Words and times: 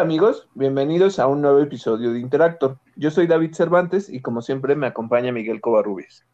Amigos, 0.00 0.48
bienvenidos 0.54 1.18
a 1.18 1.26
un 1.26 1.42
nuevo 1.42 1.58
episodio 1.58 2.14
de 2.14 2.20
Interactor. 2.20 2.78
Yo 2.96 3.10
soy 3.10 3.26
David 3.26 3.52
Cervantes 3.52 4.08
y 4.08 4.22
como 4.22 4.40
siempre 4.40 4.74
me 4.74 4.86
acompaña 4.86 5.30
Miguel 5.30 5.60
Covarrubias. 5.60 6.24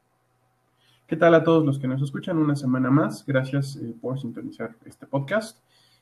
¿Qué 1.09 1.17
tal 1.17 1.35
a 1.35 1.43
todos 1.43 1.67
los 1.67 1.81
que 1.81 1.89
nos 1.89 2.01
escuchan 2.01 2.39
una 2.39 2.55
semana 2.55 2.93
más? 2.93 3.27
Gracias 3.27 3.75
eh, 3.75 3.93
por 4.01 4.21
sintonizar 4.21 4.77
este 4.85 5.09
podcast. 5.09 5.59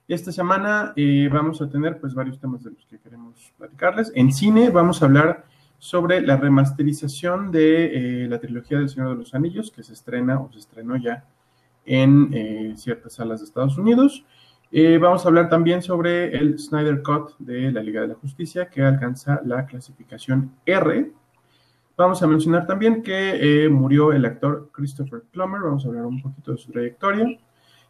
Esta 0.07 0.31
semana 0.31 0.93
eh, 0.95 1.31
vamos 1.33 1.63
a 1.63 1.71
tener 1.71 1.99
pues 1.99 2.13
varios 2.13 2.39
temas 2.39 2.63
de 2.65 2.73
los 2.73 2.85
que 2.85 2.99
queremos 2.99 3.55
platicarles. 3.57 4.13
En 4.15 4.31
cine 4.31 4.69
vamos 4.69 5.01
a 5.01 5.07
hablar 5.07 5.47
sobre 5.79 6.21
la 6.21 6.37
remasterización 6.37 7.51
de 7.51 8.25
eh, 8.25 8.29
la 8.29 8.41
trilogía 8.41 8.77
del 8.79 8.91
Señor 8.91 9.09
de 9.09 9.17
los 9.17 9.35
Anillos 9.35 9.71
que 9.71 9.83
se 9.83 9.95
estrena 9.95 10.39
o 10.39 10.53
se 10.53 10.59
estrenó 10.59 10.99
ya 10.99 11.25
en 11.87 12.77
ciertas 12.77 13.15
salas 13.15 13.41
de 13.41 13.47
Estados 13.47 13.79
Unidos. 13.79 14.27
Eh, 14.77 14.99
vamos 14.99 15.25
a 15.25 15.29
hablar 15.29 15.49
también 15.49 15.83
sobre 15.83 16.37
el 16.37 16.59
Snyder 16.59 17.01
Cut 17.01 17.39
de 17.39 17.71
la 17.71 17.81
Liga 17.81 18.01
de 18.01 18.09
la 18.09 18.15
Justicia, 18.17 18.69
que 18.69 18.83
alcanza 18.83 19.41
la 19.45 19.67
clasificación 19.67 20.51
R. 20.67 21.13
Vamos 21.97 22.21
a 22.25 22.27
mencionar 22.27 22.67
también 22.67 23.01
que 23.01 23.67
eh, 23.67 23.69
murió 23.69 24.13
el 24.13 24.25
actor 24.25 24.71
Christopher 24.73 25.23
Plummer. 25.31 25.61
Vamos 25.61 25.85
a 25.85 25.89
hablar 25.91 26.07
un 26.07 26.21
poquito 26.21 26.51
de 26.51 26.59
su 26.59 26.73
trayectoria. 26.73 27.39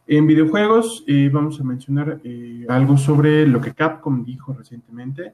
En 0.05 0.27
videojuegos 0.27 1.03
eh, 1.07 1.27
vamos 1.33 1.59
a 1.59 1.63
mencionar 1.63 2.21
algo 2.69 2.97
sobre 2.97 3.47
lo 3.47 3.59
que 3.59 3.73
Capcom 3.73 4.23
dijo 4.23 4.53
recientemente, 4.53 5.33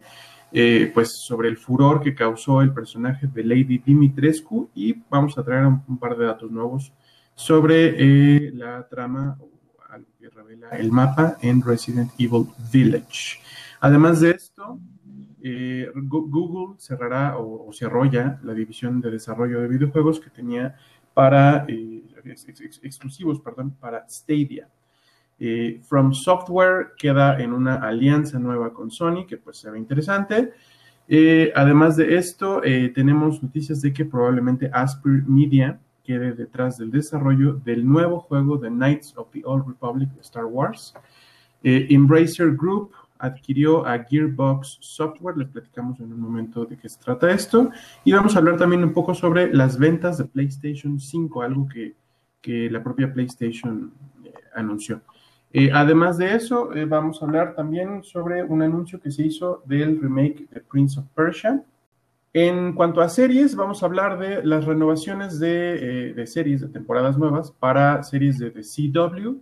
pues 0.94 1.18
sobre 1.18 1.50
el 1.50 1.58
furor 1.58 2.00
que 2.00 2.16
causó 2.16 2.62
el 2.62 2.72
personaje 2.72 3.28
de 3.28 3.44
Lady 3.44 3.80
Dimitrescu 3.80 4.70
y 4.74 4.94
vamos 5.10 5.38
a 5.38 5.44
traer 5.44 5.66
un, 5.66 6.00
par 6.00 6.16
de 6.16 6.28
datos 6.28 6.50
nuevos 6.50 6.94
sobre 7.36 8.52
la 8.54 8.88
trama 8.88 9.38
revela 10.42 10.70
el 10.70 10.92
mapa 10.92 11.38
en 11.42 11.62
Resident 11.62 12.12
Evil 12.18 12.48
Village. 12.72 13.40
Además 13.80 14.20
de 14.22 14.32
esto, 14.32 14.80
eh, 15.44 15.92
Google 15.96 16.76
cerrará 16.78 17.38
o, 17.38 17.72
cerró 17.74 18.06
ya 18.06 18.40
la 18.44 18.54
división 18.54 19.02
de 19.02 19.12
desarrollo 19.12 19.62
de 19.62 19.68
videojuegos 19.68 20.20
que 20.20 20.30
tenía 20.30 20.76
para 21.14 21.66
eh, 21.68 22.04
exclusivos, 22.84 23.40
perdón, 23.40 23.76
para 23.80 24.08
Stadia. 24.08 24.70
Eh, 25.40 25.82
From 25.84 26.14
Software 26.14 26.94
queda 26.96 27.42
en 27.42 27.54
una 27.54 27.76
alianza 27.76 28.38
nueva 28.38 28.72
con 28.72 28.92
Sony, 28.92 29.26
que 29.28 29.38
pues 29.38 29.58
se 29.58 29.72
ve 29.72 29.80
interesante. 29.80 30.54
además 31.56 31.98
de 31.98 32.16
esto, 32.16 32.62
tenemos 32.94 33.42
noticias 33.44 33.82
de 33.82 33.92
que 33.92 34.06
probablemente 34.06 34.70
Asper 34.72 35.24
Media 35.28 35.80
quede 36.04 36.34
detrás 36.34 36.78
del 36.78 36.92
desarrollo 36.92 37.54
del 37.54 37.88
nuevo 37.88 38.20
juego 38.20 38.58
de 38.58 38.70
Knights 38.70 39.14
of 39.18 39.30
the 39.32 39.42
Old 39.46 39.68
Republic 39.68 40.10
Star 40.22 40.46
Wars. 40.46 40.94
Eh, 41.64 41.88
Embracer 41.90 42.56
Group 42.56 42.92
adquirió 43.20 43.86
a 43.86 44.04
Gearbox 44.04 44.80
Software, 44.82 45.38
les 45.38 45.48
platicamos 45.48 46.00
en 46.00 46.12
un 46.12 46.20
momento 46.20 46.66
de 46.66 46.76
qué 46.76 46.90
se 46.90 47.00
trata 47.00 47.32
esto, 47.32 47.70
y 48.04 48.12
vamos 48.14 48.36
a 48.36 48.40
hablar 48.40 48.58
también 48.58 48.84
un 48.84 48.94
poco 48.94 49.14
sobre 49.14 49.54
las 49.54 49.78
ventas 49.78 50.18
de 50.18 50.26
PlayStation 50.26 51.00
5, 51.00 51.42
algo 51.44 51.68
que, 51.68 51.96
la 52.72 52.82
propia 52.82 53.14
PlayStation 53.14 53.94
eh, 54.24 54.34
anunció. 54.56 55.02
Eh, 55.54 55.70
además 55.72 56.18
de 56.18 56.34
eso, 56.34 56.72
vamos 56.88 57.22
a 57.22 57.26
hablar 57.26 57.54
también 57.54 58.04
sobre 58.04 58.44
un 58.44 58.64
anuncio 58.64 59.00
que 59.00 59.12
se 59.12 59.24
hizo 59.24 59.62
del 59.66 60.02
remake 60.02 60.48
de 60.50 60.62
Prince 60.62 61.00
of 61.00 61.06
Persia, 61.14 61.64
en 62.34 62.74
cuanto 62.74 63.02
a 63.02 63.10
series, 63.10 63.56
vamos 63.56 63.84
a 63.84 63.88
hablar 63.88 64.18
de 64.18 64.42
las 64.46 64.64
renovaciones 64.64 65.38
de, 65.38 66.14
eh, 66.16 66.28
series 66.28 66.62
de 66.62 66.70
temporadas 66.70 67.18
nuevas 67.18 67.52
para 67.52 68.04
series 68.04 68.40
de, 68.40 68.52
The 68.52 68.62
CW. 68.62 69.36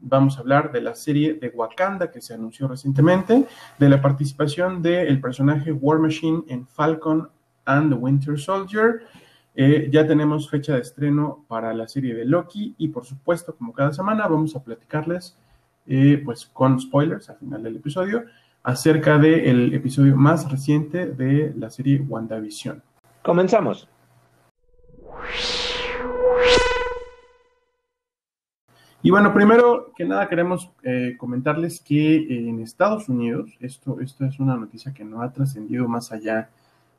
Vamos 0.00 0.36
a 0.36 0.40
hablar 0.40 0.70
de 0.70 0.82
la 0.82 0.94
serie 0.94 1.34
de 1.34 1.48
Wakanda 1.48 2.10
que 2.10 2.20
se 2.20 2.34
anunció 2.34 2.68
recientemente, 2.68 3.46
de 3.78 3.88
la 3.88 4.02
participación 4.02 4.82
del 4.82 5.18
personaje 5.18 5.72
War 5.72 5.98
Machine 5.98 6.42
en 6.48 6.66
Falcon 6.66 7.30
and 7.64 7.90
the 7.90 7.98
Winter 7.98 8.38
Soldier. 8.38 9.00
Eh, 9.54 9.88
ya 9.90 10.06
tenemos 10.06 10.50
fecha 10.50 10.74
de 10.74 10.82
estreno 10.82 11.46
para 11.48 11.72
la 11.72 11.88
serie 11.88 12.14
de 12.14 12.26
Loki 12.26 12.74
y 12.76 12.88
por 12.88 13.06
supuesto, 13.06 13.56
como 13.56 13.72
cada 13.72 13.94
semana, 13.94 14.28
vamos 14.28 14.54
a 14.54 14.62
platicarles 14.62 15.38
eh, 15.86 16.20
pues 16.22 16.44
con 16.44 16.78
spoilers 16.78 17.30
al 17.30 17.38
final 17.38 17.62
del 17.62 17.76
episodio 17.76 18.24
acerca 18.66 19.16
del 19.16 19.72
episodio 19.74 20.16
más 20.16 20.50
reciente 20.50 21.06
de 21.06 21.54
la 21.56 21.70
serie 21.70 22.00
WandaVision. 22.00 22.82
Comenzamos. 23.22 23.88
Y 29.02 29.10
bueno, 29.12 29.32
primero 29.32 29.92
que 29.96 30.04
nada 30.04 30.28
queremos 30.28 30.72
eh, 30.82 31.14
comentarles 31.16 31.80
que 31.80 32.16
en 32.16 32.58
Estados 32.58 33.08
Unidos, 33.08 33.56
esto, 33.60 34.00
esto 34.00 34.24
es 34.24 34.40
una 34.40 34.56
noticia 34.56 34.92
que 34.92 35.04
no 35.04 35.22
ha 35.22 35.32
trascendido 35.32 35.86
más 35.86 36.10
allá 36.10 36.50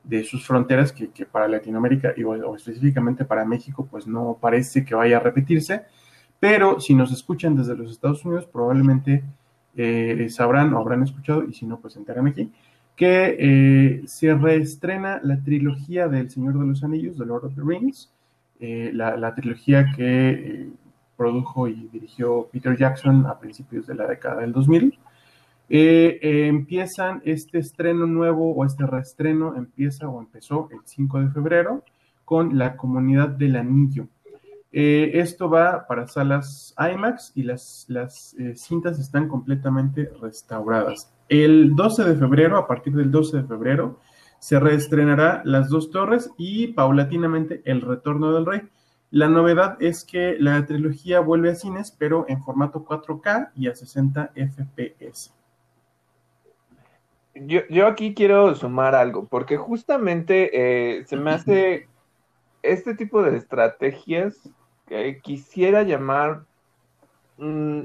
de 0.04 0.24
sus 0.24 0.46
fronteras, 0.46 0.90
que, 0.90 1.26
para 1.26 1.48
Latinoamérica 1.48 2.14
y, 2.16 2.24
o, 2.24 2.56
específicamente 2.56 3.26
para 3.26 3.44
México, 3.44 3.86
pues 3.90 4.06
no 4.06 4.38
parece 4.40 4.86
que 4.86 4.94
vaya 4.94 5.18
a 5.18 5.20
repetirse, 5.20 5.84
pero 6.40 6.80
si 6.80 6.94
nos 6.94 7.12
escuchan 7.12 7.54
desde 7.54 7.76
los 7.76 7.90
Estados 7.90 8.24
Unidos, 8.24 8.46
probablemente 8.46 9.22
eh, 9.80 10.28
sabrán 10.28 10.74
o 10.74 10.78
habrán 10.78 11.04
escuchado, 11.04 11.44
y 11.44 11.54
si 11.54 11.64
no, 11.64 11.78
pues 11.78 11.96
enteran 11.96 12.26
aquí, 12.26 12.50
que 12.96 13.36
eh, 13.38 14.02
se 14.08 14.34
reestrena 14.34 15.20
la 15.22 15.40
trilogía 15.40 16.08
del 16.08 16.28
Señor 16.30 16.58
de 16.58 16.66
los 16.66 16.82
Anillos, 16.82 17.16
de 17.16 17.24
Lord 17.24 17.44
of 17.44 17.54
the 17.54 17.62
Rings, 17.64 18.12
eh, 18.58 18.90
la, 18.92 19.34
trilogía 19.36 19.86
que 19.94 20.68
produjo 21.16 21.68
y 21.68 21.88
dirigió 21.92 22.48
Peter 22.50 22.76
Jackson 22.76 23.24
a 23.26 23.38
principios 23.38 23.86
de 23.86 23.94
la 23.94 24.08
década 24.08 24.40
del 24.40 24.52
2000. 24.52 24.98
empiezan 25.68 27.22
este 27.24 27.58
estreno 27.58 28.04
nuevo 28.06 28.52
o 28.52 28.64
este 28.64 28.84
reestreno 28.84 29.54
empieza 29.54 30.08
o 30.08 30.20
empezó 30.20 30.68
el 30.72 30.80
5 30.84 31.20
de 31.20 31.30
febrero 31.30 31.84
con 32.24 32.58
la 32.58 32.76
comunidad 32.76 33.28
del 33.28 33.54
anillo. 33.54 34.08
Eh, 34.70 35.12
esto 35.14 35.48
va 35.48 35.86
para 35.86 36.06
salas 36.06 36.74
IMAX 36.78 37.32
y 37.34 37.42
las, 37.42 37.86
las 37.88 38.34
eh, 38.34 38.54
cintas 38.54 38.98
están 38.98 39.28
completamente 39.28 40.10
restauradas. 40.20 41.10
El 41.28 41.74
12 41.74 42.04
de 42.04 42.16
febrero, 42.16 42.58
a 42.58 42.66
partir 42.66 42.94
del 42.94 43.10
12 43.10 43.38
de 43.38 43.44
febrero, 43.44 43.98
se 44.38 44.60
reestrenará 44.60 45.42
Las 45.44 45.68
dos 45.68 45.90
torres 45.90 46.30
y 46.36 46.68
paulatinamente 46.68 47.62
El 47.64 47.80
retorno 47.80 48.32
del 48.32 48.46
rey. 48.46 48.62
La 49.10 49.28
novedad 49.28 49.78
es 49.80 50.04
que 50.04 50.36
la 50.38 50.64
trilogía 50.66 51.20
vuelve 51.20 51.50
a 51.50 51.54
cines, 51.54 51.96
pero 51.98 52.26
en 52.28 52.42
formato 52.42 52.84
4K 52.84 53.52
y 53.54 53.68
a 53.68 53.74
60 53.74 54.32
FPS. 54.34 55.32
Yo, 57.34 57.60
yo 57.70 57.86
aquí 57.86 58.14
quiero 58.14 58.54
sumar 58.54 58.94
algo, 58.94 59.26
porque 59.26 59.56
justamente 59.56 60.50
eh, 60.98 61.06
se 61.06 61.16
me 61.16 61.30
hace 61.30 61.88
este 62.62 62.94
tipo 62.94 63.22
de 63.22 63.38
estrategias 63.38 64.50
quisiera 65.22 65.82
llamar, 65.82 66.44
mm, 67.38 67.82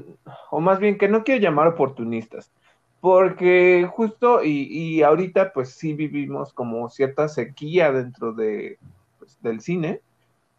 o 0.50 0.60
más 0.60 0.78
bien 0.78 0.98
que 0.98 1.08
no 1.08 1.24
quiero 1.24 1.40
llamar 1.40 1.68
oportunistas, 1.68 2.50
porque 3.00 3.88
justo 3.90 4.42
y, 4.42 5.02
ahorita 5.02 5.52
pues 5.52 5.70
sí 5.70 5.92
vivimos 5.94 6.52
como 6.52 6.88
cierta 6.88 7.28
sequía 7.28 7.92
dentro 7.92 8.32
de, 8.32 8.78
pues, 9.18 9.40
del 9.42 9.60
cine, 9.60 10.00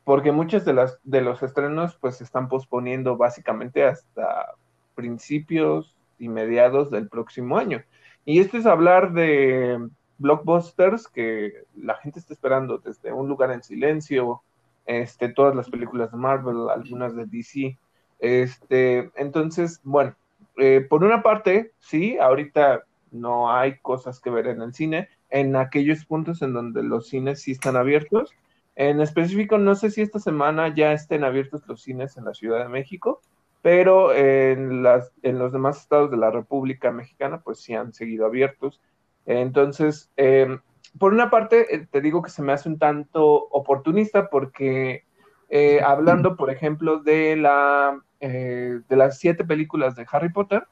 porque 0.04 0.32
muchos 0.32 0.66
de, 0.66 0.74
las, 0.74 1.00
de 1.04 1.22
los 1.22 1.42
estrenos 1.42 1.96
pues 1.96 2.18
se 2.18 2.24
están 2.24 2.48
posponiendo 2.48 3.18
básicamente 3.18 3.84
hasta 3.84 4.54
principios 4.94 5.96
y 6.20 6.30
mediados 6.30 6.92
del 6.92 7.10
próximo 7.10 7.58
año. 7.58 7.84
Y 8.26 8.40
esto 8.40 8.58
es 8.58 8.66
hablar 8.66 9.14
de 9.14 9.90
blockbusters 10.18 11.08
que 11.08 11.64
la 11.76 11.96
gente 11.96 12.20
está 12.20 12.34
esperando 12.34 12.78
desde 12.78 13.12
Un 13.12 13.28
lugar 13.28 13.52
en 13.52 13.64
silencio, 13.64 14.42
este, 14.86 15.30
todas 15.30 15.56
las 15.56 15.70
películas 15.70 16.12
de 16.12 16.18
Marvel, 16.18 16.70
algunas 16.70 17.16
de 17.16 17.26
DC. 17.26 17.78
Este, 18.20 19.12
entonces, 19.16 19.82
bueno, 19.84 20.16
eh, 20.58 20.86
por 20.88 21.04
una 21.04 21.22
parte, 21.22 21.74
sí, 21.80 22.18
ahorita 22.18 22.84
no 23.12 23.52
hay 23.52 23.78
cosas 23.80 24.20
que 24.20 24.30
ver 24.30 24.48
en 24.48 24.62
el 24.62 24.74
cine, 24.74 25.10
en 25.30 25.56
aquellos 25.56 26.06
puntos 26.06 26.42
en 26.42 26.54
donde 26.54 26.84
los 26.84 27.08
cines 27.08 27.42
sí 27.42 27.52
están 27.52 27.76
abiertos. 27.76 28.34
En 28.76 29.00
específico, 29.02 29.58
no 29.58 29.76
sé 29.76 29.90
si 29.90 30.02
esta 30.02 30.20
semana 30.20 30.74
ya 30.74 30.92
estén 30.92 31.24
abiertos 31.24 31.66
los 31.68 31.82
cines 31.82 32.18
en 32.18 32.26
la 32.26 32.34
Ciudad 32.34 32.60
de 32.60 32.70
México, 32.70 33.22
pero 33.62 34.14
en, 34.14 34.84
las, 34.84 35.12
en 35.24 35.40
los 35.40 35.52
demás 35.52 35.82
estados 35.82 36.12
de 36.12 36.18
la 36.18 36.30
República 36.30 36.92
Mexicana, 36.92 37.42
pues 37.42 37.60
sí 37.62 37.74
han 37.74 37.94
seguido 37.94 38.26
abiertos. 38.26 38.82
Entonces, 39.26 40.12
eh, 40.18 40.60
por 41.00 41.14
una 41.14 41.30
parte, 41.30 41.76
eh, 41.76 41.88
te 41.90 42.02
digo 42.02 42.22
que 42.22 42.30
se 42.30 42.42
me 42.42 42.54
hace 42.54 42.70
un 42.70 42.80
tanto 42.80 43.48
oportunista 43.50 44.30
porque 44.30 45.06
eh, 45.50 45.82
hablando, 45.82 46.36
por 46.36 46.50
ejemplo, 46.50 47.00
de, 47.00 47.36
la, 47.36 48.00
eh, 48.20 48.80
de 48.88 48.96
las 48.96 49.20
siete 49.20 49.44
películas 49.44 49.96
de 49.96 50.06
Harry 50.12 50.30
Potter, 50.30 50.66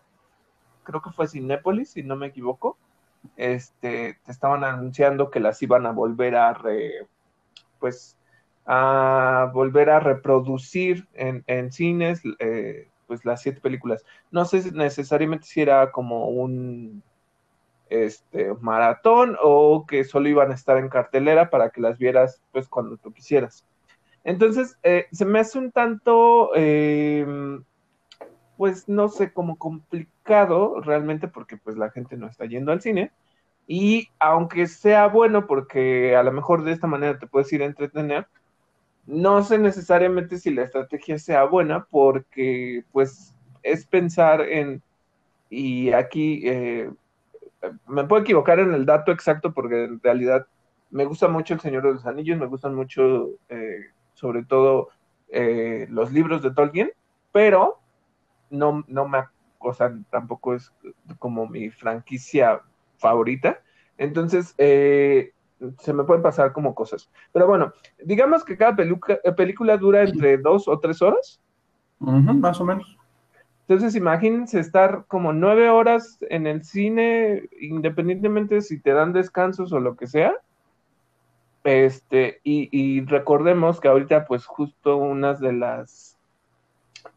creo 0.83 1.01
que 1.01 1.11
fue 1.11 1.27
Cinépolis, 1.27 1.91
si 1.91 2.03
no 2.03 2.15
me 2.15 2.27
equivoco, 2.27 2.77
este, 3.37 4.19
te 4.25 4.31
estaban 4.31 4.63
anunciando 4.63 5.29
que 5.29 5.39
las 5.39 5.61
iban 5.61 5.85
a 5.85 5.91
volver 5.91 6.35
a 6.35 6.57
pues 7.79 8.17
a 8.65 9.51
volver 9.53 9.89
a 9.89 9.99
reproducir 9.99 11.07
en, 11.13 11.43
en 11.47 11.71
cines, 11.71 12.21
pues 13.07 13.25
las 13.25 13.41
siete 13.41 13.59
películas. 13.59 14.05
No 14.31 14.45
sé 14.45 14.71
necesariamente 14.71 15.45
si 15.45 15.61
era 15.61 15.91
como 15.91 16.29
un 16.29 17.03
este 17.93 18.53
maratón 18.61 19.37
o 19.41 19.85
que 19.87 20.03
solo 20.03 20.29
iban 20.29 20.51
a 20.51 20.55
estar 20.55 20.77
en 20.77 20.89
cartelera 20.89 21.49
para 21.49 21.69
que 21.69 21.81
las 21.81 21.97
vieras 21.97 22.41
pues 22.51 22.67
cuando 22.67 22.97
tú 22.97 23.13
quisieras. 23.13 23.65
Entonces, 24.23 24.77
eh, 24.83 25.07
se 25.11 25.25
me 25.25 25.39
hace 25.39 25.59
un 25.59 25.71
tanto, 25.71 26.51
eh, 26.55 27.25
pues 28.57 28.87
no 28.87 29.09
sé, 29.09 29.33
como 29.33 29.57
complicado 29.57 30.79
realmente 30.81 31.27
porque 31.27 31.57
pues 31.57 31.77
la 31.77 31.91
gente 31.91 32.17
no 32.17 32.27
está 32.27 32.45
yendo 32.45 32.71
al 32.71 32.81
cine. 32.81 33.11
Y 33.67 34.09
aunque 34.19 34.67
sea 34.67 35.07
bueno 35.07 35.47
porque 35.47 36.15
a 36.15 36.23
lo 36.23 36.31
mejor 36.31 36.63
de 36.63 36.71
esta 36.71 36.87
manera 36.87 37.17
te 37.17 37.27
puedes 37.27 37.51
ir 37.53 37.61
a 37.63 37.65
entretener, 37.65 38.27
no 39.05 39.43
sé 39.43 39.57
necesariamente 39.57 40.37
si 40.37 40.51
la 40.51 40.63
estrategia 40.63 41.17
sea 41.19 41.43
buena 41.45 41.85
porque 41.89 42.83
pues 42.91 43.33
es 43.61 43.85
pensar 43.85 44.41
en, 44.41 44.81
y 45.49 45.91
aquí 45.91 46.41
eh, 46.45 46.89
me 47.87 48.03
puedo 48.05 48.21
equivocar 48.21 48.59
en 48.59 48.73
el 48.73 48.85
dato 48.85 49.11
exacto 49.11 49.53
porque 49.53 49.85
en 49.85 50.01
realidad 50.01 50.47
me 50.89 51.05
gusta 51.05 51.27
mucho 51.27 51.53
El 51.53 51.59
Señor 51.59 51.83
de 51.83 51.93
los 51.93 52.05
Anillos, 52.05 52.37
me 52.37 52.45
gustan 52.45 52.75
mucho 52.75 53.29
sobre 54.13 54.43
todo 54.43 54.89
eh, 55.29 55.87
los 55.89 56.11
libros 56.11 56.43
de 56.43 56.51
Tolkien, 56.51 56.91
pero 57.31 57.79
no, 58.51 58.83
no 58.87 59.07
me, 59.07 59.23
o 59.57 59.73
tampoco 60.09 60.53
es 60.53 60.71
como 61.17 61.47
mi 61.47 61.71
franquicia 61.71 62.61
favorita. 62.97 63.59
Entonces, 63.97 64.53
eh, 64.59 65.33
se 65.79 65.91
me 65.93 66.03
pueden 66.03 66.21
pasar 66.21 66.53
como 66.53 66.75
cosas. 66.75 67.09
Pero 67.31 67.47
bueno, 67.47 67.73
digamos 68.03 68.45
que 68.45 68.57
cada 68.57 68.75
película 68.75 69.77
dura 69.77 70.03
entre 70.03 70.37
dos 70.37 70.67
o 70.67 70.79
tres 70.79 71.01
horas. 71.01 71.41
más 71.99 72.61
o 72.61 72.65
menos. 72.65 72.97
Entonces, 73.67 73.95
imagínense 73.95 74.59
estar 74.59 75.05
como 75.07 75.31
nueve 75.31 75.69
horas 75.69 76.17
en 76.29 76.47
el 76.47 76.63
cine, 76.65 77.49
independientemente 77.61 78.61
si 78.61 78.79
te 78.79 78.91
dan 78.91 79.13
descansos 79.13 79.71
o 79.71 79.79
lo 79.79 79.95
que 79.95 80.07
sea. 80.07 80.33
Este, 81.63 82.41
y, 82.43 83.05
recordemos 83.05 83.79
que 83.79 83.87
ahorita, 83.87 84.25
pues, 84.25 84.45
justo 84.45 84.97
una 84.97 85.33
de 85.33 85.53
las 85.53 86.17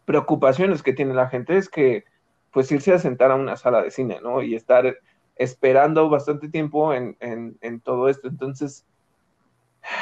preocupaciones 0.05 0.85
que 0.85 0.93
tiene 0.93 1.15
la 1.15 1.29
gente 1.29 1.57
es 1.57 1.69
que, 1.69 2.05
pues, 2.53 2.71
irse 2.71 2.93
a 2.93 3.01
sentar 3.01 3.33
a 3.33 3.37
una 3.37 3.57
sala 3.57 3.83
de 3.83 3.91
cine, 3.91 4.21
¿no? 4.23 4.41
Y 4.43 4.55
estar 4.55 4.99
esperando 5.35 6.09
bastante 6.09 6.49
tiempo 6.49 6.95
en, 6.95 7.17
en 7.21 7.81
todo 7.81 8.09
esto. 8.09 8.29
Entonces, 8.29 8.87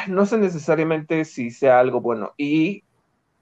no 0.09 0.27
sé 0.27 0.37
necesariamente 0.39 1.25
si 1.25 1.51
sea 1.51 1.81
algo 1.81 2.03
bueno. 2.03 2.33
Y 2.37 2.85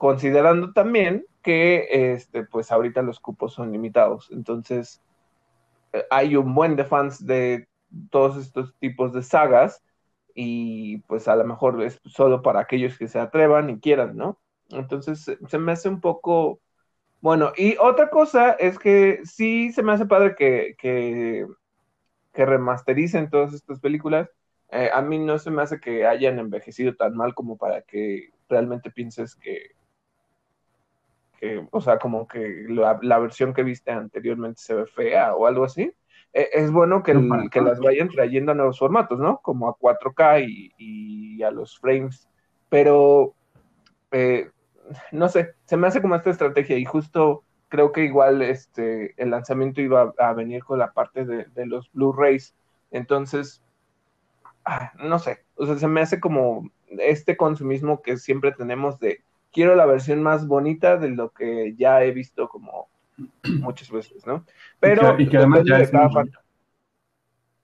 considerando 0.03 0.73
también 0.73 1.25
que, 1.45 1.87
este, 2.13 2.45
pues, 2.45 2.73
ahorita 2.73 3.03
los 3.03 3.21
cupos 3.21 3.55
son 3.55 3.71
limitados. 3.71 4.31
Entonces, 4.33 5.01
eh, 5.93 6.05
hay 6.11 6.35
un 6.35 6.57
buen 6.57 6.75
de 6.75 6.85
fans 6.85 7.25
de 7.25 7.69
todos 8.11 8.37
estos 8.37 8.75
tipos 8.81 9.13
de 9.13 9.23
sagas 9.23 9.81
y 10.35 10.99
pues 11.03 11.29
a 11.29 11.37
lo 11.37 11.45
mejor 11.45 11.81
es 11.85 12.01
solo 12.05 12.43
para 12.43 12.59
aquellos 12.59 12.99
que 12.99 13.07
se 13.07 13.21
atrevan 13.21 13.71
y 13.71 13.79
quieran, 13.79 14.17
¿no? 14.17 14.41
Entonces 14.71 15.25
se 15.47 15.59
me 15.59 15.71
hace 15.71 15.89
un 15.89 16.01
poco, 16.01 16.59
bueno, 17.21 17.53
y 17.57 17.77
otra 17.79 18.11
cosa 18.11 18.53
es 18.55 18.81
que 18.81 19.21
sí 19.25 19.71
se 19.73 19.85
me 19.85 19.93
hace 19.93 20.07
padre 20.07 20.35
que, 20.37 20.75
que, 20.79 21.47
remastericen 22.35 23.31
todas 23.31 23.55
estas 23.55 23.79
películas. 23.79 24.29
Eh, 24.73 24.91
a 24.93 25.01
mí 25.01 25.21
no 25.21 25.39
se 25.39 25.53
me 25.53 25.63
hace 25.63 25.79
que 25.79 26.07
hayan 26.07 26.41
envejecido 26.41 26.97
tan 26.97 27.15
mal 27.17 27.35
como 27.35 27.57
para 27.57 27.83
que 27.83 28.31
realmente 28.49 28.91
pienses 28.91 29.37
que, 29.37 29.77
que 31.43 31.67
o 31.73 31.81
sea, 31.81 31.99
como 31.99 32.29
que 32.29 32.67
la, 32.69 33.01
la 33.03 33.19
versión 33.19 33.53
que 33.53 33.65
viste 33.65 33.91
anteriormente 33.91 34.63
se 34.63 34.75
ve 34.75 34.87
fea 34.87 35.35
o 35.35 35.49
algo 35.49 35.65
así. 35.65 35.93
E, 36.33 36.49
es 36.53 36.71
bueno 36.71 37.03
que, 37.03 37.13
que, 37.51 37.61
las 37.61 37.81
vayan 37.81 38.09
trayendo 38.09 38.53
a 38.53 38.55
nuevos 38.55 38.79
formatos, 38.79 39.19
¿no? 39.19 39.41
Como 39.43 39.69
a 39.69 39.77
4K 39.77 40.73
y, 40.79 41.43
a 41.43 41.51
los 41.51 41.81
frames. 41.81 42.29
Pero, 42.69 43.35
eh, 44.13 44.51
no 45.11 45.29
sé, 45.29 45.55
se 45.65 45.77
me 45.77 45.89
hace 45.89 46.01
como 46.01 46.15
esta 46.15 46.31
estrategia 46.31 46.79
y 46.79 46.85
justo 46.85 47.43
creo 47.69 47.91
que 47.91 48.05
igual 48.05 48.41
este, 48.43 49.21
el 49.21 49.31
lanzamiento 49.31 49.81
iba 49.81 50.15
a, 50.19 50.33
venir 50.35 50.63
con 50.63 50.79
la 50.79 50.93
parte 50.93 51.25
de, 51.25 51.67
los 51.67 51.91
Blu-rays. 51.93 52.55
Entonces, 52.93 53.61
ah, 54.65 54.93
no 55.03 55.19
sé, 55.19 55.45
o 55.57 55.67
sea, 55.67 55.77
se 55.77 55.89
me 55.89 56.03
hace 56.03 56.21
como 56.21 56.71
este 56.87 57.37
consumismo 57.37 58.01
que 58.01 58.17
siempre 58.17 58.53
tenemos 58.53 59.01
de 59.01 59.25
quiero 59.53 59.75
la 59.75 59.87
versión 59.87 60.23
más 60.23 60.47
bonita 60.47 60.97
de 60.97 61.11
lo 61.11 61.31
que 61.31 61.75
ya 61.77 62.03
he 62.03 62.11
visto 62.11 62.49
como 62.49 62.89
muchas 63.61 63.91
veces, 63.91 64.27
¿no? 64.27 64.45
Pero 64.81 65.19
y 65.19 65.29
que, 65.29 65.37
además 65.37 65.63
ya 65.65 65.85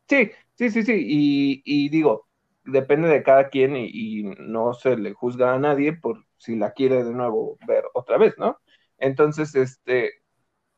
Sí, 0.08 0.31
sí, 0.55 0.70
sí, 0.70 0.82
sí, 0.82 1.62
y, 1.64 1.88
digo, 1.90 2.26
depende 2.64 3.08
de 3.08 3.23
cada 3.23 3.49
quien 3.49 3.76
y, 3.76 4.23
no 4.38 4.73
se 4.73 4.96
le 4.96 5.12
juzga 5.12 5.55
a 5.55 5.58
nadie 5.58 5.93
por 5.93 6.25
si 6.38 6.56
la 6.56 6.73
quiere 6.73 7.05
de 7.05 7.12
nuevo 7.12 7.58
ver 7.67 7.85
otra 7.93 8.17
vez, 8.17 8.34
¿no? 8.38 8.58
Entonces, 8.96 9.55
este, 9.55 10.12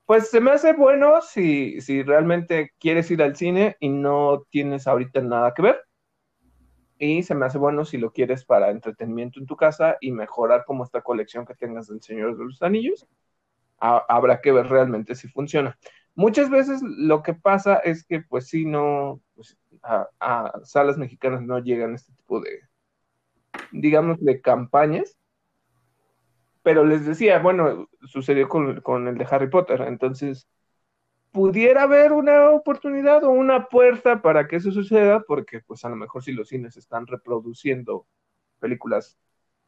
pues 0.07 0.31
se 0.31 0.41
me 0.41 0.51
hace 0.51 0.73
bueno 0.73 1.21
si, 1.23 1.81
si 1.81 2.03
realmente 2.03 2.73
quieres 2.81 3.11
ir 3.13 3.23
al 3.23 3.37
cine 3.37 3.77
y 3.79 3.89
no 3.89 4.45
tienes 4.51 4.89
ahorita 4.89 5.21
nada 5.21 5.55
que 5.55 5.63
ver. 5.63 5.81
Y 7.03 7.23
se 7.23 7.35
me 7.35 7.47
hace 7.47 7.57
bueno 7.57 7.87
si 7.87 7.97
lo 7.97 8.13
quieres 8.13 8.45
para 8.45 8.71
entretenimiento 8.71 9.41
en 9.41 9.47
tu 9.47 9.57
casa 9.57 9.97
y 10.03 10.13
mejorar 10.13 10.67
como 10.67 10.85
esta 10.85 11.01
colección 11.01 11.47
que 11.47 11.55
tengas 11.55 11.89
del 11.89 12.03
Señor 12.03 12.37
de 12.37 12.45
los 12.45 12.61
Anillos 12.63 13.09
habrá 13.81 14.41
que 14.41 14.53
ver 14.53 14.67
realmente 14.69 15.15
si 15.15 15.29
funciona. 15.29 15.79
Muchas 16.15 16.51
veces 16.51 16.83
lo 16.83 17.23
que 17.23 17.35
pasa 17.35 17.77
es 17.77 18.05
que, 18.05 18.21
pues 18.21 18.49
sí, 18.49 18.67
no, 18.67 19.23
pues, 19.35 19.57
a, 19.83 20.53
salas 20.65 20.99
mexicanas 20.99 21.41
no 21.43 21.59
llegan 21.59 21.95
este 21.95 22.13
tipo 22.13 22.41
de, 22.41 22.61
digamos, 23.73 24.23
de 24.23 24.41
campañas. 24.41 25.17
Pero 26.63 26.85
les 26.85 27.07
decía, 27.07 27.39
bueno, 27.39 27.89
sucedió 28.03 28.47
con, 28.47 28.83
con 28.83 29.09
el 29.09 29.17
de 29.17 29.27
Harry 29.31 29.49
Potter, 29.49 29.81
entonces 29.81 30.47
pudiera 31.33 31.85
haber 31.85 32.13
una 32.13 32.51
oportunidad 32.51 33.25
o 33.25 33.31
una 33.31 33.67
puerta 33.69 34.23
para 34.23 34.49
que 34.49 34.57
eso 34.57 34.73
suceda, 34.73 35.21
porque 35.21 35.61
pues 35.61 35.85
a 35.85 35.89
lo 35.89 35.97
mejor 35.97 36.23
si 36.23 36.33
los 36.33 36.49
cines 36.49 36.77
están 36.77 37.07
reproduciendo 37.07 38.07
películas 38.59 39.19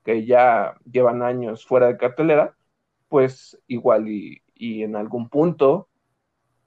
que 0.05 0.27
ya 0.27 0.77
llevan 0.91 1.23
años 1.23 1.65
fuera 1.65 1.87
de 1.87 1.97
cartelera, 1.97 2.57
pues 3.09 3.59
igual 3.67 4.09
y, 4.09 4.43
en 4.55 4.95
algún 4.95 5.29
punto 5.29 5.89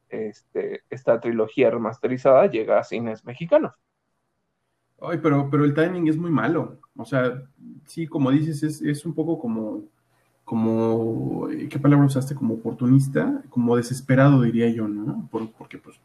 este, 0.09 0.83
esta 0.89 1.19
trilogía 1.21 1.71
remasterizada 1.71 2.47
llega 2.47 2.77
a 2.77 2.83
cines 2.83 3.23
mexicanos. 3.23 3.73
Ay, 4.99 5.19
pero, 5.21 5.49
pero 5.49 5.63
el 5.65 5.73
timing 5.73 6.07
es 6.07 6.17
muy 6.17 6.31
malo. 6.31 6.79
O 6.97 7.05
sea, 7.05 7.41
sí, 7.85 8.07
como 8.07 8.31
dices, 8.31 8.81
es, 8.81 9.05
un 9.05 9.13
poco 9.13 9.39
como, 9.39 9.83
como, 10.45 11.47
¿qué 11.69 11.79
palabra 11.79 12.05
usaste? 12.05 12.35
Como 12.35 12.53
oportunista, 12.53 13.43
como 13.49 13.75
desesperado, 13.75 14.43
diría 14.43 14.69
yo, 14.69 14.87
¿no? 14.87 15.27
porque 15.57 15.77
pues 15.77 15.99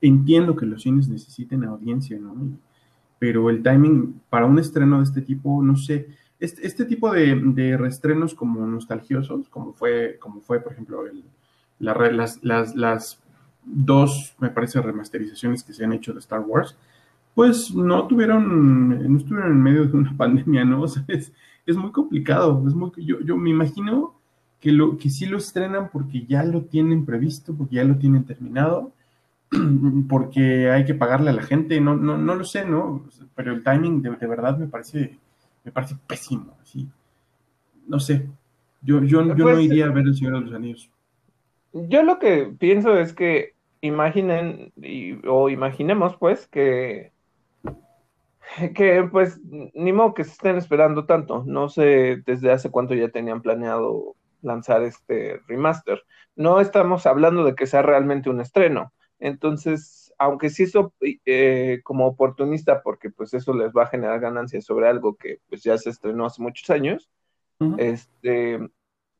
entiendo 0.00 0.54
que 0.54 0.66
los 0.66 0.82
cines 0.82 1.08
necesiten 1.08 1.64
audiencia, 1.64 2.18
¿no? 2.18 2.36
Pero 3.18 3.50
el 3.50 3.62
timing 3.62 4.20
para 4.30 4.46
un 4.46 4.58
estreno 4.58 4.98
de 4.98 5.04
este 5.04 5.22
tipo, 5.22 5.62
no 5.62 5.76
sé, 5.76 6.08
este, 6.38 6.66
este, 6.66 6.84
tipo 6.84 7.10
de, 7.10 7.34
de 7.34 7.76
restrenos 7.76 8.34
como 8.34 8.64
nostalgiosos, 8.64 9.48
como 9.48 9.72
fue, 9.72 10.18
como 10.20 10.40
fue 10.40 10.60
por 10.60 10.72
ejemplo, 10.72 11.04
el, 11.06 11.24
las, 11.80 12.44
las, 12.44 12.76
las, 12.76 13.20
dos, 13.64 14.34
me 14.38 14.50
parece, 14.50 14.80
remasterizaciones 14.80 15.62
que 15.62 15.72
se 15.72 15.84
han 15.84 15.92
hecho 15.92 16.12
de 16.12 16.20
Star 16.20 16.40
Wars, 16.40 16.76
pues 17.34 17.74
no 17.74 18.06
tuvieron, 18.06 19.12
no 19.12 19.18
estuvieron 19.18 19.52
en 19.52 19.62
medio 19.62 19.84
de 19.86 19.96
una 19.96 20.14
pandemia, 20.16 20.64
¿no? 20.64 20.82
O 20.82 20.88
sea, 20.88 21.04
es, 21.08 21.32
es 21.70 21.76
muy 21.76 21.92
complicado. 21.92 22.64
Es 22.66 22.74
muy, 22.74 22.90
yo, 22.96 23.20
yo 23.20 23.36
me 23.36 23.50
imagino 23.50 24.14
que, 24.60 24.72
lo, 24.72 24.98
que 24.98 25.10
sí 25.10 25.26
lo 25.26 25.38
estrenan 25.38 25.90
porque 25.90 26.24
ya 26.26 26.42
lo 26.42 26.62
tienen 26.62 27.04
previsto, 27.04 27.54
porque 27.54 27.76
ya 27.76 27.84
lo 27.84 27.96
tienen 27.96 28.24
terminado, 28.24 28.92
porque 30.08 30.70
hay 30.70 30.84
que 30.84 30.94
pagarle 30.94 31.30
a 31.30 31.34
la 31.34 31.42
gente, 31.42 31.80
no, 31.80 31.96
no, 31.96 32.18
no 32.18 32.34
lo 32.34 32.44
sé, 32.44 32.64
¿no? 32.64 33.04
Pero 33.34 33.52
el 33.52 33.62
timing 33.62 34.02
de, 34.02 34.10
de 34.10 34.26
verdad 34.26 34.58
me 34.58 34.66
parece 34.66 35.18
me 35.68 35.72
parece 35.72 35.96
pésimo, 36.06 36.56
así. 36.62 36.88
No 37.86 38.00
sé, 38.00 38.26
yo, 38.80 39.02
yo, 39.02 39.22
yo 39.22 39.22
no 39.22 39.34
pues, 39.34 39.64
iría 39.64 39.86
a 39.86 39.90
ver 39.90 40.06
El 40.06 40.14
Señor 40.14 40.34
de 40.34 40.40
los 40.40 40.54
Anillos. 40.54 40.90
Yo 41.72 42.02
lo 42.02 42.18
que 42.18 42.50
pienso 42.58 42.96
es 42.96 43.12
que 43.12 43.54
imaginen, 43.82 44.72
o 45.26 45.50
imaginemos 45.50 46.16
pues 46.16 46.46
que 46.46 47.12
que 48.74 49.08
pues 49.10 49.40
ni 49.42 49.92
modo 49.92 50.14
que 50.14 50.24
se 50.24 50.32
estén 50.32 50.56
esperando 50.56 51.06
tanto. 51.06 51.44
No 51.46 51.68
sé 51.68 52.22
desde 52.26 52.50
hace 52.50 52.70
cuánto 52.70 52.94
ya 52.94 53.08
tenían 53.08 53.42
planeado 53.42 54.16
lanzar 54.42 54.82
este 54.82 55.40
remaster. 55.46 56.02
No 56.36 56.60
estamos 56.60 57.06
hablando 57.06 57.44
de 57.44 57.54
que 57.54 57.66
sea 57.66 57.82
realmente 57.82 58.30
un 58.30 58.40
estreno. 58.40 58.92
Entonces, 59.18 60.12
aunque 60.18 60.50
sí 60.50 60.64
eso 60.64 60.92
eh, 61.26 61.80
como 61.82 62.06
oportunista, 62.06 62.82
porque 62.82 63.10
pues 63.10 63.34
eso 63.34 63.52
les 63.54 63.72
va 63.72 63.84
a 63.84 63.88
generar 63.88 64.20
ganancias 64.20 64.64
sobre 64.64 64.88
algo 64.88 65.16
que 65.16 65.40
pues 65.48 65.62
ya 65.62 65.76
se 65.78 65.90
estrenó 65.90 66.26
hace 66.26 66.42
muchos 66.42 66.70
años, 66.70 67.10
este, 67.76 68.60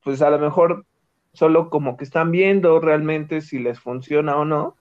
pues 0.04 0.22
a 0.22 0.30
lo 0.30 0.38
mejor 0.38 0.86
solo 1.32 1.70
como 1.70 1.96
que 1.96 2.04
están 2.04 2.30
viendo 2.30 2.78
realmente 2.80 3.40
si 3.40 3.58
les 3.58 3.80
funciona 3.80 4.36
o 4.36 4.44
no, 4.44 4.76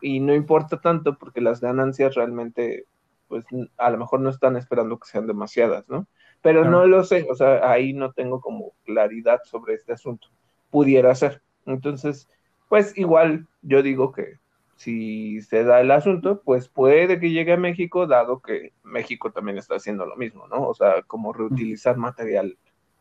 y 0.00 0.20
no 0.20 0.34
importa 0.34 0.80
tanto 0.80 1.18
porque 1.18 1.40
las 1.40 1.60
ganancias 1.60 2.14
realmente, 2.14 2.86
pues 3.28 3.44
a 3.76 3.90
lo 3.90 3.98
mejor 3.98 4.20
no 4.20 4.30
están 4.30 4.56
esperando 4.56 4.98
que 4.98 5.08
sean 5.08 5.26
demasiadas, 5.26 5.88
¿no? 5.88 6.06
Pero 6.40 6.64
no 6.64 6.86
lo 6.86 7.04
sé, 7.04 7.26
o 7.30 7.34
sea, 7.34 7.70
ahí 7.70 7.92
no 7.92 8.12
tengo 8.12 8.40
como 8.40 8.72
claridad 8.84 9.40
sobre 9.44 9.74
este 9.74 9.92
asunto. 9.92 10.28
Pudiera 10.70 11.14
ser. 11.14 11.42
Entonces, 11.66 12.28
pues 12.68 12.96
igual 12.96 13.46
yo 13.62 13.82
digo 13.82 14.12
que 14.12 14.38
si 14.76 15.42
se 15.42 15.64
da 15.64 15.80
el 15.80 15.90
asunto, 15.90 16.40
pues 16.44 16.68
puede 16.68 17.18
que 17.18 17.30
llegue 17.30 17.52
a 17.52 17.56
México, 17.56 18.06
dado 18.06 18.40
que 18.40 18.72
México 18.84 19.32
también 19.32 19.58
está 19.58 19.74
haciendo 19.74 20.06
lo 20.06 20.16
mismo, 20.16 20.46
¿no? 20.46 20.68
O 20.68 20.74
sea, 20.74 21.02
como 21.02 21.32
reutilizar 21.32 21.96
material 21.96 22.56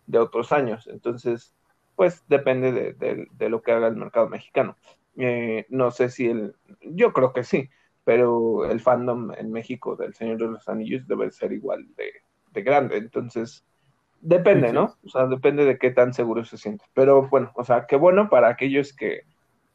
de 0.08 0.18
otros 0.18 0.52
años. 0.52 0.88
Entonces, 0.88 1.54
pues 1.96 2.24
depende 2.28 2.94
de, 2.94 3.50
lo 3.50 3.62
que 3.62 3.72
haga 3.72 3.88
el 3.88 3.96
mercado 3.96 4.28
mexicano. 4.28 4.76
Eh, 5.18 5.68
no 5.70 5.92
sé 5.92 6.10
si 6.10 6.28
el, 6.28 6.56
yo 6.82 7.14
creo 7.14 7.32
que 7.34 7.44
sí, 7.44 7.70
pero 8.08 8.64
el 8.72 8.80
fandom 8.80 9.34
en 9.38 9.52
México 9.52 9.98
del 9.98 10.14
Señor 10.14 10.38
de 10.38 10.48
los 10.48 10.70
Anillos 10.70 11.06
debe 11.08 11.30
ser 11.30 11.52
igual 11.52 11.86
de, 11.98 12.64
grande. 12.64 12.96
Entonces, 12.96 13.66
depende, 14.22 14.72
¿no? 14.72 14.96
O 15.04 15.10
sea, 15.10 15.28
depende 15.28 15.66
de 15.66 15.78
qué 15.78 15.92
tan 15.92 16.14
seguro 16.14 16.46
se 16.46 16.58
siente. 16.58 16.86
Pero 16.94 17.28
bueno, 17.28 17.52
o 17.56 17.66
sea, 17.66 17.86
qué 17.86 17.98
bueno 17.98 18.30
para 18.30 18.48
aquellos 18.48 18.94
que 18.94 19.24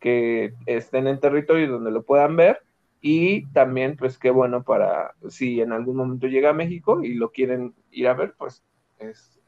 que 0.02 0.54
estén 0.66 1.06
en 1.06 1.20
territorio 1.20 1.70
donde 1.70 1.92
lo 1.92 2.02
puedan 2.02 2.34
ver 2.34 2.62
y 3.00 3.46
también 3.52 3.96
pues 3.96 4.18
qué 4.18 4.30
bueno 4.30 4.64
para 4.64 5.14
si 5.28 5.60
en 5.60 5.72
algún 5.72 5.96
momento 5.96 6.26
llega 6.26 6.50
a 6.50 6.54
México 6.54 7.04
y 7.04 7.14
lo 7.14 7.30
quieren 7.30 7.74
ir 7.92 8.08
a 8.08 8.14
ver, 8.14 8.34
pues 8.36 8.64
es, 8.98 9.40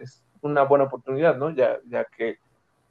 una 0.42 0.62
buena 0.62 0.84
oportunidad, 0.84 1.38
¿no? 1.38 1.50
Ya, 1.50 1.78
ya 1.88 2.04
que 2.04 2.36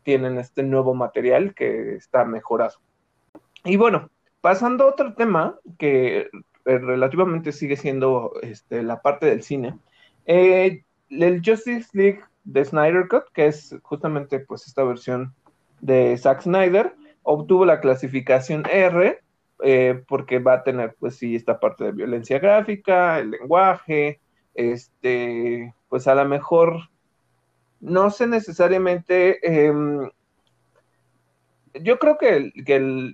tienen 0.01 0.39
este 0.39 0.63
nuevo 0.63 0.95
material 0.95 1.53
que 1.53 1.95
está 1.95 2.25
mejorado. 2.25 2.79
Y 3.63 3.77
bueno, 3.77 4.09
pasando 4.43 4.83
a 4.83 4.88
otro 4.88 5.13
tema 5.13 5.57
que 5.79 6.17
eh, 6.65 6.77
relativamente 6.77 7.53
sigue 7.53 7.77
siendo 7.77 8.33
este, 8.41 8.83
la 8.83 9.01
parte 9.01 9.25
del 9.25 9.41
cine, 9.41 9.79
eh, 10.25 10.83
el 11.09 11.41
Justice 11.45 11.88
League 11.93 12.19
de 12.43 12.65
Snyder 12.65 13.07
Cut, 13.07 13.23
que 13.33 13.45
es 13.45 13.73
justamente 13.83 14.41
pues 14.41 14.67
esta 14.67 14.83
versión 14.83 15.33
de 15.79 16.17
Zack 16.17 16.41
Snyder, 16.41 16.93
obtuvo 17.21 17.63
la 17.63 17.79
clasificación 17.79 18.65
R 18.69 19.21
eh, 19.63 20.03
porque 20.09 20.39
va 20.39 20.55
a 20.55 20.63
tener, 20.63 20.93
pues 21.00 21.15
sí, 21.15 21.38
esta 21.38 21.57
parte 21.57 21.85
de 21.85 21.93
violencia 21.93 22.38
gráfica, 22.38 23.19
el 23.19 23.31
lenguaje, 23.31 24.19
este, 24.55 25.73
pues 25.88 26.05
a 26.05 26.15
lo 26.15 26.25
mejor, 26.25 26.89
no 27.79 28.09
sé 28.09 28.27
necesariamente, 28.27 29.39
em, 29.41 30.09
yo 31.82 32.00
creo 32.00 32.18
que, 32.18 32.51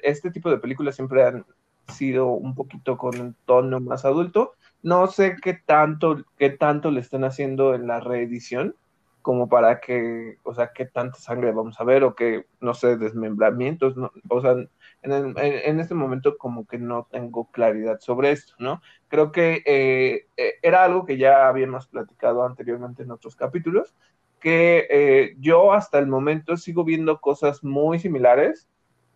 este 0.04 0.32
tipo 0.32 0.50
de 0.50 0.58
películas 0.58 0.96
siempre 0.96 1.24
han 1.24 1.46
sido 1.88 2.28
un 2.28 2.56
poquito 2.56 2.98
con 2.98 3.20
un 3.20 3.36
tono 3.46 3.80
más 3.80 4.06
adulto. 4.06 4.54
No 4.84 5.08
sé 5.08 5.38
qué 5.42 5.54
tanto, 5.54 6.24
qué 6.38 6.50
tanto 6.50 6.92
le 6.92 7.01
están 7.01 7.24
haciendo 7.24 7.74
en 7.75 7.88
la 7.88 8.00
reedición 8.00 8.75
como 9.22 9.50
para 9.50 9.80
que, 9.82 10.38
o 10.44 10.54
sea, 10.54 10.72
qué 10.74 10.86
tanta 10.86 11.18
sangre 11.18 11.51
vamos 11.51 11.80
a 11.80 11.84
ver 11.84 12.04
o 12.04 12.16
que, 12.16 12.46
no 12.62 12.74
sé, 12.74 12.98
desmembramientos, 12.98 13.98
¿no? 13.98 14.12
o 14.30 14.42
sea, 14.42 14.56
en, 15.01 15.80
este 15.80 15.94
momento 15.94 16.38
como 16.38 16.66
que 16.66 16.78
no 16.78 17.08
tengo 17.12 17.50
claridad 17.51 18.00
sobre 18.00 18.32
esto, 18.32 18.54
¿no? 18.60 18.82
Creo 19.08 19.32
que 19.32 19.62
eh, 19.66 20.28
eh, 20.38 20.54
era 20.62 20.84
algo 20.84 21.06
que 21.06 21.18
ya 21.18 21.48
habíamos 21.48 21.88
platicado 21.88 22.46
anteriormente 22.46 23.04
en 23.04 23.12
otros 23.12 23.36
capítulos, 23.36 23.96
que 24.39 24.88
eh, 24.89 25.36
yo 25.39 25.74
hasta 25.74 26.00
el 26.00 26.08
momento 26.08 26.58
sigo 26.58 26.84
viendo 26.84 27.19
cosas 27.19 27.63
muy 27.63 28.00
similares 28.00 28.67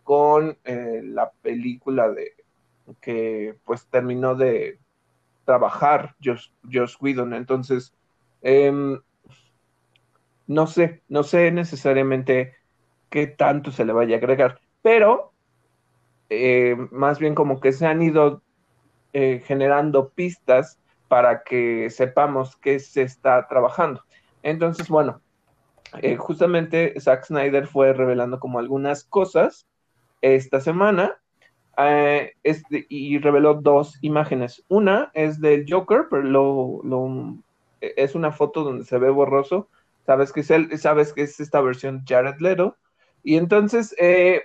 con 0.02 0.58
la 0.64 1.32
película 1.40 2.10
de 2.10 2.34
que 3.00 3.56
pues 3.64 3.86
terminó 3.86 4.34
de 4.34 4.78
trabajar 5.44 6.14
Josh, 6.22 6.48
Josh 6.70 6.96
Whedon, 7.00 7.34
entonces 7.34 7.94
eh, 8.42 8.98
no 10.46 10.66
sé, 10.66 11.02
no 11.08 11.22
sé 11.22 11.50
necesariamente 11.50 12.54
qué 13.10 13.26
tanto 13.26 13.70
se 13.70 13.84
le 13.84 13.92
vaya 13.92 14.16
a 14.16 14.18
agregar, 14.18 14.60
pero 14.82 15.32
eh, 16.28 16.76
más 16.90 17.18
bien 17.18 17.34
como 17.34 17.60
que 17.60 17.72
se 17.72 17.86
han 17.86 18.02
ido 18.02 18.42
eh, 19.12 19.42
generando 19.46 20.10
pistas 20.10 20.78
para 21.08 21.42
que 21.42 21.88
sepamos 21.90 22.56
qué 22.56 22.78
se 22.78 23.02
está 23.02 23.46
trabajando. 23.46 24.02
Entonces, 24.44 24.88
bueno, 24.88 25.20
eh, 26.00 26.16
justamente 26.16 26.94
Zack 27.00 27.24
Snyder 27.24 27.66
fue 27.66 27.92
revelando 27.92 28.38
como 28.38 28.60
algunas 28.60 29.02
cosas 29.02 29.66
esta 30.20 30.60
semana 30.60 31.18
este, 32.44 32.86
y 32.88 33.18
reveló 33.18 33.54
dos 33.54 33.98
imágenes. 34.02 34.64
Una 34.68 35.10
es 35.14 35.40
del 35.40 35.66
Joker, 35.68 36.06
pero 36.08 36.22
lo, 36.22 37.36
es 37.80 38.14
una 38.14 38.30
foto 38.30 38.62
donde 38.62 38.84
se 38.84 38.98
ve 38.98 39.10
borroso 39.10 39.68
sabes 40.06 40.32
que 40.32 40.40
es 40.40 40.80
sabes 40.80 41.12
que 41.12 41.22
es 41.22 41.40
esta 41.40 41.60
versión 41.60 42.04
Jared 42.06 42.40
Leto. 42.40 42.76
Y 43.22 43.36
entonces, 43.36 43.94
eh, 43.98 44.42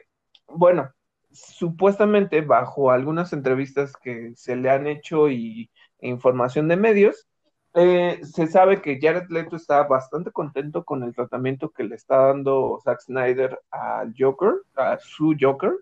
bueno, 0.48 0.92
supuestamente 1.32 2.42
bajo 2.42 2.92
algunas 2.92 3.34
entrevistas 3.34 3.94
que 4.02 4.34
se 4.36 4.56
le 4.56 4.70
han 4.70 4.88
hecho 4.88 5.30
y 5.30 5.70
e 6.00 6.08
información 6.08 6.70
de 6.70 6.78
medios, 6.78 7.28
eh, 7.74 8.20
se 8.24 8.48
sabe 8.48 8.82
que 8.82 9.00
Jared 9.02 9.30
Leto 9.30 9.56
está 9.56 9.84
bastante 9.84 10.32
contento 10.32 10.84
con 10.84 11.04
el 11.04 11.14
tratamiento 11.14 11.70
que 11.70 11.84
le 11.84 11.96
está 11.96 12.28
dando 12.28 12.80
Zack 12.84 13.02
Snyder 13.02 13.60
al 13.72 14.14
Joker, 14.18 14.54
a 14.76 14.98
su 15.00 15.36
Joker. 15.40 15.74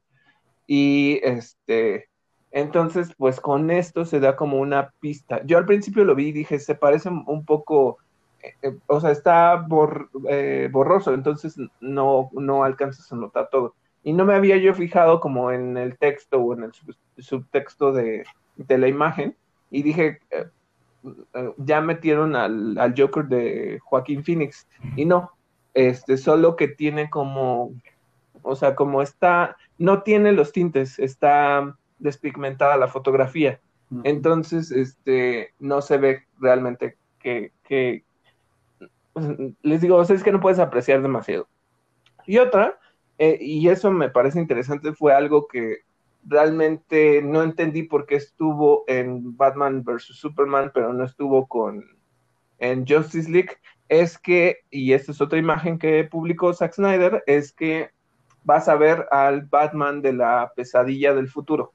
Y 0.68 1.20
este, 1.24 2.10
entonces, 2.52 3.14
pues 3.18 3.40
con 3.40 3.72
esto 3.72 4.06
se 4.06 4.20
da 4.20 4.36
como 4.36 4.60
una 4.60 4.92
pista. 5.00 5.42
Yo 5.46 5.58
al 5.58 5.66
principio 5.66 6.04
lo 6.06 6.16
vi 6.16 6.28
y 6.28 6.34
dije, 6.34 6.60
se 6.60 6.76
parece 6.76 7.10
un 7.10 7.46
poco 7.46 8.00
eh, 8.62 8.78
o 8.88 9.00
sea, 9.00 9.12
está 9.12 9.66
eh, 10.30 10.70
borroso, 10.72 11.14
entonces 11.14 11.56
no, 11.80 12.30
no 12.34 12.64
alcanzas 12.64 13.12
a 13.12 13.16
notar 13.16 13.50
todo. 13.50 13.76
Y 14.04 14.14
no 14.14 14.26
me 14.26 14.36
había 14.36 14.58
yo 14.58 14.74
fijado 14.74 15.20
como 15.20 15.52
en 15.52 15.78
el 15.78 15.98
texto 15.98 16.40
o 16.40 16.54
en 16.54 16.64
el 16.64 16.72
subtexto 17.18 17.92
de, 17.92 18.26
la 18.68 18.88
imagen, 18.88 19.36
y 19.70 19.84
dije, 19.84 20.20
eh, 20.32 20.46
ya 21.58 21.82
metieron 21.82 22.36
al, 22.36 22.78
al, 22.78 22.94
Joker 22.98 23.26
de 23.26 23.80
Joaquín 23.84 24.24
Phoenix, 24.24 24.68
y 24.96 25.06
no, 25.06 25.32
este, 25.74 26.18
solo 26.18 26.56
que 26.56 26.68
tiene 26.68 27.10
como, 27.10 27.72
o 28.42 28.56
sea, 28.56 28.76
como 28.76 29.02
está, 29.02 29.58
no 29.78 30.04
tiene 30.04 30.32
los 30.32 30.52
tintes, 30.52 30.98
está 31.00 31.78
despigmentada 32.00 32.78
la 32.78 32.88
fotografía. 32.88 33.60
Entonces, 34.04 34.72
este, 34.72 35.54
no 35.60 35.82
se 35.82 35.98
ve 35.98 36.24
realmente 36.40 36.98
que, 37.20 37.54
que, 37.64 38.04
les 39.62 39.82
digo, 39.82 39.96
o 39.96 40.04
sea, 40.04 40.16
es 40.16 40.24
que 40.24 40.32
no 40.32 40.42
puedes 40.42 40.60
apreciar 40.60 41.02
demasiado. 41.02 41.48
Y 42.26 42.38
otra, 42.40 42.80
eh, 43.18 43.38
y 43.40 43.70
eso 43.70 43.92
me 43.92 44.10
parece 44.10 44.40
interesante, 44.40 44.94
fue 44.94 45.14
algo 45.14 45.48
que 45.48 45.78
realmente 46.26 47.22
no 47.22 47.44
entendí 47.44 47.84
por 47.84 48.06
qué 48.06 48.16
estuvo 48.16 48.84
en 48.88 49.36
Batman 49.38 49.84
vs. 49.84 50.18
Superman, 50.18 50.72
pero 50.74 50.94
no 50.94 51.04
estuvo 51.04 51.48
con 51.48 51.86
en 52.60 52.86
Justice 52.88 53.30
League, 53.30 53.52
es 53.88 54.18
que, 54.18 54.60
y 54.70 54.94
esta 54.94 55.12
es 55.12 55.22
otra 55.22 55.40
imagen 55.40 55.78
que 55.78 56.04
publicó 56.04 56.54
Zack 56.54 56.74
Snyder, 56.74 57.24
es 57.28 57.54
que 57.54 57.92
vas 58.44 58.68
a 58.68 58.76
ver 58.76 59.08
al 59.12 59.44
Batman 59.44 60.02
de 60.02 60.14
la 60.14 60.52
pesadilla 60.56 61.14
del 61.14 61.30
futuro. 61.30 61.74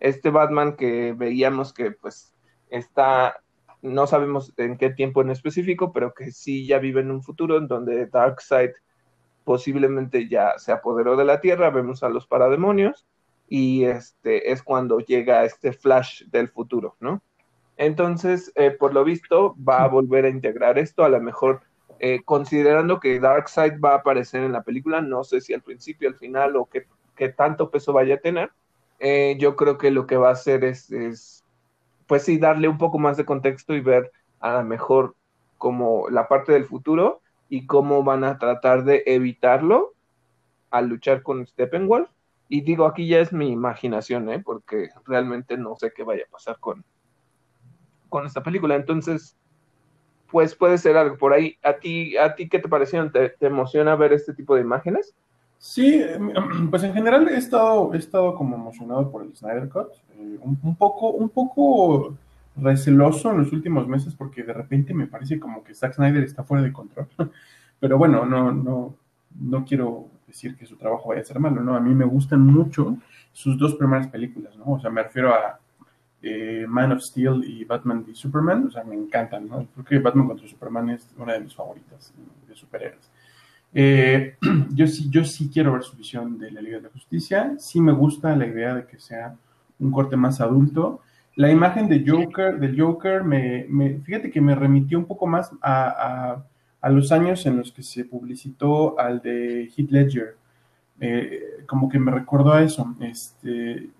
Este 0.00 0.30
Batman 0.30 0.76
que 0.76 1.12
veíamos 1.12 1.72
que 1.72 1.92
pues 1.92 2.34
está 2.70 3.36
no 3.82 4.06
sabemos 4.06 4.52
en 4.56 4.76
qué 4.76 4.90
tiempo 4.90 5.22
en 5.22 5.30
específico, 5.30 5.92
pero 5.92 6.12
que 6.12 6.32
sí 6.32 6.66
ya 6.66 6.78
vive 6.78 7.00
en 7.00 7.10
un 7.10 7.22
futuro 7.22 7.56
en 7.56 7.66
donde 7.66 8.06
Darkseid 8.06 8.70
posiblemente 9.44 10.28
ya 10.28 10.58
se 10.58 10.72
apoderó 10.72 11.16
de 11.16 11.24
la 11.24 11.40
Tierra, 11.40 11.70
vemos 11.70 12.02
a 12.02 12.10
los 12.10 12.26
parademonios 12.26 13.06
y 13.50 13.84
este 13.84 14.50
es 14.50 14.62
cuando 14.62 15.00
llega 15.00 15.44
este 15.44 15.74
flash 15.74 16.24
del 16.30 16.48
futuro, 16.48 16.96
¿no? 17.00 17.20
Entonces, 17.76 18.50
eh, 18.54 18.70
por 18.70 18.94
lo 18.94 19.04
visto, 19.04 19.54
va 19.56 19.84
a 19.84 19.88
volver 19.88 20.24
a 20.24 20.30
integrar 20.30 20.78
esto, 20.78 21.04
a 21.04 21.10
lo 21.10 21.20
mejor 21.20 21.60
eh, 21.98 22.22
considerando 22.24 23.00
que 23.00 23.20
Darkseid 23.20 23.78
va 23.78 23.92
a 23.92 23.96
aparecer 23.96 24.42
en 24.42 24.52
la 24.52 24.62
película, 24.62 25.02
no 25.02 25.24
sé 25.24 25.42
si 25.42 25.52
al 25.52 25.60
principio, 25.62 26.08
al 26.08 26.16
final 26.16 26.56
o 26.56 26.66
qué, 26.66 26.86
tanto 27.28 27.70
peso 27.70 27.92
vaya 27.92 28.14
a 28.14 28.20
tener, 28.20 28.50
eh, 28.98 29.36
yo 29.38 29.54
creo 29.56 29.76
que 29.76 29.90
lo 29.90 30.06
que 30.06 30.16
va 30.16 30.30
a 30.30 30.32
hacer 30.32 30.64
es 30.64 30.90
pues 32.10 32.24
sí, 32.24 32.38
darle 32.38 32.66
un 32.66 32.76
poco 32.76 32.98
más 32.98 33.16
de 33.16 33.24
contexto 33.24 33.72
y 33.72 33.80
ver 33.80 34.10
a 34.40 34.54
lo 34.54 34.64
mejor 34.64 35.14
como 35.58 36.10
la 36.10 36.26
parte 36.26 36.50
del 36.50 36.64
futuro 36.64 37.20
y 37.48 37.66
cómo 37.66 38.02
van 38.02 38.24
a 38.24 38.36
tratar 38.36 38.82
de 38.82 39.04
evitarlo 39.06 39.92
al 40.72 40.88
luchar 40.88 41.22
con 41.22 41.46
Steppenwolf. 41.46 42.10
Y 42.52 42.62
digo, 42.62 42.84
aquí 42.84 43.06
ya 43.06 43.20
es 43.20 43.32
mi 43.32 43.52
imaginación, 43.52 44.28
¿eh? 44.28 44.42
porque 44.44 44.88
realmente 45.06 45.56
no 45.56 45.76
sé 45.76 45.92
qué 45.94 46.02
vaya 46.02 46.24
a 46.26 46.32
pasar 46.32 46.58
con, 46.58 46.84
con 48.08 48.26
esta 48.26 48.42
película. 48.42 48.74
Entonces, 48.74 49.36
pues 50.32 50.56
puede 50.56 50.76
ser 50.76 50.96
algo 50.96 51.16
por 51.16 51.32
ahí. 51.32 51.56
¿A 51.62 51.74
ti, 51.74 52.16
a 52.16 52.34
ti 52.34 52.48
qué 52.48 52.58
te 52.58 52.68
parecieron? 52.68 53.12
¿Te, 53.12 53.36
emociona 53.40 53.94
ver 53.94 54.12
este 54.12 54.34
tipo 54.34 54.56
de 54.56 54.62
imágenes? 54.62 55.14
Sí, 55.58 56.02
pues 56.70 56.82
en 56.82 56.92
general 56.92 57.28
he 57.28 57.36
estado, 57.36 57.94
he 57.94 57.98
estado 57.98 58.34
como 58.34 58.56
emocionado 58.56 59.12
por 59.12 59.22
el 59.22 59.36
Snyder 59.36 59.68
Cut, 59.68 59.92
eh, 60.16 60.38
un, 60.40 60.74
poco, 60.74 61.10
un 61.10 61.28
poco 61.28 62.16
receloso 62.56 63.30
en 63.30 63.38
los 63.38 63.52
últimos 63.52 63.86
meses 63.86 64.14
porque 64.16 64.42
de 64.42 64.54
repente 64.54 64.92
me 64.92 65.06
parece 65.06 65.38
como 65.38 65.62
que 65.62 65.72
Zack 65.72 65.94
Snyder 65.94 66.24
está 66.24 66.42
fuera 66.42 66.64
de 66.64 66.72
control. 66.72 67.06
Pero 67.78 67.96
bueno, 67.96 68.26
no, 68.26 68.50
no, 68.50 68.96
no 69.38 69.64
quiero 69.64 70.08
decir 70.30 70.56
que 70.56 70.66
su 70.66 70.76
trabajo 70.76 71.08
vaya 71.10 71.22
a 71.22 71.24
ser 71.24 71.38
malo, 71.38 71.62
¿no? 71.62 71.76
A 71.76 71.80
mí 71.80 71.94
me 71.94 72.04
gustan 72.04 72.40
mucho 72.40 72.96
sus 73.32 73.58
dos 73.58 73.74
primeras 73.74 74.08
películas, 74.08 74.56
¿no? 74.56 74.72
O 74.72 74.80
sea, 74.80 74.90
me 74.90 75.02
refiero 75.02 75.34
a 75.34 75.58
eh, 76.22 76.66
Man 76.68 76.92
of 76.92 77.02
Steel 77.02 77.42
y 77.44 77.64
Batman 77.64 78.04
v 78.06 78.14
Superman, 78.14 78.66
o 78.66 78.70
sea, 78.70 78.84
me 78.84 78.94
encantan, 78.94 79.48
¿no? 79.48 79.66
Creo 79.74 79.84
que 79.84 79.98
Batman 79.98 80.28
contra 80.28 80.46
Superman 80.46 80.90
es 80.90 81.08
una 81.16 81.34
de 81.34 81.40
mis 81.40 81.54
favoritas 81.54 82.12
de 82.48 82.54
superhéroes. 82.54 83.10
Eh, 83.72 84.36
yo, 84.74 84.86
sí, 84.86 85.08
yo 85.10 85.24
sí 85.24 85.50
quiero 85.52 85.72
ver 85.72 85.82
su 85.82 85.96
visión 85.96 86.38
de 86.38 86.50
la 86.50 86.60
Liga 86.60 86.76
de 86.78 86.84
la 86.84 86.90
Justicia, 86.90 87.54
sí 87.58 87.80
me 87.80 87.92
gusta 87.92 88.34
la 88.36 88.46
idea 88.46 88.74
de 88.74 88.86
que 88.86 88.98
sea 88.98 89.36
un 89.78 89.90
corte 89.90 90.16
más 90.16 90.40
adulto. 90.40 91.00
La 91.36 91.50
imagen 91.50 91.88
de 91.88 92.04
Joker, 92.06 92.58
del 92.58 92.78
Joker, 92.78 93.24
me, 93.24 93.66
fíjate 94.04 94.30
que 94.30 94.40
me 94.40 94.54
remitió 94.54 94.98
un 94.98 95.06
poco 95.06 95.26
más 95.26 95.50
a, 95.62 96.42
los 96.88 97.12
años 97.12 97.44
en 97.44 97.58
los 97.58 97.72
que 97.72 97.82
se 97.82 98.04
publicitó 98.04 98.98
al 98.98 99.20
de 99.20 99.70
Heath 99.76 99.90
Ledger. 99.90 100.36
Eh, 101.00 101.64
como 101.66 101.88
que 101.88 101.98
me 101.98 102.10
recordó 102.10 102.52
a 102.52 102.62
eso. 102.62 102.94
Este, 103.00 103.90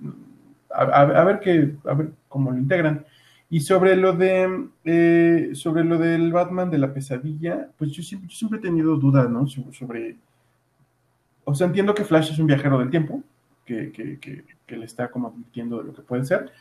a, 0.70 1.24
ver 1.24 1.40
qué, 1.40 1.74
a 1.84 1.94
ver 1.94 2.12
cómo 2.28 2.50
lo 2.50 2.58
integran. 2.58 3.04
Y 3.48 3.60
sobre 3.60 3.96
lo 3.96 4.12
de 4.12 4.68
eh, 4.84 5.50
sobre 5.54 5.82
lo 5.84 5.98
del 5.98 6.32
Batman 6.32 6.70
de 6.70 6.78
la 6.78 6.94
pesadilla, 6.94 7.68
pues 7.76 7.90
yo 7.90 8.02
siempre, 8.02 8.30
siempre 8.30 8.60
he 8.60 8.62
tenido 8.62 8.96
dudas, 8.96 9.28
¿no? 9.28 9.46
Sobre, 9.48 10.16
o 11.44 11.54
sea, 11.54 11.66
entiendo 11.66 11.94
que 11.94 12.04
Flash 12.04 12.30
es 12.30 12.38
un 12.38 12.46
viajero 12.46 12.78
del 12.78 12.90
tiempo, 12.90 13.22
que, 13.64 14.44
le 14.68 14.84
está 14.84 15.10
como 15.10 15.28
advirtiendo 15.28 15.78
de 15.78 15.84
lo 15.84 15.94
que 15.94 16.02
puede 16.02 16.24
ser, 16.24 16.52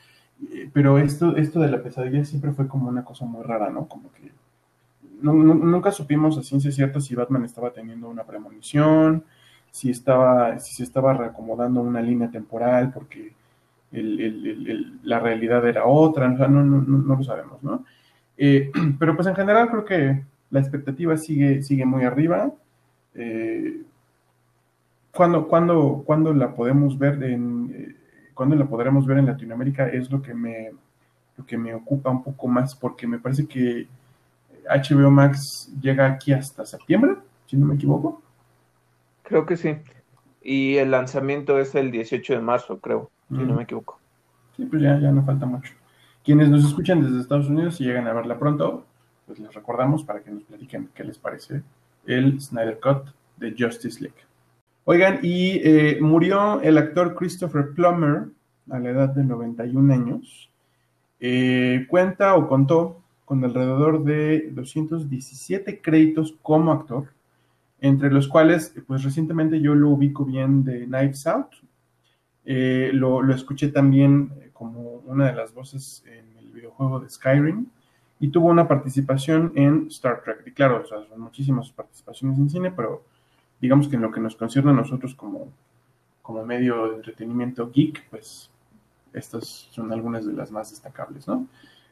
eh, 0.52 0.70
pero 0.74 0.98
esto, 0.98 1.36
esto 1.38 1.60
de 1.60 1.70
la 1.70 1.84
pesadilla 1.84 2.26
siempre 2.26 2.54
fue 2.54 2.68
como 2.68 2.90
una 2.90 3.06
cosa 3.06 3.26
muy 3.26 3.44
rara, 3.44 3.70
¿no? 3.70 3.88
Como 3.88 4.12
que 4.12 4.32
nunca 5.22 5.92
supimos 5.92 6.38
a 6.38 6.44
ciencia 6.44 6.72
cierta 6.72 7.00
si 7.00 7.16
Batman 7.16 7.46
estaba 7.46 7.72
teniendo 7.72 8.10
una 8.10 8.24
premonición, 8.26 9.24
si 9.72 9.90
estaba, 9.90 10.60
si 10.60 10.76
se 10.76 10.84
estaba 10.84 11.14
reacomodando 11.14 11.82
una 11.82 12.02
línea 12.02 12.30
temporal, 12.32 12.92
porque 12.94 13.34
la 13.92 15.20
realidad 15.20 15.68
era 15.68 15.86
otra, 15.86 16.28
no, 16.28 16.64
no, 16.64 17.16
lo 17.16 17.24
sabemos, 17.24 17.62
¿no? 17.64 17.86
Eh, 18.38 18.72
pero 19.00 19.16
pues 19.16 19.28
en 19.28 19.36
general 19.36 19.70
creo 19.70 19.86
que 19.86 20.24
la 20.52 20.60
expectativa 20.60 21.18
sigue, 21.18 21.62
sigue 21.62 21.86
muy 21.86 22.04
arriba. 22.04 22.52
Eh, 23.16 23.82
¿cuándo, 25.12 25.48
cuando, 25.48 26.34
la 26.34 26.56
podemos 26.56 26.98
ver 26.98 27.24
en, 27.24 27.72
eh, 27.76 27.96
cuando 28.34 28.56
la 28.56 28.66
podremos 28.66 29.06
ver 29.06 29.18
en 29.18 29.26
Latinoamérica? 29.26 29.90
Es 29.90 30.10
lo 30.12 30.22
que 30.22 30.34
me, 30.34 30.72
lo 31.38 31.46
que 31.46 31.58
me 31.58 31.74
ocupa 31.74 32.10
un 32.10 32.24
poco 32.24 32.48
más, 32.48 32.76
porque 32.76 33.08
me 33.08 33.20
parece 33.20 33.48
que 33.48 33.88
HBO 34.70 35.10
Max 35.12 35.72
llega 35.82 36.06
aquí 36.06 36.34
hasta 36.34 36.66
septiembre, 36.66 37.16
si 37.46 37.58
no 37.58 37.66
me 37.66 37.76
equivoco. 37.76 38.22
Creo 39.24 39.46
que 39.46 39.58
sí. 39.58 39.78
Y 40.42 40.78
el 40.78 40.92
lanzamiento 40.92 41.60
es 41.60 41.76
el 41.76 41.92
18 41.92 42.34
de 42.34 42.40
marzo, 42.40 42.80
creo 42.80 43.12
si 43.30 43.38
no 43.38 43.56
me 43.56 43.64
equivoco. 43.64 44.00
Sí, 44.56 44.66
pues 44.66 44.82
ya, 44.82 45.00
ya 45.00 45.12
no 45.12 45.24
falta 45.24 45.46
mucho. 45.46 45.74
Quienes 46.24 46.50
nos 46.50 46.66
escuchan 46.66 47.02
desde 47.02 47.20
Estados 47.20 47.48
Unidos 47.48 47.80
y 47.80 47.86
llegan 47.86 48.08
a 48.08 48.14
verla 48.14 48.40
pronto, 48.40 48.86
pues 49.26 49.40
les 49.40 49.54
recordamos 49.54 50.04
para 50.04 50.22
que 50.22 50.32
nos 50.32 50.44
platiquen 50.44 50.90
qué 50.94 51.04
les 51.04 51.18
parece 51.18 51.62
el 52.06 52.42
Snyder 52.42 52.80
Cut 52.80 53.14
de 53.38 53.56
Justice 53.58 54.02
League. 54.02 54.18
Oigan, 54.86 55.20
y 55.22 55.62
eh, 55.64 56.00
murió 56.02 56.62
el 56.62 56.78
actor 56.78 57.14
Christopher 57.16 57.74
Plummer 57.76 58.30
a 58.72 58.80
la 58.80 58.90
edad 58.90 59.10
de 59.10 59.24
91 59.24 59.94
años. 59.94 60.50
Eh, 61.20 61.86
cuenta 61.88 62.36
o 62.36 62.48
contó 62.48 63.02
con 63.30 63.46
alrededor 63.46 64.04
de 64.04 64.50
217 64.54 65.82
créditos 65.84 66.36
como 66.42 66.72
actor, 66.72 67.10
entre 67.80 68.12
los 68.12 68.28
cuales, 68.28 68.74
pues 68.88 69.04
recientemente 69.04 69.62
yo 69.62 69.76
lo 69.76 69.90
ubico 69.90 70.26
bien 70.26 70.64
de 70.64 70.88
Knives 70.88 71.28
Out, 71.28 71.52
eh, 72.44 72.90
lo, 72.92 73.24
escuché 73.32 73.68
también 73.68 74.32
eh, 74.42 74.50
como 74.52 75.04
una 75.06 75.28
de 75.28 75.36
las 75.36 75.54
voces 75.54 76.04
en 76.08 76.40
el 76.40 76.52
videojuego 76.52 77.02
de 77.02 77.08
Skyrim 77.08 77.68
y 78.20 78.30
tuvo 78.30 78.48
una 78.48 78.68
participación 78.68 79.52
en 79.54 79.86
Star 79.90 80.24
Trek. 80.24 80.42
Y 80.48 80.52
claro, 80.52 80.84
son 80.88 81.06
muchísimas 81.18 81.72
participaciones 81.72 82.40
en 82.40 82.50
cine, 82.50 82.72
pero 82.72 83.04
digamos 83.62 83.88
que 83.88 83.96
en 83.96 84.02
lo 84.02 84.12
que 84.12 84.22
nos 84.22 84.36
concierne 84.36 84.72
a 84.72 84.74
nosotros 84.74 85.14
como, 85.14 85.54
como 86.24 86.44
medio 86.44 86.88
de 86.88 86.96
entretenimiento 86.96 87.70
geek, 87.72 88.10
pues 88.10 88.50
estas 89.14 89.46
son 89.70 89.94
algunas 89.94 90.26
de 90.26 90.34
las 90.34 90.50
más 90.50 90.72
destacables, 90.72 91.28
¿no? 91.28 91.46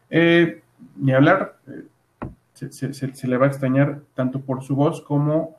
Eh, 0.09 0.63
ni 0.95 1.13
hablar, 1.13 1.57
se, 2.53 3.27
le 3.27 3.37
va 3.37 3.45
a 3.45 3.49
extrañar 3.49 4.01
tanto 4.15 4.41
por 4.41 4.63
su 4.63 4.75
voz 4.75 5.01
como 5.01 5.57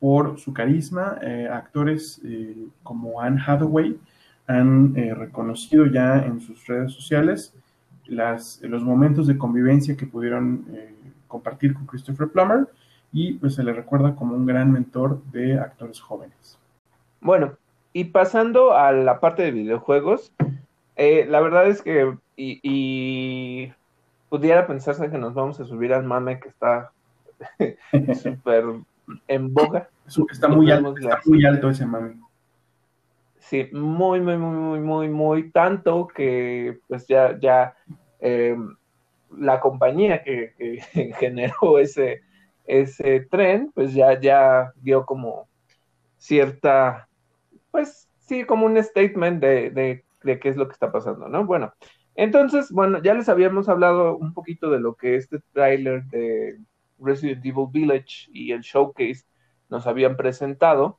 por 0.00 0.38
su 0.38 0.52
carisma. 0.52 1.18
actores 1.50 2.20
como 2.82 3.20
Anne 3.20 3.40
Hathaway, 3.46 3.98
han 4.46 4.96
eh, 4.96 5.14
reconocido 5.14 5.86
ya 5.86 6.18
en 6.18 6.40
sus 6.40 6.66
redes 6.66 6.92
sociales 6.92 7.54
las, 8.06 8.60
los 8.62 8.82
momentos 8.82 9.26
de 9.26 9.38
convivencia 9.38 9.96
que 9.96 10.06
pudieron 10.06 10.66
eh, 10.72 10.94
compartir 11.28 11.74
con 11.74 11.86
Christopher 11.86 12.28
Plummer 12.28 12.66
y 13.12 13.34
pues 13.34 13.54
se 13.54 13.62
le 13.62 13.72
recuerda 13.72 14.16
como 14.16 14.34
un 14.34 14.46
gran 14.46 14.72
mentor 14.72 15.22
de 15.32 15.58
actores 15.58 16.00
jóvenes. 16.00 16.58
Bueno, 17.20 17.52
y 17.92 18.04
pasando 18.04 18.74
a 18.74 18.90
la 18.92 19.20
parte 19.20 19.42
de 19.42 19.52
videojuegos, 19.52 20.32
eh, 20.96 21.26
la 21.28 21.40
verdad 21.40 21.68
es 21.68 21.82
que 21.82 22.16
y, 22.36 23.72
pudiera 24.32 24.66
pensarse 24.66 25.10
que 25.10 25.18
nos 25.18 25.34
vamos 25.34 25.60
a 25.60 25.66
subir 25.66 25.92
al 25.92 26.04
mame 26.04 26.40
que 26.40 26.48
está 26.48 26.90
súper 28.14 28.64
en 29.28 29.52
boga. 29.52 29.90
Está 30.06 30.48
muy, 30.48 30.70
alto, 30.70 30.96
está 30.96 31.20
muy 31.26 31.44
alto 31.44 31.68
ese 31.68 31.84
mame. 31.84 32.14
Sí, 33.40 33.68
muy, 33.72 34.22
muy, 34.22 34.38
muy, 34.38 34.56
muy, 34.56 34.80
muy, 34.80 35.08
muy 35.10 35.50
tanto 35.50 36.08
que 36.08 36.78
pues 36.88 37.06
ya, 37.06 37.38
ya 37.38 37.74
eh, 38.20 38.56
la 39.36 39.60
compañía 39.60 40.22
que, 40.22 40.54
generó 41.18 41.78
ese, 41.78 42.22
ese 42.64 43.20
tren, 43.30 43.70
pues 43.74 43.92
ya, 43.92 44.18
ya 44.18 44.72
dio 44.76 45.04
como 45.04 45.46
cierta, 46.16 47.06
pues 47.70 48.08
sí, 48.20 48.44
como 48.44 48.64
un 48.64 48.82
statement 48.82 49.42
de, 49.42 49.68
de, 49.68 50.04
de 50.22 50.40
qué 50.40 50.48
es 50.48 50.56
lo 50.56 50.68
que 50.68 50.72
está 50.72 50.90
pasando, 50.90 51.28
¿no? 51.28 51.44
Bueno, 51.44 51.74
entonces, 52.14 52.70
bueno, 52.70 53.02
ya 53.02 53.14
les 53.14 53.28
habíamos 53.28 53.68
hablado 53.68 54.16
un 54.16 54.34
poquito 54.34 54.70
de 54.70 54.80
lo 54.80 54.94
que 54.94 55.16
este 55.16 55.40
tráiler 55.52 56.04
de 56.04 56.58
Resident 56.98 57.44
Evil 57.44 57.68
Village 57.70 58.28
y 58.32 58.52
el 58.52 58.60
showcase 58.60 59.24
nos 59.70 59.86
habían 59.86 60.16
presentado, 60.16 60.98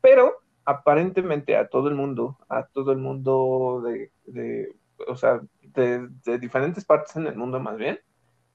pero 0.00 0.38
aparentemente 0.64 1.56
a 1.56 1.68
todo 1.68 1.88
el 1.88 1.94
mundo, 1.94 2.38
a 2.48 2.66
todo 2.66 2.92
el 2.92 2.98
mundo 2.98 3.82
de, 3.84 4.74
o 5.06 5.16
sea, 5.16 5.40
de, 5.60 6.08
diferentes 6.38 6.84
partes 6.84 7.16
en 7.16 7.26
el 7.26 7.36
mundo 7.36 7.60
más 7.60 7.76
bien, 7.76 8.00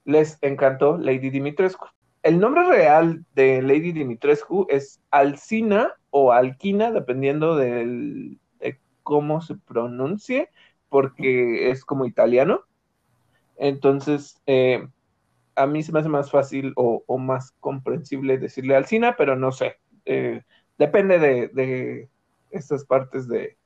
les 0.06 0.38
encantó 0.42 0.98
Lady 0.98 1.30
Dimitrescu. 1.30 1.88
El 2.24 2.40
nombre 2.40 2.66
real 2.68 3.26
de 3.36 3.62
Lady 3.62 3.92
Dimitrescu 3.92 4.66
es 4.70 5.02
Alcina 5.12 5.94
o 6.10 6.32
Alquina, 6.32 6.92
dependiendo 6.92 7.56
de 7.56 8.38
cómo 9.04 9.40
se 9.40 9.56
pronuncie, 9.56 10.50
porque 10.90 11.70
es 11.72 11.84
como 11.86 12.06
italiano. 12.06 12.62
Entonces, 13.58 14.42
eh, 14.46 14.88
a 15.56 15.66
mí 15.66 15.84
se 15.84 15.92
me 15.92 16.00
hace 16.00 16.10
más 16.10 16.30
fácil 16.32 16.74
o, 16.76 17.18
más 17.18 17.52
comprensible 17.60 18.38
decirle 18.38 18.76
Alcina, 18.76 19.16
pero 19.18 19.36
no 19.36 19.52
sé. 19.52 19.78
Eh, 20.06 20.44
depende 20.78 21.20
de, 21.20 22.10
estas 22.52 22.86
partes 22.86 23.28
de, 23.28 23.58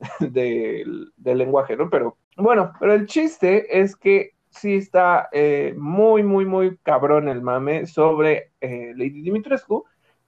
del 0.20 1.10
lenguaje, 1.24 1.76
¿no? 1.76 1.88
Pero 1.90 2.16
bueno, 2.36 2.72
pero 2.78 2.94
el 2.94 3.06
chiste 3.06 3.80
es 3.80 3.96
que 3.96 4.32
sí 4.50 4.74
está 4.74 5.28
eh, 5.32 5.74
muy, 5.76 6.22
muy, 6.22 6.44
muy 6.44 6.76
cabrón 6.78 7.28
el 7.28 7.42
mame 7.42 7.86
sobre 7.86 8.52
Lady 8.60 9.22
Dimitrescu, 9.22 9.84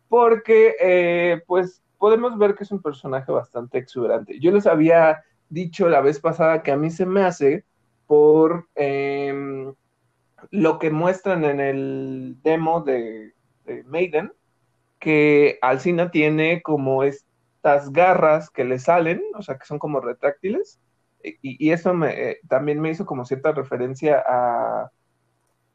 porque 0.08 1.42
pues 1.46 1.82
podemos 1.98 2.36
ver 2.38 2.54
que 2.54 2.64
es 2.64 2.72
un 2.72 2.80
personaje 2.80 3.30
bastante 3.30 3.78
exuberante. 3.78 4.40
Yo 4.40 4.50
les 4.50 4.66
había 4.66 5.22
dicho 5.50 5.88
la 5.88 6.00
vez 6.00 6.20
pasada 6.20 6.62
que 6.62 6.72
a 6.72 6.76
mí 6.76 6.90
se 6.90 7.06
me 7.06 7.22
hace 7.22 7.64
por 8.06 8.68
em, 8.74 9.74
lo 10.50 10.78
que 10.78 10.90
muestran 10.90 11.44
en 11.44 11.60
el 11.60 12.36
demo 12.42 12.80
de 12.80 13.34
Maiden, 13.86 14.32
que 14.98 15.58
Alcina 15.62 16.10
tiene 16.10 16.62
como 16.62 17.02
estas 17.02 17.92
garras 17.92 18.50
que 18.50 18.64
le 18.64 18.78
salen, 18.78 19.22
o 19.34 19.42
sea, 19.42 19.58
que 19.58 19.66
son 19.66 19.78
como 19.78 20.00
retráctiles, 20.00 20.80
y, 21.22 21.70
eso 21.70 21.92
me, 21.92 22.30
eh, 22.30 22.40
también 22.48 22.80
me 22.80 22.90
hizo 22.90 23.04
como 23.04 23.24
cierta 23.24 23.52
referencia 23.52 24.22
a 24.26 24.90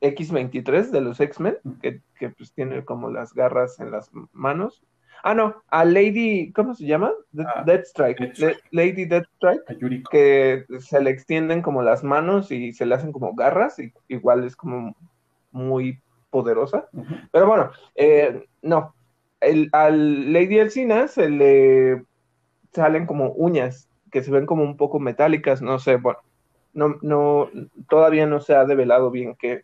X23 0.01 0.89
de 0.89 1.01
los 1.01 1.19
X-Men, 1.19 1.57
que, 1.81 2.01
pues 2.29 2.51
tiene 2.53 2.83
como 2.83 3.09
las 3.09 3.33
garras 3.33 3.79
en 3.79 3.91
las 3.91 4.09
manos. 4.31 4.83
Ah, 5.27 5.33
no, 5.33 5.63
a 5.69 5.83
Lady, 5.85 6.51
¿cómo 6.53 6.75
se 6.75 6.85
llama? 6.85 7.11
Ah, 7.39 7.63
Deathstrike. 7.65 8.19
Deathstrike. 8.19 8.61
Le- 8.71 8.85
Lady 8.85 9.05
Deathstrike, 9.05 9.63
que 10.11 10.65
se 10.79 11.01
le 11.01 11.09
extienden 11.09 11.63
como 11.63 11.81
las 11.81 12.03
manos 12.03 12.51
y 12.51 12.73
se 12.73 12.85
le 12.85 12.93
hacen 12.93 13.11
como 13.11 13.33
garras, 13.33 13.79
y 13.79 13.91
igual 14.07 14.43
es 14.43 14.55
como 14.55 14.95
muy 15.51 15.99
poderosa. 16.29 16.87
Pero 17.31 17.47
bueno, 17.47 17.71
eh, 17.95 18.45
no. 18.61 18.93
El, 19.41 19.69
al 19.73 20.31
Lady 20.31 20.59
Elcina 20.59 21.07
se 21.07 21.27
le 21.29 22.03
salen 22.73 23.05
como 23.07 23.31
uñas 23.31 23.89
que 24.11 24.23
se 24.23 24.31
ven 24.31 24.45
como 24.45 24.63
un 24.63 24.77
poco 24.77 24.99
metálicas, 24.99 25.61
no 25.61 25.79
sé, 25.79 25.97
bueno, 25.97 26.19
no, 26.73 26.95
no, 27.01 27.49
todavía 27.89 28.25
no 28.27 28.39
se 28.41 28.55
ha 28.55 28.65
develado 28.65 29.11
bien 29.11 29.35
qué, 29.39 29.63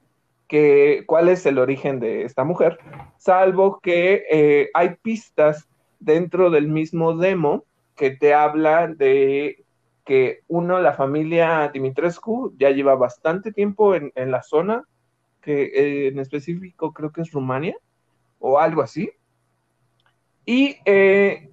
cuál 1.06 1.30
es 1.30 1.46
el 1.46 1.60
origen 1.60 2.00
de 2.00 2.24
esta 2.24 2.44
mujer, 2.44 2.78
salvo 3.18 3.80
que 3.80 4.26
eh, 4.30 4.70
hay 4.74 4.96
pistas 5.02 5.68
dentro 6.00 6.50
del 6.50 6.68
mismo 6.68 7.16
demo 7.16 7.64
que 7.96 8.12
te 8.12 8.34
hablan 8.34 8.98
de 8.98 9.64
que 10.04 10.40
uno, 10.48 10.80
la 10.80 10.94
familia 10.94 11.70
Dimitrescu 11.74 12.54
ya 12.58 12.72
lleva 12.72 12.96
bastante 12.96 13.52
tiempo 13.52 13.96
en, 13.96 14.12
la 14.32 14.42
zona, 14.42 14.84
que 15.42 16.08
en 16.08 16.20
específico 16.20 16.92
creo 16.92 17.12
que 17.12 17.22
es 17.22 17.32
Rumania 17.32 17.78
o 18.40 18.60
algo 18.60 18.82
así. 18.82 19.12
Y 20.46 20.78
eh, 20.86 21.52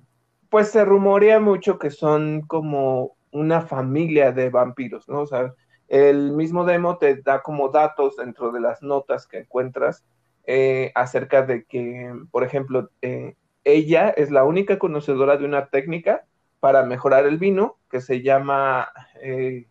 pues 0.49 0.71
se 0.71 0.85
rumorea 0.85 1.41
mucho 1.41 1.79
que 1.79 1.91
son 1.91 2.41
como 2.43 3.17
una 3.31 3.61
familia 3.61 4.33
de 4.33 4.49
vampiros, 4.49 5.09
¿no? 5.09 5.21
O 5.21 5.27
sea, 5.27 5.55
el 5.89 6.33
mismo 6.33 6.65
demo 6.65 6.99
te 6.99 7.17
da 7.17 7.43
como 7.43 7.71
datos 7.71 8.17
dentro 8.17 8.53
de 8.53 8.61
las 8.61 8.83
notas 8.83 9.27
que 9.27 9.39
encuentras 9.39 10.05
eh, 10.45 10.93
acerca 10.95 11.43
de 11.43 11.65
que, 11.65 12.15
por 12.31 12.45
ejemplo, 12.45 12.91
eh, 13.03 13.37
ella 13.65 14.11
es 14.11 14.31
la 14.31 14.45
única 14.45 14.79
conocedora 14.79 15.37
de 15.37 15.45
una 15.45 15.67
técnica 15.67 16.25
para 16.61 16.85
mejorar 16.85 17.27
el 17.27 17.39
vino 17.39 17.77
que 17.91 18.01
se 18.01 18.23
llama, 18.23 18.89
eh, 19.23 19.67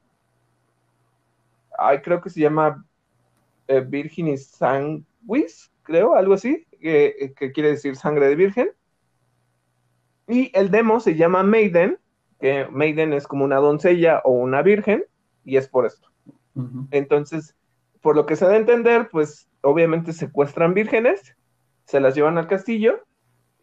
ay, 1.77 2.01
creo 2.01 2.21
que 2.21 2.29
se 2.29 2.39
llama 2.39 2.85
Virginis 3.87 4.47
Sanguis, 4.47 5.71
creo, 5.83 6.15
algo 6.15 6.33
así, 6.33 6.65
que, 6.79 7.33
que 7.35 7.51
quiere 7.51 7.69
decir 7.69 7.95
sangre 7.95 8.27
de 8.27 8.35
virgen. 8.35 8.71
Y 10.27 10.51
el 10.57 10.71
demo 10.71 10.99
se 10.99 11.15
llama 11.15 11.43
Maiden, 11.43 11.99
que 12.39 12.67
Maiden 12.69 13.13
es 13.13 13.27
como 13.27 13.45
una 13.45 13.57
doncella 13.57 14.21
o 14.23 14.31
una 14.31 14.61
virgen, 14.61 15.05
y 15.43 15.57
es 15.57 15.67
por 15.67 15.85
esto. 15.85 16.06
Entonces, 16.91 17.55
por 18.01 18.15
lo 18.15 18.25
que 18.25 18.35
se 18.35 18.45
da 18.45 18.53
a 18.53 18.57
entender, 18.57 19.09
pues 19.11 19.49
obviamente 19.61 20.13
secuestran 20.13 20.73
vírgenes, 20.73 21.35
se 21.85 21.99
las 21.99 22.15
llevan 22.15 22.37
al 22.37 22.47
castillo, 22.47 23.03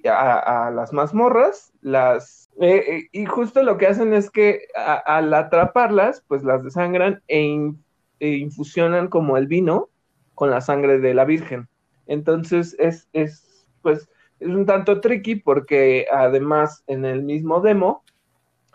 a, 0.05 0.67
a 0.67 0.71
las 0.71 0.93
mazmorras, 0.93 1.73
las... 1.81 2.51
eh, 2.61 2.85
eh, 2.89 3.09
y 3.13 3.27
justo 3.27 3.63
lo 3.63 3.79
que 3.79 3.87
hacen 3.87 4.13
es 4.13 4.31
que 4.31 4.67
al 5.07 5.33
atraparlas, 5.33 6.23
pues 6.29 6.43
las 6.45 6.63
desangran 6.63 7.23
e, 7.29 7.73
e 8.21 8.29
infusionan 8.29 9.09
como 9.09 9.37
el 9.37 9.47
vino 9.47 9.89
con 10.35 10.51
la 10.51 10.61
sangre 10.61 10.99
de 10.99 11.15
la 11.15 11.25
virgen. 11.25 11.69
Entonces 12.07 12.77
es, 12.79 13.09
es, 13.13 13.67
pues, 13.83 14.09
es 14.41 14.49
un 14.49 14.67
tanto 14.67 15.01
tricky 15.01 15.37
porque 15.37 16.07
además 16.13 16.85
en 16.87 17.05
el 17.05 17.23
mismo 17.23 17.61
demo 17.61 18.05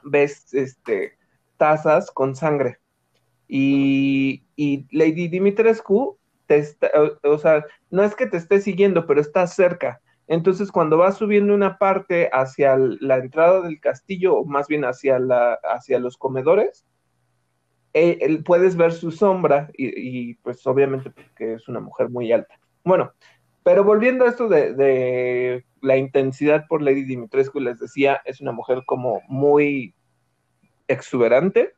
ves 0.03 0.53
este, 0.53 1.17
tazas 1.58 2.12
con 2.12 2.36
sangre. 2.36 2.79
Y, 3.51 4.43
Lady 4.91 5.27
Dimitrescu, 5.27 6.17
te 6.45 6.57
está, 6.59 6.89
o, 7.23 7.38
sea, 7.39 7.65
no 7.89 8.03
es 8.03 8.15
que 8.15 8.27
te 8.27 8.38
esté 8.38 8.62
siguiendo, 8.62 9.07
pero 9.07 9.19
está 9.19 9.47
cerca. 9.47 10.01
Entonces, 10.27 10.71
cuando 10.71 10.97
vas 10.97 11.17
subiendo 11.17 11.55
una 11.55 11.79
parte 11.79 12.29
hacia 12.31 12.77
la 12.77 13.17
entrada 13.17 13.62
del 13.62 13.79
castillo, 13.79 14.35
o 14.35 14.45
más 14.45 14.67
bien 14.67 14.85
hacia, 14.85 15.17
la, 15.17 15.53
hacia 15.63 15.97
los 15.97 16.17
comedores, 16.17 16.85
eh, 17.93 18.19
él- 18.21 18.43
puedes 18.43 18.75
ver 18.75 18.91
su 18.91 19.09
sombra 19.12 19.71
y, 19.75 20.29
y, 20.29 20.33
pues 20.35 20.65
obviamente 20.67 21.09
porque 21.09 21.53
es 21.55 21.67
una 21.67 21.79
mujer 21.79 22.09
muy 22.09 22.31
alta. 22.31 22.59
Bueno, 22.83 23.13
pero 23.63 23.83
volviendo 23.83 24.25
a 24.25 24.29
esto 24.29 24.47
de, 24.47 24.73
de 24.73 25.65
la 25.81 25.97
intensidad 25.97 26.67
por 26.67 26.83
Lady 26.83 27.03
Dimitrescu, 27.03 27.59
les 27.59 27.79
decía, 27.79 28.21
es 28.25 28.41
una 28.41 28.51
mujer 28.51 28.83
como 28.85 29.21
muy 29.27 29.95
exuberante, 30.88 31.73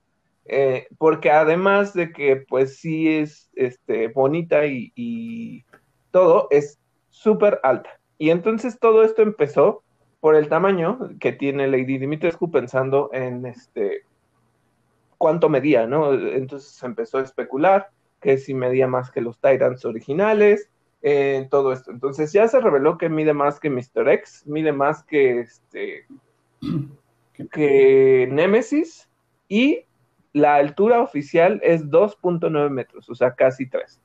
eh, 0.46 0.88
porque 0.98 1.32
además 1.32 1.94
de 1.94 2.12
que 2.12 2.38
pues 2.48 2.78
sí 2.78 3.08
es 3.08 3.50
este, 3.56 4.08
bonita 4.10 4.66
y, 4.66 4.92
y 4.96 5.66
todo, 6.12 6.48
es 6.52 6.80
súper 7.10 7.60
alta. 7.64 8.00
Y 8.18 8.30
entonces 8.30 8.80
todo 8.80 9.04
esto 9.04 9.22
empezó 9.22 9.84
por 10.20 10.36
el 10.36 10.48
tamaño 10.48 11.00
que 11.20 11.32
tiene 11.32 11.68
Lady 11.68 11.98
Dimitrescu 11.98 12.52
pensando 12.52 13.10
en 13.14 13.46
este 13.46 14.04
cuánto 15.18 15.50
medía, 15.50 15.88
¿no? 15.88 16.14
Entonces 16.14 16.72
se 16.72 16.86
empezó 16.86 17.18
a 17.18 17.24
especular 17.24 17.90
que 18.22 18.38
si 18.38 18.54
medía 18.54 18.88
más 18.88 19.12
que 19.12 19.22
los 19.22 19.40
Titans 19.40 19.84
originales, 19.86 20.70
eh, 21.02 21.48
todo 21.50 21.74
esto. 21.74 21.92
Entonces 21.92 22.32
ya 22.32 22.48
se 22.48 22.60
reveló 22.60 22.98
que 22.98 23.10
mide 23.10 23.34
más 23.34 23.60
que 23.60 23.70
Mr. 23.70 24.08
X, 24.10 24.44
mide 24.46 24.72
más 24.72 25.04
que 25.04 25.42
este 25.42 26.06
que 27.52 28.30
Nemesis 28.32 29.10
y 29.48 29.86
la 30.34 30.56
altura 30.56 31.02
oficial 31.02 31.60
es 31.64 31.90
2.9 31.90 32.70
metros, 32.70 33.10
o 33.10 33.16
sea, 33.16 33.34
casi 33.34 33.68
3. 33.68 34.02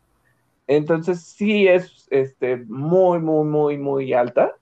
Entonces 0.67 1.21
sí 1.23 1.69
es 1.69 2.09
este, 2.11 2.57
muy, 2.57 3.21
muy, 3.21 3.45
muy, 3.45 3.79
muy 3.79 4.13
alta. 4.13 4.55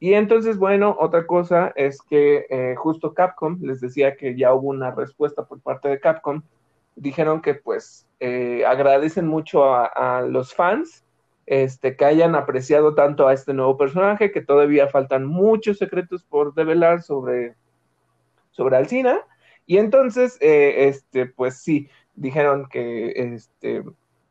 Y 0.00 0.14
entonces, 0.14 0.58
bueno, 0.58 0.96
otra 0.98 1.26
cosa 1.26 1.72
es 1.76 2.02
que 2.02 2.46
eh, 2.50 2.74
justo 2.76 3.14
Capcom, 3.14 3.58
les 3.62 3.80
decía 3.80 4.16
que 4.16 4.36
ya 4.36 4.52
hubo 4.52 4.68
una 4.68 4.90
respuesta 4.90 5.44
por 5.44 5.60
parte 5.60 5.88
de 5.88 6.00
Capcom, 6.00 6.42
dijeron 6.96 7.40
que 7.40 7.54
pues 7.54 8.08
eh, 8.18 8.64
agradecen 8.66 9.28
mucho 9.28 9.64
a, 9.64 9.86
a 9.86 10.22
los 10.22 10.54
fans 10.54 11.04
este, 11.46 11.96
que 11.96 12.04
hayan 12.04 12.34
apreciado 12.34 12.94
tanto 12.94 13.26
a 13.26 13.32
este 13.32 13.52
nuevo 13.52 13.76
personaje, 13.76 14.30
que 14.32 14.40
todavía 14.40 14.88
faltan 14.88 15.24
muchos 15.24 15.78
secretos 15.78 16.24
por 16.24 16.54
develar 16.54 17.02
sobre, 17.02 17.56
sobre 18.50 18.76
Alcina. 18.76 19.20
Y 19.66 19.78
entonces, 19.78 20.38
eh, 20.40 20.88
este, 20.88 21.26
pues 21.26 21.58
sí, 21.58 21.88
dijeron 22.14 22.68
que, 22.70 23.12
este, 23.34 23.84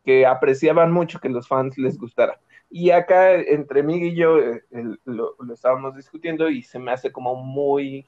que 0.06 0.26
apreciaban 0.26 0.92
mucho 0.92 1.20
que 1.20 1.30
los 1.30 1.48
fans 1.48 1.78
les 1.78 1.98
gustara. 1.98 2.40
Y 2.70 2.92
acá 2.92 3.34
entre 3.34 3.84
mí 3.84 3.98
y 3.98 4.16
yo 4.16 4.40
eh, 4.40 4.64
lo, 5.04 5.36
estábamos 5.54 5.96
discutiendo 5.96 6.50
y 6.50 6.64
se 6.64 6.80
me 6.80 6.92
hace 6.92 7.12
como 7.12 7.36
muy, 7.36 8.08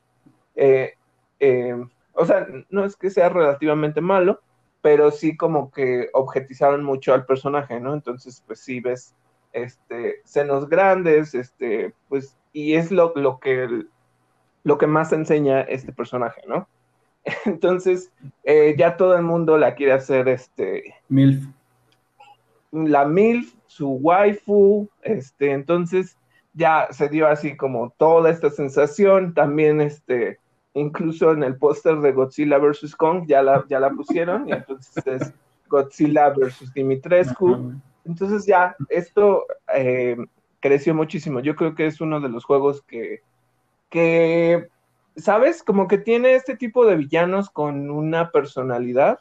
eh, 0.56 0.94
eh, 1.40 1.76
o 2.14 2.26
sea, 2.26 2.48
no 2.70 2.86
es 2.86 2.96
que 2.96 3.10
sea 3.10 3.28
relativamente 3.28 4.00
malo, 4.00 4.40
pero 4.82 5.12
sí 5.12 5.36
como 5.36 5.70
que 5.70 6.10
objetizaron 6.14 6.84
mucho 6.84 7.14
al 7.14 7.26
personaje, 7.26 7.80
¿no? 7.82 7.94
Entonces, 7.94 8.42
pues 8.48 8.60
sí 8.60 8.80
ves 8.80 9.16
este, 9.52 10.22
senos 10.24 10.70
grandes, 10.70 11.36
este, 11.36 11.94
pues, 12.08 12.38
y 12.54 12.76
es 12.76 12.90
lo, 12.90 13.14
lo, 13.16 13.40
que, 13.40 13.86
lo 14.64 14.78
que 14.78 14.88
más 14.88 15.12
enseña 15.12 15.62
este 15.62 15.92
personaje, 15.92 16.42
¿no? 16.48 16.70
Entonces, 17.46 18.12
eh, 18.44 18.76
ya 18.78 18.98
todo 18.98 19.16
el 19.16 19.24
mundo 19.24 19.58
la 19.58 19.76
quiere 19.76 19.94
hacer, 19.94 20.28
este... 20.28 20.96
MILF. 21.10 21.46
La 22.72 23.06
MILF, 23.06 23.54
su 23.68 23.90
waifu, 23.90 24.90
este, 25.02 25.52
entonces 25.52 26.18
ya 26.54 26.88
se 26.92 27.10
dio 27.10 27.28
así 27.28 27.58
como 27.58 27.92
toda 27.98 28.30
esta 28.30 28.50
sensación, 28.50 29.34
también 29.34 29.82
este, 29.82 30.40
incluso 30.74 31.32
en 31.32 31.44
el 31.44 31.56
póster 31.58 31.98
de 31.98 32.12
Godzilla 32.12 32.58
vs. 32.58 32.96
Kong 32.96 33.26
ya 33.28 33.42
la, 33.42 33.66
ya 33.70 33.80
la 33.80 33.90
pusieron, 33.90 34.48
y 34.48 34.54
entonces 34.54 35.06
es 35.06 35.34
Godzilla 35.68 36.30
vs. 36.30 36.74
Dimitrescu, 36.74 37.74
entonces 38.06 38.46
ya 38.46 38.76
esto 38.90 39.46
eh, 39.74 40.18
creció 40.60 40.94
muchísimo, 40.94 41.40
yo 41.40 41.56
creo 41.56 41.76
que 41.76 41.88
es 41.88 42.02
uno 42.02 42.20
de 42.22 42.30
los 42.30 42.46
juegos 42.46 42.82
que, 42.84 43.22
que, 43.90 44.68
¿sabes? 45.16 45.64
Como 45.64 45.88
que 45.88 45.98
tiene 45.98 46.36
este 46.36 46.56
tipo 46.56 46.86
de 46.86 46.96
villanos 46.96 47.50
con 47.50 47.90
una 47.90 48.32
personalidad, 48.32 49.20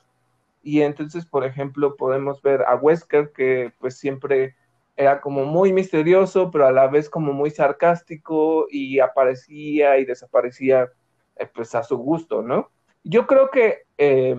y 0.62 0.82
entonces, 0.82 1.26
por 1.26 1.44
ejemplo, 1.44 1.96
podemos 1.96 2.40
ver 2.40 2.62
a 2.62 2.76
Wesker, 2.76 3.32
que 3.32 3.72
pues 3.80 3.96
siempre 3.98 4.54
era 4.96 5.20
como 5.20 5.44
muy 5.44 5.72
misterioso, 5.72 6.50
pero 6.50 6.66
a 6.66 6.72
la 6.72 6.86
vez 6.86 7.10
como 7.10 7.32
muy 7.32 7.50
sarcástico 7.50 8.66
y 8.70 9.00
aparecía 9.00 9.98
y 9.98 10.04
desaparecía 10.04 10.90
eh, 11.36 11.48
pues 11.52 11.74
a 11.74 11.82
su 11.82 11.96
gusto, 11.98 12.42
¿no? 12.42 12.70
Yo 13.02 13.26
creo 13.26 13.50
que 13.50 13.82
eh, 13.98 14.36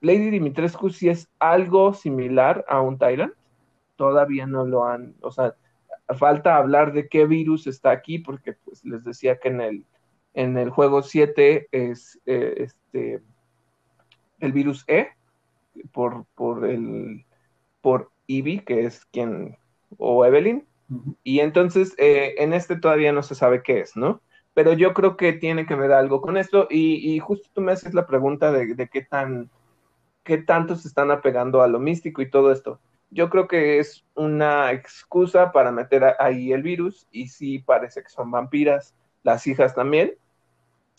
Lady 0.00 0.30
Dimitrescu 0.30 0.90
sí 0.90 1.08
es 1.08 1.28
algo 1.40 1.94
similar 1.94 2.64
a 2.68 2.80
un 2.80 2.98
Tyrant, 2.98 3.34
todavía 3.96 4.46
no 4.46 4.64
lo 4.64 4.84
han, 4.84 5.16
o 5.22 5.32
sea, 5.32 5.56
falta 6.16 6.56
hablar 6.56 6.92
de 6.92 7.08
qué 7.08 7.26
virus 7.26 7.66
está 7.66 7.90
aquí, 7.90 8.18
porque 8.18 8.52
pues 8.52 8.84
les 8.84 9.04
decía 9.04 9.38
que 9.38 9.48
en 9.48 9.60
el, 9.60 9.84
en 10.38 10.56
el 10.56 10.70
juego 10.70 11.02
7 11.02 11.66
es 11.72 12.20
eh, 12.24 12.54
este, 12.58 13.20
el 14.38 14.52
virus 14.52 14.84
E, 14.86 15.08
por, 15.90 16.26
por 16.36 16.64
el 16.64 17.26
por 17.80 18.12
Ivy, 18.28 18.60
que 18.60 18.84
es 18.84 19.04
quien, 19.06 19.58
o 19.96 20.24
Evelyn, 20.24 20.64
Y 21.24 21.40
entonces 21.40 21.92
eh, 21.98 22.36
en 22.38 22.52
este 22.52 22.76
todavía 22.76 23.12
no 23.12 23.24
se 23.24 23.34
sabe 23.34 23.64
qué 23.64 23.80
es, 23.80 23.96
¿no? 23.96 24.22
Pero 24.54 24.74
yo 24.74 24.94
creo 24.94 25.16
que 25.16 25.32
tiene 25.32 25.66
que 25.66 25.74
ver 25.74 25.90
algo 25.90 26.20
con 26.20 26.36
esto 26.36 26.68
y, 26.70 27.18
justo 27.18 27.48
tú 27.52 27.60
me 27.60 27.72
haces 27.72 27.92
la 27.92 28.06
pregunta 28.06 28.52
de, 28.52 28.88
qué 28.88 29.02
tan, 29.02 29.50
qué 30.22 30.38
tanto 30.38 30.76
se 30.76 30.86
están 30.86 31.10
apegando 31.10 31.62
a 31.62 31.68
lo 31.68 31.80
místico 31.80 32.22
y 32.22 32.30
todo 32.30 32.52
esto. 32.52 32.78
Yo 33.10 33.28
creo 33.28 33.48
que 33.48 33.80
es 33.80 34.04
una 34.14 34.70
excusa 34.70 35.50
para 35.50 35.72
meter 35.72 36.14
ahí 36.20 36.52
el 36.52 36.62
virus 36.62 37.08
y 37.10 37.26
sí 37.26 37.58
parece 37.58 38.04
que 38.04 38.08
son 38.08 38.30
vampiras, 38.30 38.94
las 39.24 39.44
hijas 39.48 39.74
también. 39.74 40.14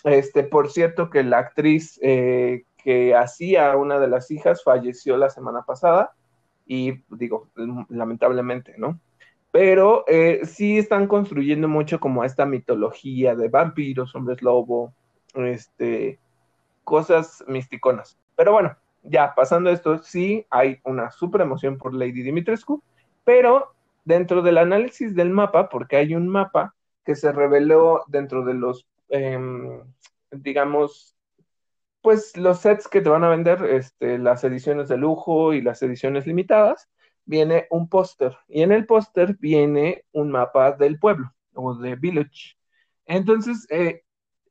Este, 0.04 0.44
por 0.44 0.72
cierto 0.72 1.10
que 1.10 1.24
la 1.24 1.40
actriz 1.40 2.00
eh, 2.02 2.64
que 2.78 3.16
hacía 3.16 3.76
una 3.76 4.00
de 4.00 4.08
las 4.08 4.32
hijas 4.32 4.64
falleció 4.64 5.18
la 5.18 5.30
semana 5.30 5.64
pasada 5.64 6.14
y 6.66 7.04
digo, 7.10 7.50
lamentablemente, 7.90 8.76
¿no? 8.78 9.00
Pero 9.52 10.06
eh, 10.08 10.42
sí 10.46 10.78
están 10.78 11.08
construyendo 11.08 11.68
mucho 11.68 12.00
como 12.00 12.24
esta 12.24 12.46
mitología 12.46 13.36
de 13.36 13.50
vampiros, 13.50 14.14
hombres 14.16 14.42
lobo, 14.44 14.94
este, 15.34 16.20
cosas 16.84 17.44
misticonas. 17.48 18.20
Pero 18.36 18.52
bueno, 18.52 18.78
ya 19.04 19.34
pasando 19.36 19.70
esto, 19.70 19.98
sí 20.00 20.46
hay 20.50 20.80
una 20.84 21.12
super 21.12 21.42
emoción 21.42 21.78
por 21.78 21.94
Lady 21.94 22.22
Dimitrescu, 22.22 22.84
pero 23.24 23.74
dentro 24.06 24.42
del 24.42 24.58
análisis 24.58 25.16
del 25.16 25.32
mapa, 25.32 25.70
porque 25.70 25.98
hay 25.98 26.16
un 26.16 26.28
mapa 26.28 26.76
que 27.06 27.16
se 27.16 27.32
reveló 27.32 28.04
dentro 28.08 28.44
de 28.46 28.54
los, 28.54 28.88
em, 29.10 29.82
digamos, 30.32 31.15
pues 32.02 32.38
los 32.38 32.60
sets 32.62 32.88
que 32.88 33.02
te 33.02 33.10
van 33.10 33.24
a 33.24 33.30
vender, 33.30 33.63
este, 33.65 34.17
las 34.17 34.43
ediciones 34.43 34.88
de 34.89 34.98
lujo 34.98 35.54
y 35.54 35.62
las 35.62 35.82
ediciones 35.84 36.26
limitadas, 36.28 36.89
viene 37.26 37.67
un 37.69 37.89
póster 37.89 38.38
y 38.48 38.63
en 38.63 38.72
el 38.72 38.86
póster 38.86 39.38
viene 39.39 40.06
un 40.13 40.32
mapa 40.32 40.72
del 40.72 41.00
pueblo 41.00 41.34
o 41.54 41.76
de 41.76 41.95
village. 41.95 42.56
Entonces, 43.06 43.67
eh, 43.69 44.04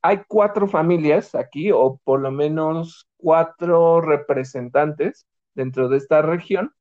hay 0.03 0.23
cuatro 0.29 0.69
familias 0.69 1.35
aquí, 1.35 1.73
o 1.73 2.01
por 2.05 2.21
lo 2.21 2.31
menos 2.31 3.09
cuatro 3.17 4.01
representantes 4.01 5.27
dentro 5.55 5.89
de 5.89 5.99
esta 5.99 6.23
región 6.23 6.73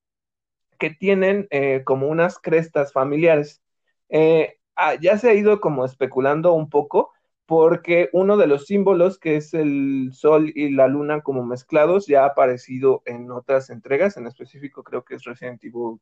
que 0.80 0.92
tienen 0.92 1.48
eh, 1.50 1.84
como 1.84 2.08
unas 2.08 2.40
crestas 2.40 2.94
familiares. 2.94 3.62
Eh, 4.10 4.58
ah, 4.76 4.96
ya 4.96 5.18
se 5.18 5.30
ha 5.30 5.34
ido 5.34 5.60
como 5.60 5.86
especulando 5.86 6.54
un 6.54 6.70
poco 6.70 7.12
porque 7.48 8.10
uno 8.14 8.38
de 8.38 8.48
los 8.48 8.66
símbolos, 8.68 9.20
que 9.20 9.38
es 9.38 9.54
el 9.56 10.12
sol 10.14 10.52
y 10.54 10.72
la 10.72 10.88
luna 10.88 11.22
como 11.22 11.46
mezclados, 11.46 12.08
ya 12.08 12.24
ha 12.24 12.28
aparecido 12.28 13.02
en 13.06 13.32
otras 13.32 13.70
entregas, 13.72 14.18
en 14.18 14.28
específico 14.28 14.84
creo 14.84 15.04
que 15.04 15.16
es 15.16 15.24
Resident 15.24 15.64
Evil 15.64 16.00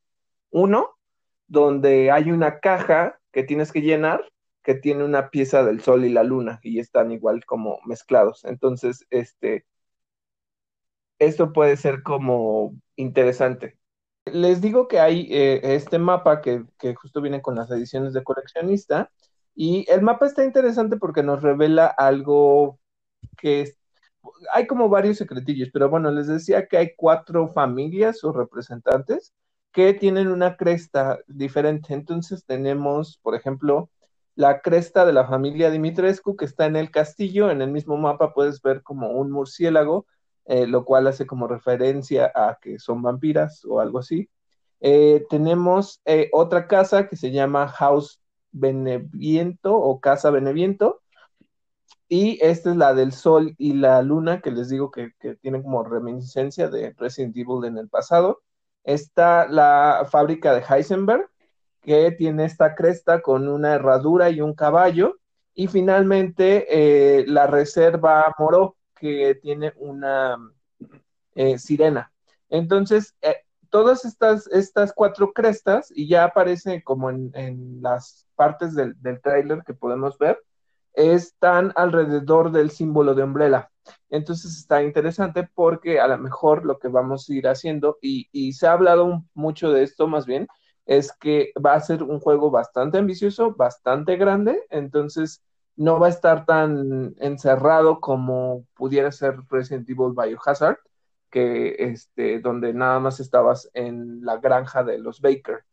1, 0.51 0.89
donde 1.47 2.11
hay 2.11 2.31
una 2.31 2.59
caja 2.59 3.19
que 3.31 3.43
tienes 3.43 3.71
que 3.71 3.81
llenar 3.81 4.25
que 4.65 4.75
tiene 4.75 5.03
una 5.03 5.29
pieza 5.29 5.63
del 5.63 5.81
sol 5.81 6.05
y 6.05 6.09
la 6.09 6.23
luna 6.23 6.59
y 6.63 6.79
están 6.79 7.11
igual 7.11 7.45
como 7.45 7.79
mezclados. 7.85 8.43
Entonces, 8.45 9.05
este, 9.11 9.65
esto 11.19 11.53
puede 11.53 11.77
ser 11.77 12.01
como 12.03 12.75
interesante. 12.95 13.77
Les 14.25 14.61
digo 14.61 14.87
que 14.87 14.99
hay 14.99 15.27
eh, 15.31 15.61
este 15.75 15.99
mapa 15.99 16.41
que, 16.41 16.65
que 16.79 16.95
justo 16.95 17.21
viene 17.21 17.43
con 17.43 17.55
las 17.55 17.69
ediciones 17.69 18.13
de 18.13 18.23
coleccionista 18.23 19.11
y 19.55 19.89
el 19.89 20.01
mapa 20.01 20.25
está 20.25 20.43
interesante 20.43 20.97
porque 20.97 21.23
nos 21.23 21.41
revela 21.41 21.87
algo 21.87 22.79
que 23.37 23.61
es, 23.61 23.79
hay 24.53 24.67
como 24.67 24.89
varios 24.89 25.17
secretillos, 25.17 25.69
pero 25.71 25.89
bueno, 25.89 26.11
les 26.11 26.27
decía 26.27 26.67
que 26.67 26.77
hay 26.77 26.91
cuatro 26.95 27.47
familias 27.49 28.23
o 28.23 28.33
representantes 28.33 29.33
que 29.71 29.93
tienen 29.93 30.27
una 30.27 30.57
cresta 30.57 31.19
diferente. 31.27 31.93
Entonces 31.93 32.45
tenemos, 32.45 33.19
por 33.21 33.35
ejemplo, 33.35 33.89
la 34.35 34.61
cresta 34.61 35.05
de 35.05 35.13
la 35.13 35.25
familia 35.27 35.71
Dimitrescu 35.71 36.35
que 36.35 36.45
está 36.45 36.65
en 36.65 36.75
el 36.75 36.91
castillo. 36.91 37.49
En 37.51 37.61
el 37.61 37.71
mismo 37.71 37.97
mapa 37.97 38.33
puedes 38.33 38.61
ver 38.61 38.83
como 38.83 39.11
un 39.11 39.31
murciélago, 39.31 40.05
eh, 40.45 40.67
lo 40.67 40.85
cual 40.85 41.07
hace 41.07 41.25
como 41.25 41.47
referencia 41.47 42.31
a 42.35 42.57
que 42.61 42.79
son 42.79 43.01
vampiras 43.01 43.63
o 43.65 43.79
algo 43.79 43.99
así. 43.99 44.29
Eh, 44.81 45.25
tenemos 45.29 46.01
eh, 46.05 46.29
otra 46.33 46.67
casa 46.67 47.07
que 47.07 47.15
se 47.15 47.31
llama 47.31 47.67
House 47.67 48.21
Beneviento 48.55 49.75
o 49.75 49.99
Casa 49.99 50.31
Beneviento. 50.31 51.01
Y 52.07 52.39
esta 52.41 52.71
es 52.71 52.77
la 52.77 52.93
del 52.93 53.11
Sol 53.11 53.55
y 53.57 53.73
la 53.73 54.01
Luna, 54.01 54.41
que 54.41 54.51
les 54.51 54.69
digo 54.69 54.91
que, 54.91 55.11
que 55.19 55.35
tienen 55.35 55.63
como 55.63 55.83
reminiscencia 55.83 56.69
de 56.69 56.93
Resident 56.97 57.35
Evil 57.35 57.65
en 57.65 57.77
el 57.77 57.89
pasado. 57.89 58.41
Está 58.83 59.47
la 59.47 60.07
fábrica 60.09 60.53
de 60.53 60.63
Heisenberg, 60.67 61.29
que 61.81 62.11
tiene 62.11 62.45
esta 62.45 62.75
cresta 62.75 63.21
con 63.21 63.47
una 63.47 63.73
herradura 63.75 64.29
y 64.29 64.41
un 64.41 64.53
caballo. 64.53 65.19
Y 65.53 65.67
finalmente 65.67 66.65
eh, 66.69 67.25
la 67.27 67.47
reserva 67.47 68.33
Moró, 68.37 68.77
que 68.95 69.35
tiene 69.35 69.73
una 69.77 70.37
eh, 71.33 71.57
sirena. 71.57 72.11
Entonces, 72.49 73.15
eh, 73.21 73.44
todas 73.75 74.05
estas, 74.05 74.47
estas 74.53 74.93
cuatro 74.93 75.33
crestas, 75.33 75.91
y 75.93 76.07
ya 76.07 76.23
aparece 76.23 76.81
como 76.81 77.09
en, 77.09 77.81
las 77.81 78.25
partes 78.33 78.73
del, 78.73 78.95
del 79.01 79.19
que 79.65 79.73
podemos 79.73 80.17
ver, 80.17 80.41
están 80.93 81.73
alrededor 81.75 82.53
del 82.53 82.71
símbolo 82.71 83.13
de 83.13 83.23
Umbrella. 83.23 83.69
Entonces 84.09 84.55
está 84.55 84.81
interesante 84.81 85.49
porque 85.53 85.99
a 85.99 86.07
lo 86.07 86.17
mejor 86.17 86.65
lo 86.65 86.79
que 86.79 86.87
vamos 86.87 87.29
a 87.29 87.33
ir 87.33 87.49
haciendo, 87.49 87.97
y, 88.01 88.53
se 88.53 88.65
ha 88.65 88.71
hablado 88.71 89.25
mucho 89.33 89.73
de 89.73 89.83
esto 89.83 90.07
más 90.07 90.25
bien, 90.25 90.47
es 90.85 91.11
que 91.11 91.51
va 91.63 91.73
a 91.73 91.81
ser 91.81 92.01
un 92.01 92.21
juego 92.21 92.49
bastante 92.51 92.97
ambicioso, 92.97 93.55
bastante 93.55 94.15
grande, 94.15 94.57
entonces 94.69 95.43
no 95.75 95.99
va 95.99 96.07
a 96.07 96.11
estar 96.11 96.45
tan 96.45 97.13
encerrado 97.17 97.99
como 97.99 98.63
pudiera 98.73 99.11
ser 99.11 99.35
Resident 99.49 99.89
Evil 99.89 100.13
Biohazard, 100.15 100.77
que 101.35 101.75
este, 101.79 102.39
donde 102.39 102.73
nada 102.73 103.01
más 103.01 103.19
estabas 103.19 103.69
en 103.73 104.23
la 104.23 104.37
granja 104.37 104.85
de 104.85 104.99
los 104.99 105.19
Baker. 105.19 105.65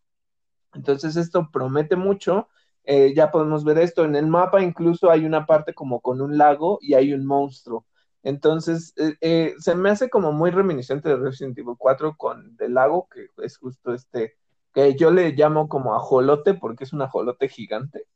Entonces 0.74 1.14
esto 1.14 1.50
promete 1.52 1.94
mucho. 1.94 2.48
Eh, 2.82 3.14
ya 3.14 3.30
podemos 3.30 3.62
ver 3.62 3.78
esto 3.78 4.04
en 4.04 4.16
el 4.16 4.26
mapa, 4.26 4.60
incluso 4.60 5.08
hay 5.08 5.24
una 5.24 5.46
parte 5.46 5.72
como 5.72 6.00
con 6.00 6.20
un 6.20 6.36
lago 6.36 6.80
y 6.82 6.94
hay 6.94 7.12
un 7.12 7.24
monstruo. 7.24 7.86
Entonces, 8.24 8.92
eh, 8.96 9.14
eh, 9.20 9.54
se 9.58 9.76
me 9.76 9.90
hace 9.90 10.10
como 10.10 10.32
muy 10.32 10.50
reminiscente 10.50 11.08
de 11.08 11.16
Resident 11.16 11.56
Evil 11.58 11.76
4 11.78 12.16
con 12.16 12.56
el 12.58 12.74
lago, 12.74 13.08
que 13.08 13.28
es 13.44 13.56
justo 13.58 13.94
este, 13.94 14.34
que 14.74 14.96
yo 14.96 15.12
le 15.12 15.30
llamo 15.30 15.68
como 15.68 15.94
ajolote 15.94 16.54
porque 16.54 16.82
es 16.84 16.92
un 16.92 17.02
ajolote 17.02 17.48
gigante, 17.48 18.06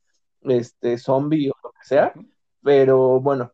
este, 0.42 0.98
zombie 0.98 1.50
o 1.50 1.54
lo 1.62 1.70
que 1.72 1.86
sea, 1.86 2.12
pero 2.62 3.20
bueno, 3.20 3.52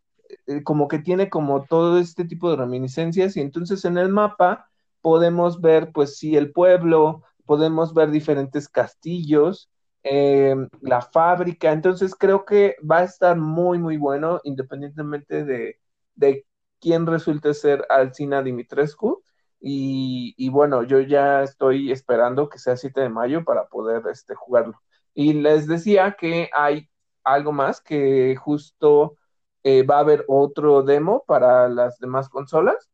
eh, 0.52 0.62
como 0.64 0.88
que 0.88 0.98
tiene 0.98 1.30
como 1.30 1.64
todo 1.64 1.98
este 1.98 2.24
tipo 2.24 2.50
de 2.50 2.56
reminiscencias 2.56 3.36
y 3.36 3.40
entonces 3.40 3.84
en 3.84 3.98
el 3.98 4.08
mapa 4.10 4.68
podemos 5.00 5.60
ver 5.60 5.92
pues 5.92 6.16
sí 6.18 6.36
el 6.36 6.52
pueblo, 6.52 7.22
podemos 7.46 7.94
ver 7.94 8.10
diferentes 8.10 8.68
castillos, 8.68 9.70
em, 10.02 10.68
la 10.80 11.02
fábrica, 11.02 11.72
entonces 11.72 12.14
creo 12.14 12.44
que 12.44 12.76
va 12.88 12.98
a 12.98 13.04
estar 13.04 13.36
muy 13.36 13.78
muy 13.78 13.96
bueno 13.96 14.40
independientemente 14.44 15.44
de, 15.44 15.78
de 16.14 16.46
quién 16.80 17.06
resulte 17.06 17.54
ser 17.54 17.86
Alcina 17.88 18.42
Dimitrescu 18.42 19.22
y, 19.60 20.34
y, 20.36 20.48
bueno, 20.50 20.82
yo 20.82 21.00
ya 21.00 21.42
estoy 21.44 21.92
esperando 21.92 22.48
que 22.48 22.58
sea 22.58 22.76
7 22.76 23.00
de 23.02 23.08
mayo 23.08 23.44
para 23.44 23.68
poder 23.68 24.02
este, 24.10 24.34
jugarlo. 24.34 24.74
Y 25.14 25.34
les 25.34 25.68
decía 25.68 26.16
que 26.18 26.50
hay 26.52 26.90
algo 27.24 27.52
más 27.52 27.80
que 27.80 28.34
justo 28.36 29.16
eh, 29.64 29.84
va 29.84 29.96
a 29.96 30.00
haber 30.00 30.24
otro 30.28 30.82
demo 30.82 31.24
para 31.26 31.68
las 31.68 31.98
demás 31.98 32.28
consolas. 32.28 32.90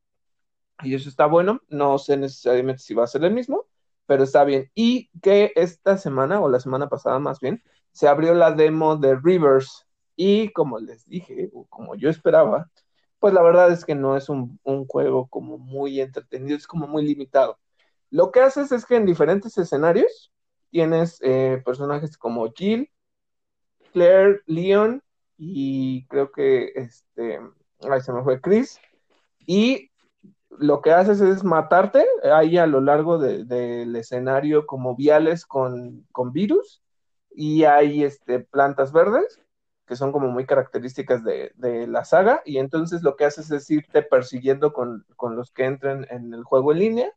Y 0.82 0.94
eso 0.94 1.08
está 1.08 1.26
bueno. 1.26 1.60
No 1.68 1.98
sé 1.98 2.16
necesariamente 2.16 2.82
si 2.82 2.94
va 2.94 3.04
a 3.04 3.06
ser 3.08 3.24
el 3.24 3.32
mismo, 3.34 3.66
pero 4.06 4.24
está 4.24 4.44
bien. 4.44 4.70
Y 4.74 5.10
que 5.20 5.52
esta 5.56 5.98
semana, 5.98 6.40
o 6.40 6.48
la 6.48 6.60
semana 6.60 6.88
pasada 6.88 7.18
más 7.18 7.40
bien, 7.40 7.62
se 7.92 8.08
abrió 8.08 8.34
la 8.34 8.52
demo 8.52 8.96
de 8.96 9.16
Rivers. 9.16 9.86
Y 10.16 10.52
como 10.52 10.78
les 10.80 11.06
dije, 11.06 11.50
o 11.54 11.66
como 11.66 11.94
yo 11.96 12.10
esperaba, 12.10 12.70
pues 13.18 13.34
la 13.34 13.42
verdad 13.42 13.72
es 13.72 13.84
que 13.84 13.94
no 13.94 14.16
es 14.16 14.28
un, 14.28 14.58
juego 14.88 15.28
como 15.28 15.58
muy 15.58 16.00
entretenido, 16.00 16.56
es 16.56 16.66
como 16.66 16.86
muy 16.86 17.04
limitado. 17.06 17.58
Lo 18.10 18.32
que 18.32 18.40
haces 18.40 18.72
es 18.72 18.86
que 18.86 18.96
en 18.96 19.06
diferentes 19.06 19.58
escenarios 19.58 20.32
tienes 20.70 21.18
eh, 21.22 21.62
personajes 21.64 22.16
como 22.18 22.52
Jill, 22.52 22.90
Claire, 23.92 24.40
Leon 24.46 25.02
y 25.38 26.04
creo 26.08 26.32
que 26.32 26.72
este, 26.74 27.40
ay, 27.88 28.00
se 28.00 28.12
me 28.12 28.22
fue 28.22 28.40
Chris. 28.40 28.78
Y 29.46 29.90
lo 30.50 30.82
que 30.82 30.92
haces 30.92 31.20
es 31.20 31.44
matarte 31.44 32.04
ahí 32.24 32.58
a 32.58 32.66
lo 32.66 32.80
largo 32.80 33.18
del 33.18 33.96
escenario 33.96 34.66
como 34.66 34.96
viales 34.96 35.46
con, 35.46 36.06
con, 36.12 36.32
virus 36.32 36.82
y 37.30 37.64
hay 37.64 38.02
este, 38.02 38.40
plantas 38.40 38.92
verdes 38.92 39.40
que 39.86 39.96
son 39.96 40.12
como 40.12 40.28
muy 40.28 40.44
características 40.44 41.22
de, 41.24 41.86
la 41.86 42.04
saga 42.04 42.42
y 42.44 42.58
entonces 42.58 43.02
lo 43.02 43.16
que 43.16 43.24
haces 43.24 43.50
es 43.50 43.70
irte 43.70 44.02
persiguiendo 44.02 44.72
con, 44.72 45.06
con, 45.16 45.36
los 45.36 45.50
que 45.50 45.64
entren 45.64 46.06
en 46.10 46.34
el 46.34 46.44
juego 46.44 46.72
en 46.72 46.78
línea, 46.78 47.12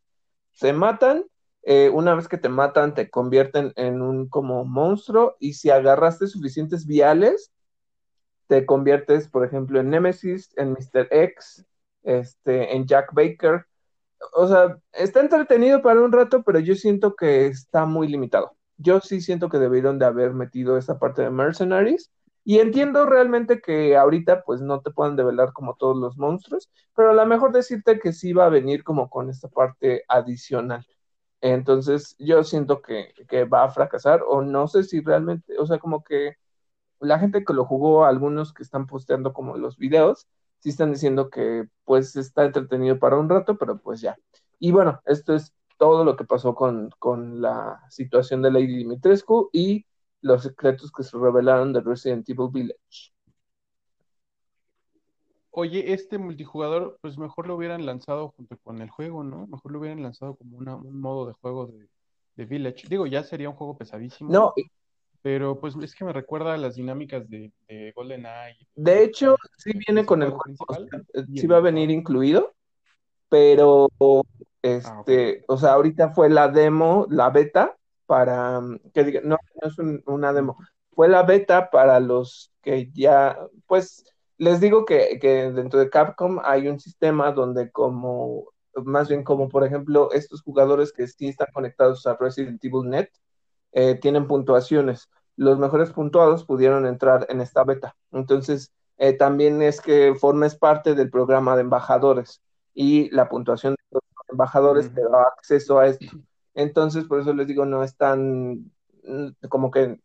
se 0.54 0.72
matan 0.72 1.26
eh, 1.64 1.90
una 1.94 2.16
vez 2.16 2.28
que 2.28 2.38
te 2.38 2.50
matan, 2.50 2.94
te 2.94 3.10
convierten 3.10 3.74
en 3.76 4.02
un 4.02 4.30
como 4.30 4.66
monstruo 4.66 5.36
y 5.40 5.54
si 5.54 5.70
agarraste 5.70 6.28
suficientes 6.28 6.88
viales, 6.88 7.51
te 8.52 8.66
conviertes, 8.66 9.30
por 9.30 9.46
ejemplo, 9.46 9.80
en 9.80 9.90
Nemesis, 9.90 10.52
en 10.58 10.74
Mr. 10.74 11.08
X, 11.10 11.66
este, 12.04 12.76
en 12.76 12.86
Jack 12.86 13.14
Baker. 13.14 13.66
O 14.34 14.46
sea, 14.46 14.78
está 14.92 15.22
entretenido 15.22 15.82
para 15.82 16.02
un 16.02 16.12
rato, 16.12 16.44
pero 16.44 16.60
yo 16.60 16.76
siento 16.76 17.16
que 17.16 17.48
está 17.48 17.86
muy 17.86 18.10
limitado. 18.10 18.58
Yo 18.76 19.00
sí 19.00 19.22
siento 19.22 19.48
que 19.48 19.58
debieron 19.58 20.00
de 20.00 20.06
haber 20.06 20.34
metido 20.34 20.78
esa 20.78 21.00
parte 21.00 21.22
de 21.22 21.30
Mercenaries. 21.30 22.12
Y 22.44 22.60
entiendo 22.60 23.06
realmente 23.06 23.62
que 23.62 23.96
ahorita 23.96 24.44
pues 24.44 24.60
no 24.60 24.82
te 24.82 24.92
puedan 24.92 25.16
develar 25.16 25.54
como 25.54 25.76
todos 25.76 25.96
los 25.96 26.18
monstruos, 26.18 26.70
pero 26.94 27.12
a 27.12 27.14
lo 27.14 27.26
mejor 27.26 27.54
decirte 27.54 28.00
que 28.00 28.12
sí 28.12 28.34
va 28.34 28.48
a 28.48 28.50
venir 28.50 28.84
como 28.84 29.10
con 29.10 29.30
esta 29.30 29.48
parte 29.48 30.04
adicional. 30.10 30.86
Entonces 31.40 32.18
yo 32.20 32.44
siento 32.44 32.82
que, 32.82 33.14
que 33.30 33.46
va 33.46 33.64
a 33.64 33.72
fracasar 33.72 34.24
o 34.28 34.42
no 34.42 34.68
sé 34.68 34.84
si 34.84 35.00
realmente, 35.00 35.58
o 35.58 35.66
sea, 35.66 35.80
como 35.80 36.04
que 36.04 36.36
la 37.02 37.20
gente 37.20 37.44
que 37.44 37.54
lo 37.54 37.66
jugó, 37.66 38.06
algunos 38.06 38.54
que 38.54 38.64
están 38.64 38.88
posteando 38.88 39.34
como 39.34 39.58
los 39.58 39.78
videos, 39.78 40.28
sí 40.60 40.70
están 40.70 40.94
diciendo 40.94 41.30
que 41.30 41.68
pues 41.84 42.16
está 42.16 42.46
entretenido 42.46 43.00
para 43.00 43.18
un 43.18 43.30
rato, 43.30 43.58
pero 43.58 43.80
pues 43.80 44.02
ya. 44.02 44.18
Y 44.60 44.72
bueno, 44.72 45.02
esto 45.06 45.34
es 45.34 45.54
todo 45.78 46.06
lo 46.06 46.16
que 46.16 46.24
pasó 46.26 46.54
con, 46.54 46.92
con 47.00 47.42
la 47.42 47.82
situación 47.90 48.44
de 48.44 48.52
Lady 48.52 48.78
Dimitrescu 48.78 49.50
y 49.52 49.86
los 50.22 50.44
secretos 50.44 50.92
que 50.92 51.04
se 51.04 51.18
revelaron 51.18 51.74
de 51.74 51.82
Resident 51.82 52.30
Evil 52.30 52.50
Village. 52.52 53.12
Oye, 55.50 55.92
este 55.92 56.18
multijugador, 56.18 56.98
pues 57.02 57.18
mejor 57.18 57.48
lo 57.48 57.56
hubieran 57.56 57.86
lanzado 57.86 58.30
junto 58.38 58.58
con 58.60 58.80
el 58.82 58.90
juego, 58.90 59.24
¿no? 59.24 59.48
Mejor 59.48 59.72
lo 59.72 59.80
hubieran 59.80 60.02
lanzado 60.02 60.36
como 60.36 60.58
un 60.58 61.02
modo 61.02 61.26
de 61.26 61.34
juego 61.34 61.68
de, 61.68 61.90
de 62.36 62.46
Village. 62.46 62.88
Digo, 62.88 63.06
ya 63.08 63.24
sería 63.24 63.50
un 63.50 63.56
juego 63.56 63.76
pesadísimo. 63.76 64.32
No, 64.32 64.54
pero 65.22 65.60
pues 65.60 65.76
es 65.82 65.96
que 65.96 66.06
me 66.06 66.14
recuerda 66.14 66.54
a 66.54 66.58
las 66.58 66.76
dinámicas 66.76 67.30
de, 67.30 67.52
de 67.68 67.92
GoldenEye. 67.96 68.68
De 68.76 69.04
hecho, 69.04 69.38
sí 69.58 69.72
viene 69.88 70.06
con 70.06 70.24
el 70.24 70.32
juego, 70.32 70.66
sí 71.36 71.48
va 71.48 71.58
a 71.58 71.62
venir 71.62 71.92
incluido, 71.92 72.54
pero 73.30 73.88
ah, 74.00 74.22
este, 74.62 75.44
o 75.48 75.58
sea, 75.58 75.74
ahorita 75.74 76.10
fue 76.10 76.30
la 76.30 76.48
demo, 76.48 77.08
la 77.10 77.30
beta 77.30 77.78
para 78.06 78.62
que 78.94 79.04
diga, 79.04 79.22
no, 79.24 79.38
no 79.62 79.68
es 79.68 80.02
una 80.06 80.34
demo, 80.34 80.58
fue 80.92 81.08
la 81.08 81.24
beta 81.24 81.70
para 81.70 82.00
los 82.00 82.52
que 82.62 82.92
ya, 82.92 83.38
pues 83.68 84.04
les 84.38 84.60
digo 84.60 84.86
que, 84.86 85.20
que 85.20 85.52
dentro 85.52 85.80
de 85.80 85.90
Capcom 85.90 86.40
hay 86.44 86.68
un 86.68 86.80
sistema 86.80 87.32
donde 87.32 87.72
como, 87.72 88.46
más 88.74 89.08
bien 89.08 89.24
como 89.24 89.50
por 89.50 89.64
ejemplo 89.64 90.12
estos 90.14 90.42
jugadores 90.42 90.92
que 90.92 91.08
sí 91.08 91.28
están 91.28 91.48
conectados 91.54 92.08
a 92.08 92.18
Resident 92.20 92.64
Evil 92.66 92.90
Net, 92.90 93.10
eh, 93.72 93.96
tienen 93.96 94.28
puntuaciones. 94.28 95.10
Los 95.36 95.60
mejores 95.60 95.92
puntuados 95.92 96.46
pudieron 96.46 96.86
entrar 96.86 97.26
en 97.30 97.42
esta 97.42 97.64
beta. 97.64 97.96
Entonces, 98.12 98.72
eh, 98.98 99.14
también 99.14 99.62
es 99.62 99.82
que 99.82 100.14
formes 100.16 100.56
parte 100.56 100.94
del 100.94 101.10
programa 101.10 101.56
de 101.56 101.62
embajadores 101.62 102.42
y 102.74 103.10
la 103.10 103.30
puntuación 103.30 103.74
de 103.74 103.84
los 103.92 104.04
embajadores 104.30 104.94
te 104.94 105.02
da 105.02 105.24
acceso 105.24 105.80
a 105.80 105.88
esto. 105.88 106.06
Entonces, 106.54 107.06
por 107.06 107.20
eso 107.20 107.34
les 107.34 107.48
digo, 107.48 107.66
no 107.66 107.84
es 107.84 107.96
tan 107.96 108.72
mm, 109.04 109.48
como 109.50 109.72
que 109.72 110.00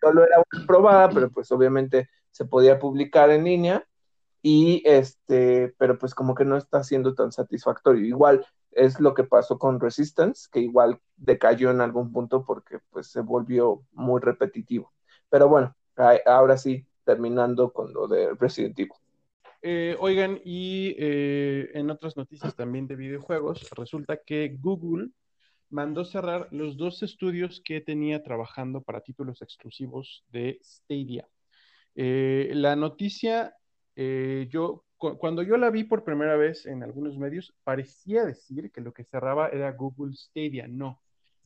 solo 0.00 0.24
era 0.24 0.42
una 0.52 0.66
probada, 0.66 1.08
pero 1.10 1.30
pues 1.30 1.50
obviamente 1.52 2.08
se 2.30 2.44
podía 2.44 2.78
publicar 2.78 3.30
en 3.30 3.44
línea 3.44 3.86
y 4.42 4.82
este, 4.84 5.74
pero 5.78 5.98
pues 5.98 6.14
como 6.14 6.34
que 6.34 6.44
no 6.44 6.56
está 6.56 6.82
siendo 6.82 7.14
tan 7.14 7.32
satisfactorio. 7.32 8.04
Igual 8.04 8.46
es 8.74 9.00
lo 9.00 9.14
que 9.14 9.24
pasó 9.24 9.58
con 9.58 9.80
Resistance, 9.80 10.48
que 10.50 10.60
igual 10.60 11.00
decayó 11.16 11.70
en 11.70 11.80
algún 11.80 12.12
punto 12.12 12.44
porque 12.44 12.78
pues 12.90 13.08
se 13.08 13.20
volvió 13.20 13.82
muy 13.92 14.20
repetitivo. 14.20 14.92
Pero 15.28 15.48
bueno, 15.48 15.74
ahora 16.26 16.56
sí, 16.56 16.86
terminando 17.04 17.72
con 17.72 17.92
lo 17.92 18.08
de 18.08 18.34
Resident 18.34 18.78
Evil. 18.78 18.92
Eh, 19.62 19.96
oigan, 19.98 20.40
y 20.44 20.94
eh, 20.98 21.70
en 21.72 21.90
otras 21.90 22.16
noticias 22.16 22.54
también 22.54 22.86
de 22.86 22.96
videojuegos, 22.96 23.70
resulta 23.70 24.18
que 24.18 24.58
Google 24.60 25.08
mandó 25.70 26.04
cerrar 26.04 26.48
los 26.50 26.76
dos 26.76 27.02
estudios 27.02 27.62
que 27.64 27.80
tenía 27.80 28.22
trabajando 28.22 28.82
para 28.82 29.00
títulos 29.00 29.40
exclusivos 29.40 30.24
de 30.28 30.60
Stadia. 30.62 31.26
Eh, 31.94 32.50
la 32.52 32.76
noticia, 32.76 33.56
yo 33.96 34.84
cuando 35.18 35.42
yo 35.42 35.56
la 35.56 35.70
vi 35.70 35.84
por 35.84 36.04
primera 36.04 36.36
vez 36.36 36.66
en 36.66 36.82
algunos 36.82 37.18
medios, 37.18 37.54
parecía 37.64 38.24
decir 38.24 38.70
que 38.72 38.80
lo 38.80 38.92
que 38.92 39.04
cerraba 39.04 39.48
era 39.48 39.72
Google 39.72 40.14
Stadia. 40.14 40.66
No, 40.68 41.00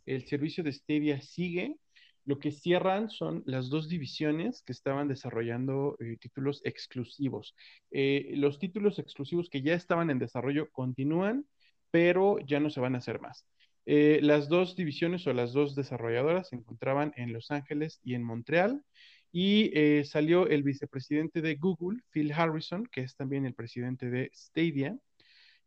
el 0.07 0.27
servicio 0.27 0.65
de 0.65 0.73
Stadia 0.73 1.21
sigue. 1.21 1.77
Lo 2.25 2.39
que 2.39 2.53
cierran 2.53 3.09
son 3.09 3.43
las 3.47 3.71
dos 3.71 3.89
divisiones 3.89 4.63
que 4.63 4.73
estaban 4.73 5.09
desarrollando 5.09 5.97
eh, 5.99 6.19
títulos 6.21 6.61
exclusivos. 6.65 7.55
Eh, 7.91 8.33
los 8.35 8.59
títulos 8.59 8.99
exclusivos 8.99 9.49
que 9.49 9.63
ya 9.63 9.75
estaban 9.75 10.11
en 10.11 10.19
desarrollo 10.19 10.71
continúan, 10.71 11.47
pero 11.91 12.39
ya 12.41 12.61
no 12.61 12.69
se 12.69 12.81
van 12.81 12.95
a 12.95 12.99
hacer 12.99 13.21
más. 13.21 13.47
Eh, 13.87 14.21
las 14.23 14.51
dos 14.51 14.77
divisiones 14.77 15.27
o 15.27 15.33
las 15.33 15.55
dos 15.55 15.75
desarrolladoras 15.75 16.49
se 16.49 16.57
encontraban 16.57 17.15
en 17.17 17.33
Los 17.33 17.51
Ángeles 17.51 18.01
y 18.05 18.15
en 18.15 18.23
Montreal 18.23 18.83
y 19.31 19.71
eh, 19.75 20.05
salió 20.05 20.47
el 20.49 20.63
vicepresidente 20.63 21.43
de 21.43 21.57
Google, 21.57 22.01
Phil 22.11 22.33
Harrison, 22.33 22.87
que 22.87 23.03
es 23.03 23.15
también 23.15 23.45
el 23.45 23.55
presidente 23.55 24.11
de 24.11 24.31
Stadia, 24.35 24.97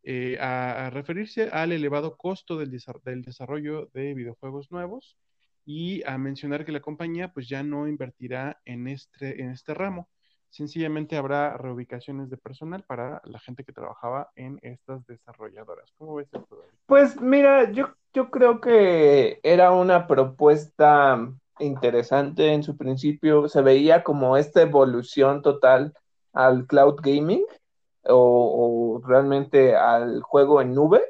eh, 0.03 0.37
a, 0.39 0.89
referirse 0.89 1.49
al 1.51 1.71
elevado 1.71 2.17
costo 2.17 2.57
del, 2.57 2.71
desarrollo 2.71 3.89
de 3.93 4.15
videojuegos 4.15 4.71
nuevos 4.71 5.15
y 5.63 6.01
a 6.07 6.17
mencionar 6.17 6.65
que 6.65 6.71
la 6.71 6.79
compañía 6.79 7.31
pues 7.31 7.47
ya 7.47 7.61
no 7.61 7.87
invertirá 7.87 8.59
en 8.65 8.87
este, 8.87 9.41
en 9.41 9.51
este 9.51 9.75
ramo. 9.75 10.09
Sencillamente 10.49 11.15
habrá 11.15 11.55
reubicaciones 11.55 12.29
de 12.29 12.37
personal 12.37 12.83
para 12.83 13.21
la 13.25 13.39
gente 13.39 13.63
que 13.63 13.71
trabajaba 13.71 14.31
en 14.35 14.59
estas 14.63 15.05
desarrolladoras. 15.05 15.93
¿Cómo 15.97 16.15
ves 16.15 16.27
esto? 16.33 16.65
Pues 16.87 17.21
mira, 17.21 17.71
yo, 17.71 17.93
yo 18.11 18.31
creo 18.31 18.59
que 18.59 19.39
era 19.43 19.71
una 19.71 20.07
propuesta 20.07 21.31
interesante 21.65 22.53
en 22.53 22.63
su 22.63 22.77
principio, 22.77 23.47
se 23.47 23.61
veía 23.61 24.03
como 24.03 24.37
esta 24.37 24.61
evolución 24.61 25.41
total 25.41 25.93
al 26.33 26.67
cloud 26.67 26.95
gaming 27.01 27.45
o, 28.03 29.01
realmente 29.05 29.75
al 29.75 30.21
juego 30.21 30.61
en 30.61 30.73
nube 30.73 31.01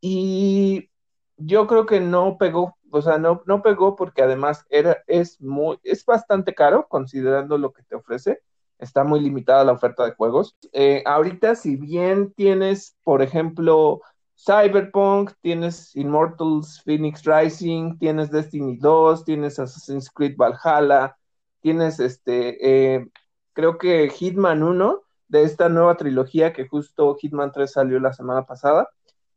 y 0.00 0.90
yo 1.36 1.66
creo 1.66 1.86
que 1.86 2.00
no 2.00 2.38
pegó, 2.38 2.76
o 2.90 3.02
sea, 3.02 3.18
no, 3.18 3.42
no 3.46 3.62
pegó 3.62 3.96
porque 3.96 4.22
además 4.22 4.64
era, 4.70 4.98
es 5.06 5.40
muy, 5.40 5.78
es 5.82 6.04
bastante 6.04 6.54
caro 6.54 6.86
considerando 6.88 7.58
lo 7.58 7.72
que 7.72 7.82
te 7.82 7.96
ofrece, 7.96 8.40
está 8.78 9.04
muy 9.04 9.20
limitada 9.20 9.64
la 9.64 9.72
oferta 9.72 10.04
de 10.04 10.12
juegos. 10.12 10.56
Eh, 10.72 11.02
ahorita 11.06 11.54
si 11.54 11.76
bien 11.76 12.32
tienes, 12.34 12.96
por 13.04 13.22
ejemplo, 13.22 14.00
Cyberpunk, 14.36 15.32
tienes 15.40 15.96
Immortals 15.96 16.82
Phoenix 16.84 17.24
Rising, 17.24 17.98
tienes 17.98 18.30
Destiny 18.30 18.76
2, 18.76 19.24
tienes 19.24 19.58
Assassin's 19.58 20.10
Creed 20.10 20.36
Valhalla, 20.36 21.16
tienes 21.60 21.98
este, 21.98 22.94
eh, 22.94 23.06
creo 23.54 23.78
que 23.78 24.10
Hitman 24.10 24.62
1 24.62 25.02
de 25.28 25.42
esta 25.42 25.68
nueva 25.68 25.96
trilogía 25.96 26.52
que 26.52 26.68
justo 26.68 27.16
Hitman 27.16 27.50
3 27.50 27.72
salió 27.72 27.98
la 27.98 28.12
semana 28.12 28.44
pasada. 28.44 28.88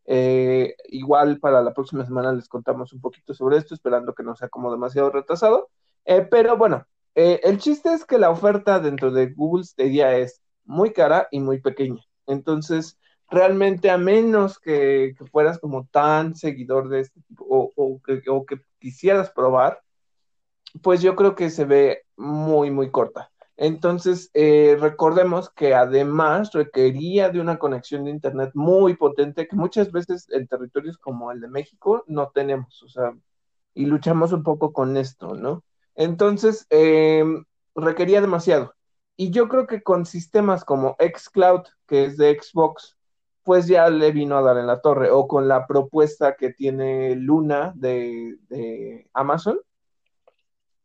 Eh, 0.05 0.75
igual 0.89 1.39
para 1.39 1.61
la 1.61 1.73
próxima 1.73 2.05
semana 2.05 2.33
les 2.33 2.49
contamos 2.49 2.93
un 2.93 2.99
poquito 2.99 3.33
sobre 3.33 3.57
esto, 3.57 3.73
esperando 3.73 4.13
que 4.13 4.23
no 4.23 4.35
sea 4.35 4.49
como 4.49 4.71
demasiado 4.71 5.11
retrasado. 5.11 5.69
Eh, 6.05 6.27
pero 6.29 6.57
bueno, 6.57 6.85
el 7.15 7.57
chiste 7.59 7.93
es 7.93 8.05
que 8.05 8.17
la 8.17 8.29
oferta 8.29 8.79
dentro 8.79 9.11
de 9.11 9.27
Google 9.33 9.63
Stadia 9.63 10.17
es 10.17 10.41
muy 10.65 10.91
cara 10.93 11.27
y 11.31 11.39
muy 11.39 11.59
pequeña. 11.61 12.01
Entonces, 12.27 12.97
realmente 13.29 13.89
a 13.89 13.97
menos 13.97 14.59
que, 14.59 15.15
fueras 15.31 15.59
como 15.59 15.87
tan 15.87 16.35
seguidor 16.35 16.89
de 16.89 17.01
este 17.01 17.21
tipo 17.21 17.45
o, 17.49 18.01
que, 18.01 18.61
quisieras 18.79 19.29
probar, 19.31 19.81
pues 20.81 21.01
yo 21.01 21.15
creo 21.15 21.35
que 21.35 21.49
se 21.49 21.65
ve 21.65 22.03
muy, 22.17 22.71
muy 22.71 22.91
corta. 22.91 23.31
Entonces, 23.57 24.31
eh, 24.33 24.77
recordemos 24.79 25.49
que 25.49 25.75
además 25.75 26.53
requería 26.53 27.29
de 27.29 27.41
una 27.41 27.59
conexión 27.59 28.05
de 28.05 28.11
Internet 28.11 28.51
muy 28.53 28.95
potente 28.95 29.47
que 29.47 29.55
muchas 29.55 29.91
veces 29.91 30.27
en 30.29 30.47
territorios 30.47 30.97
como 30.97 31.31
el 31.31 31.41
de 31.41 31.49
México 31.49 32.03
no 32.07 32.29
tenemos, 32.33 32.81
o 32.83 32.89
sea, 32.89 33.13
y 33.73 33.85
luchamos 33.85 34.31
un 34.31 34.43
poco 34.43 34.71
con 34.71 34.95
esto, 34.97 35.35
¿no? 35.35 35.63
Entonces, 35.95 36.65
em, 36.69 37.43
requería 37.75 38.21
demasiado. 38.21 38.75
Y 39.17 39.31
yo 39.31 39.49
creo 39.49 39.67
que 39.67 39.83
con 39.83 40.05
sistemas 40.05 40.63
como 40.63 40.95
xCloud, 40.97 41.63
que 41.87 42.05
es 42.05 42.17
de 42.17 42.39
Xbox, 42.41 42.98
pues 43.49 43.65
ya 43.65 43.89
le 43.89 44.11
vino 44.11 44.37
a 44.37 44.43
dar 44.43 44.59
en 44.59 44.67
la 44.67 44.79
torre, 44.79 45.09
o 45.09 45.27
con 45.27 45.47
la 45.47 45.65
propuesta 45.65 46.35
que 46.35 46.53
tiene 46.53 47.15
Luna 47.15 47.73
de, 47.75 48.37
Amazon, 49.11 49.59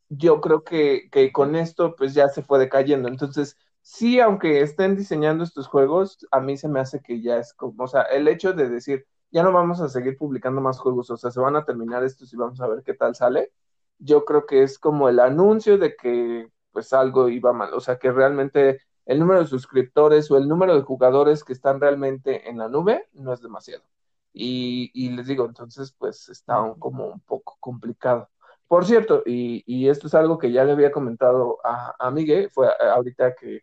yo 0.08 0.40
creo 0.40 0.64
que, 0.64 1.10
con 1.34 1.56
esto 1.56 1.94
pues 1.94 2.14
ya 2.14 2.28
se 2.30 2.42
fue 2.42 2.58
decayendo. 2.58 3.08
Entonces, 3.08 3.58
sí, 3.82 4.18
aunque 4.18 4.62
estén 4.62 4.96
diseñando 4.96 5.44
estos 5.44 5.66
juegos, 5.66 6.26
a 6.30 6.40
mí 6.40 6.56
se 6.56 6.68
me 6.68 6.80
hace 6.80 7.02
que 7.02 7.20
ya 7.20 7.36
es 7.36 7.52
como, 7.52 7.84
o 7.84 7.86
sea, 7.86 8.00
el 8.04 8.28
hecho 8.28 8.54
de 8.54 8.70
decir, 8.70 9.04
ya 9.30 9.42
no 9.42 9.52
vamos 9.52 9.82
a 9.82 9.90
seguir 9.90 10.16
publicando 10.16 10.62
más 10.62 10.78
juegos, 10.78 11.10
o 11.10 11.18
sea, 11.18 11.30
se 11.30 11.40
van 11.40 11.56
a 11.56 11.66
terminar 11.66 12.02
estos 12.02 12.32
y 12.32 12.36
vamos 12.38 12.62
a 12.62 12.66
ver 12.66 12.82
qué 12.82 12.94
tal 12.94 13.14
sale. 13.14 13.52
Yo 13.98 14.24
creo 14.24 14.46
que 14.46 14.62
es 14.62 14.78
como 14.78 15.10
el 15.10 15.20
anuncio 15.20 15.76
de 15.76 15.96
que 15.96 16.48
pues 16.72 16.94
algo 16.94 17.28
iba 17.28 17.52
mal, 17.52 17.74
o 17.74 17.80
sea, 17.80 17.98
que 17.98 18.10
realmente 18.10 18.80
el 19.06 19.18
número 19.18 19.40
de 19.40 19.46
suscriptores 19.46 20.30
o 20.30 20.36
el 20.38 20.48
número 20.48 20.74
de 20.74 20.82
jugadores 20.82 21.44
que 21.44 21.52
están 21.52 21.80
realmente 21.80 22.48
en 22.48 22.58
la 22.58 22.68
nube 22.68 23.08
no 23.12 23.32
es 23.32 23.40
demasiado. 23.42 23.84
Y, 24.32 25.10
les 25.10 25.26
digo, 25.28 25.46
entonces, 25.46 25.92
pues 25.96 26.28
está 26.28 26.56
como 26.78 27.06
un 27.06 27.20
poco 27.20 27.56
complicado. 27.60 28.28
Por 28.66 28.84
cierto, 28.86 29.22
y, 29.26 29.88
esto 29.88 30.08
es 30.08 30.14
algo 30.14 30.38
que 30.38 30.50
ya 30.52 30.64
le 30.64 30.72
había 30.72 30.90
comentado 30.90 31.58
a, 31.64 31.94
a 31.98 32.10
Miguel, 32.10 32.50
fue 32.50 32.68
ahorita 32.80 33.34
que, 33.36 33.62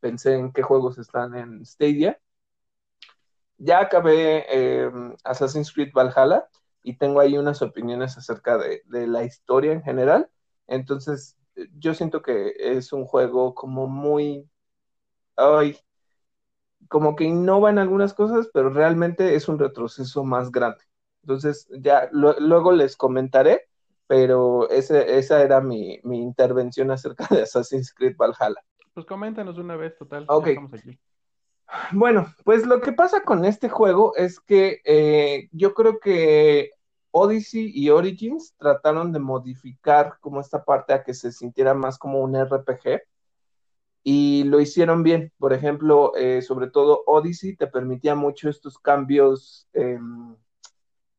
pensé 0.00 0.34
en 0.34 0.52
qué 0.52 0.62
juegos 0.62 0.98
están 0.98 1.34
en 1.36 1.64
Stadia. 1.64 2.20
Ya 3.58 3.80
acabé 3.80 4.44
eh, 4.48 4.90
Assassin's 5.24 5.72
Creed 5.72 5.92
Valhalla 5.92 6.48
y 6.82 6.96
tengo 6.96 7.20
ahí 7.20 7.36
unas 7.36 7.62
opiniones 7.62 8.16
acerca 8.16 8.56
de, 8.58 8.82
de 8.86 9.06
la 9.06 9.24
historia 9.24 9.72
en 9.72 9.82
general. 9.82 10.30
Entonces, 10.66 11.37
yo 11.78 11.94
siento 11.94 12.22
que 12.22 12.54
es 12.58 12.92
un 12.92 13.04
juego 13.04 13.54
como 13.54 13.86
muy, 13.86 14.48
ay, 15.36 15.76
como 16.88 17.16
que 17.16 17.24
innova 17.24 17.70
en 17.70 17.78
algunas 17.78 18.14
cosas, 18.14 18.48
pero 18.52 18.70
realmente 18.70 19.34
es 19.34 19.48
un 19.48 19.58
retroceso 19.58 20.24
más 20.24 20.50
grande. 20.50 20.84
Entonces, 21.22 21.68
ya 21.80 22.08
luego 22.12 22.72
les 22.72 22.96
comentaré, 22.96 23.68
pero 24.06 24.68
ese, 24.70 25.18
esa 25.18 25.42
era 25.42 25.60
mi, 25.60 26.00
intervención 26.04 26.90
acerca 26.90 27.26
de 27.30 27.42
Assassin's 27.42 27.92
Creed 27.92 28.16
Valhalla. 28.16 28.62
Pues 28.94 29.06
coméntanos 29.06 29.58
una 29.58 29.76
vez, 29.76 29.96
total. 29.96 30.24
Ok. 30.28 30.48
Aquí. 30.72 30.98
Bueno, 31.92 32.34
pues 32.44 32.66
lo 32.66 32.80
que 32.80 32.92
pasa 32.92 33.22
con 33.22 33.44
este 33.44 33.68
juego 33.68 34.16
es 34.16 34.40
que 34.40 34.80
eh, 34.84 35.48
yo 35.52 35.74
creo 35.74 36.00
que 36.00 36.70
Odyssey 37.10 37.70
y 37.74 37.90
Origins 37.90 38.54
trataron 38.58 39.12
de 39.12 39.18
modificar 39.18 40.18
como 40.20 40.40
esta 40.40 40.64
parte 40.64 40.92
a 40.92 41.02
que 41.02 41.14
se 41.14 41.32
sintiera 41.32 41.74
más 41.74 41.98
como 41.98 42.20
un 42.20 42.36
RPG 42.36 43.02
y 44.02 44.44
lo 44.44 44.60
hicieron 44.60 45.02
bien. 45.02 45.32
Por 45.38 45.52
ejemplo, 45.52 46.14
eh, 46.16 46.42
sobre 46.42 46.70
todo 46.70 47.02
Odyssey 47.06 47.56
te 47.56 47.66
permitía 47.66 48.14
mucho 48.14 48.48
estos 48.48 48.78
cambios, 48.78 49.68
em, 49.72 50.36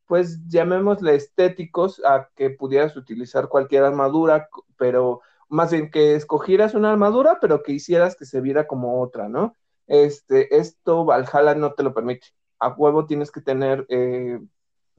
pues 0.07 0.39
llamémosle 0.47 1.15
estéticos, 1.15 2.01
a 2.05 2.29
que 2.35 2.49
pudieras 2.49 2.95
utilizar 2.97 3.47
cualquier 3.47 3.83
armadura, 3.83 4.49
pero 4.77 5.21
más 5.49 5.71
bien 5.71 5.91
que 5.91 6.15
escogieras 6.15 6.73
una 6.73 6.91
armadura, 6.91 7.39
pero 7.41 7.63
que 7.63 7.73
hicieras 7.73 8.15
que 8.15 8.25
se 8.25 8.41
viera 8.41 8.67
como 8.67 9.01
otra, 9.01 9.29
¿no? 9.29 9.55
Este, 9.87 10.57
esto 10.57 11.05
Valhalla 11.05 11.55
no 11.55 11.73
te 11.73 11.83
lo 11.83 11.93
permite. 11.93 12.27
A 12.59 12.69
huevo 12.69 13.05
tienes 13.05 13.31
que 13.31 13.41
tener 13.41 13.85
eh, 13.89 14.39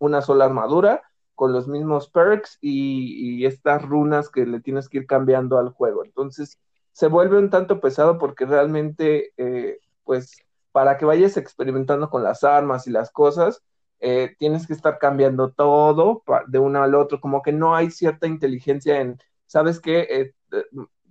una 0.00 0.22
sola 0.22 0.46
armadura 0.46 1.02
con 1.36 1.52
los 1.52 1.68
mismos 1.68 2.10
perks 2.10 2.58
y, 2.60 3.46
estas 3.46 3.82
runas 3.82 4.28
que 4.28 4.44
le 4.44 4.60
tienes 4.60 4.88
que 4.88 4.98
ir 4.98 5.06
cambiando 5.06 5.58
al 5.58 5.70
juego. 5.70 6.04
Entonces 6.04 6.58
se 6.92 7.06
vuelve 7.06 7.38
un 7.38 7.50
tanto 7.50 7.80
pesado 7.80 8.18
porque 8.18 8.44
realmente, 8.44 9.32
eh, 9.36 9.78
pues, 10.04 10.36
para 10.72 10.98
que 10.98 11.04
vayas 11.04 11.36
experimentando 11.36 12.10
con 12.10 12.22
las 12.22 12.44
armas 12.44 12.86
y 12.86 12.90
las 12.90 13.10
cosas, 13.10 13.62
eh, 14.00 14.34
tienes 14.38 14.66
que 14.66 14.72
estar 14.72 14.98
cambiando 14.98 15.50
todo 15.50 16.22
de 16.48 16.58
uno 16.58 16.82
al 16.82 16.94
otro, 16.94 17.20
como 17.20 17.42
que 17.42 17.52
no 17.52 17.74
hay 17.76 17.90
cierta 17.90 18.26
inteligencia 18.26 19.00
en, 19.00 19.18
¿sabes 19.46 19.80
qué? 19.80 20.06
Eh, 20.10 20.34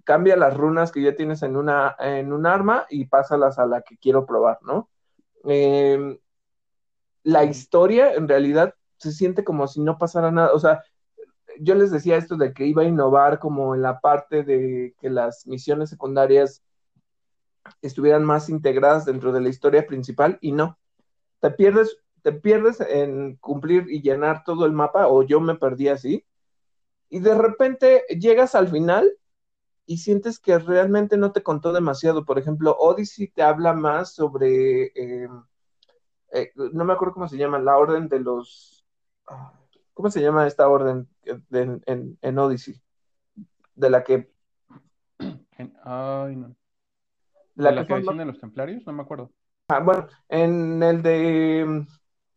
cambia 0.04 0.36
las 0.38 0.56
runas 0.58 0.92
que 0.92 1.02
ya 1.02 1.16
tienes 1.16 1.44
en 1.44 1.56
una 1.56 1.96
en 2.00 2.34
un 2.34 2.46
arma 2.46 2.86
y 2.90 3.06
pásalas 3.06 3.60
a 3.60 3.66
la 3.66 3.82
que 3.82 3.98
quiero 3.98 4.26
probar, 4.26 4.60
¿no? 4.64 4.90
Em, 5.44 6.18
la 7.24 7.44
historia 7.46 8.14
en 8.14 8.28
realidad 8.28 8.76
se 9.00 9.12
siente 9.12 9.44
como 9.44 9.68
si 9.68 9.82
no 9.82 9.98
pasara 9.98 10.32
nada, 10.32 10.54
o 10.54 10.60
sea, 10.60 10.84
yo 11.60 11.76
les 11.76 11.92
decía 11.92 12.18
esto 12.18 12.38
de 12.38 12.54
que 12.54 12.66
iba 12.66 12.84
a 12.84 12.88
innovar 12.88 13.40
como 13.40 13.76
en 13.76 13.82
la 13.82 14.00
parte 14.00 14.44
de 14.44 14.96
que 15.00 15.10
las 15.10 15.46
misiones 15.48 15.90
secundarias 15.90 16.64
estuvieran 17.82 18.24
más 18.24 18.50
integradas 18.50 19.06
dentro 19.06 19.32
de 19.32 19.42
la 19.42 19.50
historia 19.50 19.86
principal 19.86 20.38
y 20.42 20.52
no. 20.52 20.78
Te 21.40 21.52
pierdes, 21.52 21.98
te 22.22 22.32
pierdes 22.32 22.80
en 22.82 23.36
cumplir 23.38 23.86
y 23.90 24.02
llenar 24.02 24.44
todo 24.44 24.66
el 24.66 24.74
mapa, 24.74 25.08
o 25.08 25.24
yo 25.24 25.40
me 25.40 25.56
perdí 25.56 25.88
así, 25.90 26.26
y 27.10 27.20
de 27.20 27.36
repente 27.36 28.06
llegas 28.10 28.56
al 28.56 28.68
final 28.68 29.12
y 29.86 29.98
sientes 29.98 30.40
que 30.40 30.60
realmente 30.60 31.18
no 31.18 31.32
te 31.32 31.42
contó 31.42 31.74
demasiado. 31.74 32.24
Por 32.26 32.38
ejemplo, 32.38 32.76
Odyssey 32.78 33.30
te 33.30 33.42
habla 33.42 33.74
más 33.74 34.14
sobre, 34.14 34.92
eh, 34.96 35.28
eh, 36.32 36.52
no 36.56 36.86
me 36.86 36.94
acuerdo 36.94 37.16
cómo 37.16 37.28
se 37.28 37.38
llama, 37.38 37.58
la 37.60 37.78
orden 37.78 38.08
de 38.08 38.20
los 38.20 38.79
¿Cómo 39.94 40.10
se 40.10 40.22
llama 40.22 40.48
esta 40.48 40.70
orden 40.70 41.10
en, 41.52 42.18
en, 42.22 42.40
Odyssey? 42.40 42.82
De 43.76 43.90
la 43.90 44.04
que. 44.04 44.32
ay, 45.84 46.36
no. 46.36 46.56
La, 47.56 47.86
que, 47.86 48.02
que 48.02 48.14
de 48.14 48.26
los 48.26 48.40
templarios, 48.40 48.86
no 48.86 48.94
me 48.94 49.02
acuerdo. 49.02 49.32
Ah, 49.68 49.82
bueno, 49.82 50.08
en 50.30 50.82
el 50.82 51.02
de 51.02 51.66
mm, 51.68 51.88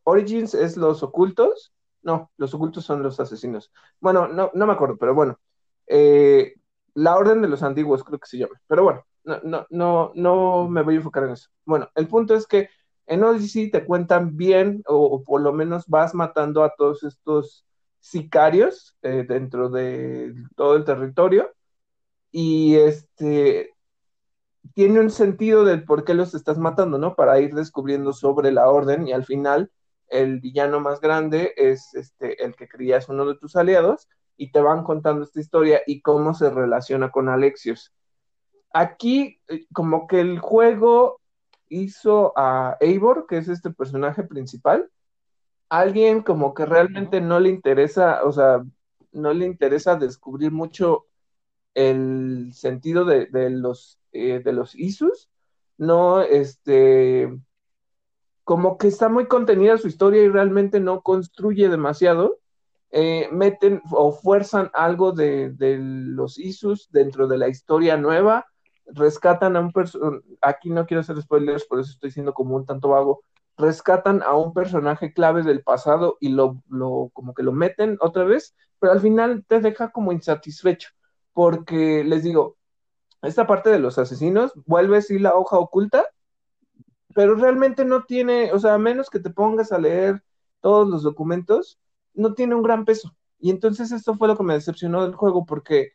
Origins 0.04 0.54
es 0.54 0.76
los 0.76 1.02
ocultos. 1.02 1.72
No, 2.02 2.32
los 2.36 2.52
ocultos 2.52 2.84
son 2.84 3.02
los 3.02 3.20
asesinos. 3.20 3.72
Bueno, 4.00 4.26
no, 4.26 4.50
no 4.54 4.66
me 4.66 4.72
acuerdo, 4.72 4.96
pero 4.98 5.14
bueno. 5.14 5.38
Eh, 5.86 6.54
la 6.94 7.16
orden 7.16 7.42
de 7.42 7.48
los 7.48 7.62
antiguos, 7.62 8.02
creo 8.02 8.18
que 8.18 8.26
se 8.26 8.38
llama. 8.38 8.60
Pero 8.66 8.82
bueno, 8.82 9.06
no, 9.24 9.40
no, 9.44 9.66
no, 9.70 10.12
no 10.14 10.68
me 10.68 10.82
voy 10.82 10.94
a 10.94 10.96
enfocar 10.98 11.24
en 11.24 11.30
eso. 11.30 11.48
Bueno, 11.64 11.88
el 11.94 12.08
punto 12.08 12.34
es 12.34 12.46
que 12.46 12.68
en 13.12 13.24
Odyssey 13.24 13.70
te 13.70 13.84
cuentan 13.84 14.36
bien, 14.38 14.82
o, 14.86 15.22
por 15.22 15.42
lo 15.42 15.52
menos 15.52 15.86
vas 15.86 16.14
matando 16.14 16.64
a 16.64 16.74
todos 16.74 17.04
estos 17.04 17.66
sicarios 18.00 18.96
eh, 19.02 19.24
dentro 19.28 19.68
de 19.68 20.34
todo 20.56 20.76
el 20.76 20.84
territorio. 20.84 21.52
Y 22.30 22.76
este 22.76 23.74
tiene 24.74 25.00
un 25.00 25.10
sentido 25.10 25.64
del 25.64 25.84
por 25.84 26.04
qué 26.04 26.14
los 26.14 26.34
estás 26.34 26.56
matando, 26.58 26.96
¿no? 26.96 27.14
Para 27.14 27.38
ir 27.40 27.54
descubriendo 27.54 28.14
sobre 28.14 28.50
la 28.50 28.70
orden 28.70 29.06
y 29.06 29.12
al 29.12 29.26
final 29.26 29.70
el 30.08 30.40
villano 30.40 30.80
más 30.80 31.00
grande 31.00 31.52
es 31.56 31.94
este 31.94 32.42
el 32.44 32.56
que 32.56 32.68
creías 32.68 33.08
uno 33.08 33.26
de 33.26 33.36
tus 33.36 33.56
aliados 33.56 34.08
y 34.36 34.52
te 34.52 34.60
van 34.60 34.84
contando 34.84 35.24
esta 35.24 35.40
historia 35.40 35.82
y 35.86 36.00
cómo 36.00 36.32
se 36.32 36.48
relaciona 36.48 37.10
con 37.10 37.28
Alexios. 37.28 37.92
Aquí 38.72 39.40
eh, 39.48 39.66
como 39.74 40.06
que 40.06 40.20
el 40.20 40.38
juego 40.38 41.20
hizo 41.72 42.32
a 42.36 42.76
Eivor, 42.80 43.26
que 43.26 43.38
es 43.38 43.48
este 43.48 43.70
personaje 43.70 44.22
principal, 44.22 44.90
alguien 45.68 46.22
como 46.22 46.52
que 46.52 46.66
realmente 46.66 47.20
no 47.20 47.40
le 47.40 47.48
interesa, 47.48 48.24
o 48.24 48.32
sea, 48.32 48.62
no 49.12 49.32
le 49.32 49.46
interesa 49.46 49.96
descubrir 49.96 50.52
mucho 50.52 51.06
el 51.74 52.52
sentido 52.52 53.04
de, 53.06 53.28
los 53.50 53.98
eh, 54.12 54.40
de 54.44 54.52
los 54.52 54.74
Isus, 54.74 55.30
no, 55.78 56.20
este, 56.20 57.34
como 58.44 58.76
que 58.76 58.88
está 58.88 59.08
muy 59.08 59.26
contenida 59.26 59.78
su 59.78 59.88
historia 59.88 60.22
y 60.22 60.28
realmente 60.28 60.78
no 60.78 61.00
construye 61.00 61.68
demasiado, 61.70 62.38
eh, 62.90 63.28
meten 63.32 63.80
o 63.90 64.12
fuerzan 64.12 64.70
algo 64.74 65.12
de, 65.12 65.50
de, 65.50 65.78
los 65.78 66.38
Isus 66.38 66.90
dentro 66.90 67.26
de 67.26 67.38
la 67.38 67.48
historia 67.48 67.96
nueva, 67.96 68.51
rescatan 68.86 69.56
a 69.56 69.60
un 69.60 69.72
personaje, 69.72 70.22
aquí 70.40 70.70
no 70.70 70.86
quiero 70.86 71.00
hacer 71.00 71.20
spoilers, 71.20 71.64
por 71.64 71.80
eso 71.80 71.92
estoy 71.92 72.10
siendo 72.10 72.34
como 72.34 72.56
un 72.56 72.66
tanto 72.66 72.88
vago, 72.88 73.22
rescatan 73.56 74.22
a 74.22 74.34
un 74.34 74.52
personaje 74.52 75.12
clave 75.12 75.42
del 75.42 75.62
pasado 75.62 76.16
y 76.20 76.30
lo, 76.30 76.62
lo, 76.68 77.10
como 77.12 77.34
que 77.34 77.42
lo 77.42 77.52
meten 77.52 77.98
otra 78.00 78.24
vez, 78.24 78.54
pero 78.78 78.92
al 78.92 79.00
final 79.00 79.44
te 79.46 79.60
deja 79.60 79.90
como 79.90 80.12
insatisfecho, 80.12 80.90
porque 81.32 82.04
les 82.04 82.22
digo, 82.22 82.56
esta 83.22 83.46
parte 83.46 83.70
de 83.70 83.78
los 83.78 83.98
asesinos 83.98 84.52
vuelve 84.66 85.00
sí 85.02 85.18
la 85.18 85.34
hoja 85.34 85.56
oculta, 85.58 86.04
pero 87.14 87.34
realmente 87.34 87.84
no 87.84 88.04
tiene, 88.04 88.52
o 88.52 88.58
sea, 88.58 88.74
a 88.74 88.78
menos 88.78 89.10
que 89.10 89.20
te 89.20 89.30
pongas 89.30 89.70
a 89.72 89.78
leer 89.78 90.22
todos 90.60 90.88
los 90.88 91.02
documentos, 91.02 91.78
no 92.14 92.34
tiene 92.34 92.54
un 92.54 92.62
gran 92.62 92.84
peso. 92.84 93.14
Y 93.38 93.50
entonces 93.50 93.92
esto 93.92 94.14
fue 94.14 94.28
lo 94.28 94.36
que 94.36 94.44
me 94.44 94.54
decepcionó 94.54 95.02
del 95.02 95.14
juego, 95.14 95.44
porque 95.44 95.92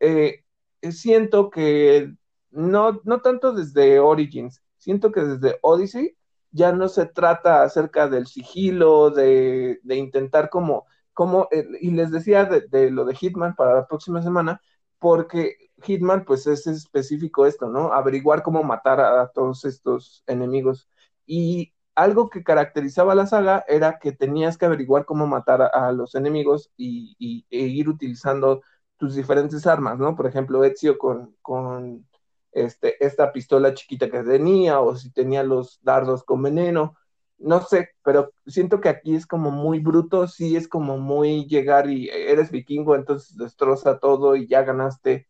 eh, 0.00 0.44
siento 0.82 1.50
que 1.50 2.14
no, 2.50 3.00
no 3.04 3.20
tanto 3.20 3.52
desde 3.52 4.00
Origins, 4.00 4.62
siento 4.78 5.12
que 5.12 5.22
desde 5.22 5.58
Odyssey 5.62 6.16
ya 6.56 6.72
no 6.72 6.88
se 6.88 7.06
trata 7.06 7.62
acerca 7.62 8.08
del 8.08 8.26
sigilo, 8.26 9.10
de, 9.10 9.78
intentar 9.88 10.48
como, 10.50 10.86
como 11.12 11.48
eh, 11.52 11.66
y 11.80 11.90
les 11.90 12.10
decía 12.10 12.46
de, 12.46 12.90
lo 12.90 13.04
de 13.04 13.14
Hitman 13.14 13.54
para 13.54 13.74
la 13.74 13.86
próxima 13.86 14.22
semana, 14.22 14.60
porque 14.98 15.56
Hitman 15.82 16.24
pues 16.24 16.46
es 16.46 16.66
específico 16.66 17.46
esto, 17.46 17.68
¿no? 17.68 17.92
Averiguar 17.92 18.42
cómo 18.42 18.62
matar 18.62 19.00
a, 19.00 19.28
todos 19.28 19.64
estos 19.64 20.24
enemigos. 20.26 20.88
Y 21.26 21.74
algo 21.94 22.30
que 22.30 22.44
caracterizaba 22.44 23.14
la 23.14 23.26
saga 23.26 23.64
era 23.68 23.98
que 23.98 24.12
tenías 24.12 24.56
que 24.58 24.66
averiguar 24.66 25.04
cómo 25.04 25.26
matar 25.26 25.62
a, 25.62 25.92
los 25.92 26.14
enemigos 26.14 26.70
y, 26.76 27.46
e 27.50 27.58
ir 27.58 27.88
utilizando 27.88 28.62
tus 28.98 29.14
diferentes 29.14 29.66
armas, 29.66 29.98
¿no? 29.98 30.16
Por 30.16 30.26
ejemplo, 30.26 30.64
Ezio 30.64 30.98
con, 30.98 31.36
con 31.42 32.06
este, 32.52 33.04
esta 33.04 33.32
pistola 33.32 33.74
chiquita 33.74 34.10
que 34.10 34.22
tenía, 34.22 34.80
o 34.80 34.96
si 34.96 35.12
tenía 35.12 35.42
los 35.42 35.80
dardos 35.82 36.24
con 36.24 36.42
veneno. 36.42 36.96
no 37.38 37.60
sé, 37.62 37.90
pero 38.02 38.32
siento 38.46 38.80
que 38.80 38.88
aquí 38.88 39.14
es 39.14 39.26
como 39.26 39.50
muy 39.50 39.80
bruto, 39.80 40.26
sí 40.28 40.56
es 40.56 40.68
como 40.68 40.98
muy 40.98 41.46
llegar 41.46 41.90
y 41.90 42.08
eres 42.08 42.50
vikingo, 42.50 42.94
entonces 42.96 43.36
destroza 43.36 43.98
todo 43.98 44.36
y 44.36 44.46
ya 44.48 44.62
ganaste. 44.62 45.28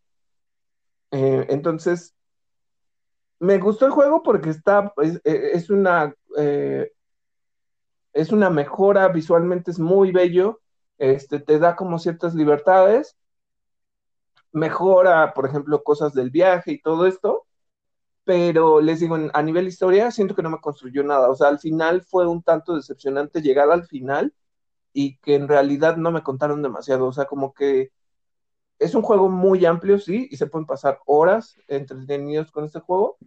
Eh, 1.10 1.46
entonces, 1.48 2.14
me 3.38 3.58
gustó 3.58 3.86
el 3.86 3.92
juego 3.92 4.22
porque 4.22 4.50
está, 4.50 4.92
es, 5.02 5.20
eh, 5.24 5.64
una, 5.70 6.14
eh, 6.38 6.92
es 8.12 8.32
una 8.32 8.50
mejora, 8.50 9.08
visualmente 9.08 9.70
es 9.70 9.78
muy 9.78 10.12
bello, 10.12 10.60
este, 10.98 11.40
te 11.40 11.58
da 11.58 11.76
como 11.76 11.98
ciertas 11.98 12.34
libertades, 12.34 13.16
mejora, 14.52 15.34
por 15.34 15.46
ejemplo, 15.46 15.82
cosas 15.84 16.14
del 16.14 16.30
viaje 16.30 16.72
y 16.72 16.80
todo 16.80 17.06
esto, 17.06 17.46
pero 18.24 18.80
les 18.80 19.00
digo, 19.00 19.16
a 19.32 19.42
nivel 19.42 19.68
historia, 19.68 20.10
siento 20.10 20.34
que 20.34 20.42
no 20.42 20.50
me 20.50 20.60
construyó 20.60 21.04
nada. 21.04 21.30
O 21.30 21.36
sea, 21.36 21.48
al 21.48 21.60
final 21.60 22.02
fue 22.02 22.26
un 22.26 22.42
tanto 22.42 22.74
decepcionante 22.76 23.42
llegar 23.42 23.70
al 23.70 23.86
final 23.86 24.34
y 24.92 25.18
que 25.18 25.36
en 25.36 25.48
realidad 25.48 25.96
no 25.96 26.10
me 26.12 26.22
contaron 26.22 26.62
demasiado. 26.62 27.06
O 27.06 27.12
sea, 27.12 27.26
como 27.26 27.54
que 27.54 27.92
es 28.78 28.94
un 28.94 29.02
juego 29.02 29.28
muy 29.28 29.64
amplio, 29.64 29.98
sí, 29.98 30.28
y 30.30 30.36
se 30.36 30.46
pueden 30.46 30.66
pasar 30.66 31.00
horas 31.06 31.56
entretenidos 31.68 32.50
con 32.52 32.64
este 32.64 32.80
juego, 32.80 33.18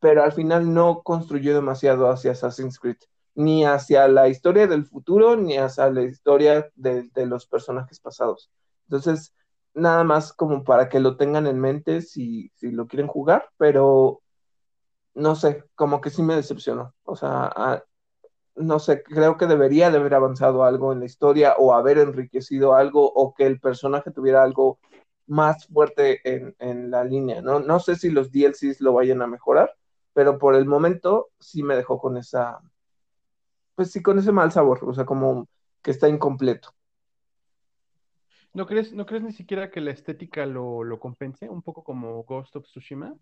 pero 0.00 0.22
al 0.22 0.32
final 0.32 0.72
no 0.72 1.02
construyó 1.02 1.54
demasiado 1.54 2.10
hacia 2.10 2.32
Assassin's 2.32 2.78
Creed, 2.78 2.98
ni 3.34 3.64
hacia 3.64 4.08
la 4.08 4.28
historia 4.28 4.66
del 4.66 4.86
futuro, 4.86 5.36
ni 5.36 5.56
hacia 5.56 5.90
la 5.90 6.02
historia 6.02 6.70
de, 6.74 7.04
de 7.14 7.26
los 7.26 7.46
personajes 7.46 8.00
pasados. 8.00 8.50
Entonces, 8.88 9.34
nada 9.76 10.04
más 10.04 10.32
como 10.32 10.64
para 10.64 10.88
que 10.88 11.00
lo 11.00 11.16
tengan 11.16 11.46
en 11.46 11.60
mente 11.60 12.00
si, 12.02 12.50
si 12.56 12.72
lo 12.72 12.86
quieren 12.88 13.06
jugar, 13.06 13.50
pero 13.58 14.22
no 15.14 15.36
sé, 15.36 15.64
como 15.74 16.00
que 16.00 16.10
sí 16.10 16.22
me 16.22 16.34
decepcionó. 16.34 16.94
O 17.04 17.16
sea, 17.16 17.50
ah, 17.54 17.84
no 18.56 18.78
sé, 18.78 19.02
creo 19.02 19.36
que 19.36 19.46
debería 19.46 19.90
de 19.90 19.98
haber 19.98 20.14
avanzado 20.14 20.64
algo 20.64 20.92
en 20.92 21.00
la 21.00 21.06
historia 21.06 21.54
o 21.58 21.74
haber 21.74 21.98
enriquecido 21.98 22.74
algo 22.74 23.06
o 23.06 23.34
que 23.34 23.46
el 23.46 23.60
personaje 23.60 24.10
tuviera 24.10 24.42
algo 24.42 24.78
más 25.26 25.66
fuerte 25.66 26.20
en, 26.24 26.90
la 26.90 27.04
línea, 27.04 27.42
¿no? 27.42 27.60
No 27.60 27.80
sé 27.80 27.96
si 27.96 28.10
los 28.10 28.32
DLCs 28.32 28.80
lo 28.80 28.94
vayan 28.94 29.22
a 29.22 29.26
mejorar, 29.26 29.74
pero 30.14 30.38
por 30.38 30.54
el 30.54 30.66
momento 30.66 31.28
sí 31.40 31.62
me 31.62 31.76
dejó 31.76 31.98
con 31.98 32.16
esa, 32.16 32.60
pues 33.74 33.90
sí, 33.90 34.02
con 34.02 34.18
ese 34.18 34.32
mal 34.32 34.52
sabor, 34.52 34.80
o 34.84 34.94
sea, 34.94 35.04
como 35.04 35.48
que 35.82 35.90
está 35.90 36.08
incompleto. 36.08 36.75
¿No 38.56 38.66
crees, 38.66 38.90
¿No 38.94 39.04
crees 39.04 39.22
ni 39.22 39.32
siquiera 39.32 39.70
que 39.70 39.82
la 39.82 39.90
estética 39.90 40.46
lo, 40.46 40.98
compense? 40.98 41.46
Un 41.46 41.60
poco 41.60 41.84
como 41.84 42.24
Ghost 42.24 42.56
of 42.56 42.64
Tsushima. 42.64 43.14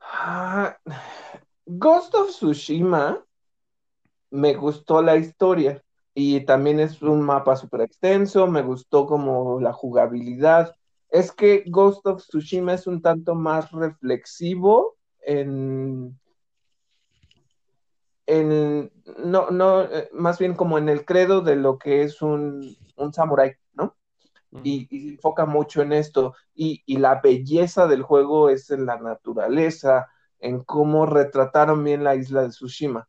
Ah, 0.00 0.78
Ghost 1.66 2.14
of 2.14 2.30
Tsushima 2.30 3.22
me 4.30 4.54
gustó 4.54 5.02
la 5.02 5.16
historia 5.16 5.84
y 6.14 6.40
también 6.46 6.80
es 6.80 7.02
un 7.02 7.20
mapa 7.20 7.54
súper 7.54 7.82
extenso, 7.82 8.46
me 8.46 8.62
gustó 8.62 9.04
como 9.04 9.60
la 9.60 9.74
jugabilidad. 9.74 10.74
Es 11.10 11.32
que 11.32 11.64
Ghost 11.66 12.06
of 12.06 12.22
Tsushima 12.22 12.72
es 12.72 12.86
un 12.86 13.02
tanto 13.02 13.34
más 13.34 13.70
reflexivo 13.72 14.96
en, 15.20 16.18
en, 18.26 18.92
no, 19.18 19.50
no, 19.50 19.82
eh, 19.82 20.08
más 20.12 20.38
bien 20.38 20.54
como 20.54 20.78
en 20.78 20.88
el 20.88 21.04
credo 21.04 21.40
de 21.40 21.56
lo 21.56 21.78
que 21.78 22.02
es 22.02 22.22
un, 22.22 22.76
un 22.96 23.12
samurái, 23.12 23.52
¿no? 23.74 23.96
Y, 24.62 24.86
se 24.86 25.14
enfoca 25.14 25.46
mucho 25.46 25.82
en 25.82 25.92
esto. 25.92 26.34
Y, 26.54 26.82
la 26.98 27.20
belleza 27.20 27.86
del 27.86 28.02
juego 28.02 28.50
es 28.50 28.70
en 28.70 28.86
la 28.86 28.98
naturaleza, 28.98 30.08
en 30.38 30.62
cómo 30.62 31.06
retrataron 31.06 31.82
bien 31.84 32.04
la 32.04 32.14
isla 32.14 32.42
de 32.42 32.50
Tsushima. 32.50 33.08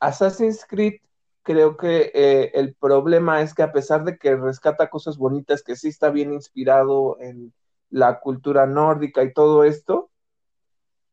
Assassin's 0.00 0.66
Creed, 0.68 1.00
creo 1.42 1.76
que 1.76 2.10
eh, 2.14 2.52
el 2.54 2.74
problema 2.74 3.40
es 3.40 3.54
que 3.54 3.62
a 3.62 3.72
pesar 3.72 4.04
de 4.04 4.18
que 4.18 4.36
rescata 4.36 4.90
cosas 4.90 5.16
bonitas, 5.16 5.62
que 5.62 5.76
sí 5.76 5.88
está 5.88 6.10
bien 6.10 6.32
inspirado 6.32 7.16
en 7.20 7.52
la 7.90 8.20
cultura 8.20 8.66
nórdica 8.66 9.22
y 9.22 9.32
todo 9.32 9.64
esto, 9.64 10.10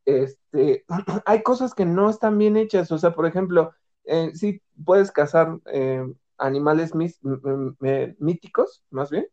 este, 0.05 0.85
hay 1.25 1.43
cosas 1.43 1.73
que 1.73 1.85
no 1.85 2.09
están 2.09 2.37
bien 2.37 2.57
hechas. 2.57 2.91
O 2.91 2.97
sea, 2.97 3.13
por 3.13 3.25
ejemplo, 3.25 3.73
eh, 4.05 4.31
sí 4.33 4.61
puedes 4.85 5.11
cazar 5.11 5.59
eh, 5.65 6.03
animales 6.37 6.93
míticos, 8.19 8.83
más 8.89 9.09
bien, 9.09 9.27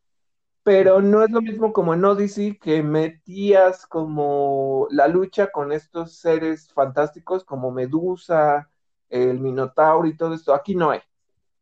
pero 0.62 1.01
no 1.03 1.23
es 1.25 1.31
lo 1.31 1.41
mismo 1.41 1.73
como 1.73 1.95
en 1.95 2.05
Odyssey 2.05 2.59
que 2.59 2.83
metías 2.83 3.87
como 3.87 4.87
la 4.91 5.09
lucha 5.09 5.51
con 5.51 5.73
estos 5.73 6.16
seres 6.16 6.73
fantásticos 6.73 7.45
como 7.45 7.71
Medusa, 7.73 8.71
el 9.09 9.41
Minotauro 9.41 10.07
y 10.09 10.16
todo 10.16 10.35
esto. 10.35 10.55
Aquí 10.55 10.75
no 10.75 10.91
hay. 10.91 11.01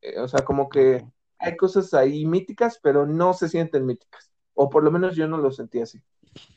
Eh, 0.02 0.20
o 0.20 0.28
sea, 0.28 0.44
como 0.44 0.68
que 0.68 1.06
hay 1.38 1.56
cosas 1.56 1.94
ahí 1.94 2.26
míticas, 2.26 2.78
pero 2.82 3.06
no 3.06 3.32
se 3.34 3.48
sienten 3.48 3.86
míticas. 3.86 4.30
O 4.54 4.68
por 4.70 4.82
lo 4.84 4.90
menos 4.90 5.16
yo 5.16 5.28
no 5.28 5.38
lo 5.38 5.50
sentí 5.52 5.80
así. 5.80 6.02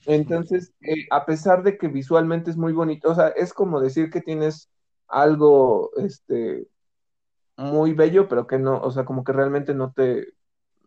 Entonces, 0.05 0.73
eh, 0.81 1.05
a 1.11 1.25
pesar 1.25 1.63
de 1.63 1.77
que 1.77 1.87
visualmente 1.87 2.49
es 2.49 2.57
muy 2.57 2.73
bonito, 2.73 3.11
o 3.11 3.15
sea, 3.15 3.29
es 3.29 3.53
como 3.53 3.79
decir 3.79 4.09
que 4.09 4.21
tienes 4.21 4.69
algo, 5.07 5.91
este, 5.97 6.67
muy 7.57 7.93
bello, 7.93 8.27
pero 8.27 8.47
que 8.47 8.57
no, 8.57 8.79
o 8.81 8.91
sea, 8.91 9.05
como 9.05 9.23
que 9.23 9.33
realmente 9.33 9.73
no 9.73 9.91
te, 9.93 10.33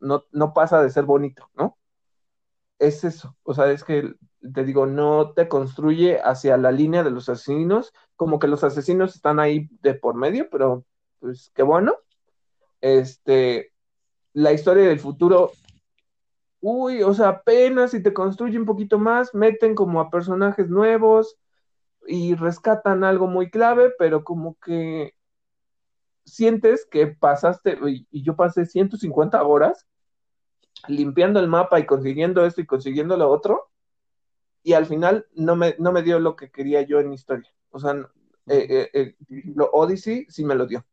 no, 0.00 0.24
no 0.32 0.52
pasa 0.52 0.82
de 0.82 0.90
ser 0.90 1.04
bonito, 1.04 1.50
¿no? 1.54 1.78
Es 2.78 3.04
eso, 3.04 3.36
o 3.44 3.54
sea, 3.54 3.70
es 3.70 3.84
que 3.84 4.14
te 4.52 4.64
digo, 4.64 4.86
no 4.86 5.32
te 5.32 5.48
construye 5.48 6.20
hacia 6.20 6.56
la 6.56 6.72
línea 6.72 7.02
de 7.02 7.10
los 7.10 7.28
asesinos, 7.28 7.92
como 8.16 8.38
que 8.38 8.48
los 8.48 8.64
asesinos 8.64 9.14
están 9.14 9.40
ahí 9.40 9.68
de 9.82 9.94
por 9.94 10.16
medio, 10.16 10.48
pero 10.50 10.84
pues 11.20 11.50
qué 11.54 11.62
bueno. 11.62 11.94
Este, 12.80 13.72
la 14.34 14.52
historia 14.52 14.84
del 14.84 15.00
futuro 15.00 15.52
uy, 16.64 17.02
o 17.02 17.12
sea, 17.12 17.28
apenas 17.28 17.90
si 17.90 18.02
te 18.02 18.14
construye 18.14 18.58
un 18.58 18.64
poquito 18.64 18.98
más, 18.98 19.34
meten 19.34 19.74
como 19.74 20.00
a 20.00 20.08
personajes 20.08 20.70
nuevos 20.70 21.36
y 22.06 22.34
rescatan 22.36 23.04
algo 23.04 23.26
muy 23.26 23.50
clave, 23.50 23.92
pero 23.98 24.24
como 24.24 24.58
que 24.60 25.14
sientes 26.24 26.86
que 26.90 27.08
pasaste, 27.08 27.78
y 28.10 28.22
yo 28.22 28.34
pasé 28.34 28.64
150 28.64 29.42
horas 29.42 29.86
limpiando 30.88 31.38
el 31.38 31.48
mapa 31.48 31.78
y 31.80 31.86
consiguiendo 31.86 32.46
esto 32.46 32.62
y 32.62 32.66
consiguiendo 32.66 33.18
lo 33.18 33.30
otro, 33.30 33.70
y 34.62 34.72
al 34.72 34.86
final 34.86 35.26
no 35.34 35.56
me, 35.56 35.76
no 35.78 35.92
me 35.92 36.02
dio 36.02 36.18
lo 36.18 36.34
que 36.34 36.50
quería 36.50 36.80
yo 36.80 36.98
en 36.98 37.12
historia. 37.12 37.52
O 37.72 37.78
sea, 37.78 37.92
eh, 38.46 38.66
eh, 38.70 38.90
eh, 38.94 39.14
lo 39.54 39.70
Odyssey 39.70 40.26
sí 40.30 40.46
me 40.46 40.54
lo 40.54 40.66
dio. 40.66 40.86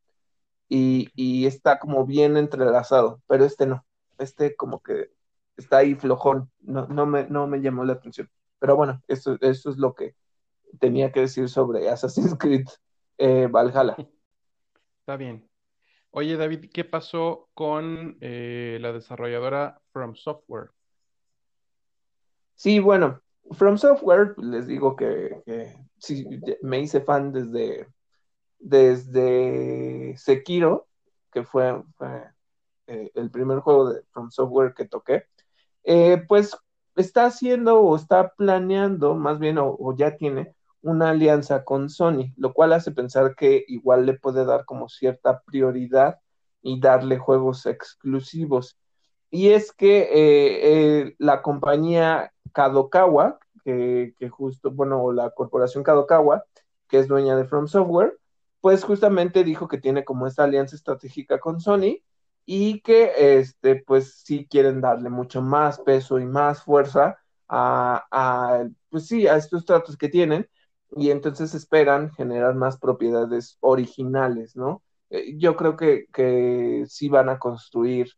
Y, 0.68 1.10
y 1.16 1.46
está 1.46 1.80
como 1.80 2.06
bien 2.06 2.36
entrelazado, 2.36 3.22
pero 3.28 3.46
este 3.46 3.66
no. 3.68 3.86
Este 4.18 4.56
como 4.58 4.82
que 4.84 5.12
está 5.62 5.78
ahí 5.78 5.96
flojón, 5.96 6.52
no, 6.60 6.88
no, 6.88 7.06
me, 7.06 7.26
no 7.28 7.48
me 7.48 7.62
llamó 7.62 7.84
la 7.84 7.94
atención. 7.94 8.30
Pero 8.60 8.76
bueno, 8.76 9.02
eso, 9.08 9.38
eso 9.42 9.70
es 9.70 9.78
lo 9.78 9.96
que 9.96 10.16
tenía 10.80 11.12
que 11.12 11.22
decir 11.22 11.50
sobre 11.50 11.90
Assassin's 11.90 12.36
Creed 12.38 12.68
eh, 13.18 13.48
Valhalla. 13.48 13.96
Está 15.00 15.18
bien. 15.18 15.50
Oye, 16.12 16.36
David, 16.36 16.70
¿qué 16.74 16.84
pasó 16.84 17.50
con 17.54 18.18
eh, 18.20 18.78
la 18.82 18.92
desarrolladora 18.92 19.82
From 19.92 20.16
Software? 20.16 20.72
Sí, 22.56 22.80
bueno, 22.80 23.22
From 23.52 23.78
Software, 23.78 24.36
les 24.38 24.68
digo 24.68 24.96
que, 24.96 25.42
sí, 25.98 26.26
me 26.62 26.80
hice 26.80 27.02
fan 27.02 27.32
desde, 27.32 27.88
desde 28.60 30.16
Sekiro, 30.18 30.88
que 31.32 31.44
fue, 31.44 31.82
eh, 32.88 33.12
el 33.16 33.32
primer 33.32 33.60
juego 33.60 33.90
de 33.90 34.04
From 34.12 34.30
Software 34.32 34.74
que 34.74 34.86
toqué. 34.86 35.26
Eh, 35.84 36.24
pues 36.28 36.56
está 36.96 37.26
haciendo 37.26 37.80
o 37.82 37.96
está 37.96 38.34
planeando, 38.36 39.16
más 39.16 39.40
bien, 39.40 39.58
o, 39.60 39.96
ya 39.96 40.16
tiene 40.18 40.56
una 40.82 41.12
alianza 41.12 41.64
con 41.64 41.90
Sony, 41.90 42.34
lo 42.38 42.54
cual 42.54 42.74
hace 42.74 42.92
pensar 42.92 43.36
que 43.36 43.64
igual 43.68 44.06
le 44.06 44.14
puede 44.14 44.46
dar 44.46 44.66
como 44.66 44.90
cierta 44.90 45.42
prioridad 45.42 46.20
y 46.62 46.80
darle 46.80 47.18
juegos 47.18 47.66
exclusivos. 47.66 48.78
Y 49.30 49.50
es 49.50 49.72
que 49.72 50.02
eh, 50.02 51.02
eh, 51.04 51.16
la 51.20 51.42
compañía 51.42 52.34
Kadokawa, 52.54 53.40
que, 53.64 54.14
que, 54.18 54.30
justo, 54.30 54.72
bueno, 54.72 55.12
la 55.12 55.30
corporación 55.32 55.84
Kadokawa, 55.84 56.44
que 56.88 57.00
es 57.00 57.08
dueña 57.08 57.36
de 57.36 57.46
From 57.46 57.68
Software, 57.68 58.18
pues 58.60 58.84
justamente 58.84 59.44
dijo 59.44 59.68
que 59.68 59.78
tiene 59.78 60.04
como 60.06 60.28
esta 60.28 60.44
alianza 60.44 60.76
estratégica 60.76 61.40
con 61.40 61.60
Sony 61.60 62.02
y 62.46 62.82
que 62.82 63.40
este, 63.40 63.76
pues 63.78 64.22
sí 64.26 64.48
quieren 64.50 64.82
darle 64.82 65.10
mucho 65.10 65.42
más 65.42 65.80
peso 65.80 66.20
y 66.20 66.26
más 66.26 66.64
fuerza 66.64 67.18
a, 67.48 68.66
pues 68.90 69.08
sí, 69.08 69.28
a 69.28 69.36
estos 69.38 69.66
tratos 69.66 69.98
que 69.98 70.10
tienen 70.10 70.48
y 70.96 71.12
entonces 71.12 71.54
esperan 71.54 72.12
generar 72.12 72.56
más 72.56 72.78
propiedades 72.78 73.58
originales, 73.62 74.56
¿no? 74.56 74.84
Eh, 75.10 75.36
yo 75.38 75.56
creo 75.56 75.76
que, 75.78 76.06
que 76.14 76.86
sí 76.88 77.10
van 77.10 77.30
a 77.30 77.40
construir 77.40 78.10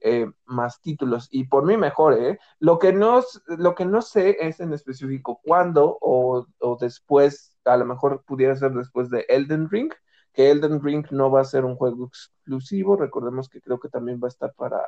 eh, 0.00 0.26
más 0.46 0.80
títulos. 0.80 1.28
Y 1.30 1.44
por 1.44 1.64
mí 1.66 1.76
mejor, 1.76 2.14
¿eh? 2.14 2.38
Lo 2.58 2.78
que 2.78 2.92
no, 2.92 3.22
lo 3.46 3.74
que 3.74 3.84
no 3.84 4.02
sé 4.02 4.36
es 4.40 4.60
en 4.60 4.72
específico 4.72 5.40
cuándo 5.44 5.98
o, 6.00 6.46
o 6.60 6.76
después, 6.80 7.56
a 7.64 7.76
lo 7.76 7.84
mejor 7.84 8.24
pudiera 8.24 8.56
ser 8.56 8.72
después 8.72 9.10
de 9.10 9.26
Elden 9.28 9.68
Ring, 9.70 9.92
que 10.32 10.50
Elden 10.50 10.82
Ring 10.82 11.06
no 11.10 11.30
va 11.30 11.40
a 11.40 11.44
ser 11.44 11.64
un 11.64 11.76
juego 11.76 12.06
exclusivo, 12.06 12.96
recordemos 12.96 13.48
que 13.48 13.60
creo 13.60 13.80
que 13.80 13.88
también 13.88 14.20
va 14.22 14.26
a 14.26 14.28
estar 14.28 14.52
para, 14.54 14.80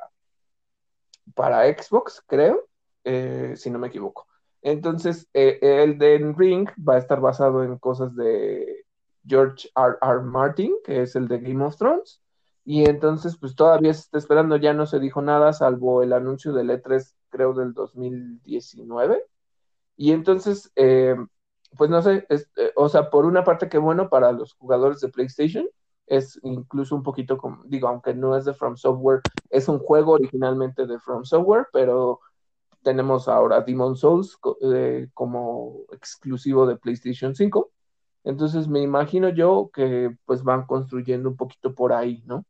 para 1.34 1.64
Xbox, 1.66 2.22
creo, 2.26 2.68
eh, 3.04 3.54
si 3.56 3.70
no 3.70 3.78
me 3.78 3.88
equivoco. 3.88 4.26
Entonces, 4.62 5.28
eh, 5.34 5.58
Elden 5.60 6.36
Ring 6.36 6.68
va 6.88 6.94
a 6.94 6.98
estar 6.98 7.20
basado 7.20 7.64
en 7.64 7.78
cosas 7.78 8.14
de 8.14 8.84
George 9.26 9.68
R. 9.74 9.96
R. 10.00 10.22
Martin, 10.22 10.74
que 10.84 11.02
es 11.02 11.16
el 11.16 11.28
de 11.28 11.38
Game 11.40 11.64
of 11.64 11.76
Thrones. 11.76 12.20
Y 12.64 12.84
entonces, 12.88 13.36
pues 13.36 13.56
todavía 13.56 13.92
se 13.92 14.02
está 14.02 14.18
esperando, 14.18 14.56
ya 14.56 14.72
no 14.72 14.86
se 14.86 15.00
dijo 15.00 15.20
nada, 15.20 15.52
salvo 15.52 16.02
el 16.02 16.12
anuncio 16.12 16.52
del 16.52 16.70
E3, 16.70 17.14
creo, 17.28 17.54
del 17.54 17.74
2019. 17.74 19.24
Y 19.96 20.12
entonces, 20.12 20.70
eh, 20.76 21.16
pues 21.76 21.90
no 21.90 22.02
sé, 22.02 22.26
eh, 22.28 22.72
o 22.76 22.88
sea, 22.88 23.10
por 23.10 23.24
una 23.24 23.44
parte 23.44 23.68
que 23.68 23.78
bueno 23.78 24.08
para 24.08 24.32
los 24.32 24.54
jugadores 24.54 25.00
de 25.00 25.08
PlayStation, 25.08 25.66
es 26.06 26.38
incluso 26.42 26.94
un 26.94 27.02
poquito 27.02 27.38
como, 27.38 27.62
digo, 27.64 27.88
aunque 27.88 28.14
no 28.14 28.36
es 28.36 28.44
de 28.44 28.54
From 28.54 28.76
Software, 28.76 29.20
es 29.50 29.68
un 29.68 29.78
juego 29.78 30.12
originalmente 30.12 30.86
de 30.86 30.98
From 30.98 31.24
Software, 31.24 31.68
pero 31.72 32.20
tenemos 32.82 33.28
ahora 33.28 33.60
Demon 33.60 33.96
Souls 33.96 34.38
eh, 34.62 35.08
como 35.14 35.84
exclusivo 35.92 36.66
de 36.66 36.76
PlayStation 36.76 37.34
5. 37.34 37.70
Entonces 38.24 38.68
me 38.68 38.80
imagino 38.80 39.28
yo 39.30 39.70
que 39.72 40.16
pues 40.24 40.42
van 40.42 40.66
construyendo 40.66 41.28
un 41.28 41.36
poquito 41.36 41.74
por 41.74 41.92
ahí, 41.92 42.22
¿no? 42.26 42.44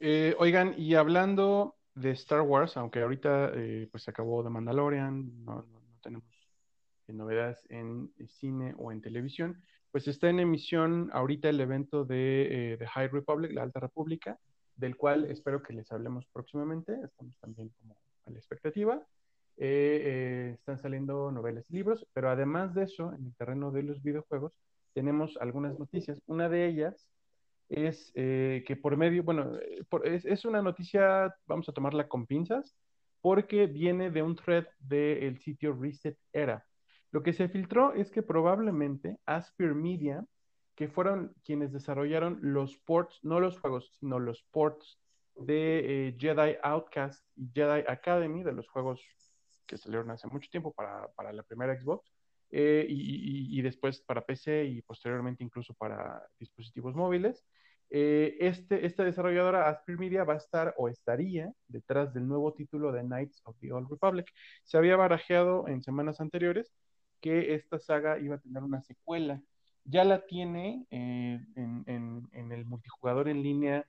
Eh, 0.00 0.34
oigan, 0.38 0.74
y 0.76 0.94
hablando 0.94 1.76
de 1.94 2.10
Star 2.12 2.40
Wars, 2.40 2.76
aunque 2.76 3.02
ahorita 3.02 3.50
eh, 3.54 3.88
pues 3.90 4.04
se 4.04 4.10
acabó 4.10 4.42
de 4.42 4.50
Mandalorian, 4.50 5.44
no, 5.44 5.64
tenemos 6.02 6.24
novedades 7.12 7.64
en 7.68 8.12
cine 8.26 8.74
o 8.78 8.92
en 8.92 9.00
televisión, 9.00 9.62
pues 9.90 10.08
está 10.08 10.28
en 10.28 10.40
emisión 10.40 11.10
ahorita 11.12 11.48
el 11.48 11.60
evento 11.60 12.04
de 12.04 12.76
The 12.78 12.86
High 12.86 13.08
Republic, 13.08 13.52
la 13.52 13.62
Alta 13.62 13.80
República, 13.80 14.38
del 14.76 14.96
cual 14.96 15.26
espero 15.26 15.62
que 15.62 15.74
les 15.74 15.90
hablemos 15.92 16.26
próximamente, 16.32 16.98
estamos 17.04 17.38
también 17.38 17.70
como 17.78 17.96
a 18.26 18.30
la 18.30 18.38
expectativa. 18.38 19.06
Eh, 19.58 20.02
eh, 20.04 20.50
están 20.54 20.78
saliendo 20.78 21.30
novelas 21.30 21.64
y 21.70 21.74
libros, 21.74 22.06
pero 22.14 22.30
además 22.30 22.74
de 22.74 22.84
eso, 22.84 23.12
en 23.12 23.26
el 23.26 23.34
terreno 23.34 23.70
de 23.70 23.82
los 23.82 24.02
videojuegos, 24.02 24.52
tenemos 24.94 25.36
algunas 25.40 25.78
noticias. 25.78 26.20
Una 26.26 26.48
de 26.48 26.66
ellas 26.66 27.08
es 27.68 28.12
eh, 28.14 28.64
que 28.66 28.76
por 28.76 28.96
medio, 28.96 29.22
bueno, 29.22 29.58
es, 30.04 30.44
una 30.44 30.62
noticia, 30.62 31.34
vamos 31.46 31.68
a 31.68 31.72
tomarla 31.72 32.08
con 32.08 32.26
pinzas, 32.26 32.74
porque 33.20 33.66
viene 33.66 34.10
de 34.10 34.22
un 34.22 34.36
thread 34.36 34.66
del 34.80 35.38
sitio 35.38 35.76
Reset 35.78 36.18
Era. 36.32 36.66
Lo 37.12 37.22
que 37.22 37.32
se 37.32 37.48
filtró 37.48 37.92
es 37.92 38.10
que 38.10 38.22
probablemente 38.22 39.18
Aspir 39.26 39.74
Media, 39.74 40.24
que 40.74 40.88
fueron 40.88 41.34
quienes 41.44 41.72
desarrollaron 41.72 42.38
los 42.40 42.78
ports, 42.78 43.20
no 43.22 43.38
los 43.38 43.60
juegos, 43.60 43.96
sino 44.00 44.18
los 44.18 44.42
ports 44.50 44.98
de 45.36 46.16
Jedi 46.18 46.56
Outcast 46.62 47.24
y 47.36 47.50
Jedi 47.54 47.84
Academy, 47.86 48.42
de 48.42 48.52
los 48.52 48.68
juegos 48.68 49.02
que 49.66 49.76
salieron 49.76 50.10
hace 50.10 50.26
mucho 50.28 50.50
tiempo 50.50 50.72
para, 50.72 51.08
para 51.12 51.32
la 51.32 51.42
primera 51.42 51.78
Xbox, 51.78 52.10
eh, 52.50 52.86
y, 52.88 53.62
después 53.62 54.00
para 54.02 54.26
PC 54.26 54.64
y 54.64 54.82
posteriormente 54.82 55.42
incluso 55.42 55.72
para 55.74 56.22
dispositivos 56.38 56.94
móviles. 56.94 57.46
Eh, 57.88 58.36
este, 58.40 58.86
esta 58.86 59.04
desarrolladora, 59.04 59.68
Aspir 59.68 59.98
Media, 59.98 60.24
va 60.24 60.34
a 60.34 60.38
estar 60.38 60.74
o 60.76 60.88
estaría 60.88 61.50
detrás 61.68 62.12
del 62.12 62.26
nuevo 62.26 62.52
título 62.52 62.92
de 62.92 63.02
Knights 63.02 63.40
of 63.44 63.56
the 63.60 63.72
Old 63.72 63.90
Republic. 63.90 64.30
Se 64.64 64.76
había 64.76 64.96
barajeado 64.96 65.66
en 65.68 65.82
semanas 65.82 66.20
anteriores 66.20 66.72
que 67.22 67.54
esta 67.54 67.78
saga 67.78 68.18
iba 68.18 68.34
a 68.34 68.40
tener 68.40 68.62
una 68.62 68.82
secuela. 68.82 69.40
Ya 69.84 70.04
la 70.04 70.26
tiene 70.26 70.86
eh, 70.90 71.40
en, 71.56 71.84
en, 71.86 72.28
en, 72.32 72.52
el 72.52 72.66
multijugador 72.66 73.28
en 73.28 73.42
línea 73.42 73.86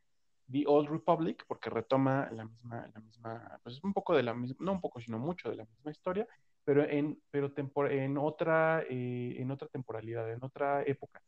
The 0.51 0.63
Old 0.67 0.89
Republic, 0.89 1.43
porque 1.47 1.69
retoma 1.69 2.29
la 2.31 2.45
misma, 2.45 2.89
la 2.93 3.01
misma, 3.01 3.59
pues 3.63 3.83
un 3.83 3.93
poco 3.93 4.15
de 4.15 4.23
la 4.23 4.33
misma, 4.33 4.57
no 4.59 4.73
un 4.73 4.81
poco, 4.81 5.01
sino 5.01 5.19
mucho 5.19 5.49
de 5.49 5.57
la 5.57 5.65
misma 5.65 5.91
historia, 5.91 6.27
pero 6.63 6.87
en, 6.87 7.21
pero 7.31 7.51
en 7.89 8.17
otra, 8.17 8.83
eh, 8.89 9.35
en 9.37 9.51
otra 9.51 9.67
temporalidad, 9.67 10.31
en 10.31 10.43
otra 10.43 10.83
época. 10.83 11.21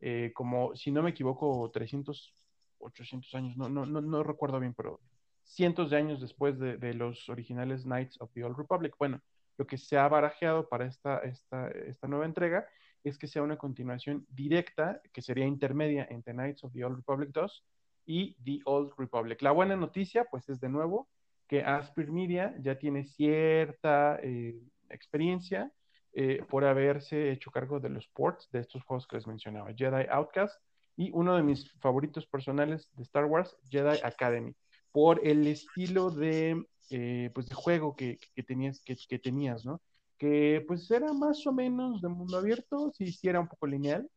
Eh, 0.00 0.32
como, 0.34 0.74
si 0.76 0.90
no 0.90 1.02
me 1.02 1.10
equivoco, 1.10 1.70
300, 1.72 2.34
800 2.78 3.34
años, 3.34 3.56
no, 3.56 3.68
no, 3.68 3.86
no, 3.86 4.00
no 4.00 4.22
recuerdo 4.22 4.60
bien, 4.60 4.74
pero 4.74 5.00
cientos 5.44 5.90
de 5.90 5.96
años 5.96 6.20
después 6.20 6.58
de, 6.58 6.76
de, 6.78 6.94
los 6.94 7.28
originales 7.28 7.84
Knights 7.84 8.20
of 8.20 8.32
the 8.32 8.44
Old 8.44 8.56
Republic. 8.56 8.94
Bueno, 8.98 9.20
lo 9.60 9.66
que 9.66 9.76
se 9.76 9.98
ha 9.98 10.08
barajeado 10.08 10.70
para 10.70 10.86
esta, 10.86 11.18
esta, 11.18 12.08
nueva 12.08 12.24
entrega 12.24 12.66
es 13.04 13.18
que 13.18 13.26
sea 13.26 13.42
una 13.42 13.58
continuación 13.58 14.24
directa, 14.30 15.02
que 15.12 15.20
sería 15.20 15.44
intermedia 15.44 16.06
entre 16.08 16.32
Knights 16.32 16.64
of 16.64 16.72
the 16.72 16.82
Old 16.82 16.96
Republic 16.96 17.28
2 17.34 17.66
y 18.06 18.36
The 18.42 18.62
Old 18.64 18.94
Republic. 18.96 19.42
La 19.42 19.50
buena 19.50 19.76
noticia, 19.76 20.24
pues, 20.30 20.48
es 20.48 20.60
de 20.60 20.70
nuevo 20.70 21.10
que 21.46 21.62
Aspir 21.62 22.10
Media 22.10 22.54
ya 22.58 22.78
tiene 22.78 23.04
cierta 23.04 24.18
eh, 24.22 24.58
experiencia 24.88 25.70
eh, 26.14 26.42
por 26.48 26.64
haberse 26.64 27.30
hecho 27.30 27.50
cargo 27.50 27.80
de 27.80 27.90
los 27.90 28.08
ports 28.08 28.50
de 28.52 28.60
estos 28.60 28.82
juegos 28.84 29.06
que 29.06 29.16
les 29.16 29.26
mencionaba, 29.26 29.74
Jedi 29.76 30.06
Outcast 30.08 30.58
y 30.96 31.10
uno 31.12 31.36
de 31.36 31.42
mis 31.42 31.70
favoritos 31.80 32.26
personales 32.26 32.88
de 32.94 33.02
Star 33.02 33.26
Wars, 33.26 33.54
Jedi 33.68 33.98
Academy, 34.02 34.56
por 34.92 35.26
el 35.26 35.46
estilo 35.46 36.10
de, 36.10 36.64
eh, 36.90 37.30
pues 37.34 37.48
de 37.48 37.54
juego 37.54 37.96
que, 37.96 38.18
tenías, 38.46 38.80
que, 38.84 38.96
que, 39.08 39.18
tenías, 39.18 39.64
¿no? 39.64 39.80
Que 40.18 40.64
pues 40.66 40.90
era 40.90 41.12
más 41.12 41.46
o 41.46 41.52
menos 41.52 42.02
de 42.02 42.08
mundo 42.08 42.38
abierto, 42.38 42.92
si 42.96 43.04
hiciera 43.04 43.40
un 43.40 43.48
poco 43.48 43.66
lineal, 43.66 44.08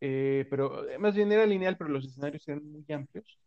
eh, 0.00 0.46
pero 0.48 0.88
eh, 0.88 0.98
más 0.98 1.14
bien 1.14 1.30
era 1.30 1.46
lineal, 1.46 1.76
pero 1.76 1.90
los 1.90 2.04
escenarios 2.06 2.46
eran 2.48 2.64
muy 2.70 2.84
amplios. 2.92 3.38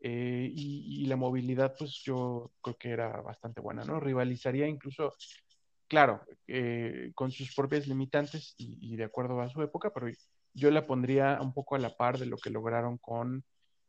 Eh, 0.00 0.50
y, 0.54 1.06
la 1.06 1.16
movilidad, 1.16 1.74
pues 1.78 2.02
yo 2.04 2.52
creo 2.62 2.76
que 2.76 2.90
era 2.90 3.20
bastante 3.20 3.60
buena, 3.60 3.84
¿no? 3.84 4.00
Rivalizaría 4.00 4.66
incluso, 4.66 5.14
claro, 5.88 6.22
con 7.14 7.30
sus 7.30 7.54
propias 7.54 7.86
limitantes 7.86 8.54
y, 8.56 8.96
de 8.96 9.04
acuerdo 9.04 9.40
a 9.40 9.50
su 9.50 9.62
época, 9.62 9.92
pero 9.92 10.08
yo 10.54 10.70
la 10.70 10.86
pondría 10.86 11.38
un 11.42 11.52
poco 11.52 11.74
a 11.74 11.78
la 11.78 11.96
par 11.96 12.18
de 12.18 12.26
lo 12.26 12.38
que 12.38 12.50
lograron 12.50 12.98
con 12.98 13.44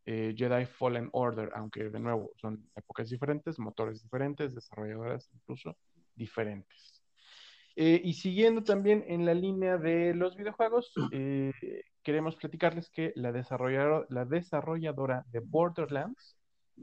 Jedi 0.06 0.66
Fallen 0.66 1.10
Order, 1.14 1.52
aunque 1.54 1.90
de 1.90 2.00
nuevo 2.00 2.32
son 2.36 2.70
épocas 2.76 3.10
diferentes, 3.10 3.60
motores 3.60 4.02
diferentes, 4.02 4.54
desarrolladoras 4.54 5.30
incluso 5.34 5.78
diferentes. 6.16 7.04
y 7.76 8.14
siguiendo 8.14 8.64
también 8.64 9.06
en 9.08 9.26
la 9.26 9.34
línea 9.34 9.78
de 9.78 10.14
los 10.14 10.36
videojuegos, 10.36 10.94
queremos 12.04 12.36
platicarles 12.36 12.90
que 12.90 13.14
la, 13.16 13.32
desarrolladora, 13.32 14.06
la 14.10 14.26
desarrolladora 14.26 15.26
de 15.32 15.40
Borderlands, 15.40 16.38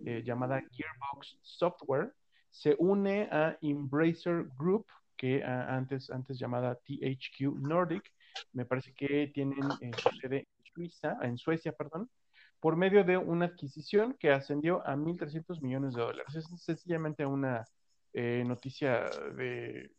eh, 0.04 0.22
llamada 0.24 0.62
Gearbox 0.70 1.38
Software, 1.42 2.14
se 2.50 2.76
une 2.78 3.28
a 3.30 3.56
Embracer 3.60 4.46
Group, 4.56 4.86
que 5.16 5.42
antes, 5.42 6.10
antes 6.10 6.38
llamada 6.38 6.76
THQ 6.76 7.58
Nordic, 7.58 8.12
me 8.52 8.64
parece 8.64 8.94
que 8.94 9.30
tienen 9.34 9.58
eh, 9.80 9.90
su 9.96 10.10
sede 10.16 10.46
en 10.56 10.64
Suiza, 10.72 11.18
en 11.22 11.36
Suecia, 11.36 11.72
perdón, 11.72 12.08
por 12.60 12.76
medio 12.76 13.04
de 13.04 13.16
una 13.16 13.46
adquisición 13.46 14.16
que 14.18 14.32
ascendió 14.32 14.86
a 14.86 14.96
1.300 14.96 15.60
millones 15.62 15.94
de 15.94 16.02
dólares. 16.02 16.34
Es 16.34 16.46
sencillamente 16.62 17.24
una 17.24 17.64
eh, 18.12 18.42
noticia 18.46 19.04
de 19.36 19.92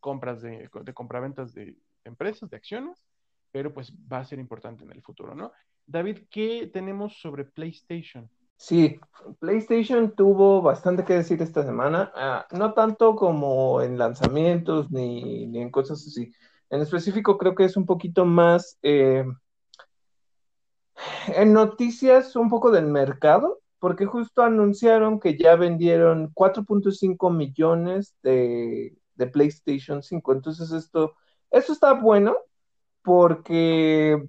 compras 0.00 0.42
de, 0.42 0.68
de 0.82 0.94
compraventas 0.94 1.54
de 1.54 1.76
empresas, 2.04 2.50
de 2.50 2.56
acciones, 2.56 3.06
pero 3.52 3.72
pues 3.72 3.92
va 4.12 4.18
a 4.18 4.24
ser 4.24 4.38
importante 4.38 4.84
en 4.84 4.90
el 4.90 5.02
futuro, 5.02 5.34
¿no? 5.34 5.52
David, 5.86 6.26
¿qué 6.30 6.70
tenemos 6.72 7.20
sobre 7.20 7.44
PlayStation? 7.44 8.28
Sí, 8.56 8.98
PlayStation 9.40 10.14
tuvo 10.14 10.62
bastante 10.62 11.04
que 11.04 11.14
decir 11.14 11.42
esta 11.42 11.64
semana, 11.64 12.10
ah, 12.14 12.46
no 12.52 12.72
tanto 12.72 13.14
como 13.14 13.82
en 13.82 13.98
lanzamientos 13.98 14.90
ni, 14.90 15.44
en 15.58 15.70
cosas 15.70 16.06
así. 16.06 16.32
En 16.70 16.80
específico 16.80 17.36
creo 17.36 17.54
que 17.54 17.64
es 17.64 17.76
un 17.76 17.84
poquito 17.84 18.24
más 18.24 18.78
eh, 18.82 19.24
en 21.28 21.52
noticias 21.52 22.36
un 22.36 22.50
poco 22.50 22.70
del 22.70 22.86
mercado, 22.86 23.60
porque 23.78 24.06
justo 24.06 24.42
anunciaron 24.42 25.20
que 25.20 25.36
ya 25.36 25.56
vendieron 25.56 26.32
4.5 26.34 27.30
millones 27.30 28.14
de, 28.22 28.96
de, 29.14 29.26
PlayStation 29.26 30.02
5. 30.02 30.32
Entonces 30.32 30.72
esto, 30.72 31.14
está 31.50 31.92
bueno, 31.92 32.36
porque 33.02 34.26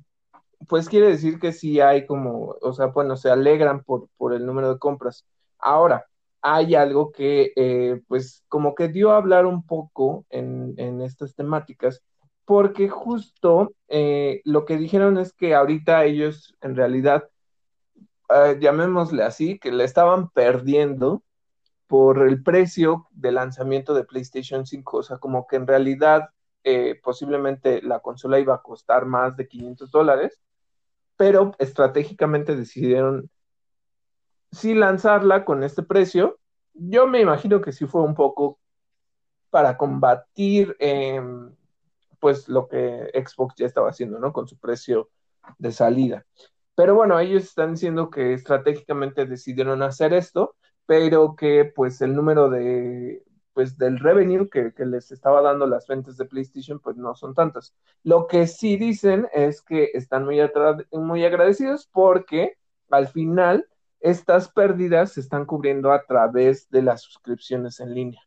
pues 0.68 0.90
quiere 0.90 1.08
decir 1.08 1.40
que 1.40 1.54
sí 1.54 1.80
hay 1.80 2.06
como, 2.06 2.56
o 2.62 2.74
sea, 2.74 2.88
bueno, 2.88 3.16
se 3.18 3.30
alegran 3.30 3.84
por, 3.84 4.10
por 4.18 4.34
el 4.34 4.46
número 4.46 4.74
de 4.74 4.80
compras. 4.80 5.26
Ahora, 5.60 6.06
hay 6.42 6.76
algo 6.76 7.12
que 7.12 7.54
eh, 7.56 8.02
pues 8.08 8.44
como 8.48 8.76
que 8.76 8.88
dio 8.90 9.12
a 9.12 9.18
hablar 9.18 9.46
un 9.46 9.66
poco 9.66 10.26
en, 10.30 10.74
en 10.78 11.02
estas 11.02 11.34
temáticas, 11.36 12.04
porque 12.46 12.90
justo 12.90 13.74
eh, 13.88 14.42
lo 14.46 14.66
que 14.66 14.78
dijeron 14.78 15.18
es 15.18 15.34
que 15.34 15.56
ahorita 15.56 16.06
ellos 16.06 16.56
en 16.62 16.76
realidad 16.76 17.30
eh, 18.30 18.58
llamémosle 18.60 19.24
así, 19.24 19.60
que 19.60 19.72
le 19.72 19.84
estaban 19.84 20.30
perdiendo 20.30 21.24
por 21.88 22.28
el 22.28 22.42
precio 22.42 23.08
de 23.12 23.32
lanzamiento 23.32 23.94
de 23.94 24.04
PlayStation 24.04 24.66
5, 24.66 24.98
o 24.98 25.04
sea, 25.04 25.18
como 25.18 25.46
que 25.48 25.58
en 25.58 25.68
realidad 25.68 26.30
eh, 26.64 27.00
posiblemente 27.04 27.82
la 27.84 28.00
consola 28.00 28.40
iba 28.40 28.56
a 28.56 28.62
costar 28.62 29.06
más 29.06 29.38
de 29.38 29.48
500 29.48 29.92
dólares, 29.92 30.42
pero 31.16 31.52
estratégicamente 31.60 32.56
decidieron 32.56 33.30
sí 34.52 34.74
lanzarla 34.74 35.46
con 35.46 35.64
este 35.64 35.84
precio. 35.84 36.40
Yo 36.74 37.08
me 37.08 37.22
imagino 37.22 37.62
que 37.62 37.72
sí 37.72 37.86
fue 37.86 38.02
un 38.02 38.16
poco 38.16 38.60
para 39.52 39.78
combatir 39.78 40.76
em, 40.80 41.56
pues 42.26 42.50
lo 42.50 42.68
que 42.68 43.12
Xbox 43.14 43.54
ya 43.56 43.68
estaba 43.68 43.92
haciendo, 43.92 44.18
¿no? 44.18 44.34
Con 44.34 44.48
su 44.48 44.58
precio 44.58 45.12
de 45.60 45.72
salida. 45.72 46.26
Pero 46.74 46.96
bueno, 46.96 47.20
ellos 47.20 47.44
están 47.44 47.74
diciendo 47.74 48.10
que 48.10 48.34
estratégicamente 48.34 49.28
decidieron 49.28 49.84
hacer 49.84 50.12
esto, 50.12 50.56
pero 50.88 51.36
que 51.36 51.66
pues 51.66 52.02
el 52.02 52.16
número 52.16 52.50
de 52.50 53.24
pues 53.54 53.78
del 53.78 54.00
revenue 54.00 54.50
que, 54.50 54.74
les 54.88 55.12
estaba 55.12 55.44
dando 55.44 55.68
las 55.68 55.86
ventas 55.86 56.18
de 56.18 56.26
PlayStation 56.26 56.80
pues 56.80 56.98
no 56.98 57.14
son 57.14 57.36
tantas. 57.36 57.76
Lo 58.02 58.26
que 58.26 58.48
sí 58.48 58.76
dicen 58.76 59.28
es 59.32 59.62
que 59.62 59.92
están 59.94 60.26
muy, 60.26 60.40
muy 60.94 61.26
agradecidos 61.26 61.88
porque 61.94 62.58
al 62.90 63.08
final 63.08 63.68
estas 64.00 64.50
pérdidas 64.50 65.12
se 65.12 65.20
están 65.20 65.46
cubriendo 65.46 65.92
a 65.92 66.04
través 66.08 66.72
de 66.72 66.82
las 66.82 67.04
suscripciones 67.04 67.80
en 67.80 67.94
línea. 67.94 68.22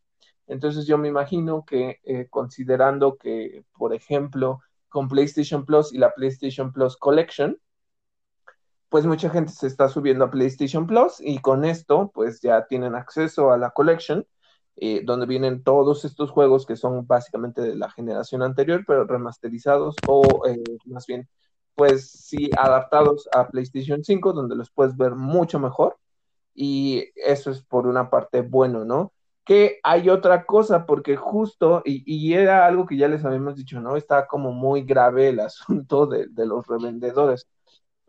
Entonces 0.49 0.87
yo 0.87 0.97
me 0.97 1.07
imagino 1.07 1.63
que 1.65 1.99
eh, 2.03 2.27
considerando 2.29 3.17
que, 3.17 3.63
por 3.77 3.93
ejemplo, 3.93 4.59
con 4.89 5.07
PlayStation 5.07 5.65
Plus 5.65 5.93
y 5.93 5.99
la 5.99 6.13
PlayStation 6.13 6.73
Plus 6.73 6.97
Collection, 6.97 7.57
pues 8.89 9.05
mucha 9.05 9.29
gente 9.29 9.51
se 9.51 9.67
está 9.67 9.87
subiendo 9.87 10.25
a 10.25 10.31
PlayStation 10.31 10.87
Plus 10.87 11.21
y 11.21 11.39
con 11.39 11.63
esto 11.65 12.11
pues 12.13 12.41
ya 12.41 12.65
tienen 12.65 12.95
acceso 12.95 13.51
a 13.51 13.57
la 13.57 13.69
Collection, 13.69 14.25
eh, 14.77 15.03
donde 15.05 15.27
vienen 15.27 15.63
todos 15.63 16.03
estos 16.03 16.31
juegos 16.31 16.65
que 16.65 16.75
son 16.75 17.05
básicamente 17.05 17.61
de 17.61 17.75
la 17.75 17.91
generación 17.91 18.41
anterior, 18.41 18.83
pero 18.87 19.05
remasterizados 19.05 19.95
o 20.07 20.47
eh, 20.47 20.63
más 20.85 21.05
bien 21.05 21.29
pues 21.75 22.09
sí 22.11 22.49
adaptados 22.57 23.29
a 23.31 23.47
PlayStation 23.47 24.03
5, 24.03 24.33
donde 24.33 24.55
los 24.55 24.71
puedes 24.71 24.97
ver 24.97 25.15
mucho 25.15 25.59
mejor 25.59 25.97
y 26.55 27.05
eso 27.15 27.51
es 27.51 27.61
por 27.61 27.87
una 27.87 28.09
parte 28.09 28.41
bueno, 28.41 28.83
¿no? 28.83 29.13
Que 29.49 29.79
hay 29.81 30.11
otra 30.11 30.45
cosa, 30.45 30.85
porque 30.85 31.15
justo, 31.15 31.81
y, 31.83 32.33
era 32.35 32.67
algo 32.67 32.85
que 32.85 32.97
ya 32.97 33.07
les 33.07 33.25
habíamos 33.25 33.55
dicho, 33.55 33.81
¿no? 33.81 33.95
Está 33.95 34.27
como 34.27 34.51
muy 34.51 34.83
grave 34.83 35.29
el 35.29 35.39
asunto 35.39 36.05
de, 36.05 36.27
los 36.45 36.67
revendedores. 36.67 37.47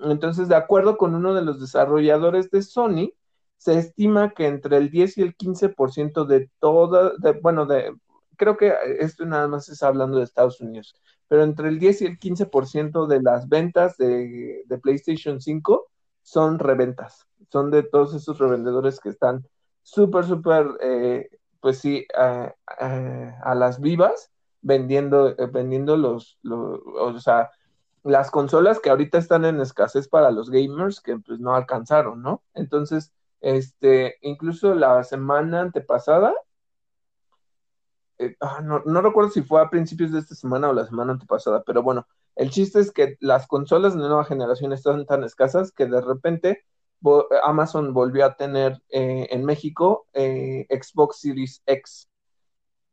Entonces, 0.00 0.48
de 0.48 0.56
acuerdo 0.56 0.98
con 0.98 1.14
uno 1.14 1.32
de 1.32 1.40
los 1.42 1.58
desarrolladores 1.58 2.50
de 2.50 2.60
Sony, 2.62 3.14
se 3.56 3.78
estima 3.78 4.34
que 4.34 4.48
entre 4.48 4.76
el 4.76 4.90
10 4.90 5.16
y 5.16 5.22
el 5.22 5.34
15% 5.34 6.26
de 6.26 6.50
toda, 6.60 7.12
de, 7.16 7.32
bueno, 7.40 7.64
de, 7.64 7.94
creo 8.36 8.58
que 8.58 8.74
esto 8.98 9.24
nada 9.24 9.48
más 9.48 9.70
está 9.70 9.88
hablando 9.88 10.18
de 10.18 10.24
Estados 10.24 10.60
Unidos, 10.60 10.94
pero 11.26 11.42
entre 11.42 11.68
el 11.68 11.78
10 11.78 12.02
y 12.02 12.06
el 12.06 12.18
15% 12.18 13.06
de 13.06 13.22
las 13.22 13.48
ventas 13.48 13.96
de, 13.96 14.62
de 14.66 14.78
PlayStation 14.78 15.40
5 15.40 15.88
son 16.22 16.58
reventas, 16.58 17.26
son 17.50 17.70
de 17.70 17.82
todos 17.82 18.14
esos 18.14 18.38
revendedores 18.38 19.00
que 19.00 19.08
están 19.08 19.46
súper, 19.82 20.24
súper, 20.24 20.66
eh, 20.80 21.30
pues 21.60 21.78
sí, 21.78 22.06
a 22.14 23.54
las 23.54 23.80
vivas, 23.80 24.30
vendiendo, 24.62 25.28
eh, 25.30 25.46
vendiendo 25.52 25.96
los, 25.96 26.38
o 26.44 27.18
sea, 27.18 27.50
las 28.02 28.30
consolas 28.30 28.80
que 28.80 28.90
ahorita 28.90 29.18
están 29.18 29.44
en 29.44 29.60
escasez 29.60 30.08
para 30.08 30.30
los 30.30 30.50
gamers 30.50 31.00
que 31.00 31.18
pues 31.18 31.38
no 31.40 31.54
alcanzaron, 31.54 32.22
¿no? 32.22 32.42
Entonces, 32.54 33.12
este, 33.40 34.16
incluso 34.22 34.74
la 34.74 35.02
semana 35.04 35.60
antepasada, 35.60 36.34
eh, 38.18 38.36
ah, 38.40 38.60
no, 38.62 38.82
no, 38.84 39.00
recuerdo 39.00 39.30
si 39.30 39.42
fue 39.42 39.62
a 39.62 39.70
principios 39.70 40.12
de 40.12 40.18
esta 40.18 40.34
semana 40.34 40.68
o 40.68 40.72
la 40.74 40.86
semana 40.86 41.12
antepasada, 41.12 41.62
pero 41.64 41.82
bueno, 41.82 42.06
el 42.36 42.50
chiste 42.50 42.80
es 42.80 42.92
que 42.92 43.16
las 43.20 43.46
consolas 43.46 43.94
de 43.94 44.00
nueva 44.00 44.24
generación 44.24 44.72
están 44.72 45.06
tan 45.06 45.24
escasas 45.24 45.72
que 45.72 45.86
de 45.86 46.00
repente 46.00 46.64
Amazon 47.44 47.92
volvió 47.94 48.24
a 48.26 48.34
tener 48.36 48.82
eh, 48.90 49.28
en 49.30 49.44
México 49.44 50.06
eh, 50.12 50.66
Xbox 50.70 51.20
Series 51.20 51.62
X. 51.66 52.08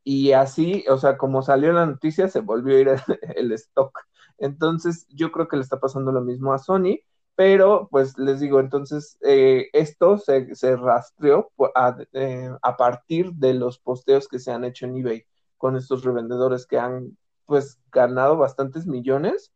Y 0.03 0.31
así, 0.31 0.85
o 0.89 0.97
sea, 0.97 1.17
como 1.17 1.41
salió 1.41 1.73
la 1.73 1.85
noticia, 1.85 2.29
se 2.29 2.39
volvió 2.39 2.77
a 2.77 2.79
ir 2.79 2.89
el, 3.35 3.51
stock. 3.53 3.99
Entonces, 4.37 5.05
yo 5.09 5.31
creo 5.31 5.47
que 5.47 5.57
le 5.57 5.63
está 5.63 5.79
pasando 5.79 6.11
lo 6.11 6.21
mismo 6.21 6.53
a 6.53 6.59
Sony, 6.59 6.99
pero 7.35 7.87
pues 7.91 8.17
les 8.17 8.39
digo, 8.39 8.59
entonces, 8.59 9.17
eh, 9.21 9.67
esto 9.73 10.17
se, 10.17 10.47
rastreó 10.77 11.51
a, 11.75 11.97
a, 12.61 12.77
partir 12.77 13.33
de 13.33 13.53
los 13.53 13.79
posteos 13.79 14.27
que 14.27 14.39
se 14.39 14.51
han 14.51 14.63
hecho 14.63 14.85
en 14.85 14.97
eBay 14.97 15.25
con 15.57 15.75
estos 15.75 16.03
revendedores 16.03 16.65
que 16.65 16.79
han 16.79 17.17
pues 17.45 17.79
ganado 17.91 18.37
bastantes 18.37 18.87
millones 18.87 19.51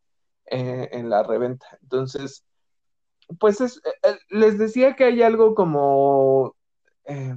en 0.45 1.09
la 1.09 1.23
reventa. 1.23 1.65
Entonces, 1.81 2.43
pues 3.39 3.61
es, 3.61 3.77
eh, 3.77 3.89
eh, 4.03 4.17
les 4.29 4.57
decía 4.57 4.95
que 4.95 5.05
hay 5.05 5.21
algo 5.21 5.55
como 5.55 6.55
eh, 7.05 7.35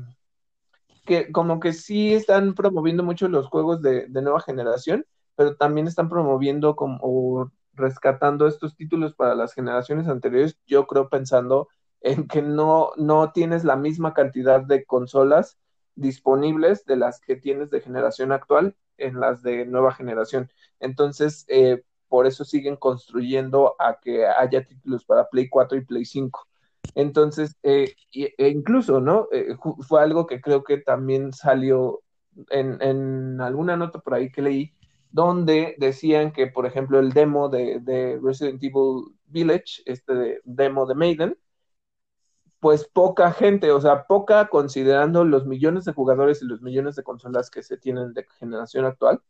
que 1.05 1.32
como 1.32 1.61
que 1.61 1.72
sí 1.72 2.14
están 2.14 2.55
promoviendo 2.55 3.03
mucho 3.03 3.28
los 3.28 3.47
juegos 3.49 3.82
de, 3.82 4.09
nueva 4.09 4.40
generación, 4.40 5.07
pero 5.36 5.57
también 5.57 5.86
están 5.86 6.09
promoviendo 6.09 6.76
como 6.76 7.53
rescatando 7.74 8.47
estos 8.47 8.76
títulos 8.76 9.14
para 9.14 9.34
las 9.34 9.53
generaciones 9.55 10.09
anteriores, 10.09 10.59
yo 10.66 10.86
creo 10.86 11.09
pensando 11.09 11.68
en 12.01 12.28
que 12.28 12.42
no, 12.42 12.90
no 12.97 13.32
tienes 13.32 13.64
la 13.64 13.76
misma 13.76 14.14
cantidad 14.14 14.61
de 14.61 14.84
consolas 14.84 15.59
disponibles 15.97 16.84
de 16.86 16.97
las 16.97 17.20
que 17.20 17.36
tienes 17.36 17.70
de 17.70 17.80
generación 17.80 18.32
actual 18.32 18.76
en 18.99 19.20
las 19.20 19.42
de 19.42 19.66
nueva 19.66 19.92
generación. 19.92 20.51
Entonces, 20.80 21.45
eh, 21.49 21.82
por 22.09 22.26
eso 22.26 22.44
siguen 22.44 22.76
construyendo 22.76 23.76
a 23.78 23.98
que 24.00 24.26
haya 24.26 24.64
títulos 24.64 25.05
para 25.05 25.28
Play 25.28 25.48
4 25.48 25.78
y 25.78 25.84
Play 25.84 26.05
5. 26.05 26.46
Entonces, 26.94 27.57
eh, 27.62 27.94
e 28.12 28.48
incluso, 28.48 29.00
¿no? 29.00 29.28
Eh, 29.32 29.57
fue 29.80 30.02
algo 30.02 30.26
que 30.26 30.40
creo 30.40 30.64
que 30.64 30.78
también 30.78 31.32
salió 31.32 32.02
en, 32.50 33.40
alguna 33.40 33.76
nota 33.76 34.00
por 34.00 34.14
ahí 34.14 34.30
que 34.30 34.42
leí, 34.42 34.74
donde 35.11 35.76
decían 35.78 36.32
que, 36.32 36.46
por 36.48 36.66
ejemplo, 36.66 36.98
el 36.98 37.12
demo 37.12 37.48
de, 37.48 38.18
Resident 38.22 38.62
Evil 38.62 39.14
Village, 39.26 39.82
este 39.86 40.40
demo 40.44 40.86
de 40.86 40.94
Maiden, 40.94 41.36
pues 42.61 42.88
poca 42.88 43.32
gente, 43.32 43.70
o 43.72 43.80
sea, 43.80 44.05
poca 44.07 44.48
considerando 44.48 45.24
los 45.24 45.46
millones 45.46 45.84
de 45.84 45.92
jugadores 45.92 46.42
y 46.42 46.46
los 46.46 46.62
millones 46.62 46.96
de 46.96 47.02
consolas 47.02 47.50
que 47.50 47.62
se 47.62 47.76
tienen 47.76 48.14
de 48.14 48.26
generación 48.38 48.86
actual, 48.86 49.20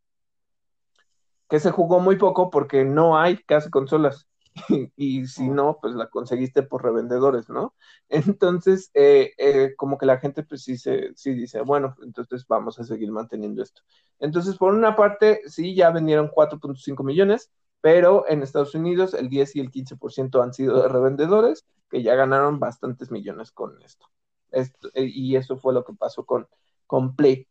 que 1.49 1.61
se 1.61 1.70
jugó 1.70 2.01
muy 2.01 2.16
poco 2.16 2.51
porque 2.51 2.84
no 2.84 3.18
hay 3.18 3.38
casi 3.38 3.70
consolas. 3.70 4.28
y 4.97 5.26
si 5.26 5.49
no, 5.49 5.78
pues 5.80 5.95
la 5.95 6.09
conseguiste 6.09 6.62
por 6.62 6.82
revendedores, 6.84 7.49
¿no? 7.49 7.74
Entonces, 8.09 8.90
eh, 8.95 9.32
eh, 9.38 9.74
como 9.76 9.99
que 9.99 10.07
la 10.07 10.18
gente 10.18 10.42
pues 10.45 10.62
sí, 10.62 10.76
se, 10.78 11.12
sí 11.16 11.32
dice, 11.34 11.61
bueno, 11.62 11.97
entonces 12.03 12.47
vamos 12.47 12.78
a 12.78 12.84
seguir 12.84 13.11
manteniendo 13.11 13.62
esto. 13.62 13.82
Entonces, 14.20 14.57
por 14.57 14.72
una 14.74 14.95
parte, 14.97 15.40
sí, 15.47 15.74
ya 15.74 15.90
vendieron 15.90 16.28
4.5 16.28 17.03
millones, 17.03 17.51
pero 17.80 18.28
en 18.28 18.42
Estados 18.42 18.74
Unidos 18.74 19.14
el 19.14 19.28
10 19.28 19.57
y 19.57 19.61
el 19.61 19.70
15% 19.70 20.42
han 20.42 20.55
sido 20.55 20.82
de 20.82 20.88
revendedores, 20.88 21.66
que 21.90 22.03
ya 22.03 22.14
ganaron 22.14 22.59
bastantes 22.61 23.11
millones 23.11 23.53
con 23.53 23.80
esto. 23.82 24.07
esto 24.51 24.88
y 24.95 25.36
eso 25.36 25.57
fue 25.59 25.74
lo 25.74 25.84
que 25.84 25.92
pasó 25.95 26.24
con, 26.24 26.49
con 26.86 27.14
Play. 27.16 27.47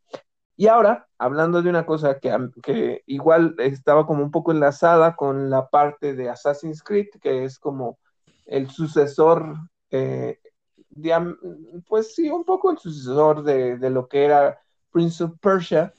Y 0.56 0.68
ahora, 0.68 1.08
hablando 1.18 1.62
de 1.62 1.70
una 1.70 1.86
cosa 1.86 2.20
que, 2.20 3.04
igual 3.08 3.56
estaba 3.58 4.06
como 4.06 4.24
un 4.24 4.32
poco 4.32 4.51
enlazada 4.51 5.16
con 5.16 5.49
la 5.49 5.68
parte 5.70 6.14
de 6.14 6.30
Assassin's 6.30 6.84
Creed, 6.84 7.08
que 7.22 7.43
es 7.45 7.58
como 7.58 7.97
el 8.45 8.70
sucesor, 8.70 9.56
eh, 9.89 10.39
pues 11.88 12.14
sí, 12.14 12.30
un 12.30 12.43
poco 12.43 12.72
el 12.72 12.78
sucesor 12.78 13.43
de, 13.43 13.89
lo 13.89 14.08
que 14.08 14.26
era 14.26 14.60
Prince 14.91 15.24
of 15.24 15.39
Persia. 15.39 15.93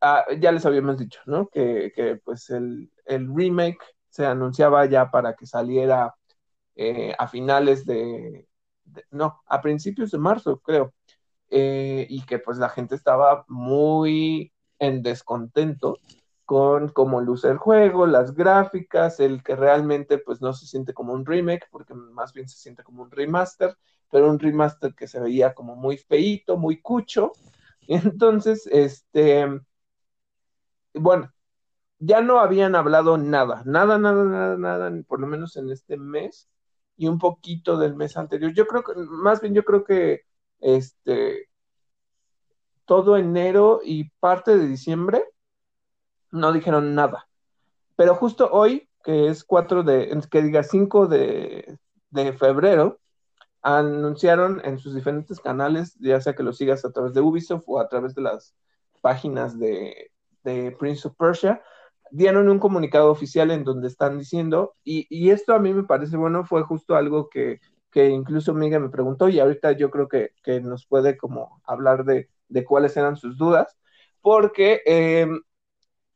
Ah, 0.00 0.24
ya 0.38 0.52
les 0.52 0.64
habíamos 0.64 0.98
dicho, 0.98 1.20
¿no? 1.26 1.48
Que, 1.48 2.20
pues 2.24 2.50
el, 2.50 2.90
remake 3.06 3.80
se 4.08 4.24
anunciaba 4.26 4.86
ya 4.86 5.10
para 5.10 5.34
que 5.34 5.46
saliera 5.46 6.14
eh, 6.76 7.12
a 7.18 7.26
finales 7.28 7.84
de, 7.84 8.46
no, 9.10 9.42
a 9.46 9.60
principios 9.60 10.10
de 10.12 10.18
marzo, 10.18 10.60
creo. 10.60 10.92
Eh, 11.50 12.06
y 12.08 12.22
que 12.22 12.38
pues 12.38 12.58
la 12.58 12.68
gente 12.68 12.94
estaba 12.94 13.44
muy 13.48 14.52
en 14.78 15.02
descontento 15.02 15.98
con 16.44 16.88
cómo 16.88 17.20
luce 17.20 17.48
el 17.48 17.58
juego, 17.58 18.06
las 18.06 18.34
gráficas, 18.34 19.20
el 19.20 19.42
que 19.42 19.54
realmente 19.56 20.18
pues 20.18 20.40
no 20.40 20.52
se 20.52 20.66
siente 20.66 20.94
como 20.94 21.12
un 21.12 21.24
remake, 21.26 21.68
porque 21.70 21.94
más 21.94 22.32
bien 22.32 22.48
se 22.48 22.58
siente 22.58 22.82
como 22.82 23.02
un 23.02 23.10
remaster, 23.10 23.76
pero 24.10 24.28
un 24.28 24.38
remaster 24.38 24.94
que 24.94 25.06
se 25.06 25.20
veía 25.20 25.54
como 25.54 25.76
muy 25.76 25.96
feito, 25.96 26.56
muy 26.56 26.80
cucho. 26.80 27.32
Entonces, 27.88 28.68
este, 28.70 29.46
bueno, 30.94 31.32
ya 31.98 32.20
no 32.20 32.40
habían 32.40 32.74
hablado 32.74 33.18
nada, 33.18 33.62
nada, 33.64 33.98
nada, 33.98 34.24
nada, 34.24 34.56
nada, 34.56 35.02
por 35.06 35.20
lo 35.20 35.26
menos 35.26 35.56
en 35.56 35.70
este 35.70 35.96
mes, 35.96 36.48
y 36.96 37.08
un 37.08 37.18
poquito 37.18 37.78
del 37.78 37.94
mes 37.94 38.16
anterior. 38.16 38.52
Yo 38.54 38.66
creo 38.66 38.82
que, 38.82 38.94
más 38.96 39.40
bien 39.40 39.54
yo 39.54 39.64
creo 39.64 39.84
que 39.84 40.22
este 40.60 41.48
todo 42.84 43.16
enero 43.16 43.80
y 43.84 44.10
parte 44.18 44.56
de 44.58 44.66
diciembre 44.66 45.24
no 46.32 46.52
dijeron 46.52 46.94
nada. 46.94 47.28
Pero 47.94 48.16
justo 48.16 48.50
hoy, 48.50 48.88
que 49.04 49.28
es 49.28 49.44
4 49.44 49.82
de, 49.84 50.20
que 50.28 50.42
diga 50.42 50.62
5 50.64 51.06
de, 51.06 51.78
de 52.10 52.32
febrero, 52.32 52.98
anunciaron 53.62 54.60
en 54.64 54.78
sus 54.78 54.94
diferentes 54.94 55.38
canales, 55.38 55.94
ya 56.00 56.20
sea 56.20 56.34
que 56.34 56.42
lo 56.42 56.52
sigas 56.52 56.84
a 56.84 56.92
través 56.92 57.14
de 57.14 57.20
Ubisoft 57.20 57.64
o 57.66 57.78
a 57.78 57.88
través 57.88 58.14
de 58.14 58.22
las 58.22 58.54
páginas 59.00 59.58
de, 59.58 60.10
de 60.42 60.72
Prince 60.72 61.06
of 61.06 61.14
Persia, 61.16 61.62
dieron 62.10 62.48
un 62.48 62.58
comunicado 62.58 63.10
oficial 63.10 63.50
en 63.50 63.64
donde 63.64 63.88
están 63.88 64.18
diciendo, 64.18 64.74
y, 64.82 65.06
y 65.10 65.30
esto 65.30 65.54
a 65.54 65.58
mí 65.58 65.72
me 65.72 65.84
parece 65.84 66.16
bueno, 66.16 66.44
fue 66.44 66.62
justo 66.62 66.96
algo 66.96 67.28
que, 67.28 67.60
que 67.90 68.08
incluso 68.08 68.54
Miguel 68.54 68.82
me 68.82 68.88
preguntó 68.90 69.28
y 69.28 69.40
ahorita 69.40 69.72
yo 69.72 69.90
creo 69.90 70.08
que, 70.08 70.32
que 70.42 70.60
nos 70.60 70.86
puede 70.86 71.16
como 71.16 71.60
hablar 71.64 72.04
de, 72.04 72.28
de, 72.48 72.64
cuáles 72.64 72.96
eran 72.96 73.16
sus 73.16 73.36
dudas, 73.38 73.76
porque 74.20 74.82
eh, 74.86 75.28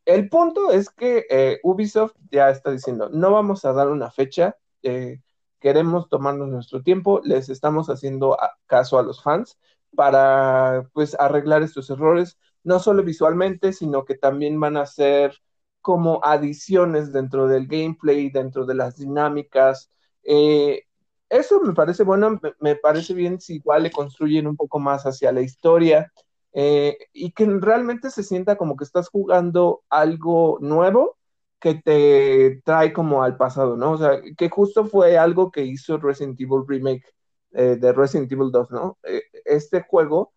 el 0.05 0.29
punto 0.29 0.71
es 0.71 0.91
que 0.91 1.27
eh, 1.31 1.61
Ubisoft 1.63 2.15
ya 2.31 2.51
está 2.51 2.71
diciendo, 2.71 3.09
no 3.11 3.33
vamos 3.33 3.65
a 3.65 3.73
dar 3.73 3.89
una 3.89 4.11
fecha, 4.11 4.57
eh, 4.83 5.21
queremos 5.61 6.09
tomarnos 6.09 6.49
nuestro 6.49 6.83
tiempo, 6.83 7.21
les 7.25 7.49
estamos 7.49 7.89
haciendo 7.89 8.37
caso 8.67 8.99
a 8.99 9.03
los 9.03 9.23
fans 9.23 9.59
para 9.95 10.89
pues 10.93 11.17
arreglar 11.19 11.63
estos 11.63 11.89
errores, 11.91 12.39
no 12.65 12.81
solo 12.81 13.03
visualmente, 13.03 13.73
sino 13.73 14.05
que 14.05 14.15
también 14.17 14.59
van 14.61 14.77
a 14.77 14.87
ser 14.87 15.41
como 15.81 16.21
adiciones 16.25 17.13
dentro 17.13 17.47
del 17.47 17.67
gameplay, 17.67 18.31
dentro 18.31 18.67
de 18.67 18.75
las 18.75 18.97
dinámicas. 18.97 19.91
Eh, 20.25 20.85
eso 21.29 21.61
me 21.61 21.75
parece 21.75 22.05
bueno, 22.05 22.41
me, 22.61 22.77
parece 22.77 23.15
bien 23.15 23.41
si 23.41 23.57
igual 23.57 23.85
le 23.85 23.91
construyen 23.91 24.47
un 24.47 24.57
poco 24.57 24.79
más 24.79 25.05
hacia 25.05 25.33
la 25.33 25.41
historia 25.41 26.13
eh, 26.53 26.99
y 27.13 27.33
que 27.33 27.47
realmente 27.47 28.11
se 28.11 28.23
sienta 28.23 28.57
como 28.57 28.77
que 28.77 28.85
estás 28.85 29.09
jugando 29.09 29.83
algo 29.89 30.59
nuevo 30.61 31.17
que 31.59 31.75
te 31.75 32.61
trae 32.65 32.93
como 32.93 33.23
al 33.23 33.37
pasado, 33.37 33.77
¿no? 33.77 33.93
O 33.93 33.99
sea, 33.99 34.21
que 34.37 34.51
justo 34.51 34.85
fue 34.87 35.17
algo 35.19 35.51
que 35.51 35.65
hizo 35.65 35.97
Resident 35.99 36.41
Evil 36.41 36.65
Remake 36.67 37.05
eh, 37.53 37.77
de 37.81 37.93
Resident 37.93 38.31
Evil 38.31 38.51
2, 38.53 38.71
¿no? 38.71 38.99
Eh, 39.05 39.23
este 39.45 39.83
juego 39.83 40.33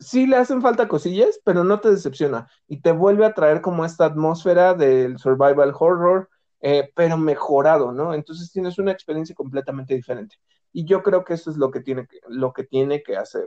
sí 0.00 0.26
le 0.26 0.36
hacen 0.36 0.62
falta 0.62 0.88
cosillas, 0.88 1.40
pero 1.44 1.64
no 1.64 1.80
te 1.80 1.90
decepciona 1.90 2.48
y 2.66 2.80
te 2.82 2.92
vuelve 2.92 3.26
a 3.26 3.34
traer 3.34 3.60
como 3.60 3.84
esta 3.84 4.06
atmósfera 4.06 4.74
del 4.74 5.18
survival 5.18 5.72
horror, 5.78 6.28
eh, 6.60 6.90
pero 6.94 7.16
mejorado, 7.16 7.92
¿no? 7.92 8.14
Entonces 8.14 8.52
tienes 8.52 8.78
una 8.78 8.92
experiencia 8.92 9.34
completamente 9.34 9.94
diferente. 9.94 10.36
Y 10.72 10.84
yo 10.84 11.02
creo 11.02 11.24
que 11.24 11.34
eso 11.34 11.50
es 11.50 11.56
lo 11.56 11.70
que 11.70 11.80
tiene 11.80 12.06
que, 12.06 12.20
lo 12.28 12.52
que, 12.52 12.64
tiene 12.64 13.02
que 13.02 13.16
hacer. 13.16 13.46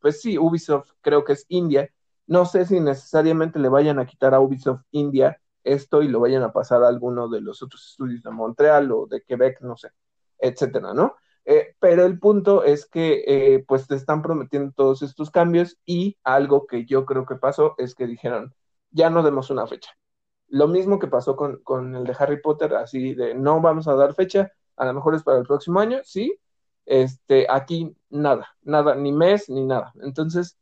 pues 0.00 0.20
sí, 0.20 0.38
Ubisoft 0.38 0.90
creo 1.00 1.24
que 1.24 1.32
es 1.34 1.44
India. 1.48 1.90
No 2.26 2.44
sé 2.46 2.66
si 2.66 2.80
necesariamente 2.80 3.58
le 3.58 3.68
vayan 3.68 3.98
a 3.98 4.06
quitar 4.06 4.34
a 4.34 4.40
Ubisoft 4.40 4.82
India 4.90 5.40
esto 5.64 6.02
y 6.02 6.08
lo 6.08 6.20
vayan 6.20 6.42
a 6.42 6.52
pasar 6.52 6.82
a 6.82 6.88
alguno 6.88 7.28
de 7.28 7.40
los 7.40 7.62
otros 7.62 7.86
estudios 7.90 8.22
de 8.22 8.30
Montreal 8.30 8.90
o 8.92 9.06
de 9.06 9.22
Quebec, 9.22 9.60
no 9.62 9.76
sé, 9.76 9.90
etcétera, 10.38 10.94
¿no? 10.94 11.16
Eh, 11.44 11.74
pero 11.78 12.04
el 12.04 12.18
punto 12.18 12.62
es 12.64 12.86
que 12.86 13.24
eh, 13.26 13.64
pues 13.66 13.86
te 13.86 13.94
están 13.94 14.22
prometiendo 14.22 14.72
todos 14.72 15.02
estos 15.02 15.30
cambios 15.30 15.78
y 15.86 16.18
algo 16.22 16.66
que 16.66 16.84
yo 16.84 17.06
creo 17.06 17.24
que 17.26 17.36
pasó 17.36 17.74
es 17.78 17.94
que 17.94 18.06
dijeron, 18.06 18.54
ya 18.90 19.10
no 19.10 19.22
demos 19.22 19.50
una 19.50 19.66
fecha. 19.66 19.90
Lo 20.48 20.68
mismo 20.68 20.98
que 20.98 21.06
pasó 21.06 21.36
con, 21.36 21.58
con 21.62 21.94
el 21.94 22.04
de 22.04 22.16
Harry 22.18 22.40
Potter, 22.40 22.74
así 22.74 23.14
de 23.14 23.34
no 23.34 23.60
vamos 23.60 23.86
a 23.88 23.94
dar 23.94 24.14
fecha, 24.14 24.50
a 24.76 24.86
lo 24.86 24.94
mejor 24.94 25.14
es 25.14 25.22
para 25.22 25.38
el 25.38 25.46
próximo 25.46 25.80
año, 25.80 25.98
sí, 26.04 26.38
este, 26.86 27.46
aquí 27.50 27.94
nada, 28.08 28.48
nada, 28.62 28.94
ni 28.94 29.12
mes, 29.12 29.50
ni 29.50 29.64
nada. 29.64 29.92
Entonces, 30.02 30.58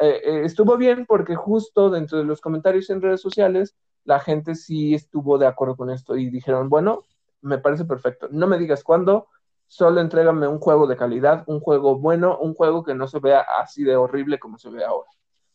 eh, 0.00 0.42
estuvo 0.44 0.76
bien 0.76 1.06
porque 1.06 1.34
justo 1.34 1.90
dentro 1.90 2.18
de 2.18 2.24
los 2.24 2.40
comentarios 2.40 2.90
en 2.90 3.02
redes 3.02 3.20
sociales 3.20 3.74
la 4.04 4.20
gente 4.20 4.54
sí 4.54 4.94
estuvo 4.94 5.36
de 5.38 5.46
acuerdo 5.46 5.76
con 5.76 5.90
esto 5.90 6.16
y 6.16 6.30
dijeron, 6.30 6.68
bueno, 6.68 7.02
me 7.40 7.58
parece 7.58 7.84
perfecto, 7.84 8.28
no 8.30 8.46
me 8.46 8.58
digas 8.58 8.84
cuándo, 8.84 9.28
solo 9.66 10.00
entrégame 10.00 10.46
un 10.46 10.60
juego 10.60 10.86
de 10.86 10.96
calidad, 10.96 11.42
un 11.46 11.60
juego 11.60 11.98
bueno, 11.98 12.38
un 12.38 12.54
juego 12.54 12.84
que 12.84 12.94
no 12.94 13.08
se 13.08 13.18
vea 13.18 13.40
así 13.60 13.82
de 13.82 13.96
horrible 13.96 14.38
como 14.38 14.58
se 14.58 14.70
ve 14.70 14.84
ahora. 14.84 15.10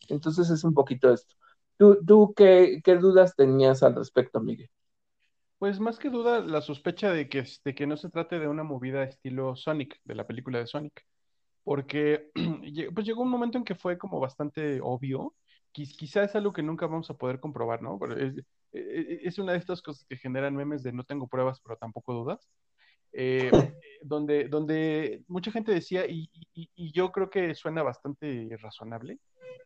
Entonces 0.08 0.50
es 0.50 0.64
un 0.64 0.74
poquito 0.74 1.12
esto. 1.12 1.34
¿Tú, 1.76 1.98
tú 2.04 2.32
qué, 2.36 2.80
qué 2.84 2.96
dudas 2.96 3.34
tenías 3.36 3.82
al 3.82 3.94
respecto, 3.94 4.40
Miguel? 4.40 4.70
Pues 5.58 5.78
más 5.80 5.98
que 5.98 6.10
duda, 6.10 6.40
la 6.40 6.60
sospecha 6.60 7.12
de 7.12 7.28
que, 7.28 7.44
de 7.64 7.74
que 7.74 7.86
no 7.86 7.96
se 7.96 8.10
trate 8.10 8.38
de 8.38 8.48
una 8.48 8.64
movida 8.64 9.04
estilo 9.04 9.54
Sonic, 9.56 10.00
de 10.04 10.14
la 10.14 10.26
película 10.26 10.58
de 10.58 10.66
Sonic. 10.66 11.04
Porque 11.64 12.30
pues 12.94 13.06
llegó 13.06 13.22
un 13.22 13.30
momento 13.30 13.58
en 13.58 13.64
que 13.64 13.74
fue 13.74 13.98
como 13.98 14.20
bastante 14.20 14.80
obvio 14.82 15.34
quizá 15.72 16.24
es 16.24 16.34
algo 16.34 16.52
que 16.52 16.62
nunca 16.62 16.86
vamos 16.86 17.10
a 17.10 17.14
poder 17.14 17.40
comprobar, 17.40 17.82
¿no? 17.82 17.98
Es, 18.16 18.36
e, 18.72 18.80
e, 18.80 19.20
es, 19.24 19.38
una 19.38 19.52
de 19.52 19.58
estas 19.58 19.82
cosas 19.82 20.04
que 20.08 20.16
generan 20.16 20.54
memes 20.54 20.82
de 20.82 20.92
no 20.92 21.04
tengo 21.04 21.28
pruebas, 21.28 21.60
pero 21.60 21.76
tampoco 21.76 22.12
dudas. 22.12 22.48
Eh, 23.12 23.50
donde, 24.02 24.48
donde 24.48 25.22
mucha 25.28 25.50
gente 25.52 25.72
decía, 25.72 26.06
y, 26.06 26.28
y, 26.54 26.92
yo 26.92 27.12
creo 27.12 27.30
que 27.30 27.54
suena 27.54 27.82
bastante 27.82 28.48
razonable, 28.60 29.18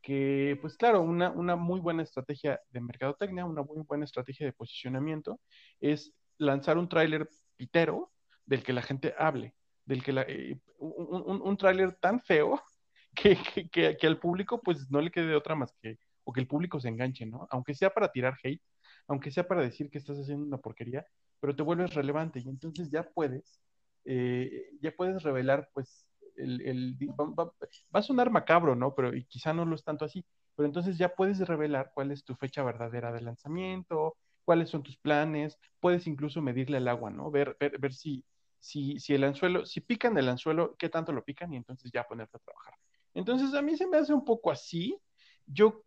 que 0.03 0.59
pues 0.61 0.77
claro, 0.77 1.01
una, 1.01 1.31
una 1.31 1.57
muy 1.57 1.81
buena 1.81 2.03
estrategia 2.03 2.61
de 2.71 2.81
mercadotecnia, 2.81 3.45
una 3.45 3.63
muy 3.63 3.83
buena 3.83 4.05
estrategia 4.05 4.47
de 4.47 4.53
posicionamiento 4.53 5.41
es 5.81 6.13
lanzar 6.39 6.79
un 6.79 6.89
tráiler 6.89 7.29
pitero 7.57 8.13
del 8.45 8.63
que 8.63 8.73
la 8.73 8.83
gente 8.83 9.15
hable, 9.19 9.55
del 9.85 10.03
que 10.03 10.13
la, 10.13 10.23
eh, 10.23 10.61
un, 10.79 11.23
un, 11.27 11.43
un 11.43 11.57
tráiler 11.57 11.95
tan 11.95 12.21
feo 12.21 12.63
que, 13.15 13.39
que, 13.73 13.97
que, 13.97 14.07
al 14.07 14.19
público 14.19 14.61
pues 14.61 14.91
no 14.91 15.01
le 15.01 15.11
quede 15.11 15.35
otra 15.35 15.55
más 15.55 15.73
que, 15.81 15.99
o 16.25 16.33
que 16.33 16.41
el 16.41 16.47
público 16.47 16.79
se 16.79 16.89
enganche, 16.89 17.25
¿no? 17.27 17.49
Aunque 17.51 17.75
sea 17.75 17.91
para 17.91 18.13
tirar 18.13 18.37
hate, 18.43 18.63
aunque 19.09 19.31
sea 19.31 19.47
para 19.47 19.63
decir 19.63 19.91
que 19.91 19.99
estás 19.99 20.19
haciendo 20.19 20.45
una 20.47 20.59
porquería, 20.59 21.07
pero 21.41 21.55
te 21.55 21.63
vuelves 21.63 21.95
relevante 21.95 22.41
y 22.41 22.49
entonces 22.49 22.91
ya 22.91 23.03
puedes, 23.11 23.61
eh, 24.05 24.71
ya 24.81 24.93
puedes 24.93 25.23
revelar 25.23 25.69
pues 25.73 26.07
el, 26.37 26.61
el 26.63 26.97
va, 26.99 27.53
a 27.93 28.03
sonar 28.03 28.31
macabro, 28.31 28.75
¿no? 28.75 28.95
Pero 28.95 29.15
y 29.15 29.25
quizá 29.25 29.53
no 29.53 29.65
lo 29.65 29.75
es 29.75 29.85
tanto 29.85 30.05
así, 30.05 30.25
pero 30.55 30.67
entonces 30.67 30.99
ya 30.99 31.15
puedes 31.15 31.39
revelar 31.41 31.91
cuál 31.95 32.13
es 32.13 32.25
tu 32.25 32.35
fecha 32.35 32.63
verdadera 32.63 33.13
de 33.13 33.21
lanzamiento, 33.21 34.17
cuáles 34.45 34.71
son 34.71 34.83
tus 34.83 34.97
planes, 34.97 35.59
puedes 35.81 36.07
incluso 36.07 36.41
medirle 36.43 36.79
el 36.79 36.89
agua, 36.89 37.11
¿no? 37.11 37.31
Ver, 37.31 37.57
ver, 37.59 37.79
ver 37.79 37.93
si, 37.95 38.25
si, 38.59 38.99
si 39.01 39.15
el 39.15 39.25
anzuelo, 39.25 39.67
si 39.67 39.81
pican 39.81 40.17
el 40.19 40.29
anzuelo, 40.29 40.77
qué 40.77 40.89
tanto 40.89 41.13
lo 41.13 41.25
pican 41.25 41.53
y 41.53 41.57
entonces 41.57 41.91
ya 41.93 42.05
ponerte 42.05 42.37
a 42.37 42.41
trabajar. 42.41 42.75
Entonces 43.15 43.55
a 43.55 43.63
mí 43.63 43.77
se 43.77 43.87
me 43.87 43.97
hace 43.97 44.13
un 44.13 44.25
poco 44.25 44.51
así. 44.51 44.99
Yo, 45.47 45.83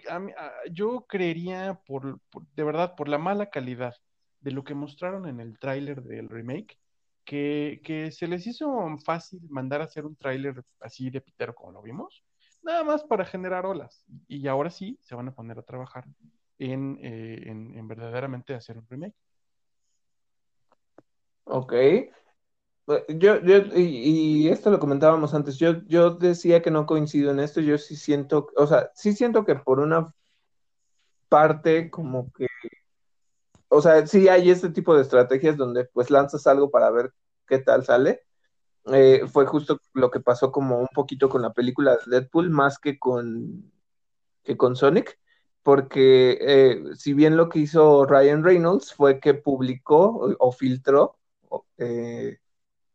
yo 0.71 1.05
creería, 1.07 1.81
por, 1.85 2.19
de 2.55 2.63
verdad, 2.63 2.95
por 2.95 3.09
la 3.09 3.17
mala 3.17 3.49
calidad 3.49 3.95
de 4.39 4.51
lo 4.51 4.63
que 4.63 4.73
mostraron 4.73 5.27
en 5.27 5.39
el 5.39 5.59
tráiler 5.59 6.01
del 6.03 6.29
remake, 6.29 6.77
que, 7.25 7.81
que, 7.83 8.11
se 8.11 8.27
les 8.27 8.47
hizo 8.47 8.69
fácil 9.05 9.41
mandar 9.49 9.81
a 9.81 9.85
hacer 9.85 10.05
un 10.05 10.15
tráiler 10.15 10.63
así 10.79 11.09
de 11.09 11.21
pitero 11.21 11.53
como 11.53 11.73
lo 11.73 11.81
vimos, 11.81 12.23
nada 12.63 12.83
más 12.83 13.03
para 13.03 13.25
generar 13.25 13.65
olas. 13.65 14.05
Y 14.27 14.47
ahora 14.47 14.69
sí 14.69 14.97
se 15.01 15.15
van 15.15 15.27
a 15.27 15.35
poner 15.35 15.59
a 15.59 15.63
trabajar 15.63 16.05
en, 16.57 16.97
eh, 17.01 17.43
en, 17.45 17.77
en 17.77 17.87
verdaderamente 17.87 18.53
hacer 18.53 18.77
un 18.77 18.87
remake. 18.87 19.15
Ok, 21.43 21.73
yo, 23.09 23.39
yo, 23.41 23.57
y, 23.75 24.49
esto 24.49 24.71
lo 24.71 24.79
comentábamos 24.79 25.33
antes, 25.33 25.57
yo, 25.57 25.83
yo 25.87 26.11
decía 26.11 26.61
que 26.61 26.71
no 26.71 26.85
coincido 26.85 27.31
en 27.31 27.39
esto, 27.39 27.61
yo 27.61 27.77
sí 27.77 27.95
siento, 27.95 28.47
o 28.55 28.67
sea, 28.67 28.91
sí 28.95 29.13
siento 29.13 29.45
que 29.45 29.55
por 29.55 29.79
una 29.79 30.13
parte 31.29 31.89
como 31.89 32.31
que, 32.33 32.47
o 33.69 33.81
sea, 33.81 34.05
sí 34.07 34.27
hay 34.27 34.49
este 34.49 34.69
tipo 34.69 34.95
de 34.95 35.03
estrategias 35.03 35.57
donde 35.57 35.85
pues 35.85 36.09
lanzas 36.09 36.47
algo 36.47 36.71
para 36.71 36.89
ver 36.91 37.13
qué 37.47 37.59
tal 37.59 37.85
sale. 37.85 38.23
Eh, 38.85 39.27
fue 39.31 39.45
justo 39.45 39.79
lo 39.93 40.09
que 40.09 40.19
pasó 40.19 40.51
como 40.51 40.79
un 40.79 40.87
poquito 40.93 41.29
con 41.29 41.41
la 41.41 41.53
película 41.53 41.91
de 41.97 41.99
Deadpool, 42.07 42.49
más 42.49 42.79
que 42.79 42.97
con, 42.97 43.71
que 44.43 44.57
con 44.57 44.75
Sonic, 44.75 45.19
porque 45.63 46.37
eh, 46.41 46.83
si 46.95 47.13
bien 47.13 47.37
lo 47.37 47.49
que 47.49 47.59
hizo 47.59 48.05
Ryan 48.05 48.43
Reynolds 48.43 48.93
fue 48.93 49.19
que 49.19 49.33
publicó 49.35 50.35
o, 50.39 50.51
filtró 50.51 51.19
eh, 51.77 52.39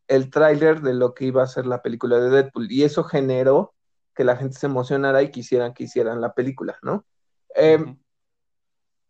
el 0.09 0.31
tráiler 0.31 0.81
de 0.83 0.95
lo 0.95 1.15
que 1.15 1.27
iba 1.27 1.43
a 1.43 1.47
ser 1.47 1.67
la 1.67 1.83
película 1.83 2.19
de 2.19 2.31
Deadpool 2.31 2.71
y 2.71 2.85
eso 2.85 3.05
generó 3.05 3.75
que 4.15 4.25
la 4.25 4.37
gente 4.37 4.57
se 4.59 4.67
emocionara 4.67 5.23
y 5.23 5.31
quisieran 5.31 5.75
que 5.75 5.85
hicieran 5.85 6.21
la 6.21 6.35
película, 6.35 6.79
¿no? 6.83 7.05
Em, 7.55 7.99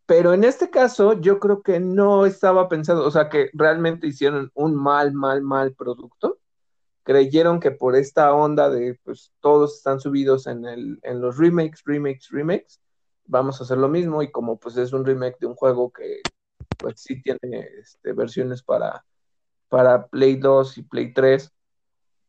pero 0.06 0.34
en 0.34 0.44
este 0.44 0.70
caso 0.70 1.20
yo 1.20 1.38
creo 1.40 1.62
que 1.62 1.80
no 1.80 2.26
estaba 2.26 2.68
pensado, 2.68 3.06
o 3.06 3.10
sea, 3.10 3.28
que 3.28 3.50
realmente 3.54 4.06
hicieron 4.06 4.50
un 4.54 4.74
mal, 4.74 5.12
mal, 5.14 5.42
mal 5.42 5.74
producto. 5.74 6.38
Creyeron 7.04 7.60
que 7.60 7.70
por 7.70 7.96
esta 7.96 8.32
onda 8.34 8.70
de, 8.70 8.98
pues, 9.04 9.32
todos 9.40 9.76
están 9.76 10.00
subidos 10.00 10.46
en, 10.46 10.64
el, 10.66 11.00
en 11.02 11.20
los 11.20 11.36
remakes, 11.38 11.82
remakes, 11.84 12.28
remakes, 12.30 12.80
vamos 13.26 13.60
a 13.60 13.64
hacer 13.64 13.78
lo 13.78 13.88
mismo 13.88 14.22
y 14.22 14.30
como 14.30 14.58
pues 14.58 14.76
es 14.76 14.92
un 14.92 15.04
remake 15.04 15.38
de 15.40 15.46
un 15.46 15.54
juego 15.54 15.90
que 15.92 16.20
pues 16.78 17.00
sí 17.00 17.22
tiene 17.22 17.68
este, 17.80 18.12
versiones 18.12 18.62
para 18.62 19.04
para 19.74 20.06
Play 20.06 20.36
2 20.36 20.78
y 20.78 20.82
Play 20.84 21.12
3, 21.12 21.52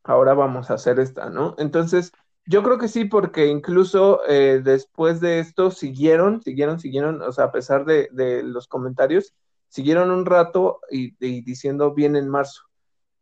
ahora 0.04 0.34
vamos 0.34 0.72
a 0.72 0.74
hacer 0.74 1.00
esta, 1.00 1.30
¿no? 1.30 1.54
Entonces, 1.60 2.12
yo 2.48 2.64
creo 2.64 2.80
que 2.80 2.88
sí, 2.88 3.06
porque 3.06 3.46
incluso 3.46 4.22
eh, 4.28 4.62
después 4.64 5.20
de 5.20 5.38
esto 5.42 5.70
siguieron, 5.70 6.42
siguieron, 6.42 6.80
siguieron, 6.80 7.22
o 7.22 7.32
sea, 7.32 7.46
a 7.46 7.52
pesar 7.52 7.86
de, 7.86 8.10
los 8.42 8.68
comentarios, 8.68 9.36
siguieron 9.68 10.10
un 10.10 10.26
rato 10.26 10.80
y, 10.90 11.12
diciendo 11.44 11.94
bien 11.94 12.16
en 12.16 12.30
marzo. 12.30 12.64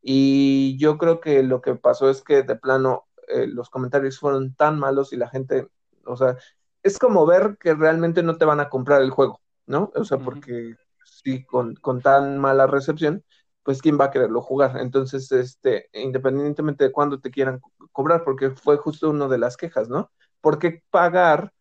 Y 0.01 0.77
yo 0.79 0.97
creo 0.97 1.19
que 1.19 1.43
lo 1.43 1.59
que 1.59 1.75
pasó 1.75 2.09
es 2.09 2.21
que 2.21 2.43
de 2.43 2.55
plano 2.55 3.07
eh, 3.27 3.45
los 3.45 3.69
comentarios 3.69 4.19
fueron 4.19 4.55
tan 4.55 4.79
malos 4.79 5.11
y 5.11 5.17
la 5.17 5.27
gente, 5.27 5.67
o 6.05 6.15
sea, 6.15 6.37
es 6.81 6.97
como 6.97 7.25
ver 7.25 7.57
que 7.59 7.73
realmente 7.73 8.23
no 8.23 8.37
te 8.37 8.45
van 8.45 8.61
a 8.61 8.69
comprar 8.69 9.01
el 9.01 9.11
juego, 9.11 9.41
¿no? 9.65 9.91
O 9.95 10.05
sea, 10.05 10.17
porque 10.17 10.77
sí, 11.03 11.43
con, 11.43 11.75
con 11.75 12.01
tan 12.01 12.37
mala 12.37 12.67
recepción, 12.67 13.25
pues 13.63 13.81
quién 13.81 13.99
va 13.99 14.05
a 14.05 14.11
quererlo 14.11 14.41
jugar. 14.41 14.77
Entonces, 14.79 15.31
este, 15.31 15.89
independientemente 15.93 16.85
de 16.85 16.91
cuándo 16.91 17.19
te 17.19 17.31
quieran 17.31 17.61
cobrar, 17.91 18.23
porque 18.23 18.51
fue 18.51 18.77
justo 18.77 19.09
una 19.09 19.27
de 19.27 19.37
las 19.37 19.57
quejas, 19.57 19.89
¿no? 19.89 20.11
¿Por 20.41 20.59
qué 20.59 20.83
pagar 20.89 21.53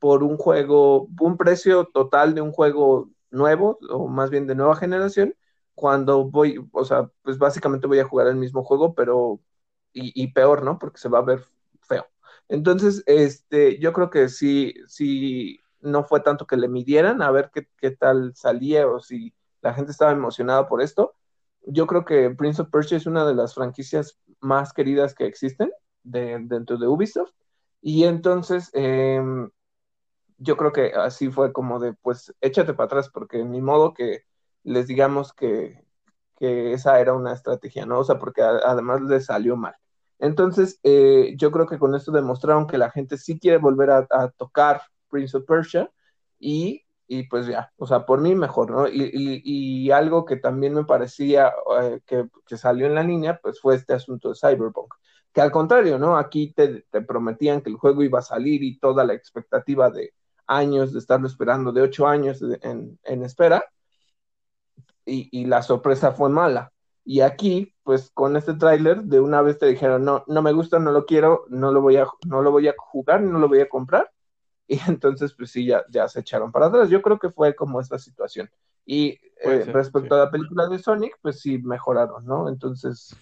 por 0.00 0.22
un 0.22 0.36
juego, 0.36 1.08
un 1.20 1.36
precio 1.36 1.86
total 1.86 2.34
de 2.34 2.40
un 2.42 2.52
juego 2.52 3.10
nuevo, 3.30 3.78
o 3.90 4.08
más 4.08 4.30
bien 4.30 4.46
de 4.46 4.54
nueva 4.54 4.76
generación, 4.76 5.34
cuando 5.74 6.24
voy, 6.24 6.58
o 6.72 6.84
sea, 6.84 7.10
pues 7.22 7.38
básicamente 7.38 7.86
voy 7.86 8.00
a 8.00 8.04
jugar 8.04 8.26
el 8.28 8.36
mismo 8.36 8.64
juego, 8.64 8.94
pero, 8.94 9.40
y, 9.92 10.32
peor, 10.32 10.62
¿no? 10.64 10.78
Porque 10.78 10.98
se 10.98 11.08
va 11.08 11.18
a 11.18 11.22
ver 11.22 11.44
feo. 11.82 12.06
Entonces, 12.48 13.02
este, 13.06 13.78
yo 13.80 13.92
creo 13.92 14.10
que 14.10 14.28
sí, 14.28 14.74
sí, 14.86 15.60
no 15.80 16.04
fue 16.04 16.20
tanto 16.20 16.46
que 16.46 16.56
le 16.56 16.68
midieran 16.68 17.22
a 17.22 17.30
ver 17.30 17.50
qué, 17.52 17.68
qué 17.78 17.90
tal 17.92 18.34
salía 18.36 18.86
o 18.88 19.00
si 19.00 19.34
la 19.62 19.74
gente 19.74 19.92
estaba 19.92 20.12
emocionada 20.12 20.68
por 20.68 20.82
esto, 20.82 21.14
yo 21.66 21.86
creo 21.86 22.04
que 22.04 22.30
Prince 22.30 22.62
of 22.62 22.70
Persia 22.70 22.96
es 22.96 23.06
una 23.06 23.26
de 23.26 23.34
las 23.34 23.54
franquicias 23.54 24.18
más 24.40 24.72
queridas 24.72 25.14
que 25.14 25.26
existen 25.26 25.70
dentro 26.02 26.78
de 26.78 26.86
Ubisoft. 26.86 27.32
Y 27.80 28.04
entonces, 28.04 28.70
em, 28.74 29.50
yo 30.38 30.56
creo 30.56 30.72
que 30.72 30.92
así 30.94 31.30
fue 31.30 31.52
como 31.52 31.78
de, 31.78 31.94
pues, 31.94 32.34
échate 32.40 32.74
para 32.74 32.86
atrás, 32.86 33.10
porque 33.10 33.44
ni 33.44 33.60
modo 33.60 33.94
que 33.94 34.22
les 34.64 34.86
digamos 34.86 35.32
que, 35.32 35.84
esa 36.40 37.00
era 37.00 37.14
una 37.14 37.32
estrategia, 37.32 37.84
¿no? 37.84 37.98
O 38.00 38.04
sea, 38.04 38.18
porque 38.18 38.42
además 38.42 39.02
les 39.02 39.26
salió 39.26 39.56
mal. 39.56 39.74
Entonces, 40.20 40.78
eh, 40.84 41.34
yo 41.36 41.50
creo 41.50 41.66
que 41.66 41.78
con 41.78 41.94
esto 41.96 42.12
demostraron 42.12 42.66
que 42.68 42.78
la 42.78 42.90
gente 42.90 43.16
sí 43.18 43.38
quiere 43.40 43.58
volver 43.58 43.90
a 43.90 44.30
tocar 44.36 44.82
Prince 45.08 45.36
of 45.36 45.44
Persia 45.46 45.90
y 46.38 46.84
y 47.08 47.24
pues 47.24 47.46
ya, 47.46 47.72
o 47.78 47.86
sea, 47.86 48.04
por 48.06 48.20
mí 48.20 48.34
mejor, 48.34 48.70
¿no? 48.70 48.86
Y, 48.86 49.90
algo 49.90 50.26
que 50.26 50.36
también 50.36 50.74
me 50.74 50.84
parecía 50.84 51.52
eh, 51.82 52.00
que, 52.06 52.56
salió 52.56 52.86
en 52.86 52.94
la 52.94 53.02
línea, 53.02 53.40
pues 53.42 53.60
fue 53.60 53.76
este 53.76 53.94
asunto 53.94 54.28
de 54.28 54.34
Cyberpunk, 54.36 54.94
que 55.32 55.40
al 55.40 55.50
contrario, 55.50 55.98
¿no? 55.98 56.18
Aquí 56.18 56.52
te, 56.52 56.84
prometían 57.06 57.62
que 57.62 57.70
el 57.70 57.76
juego 57.76 58.02
iba 58.02 58.18
a 58.20 58.22
salir 58.22 58.62
y 58.62 58.78
toda 58.78 59.04
la 59.04 59.14
expectativa 59.14 59.90
de 59.90 60.14
años, 60.46 60.92
de 60.92 60.98
estarlo 60.98 61.26
esperando, 61.26 61.72
de 61.72 61.82
ocho 61.82 62.06
años 62.06 62.42
en, 62.62 62.98
espera, 63.22 63.64
y, 65.06 65.46
la 65.46 65.62
sorpresa 65.62 66.12
fue 66.12 66.28
mala. 66.28 66.72
Y 67.04 67.20
aquí, 67.22 67.74
pues 67.84 68.10
con 68.12 68.36
este 68.36 68.54
tráiler, 68.54 69.02
de 69.04 69.20
una 69.20 69.40
vez 69.40 69.58
te 69.58 69.66
dijeron, 69.66 70.04
no, 70.04 70.24
no 70.26 70.42
me 70.42 70.52
gusta, 70.52 70.78
no 70.78 70.92
lo 70.92 71.06
quiero, 71.06 71.46
no 71.48 71.72
lo 71.72 71.80
voy 71.80 71.96
a, 71.96 72.06
no 72.26 72.42
lo 72.42 72.50
voy 72.50 72.68
a 72.68 72.74
jugar, 72.76 73.22
no 73.22 73.38
lo 73.38 73.48
voy 73.48 73.60
a 73.60 73.68
comprar 73.68 74.10
y 74.76 74.78
entonces 74.86 75.34
pues 75.34 75.50
sí, 75.50 75.66
ya, 75.66 75.84
ya 75.90 76.06
se 76.08 76.20
echaron 76.20 76.52
para 76.52 76.66
atrás. 76.66 76.90
Yo 76.90 77.02
creo 77.02 77.18
que 77.18 77.30
fue 77.30 77.54
como 77.54 77.80
esta 77.80 77.98
situación. 77.98 78.50
Y 78.84 79.18
eh, 79.42 79.64
respecto 79.66 80.14
a 80.14 80.24
la 80.24 80.30
película 80.30 80.66
de 80.66 80.78
Sonic, 80.78 81.18
pues 81.20 81.40
sí 81.40 81.58
mejoraron, 81.58 82.24
¿no? 82.24 82.48
Entonces 82.48 83.16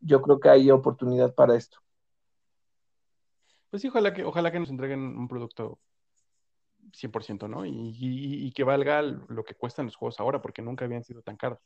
yo 0.00 0.20
creo 0.22 0.40
que 0.40 0.48
hay 0.48 0.70
oportunidad 0.70 1.34
para 1.34 1.56
esto. 1.56 1.78
Pues 3.70 3.82
sí, 3.82 3.88
ojalá 3.88 4.12
que, 4.12 4.24
ojalá 4.24 4.52
que 4.52 4.60
nos 4.60 4.70
entreguen 4.70 5.00
un 5.00 5.28
producto 5.28 5.78
100%, 6.92 7.48
¿no? 7.48 7.64
Y, 7.64 7.96
y, 7.98 8.52
que 8.52 8.64
valga 8.64 9.00
lo 9.00 9.44
que 9.44 9.54
cuestan 9.54 9.86
los 9.86 9.96
juegos 9.96 10.20
ahora, 10.20 10.42
porque 10.42 10.60
nunca 10.60 10.84
habían 10.84 11.04
sido 11.04 11.22
tan 11.22 11.36
caros. 11.36 11.58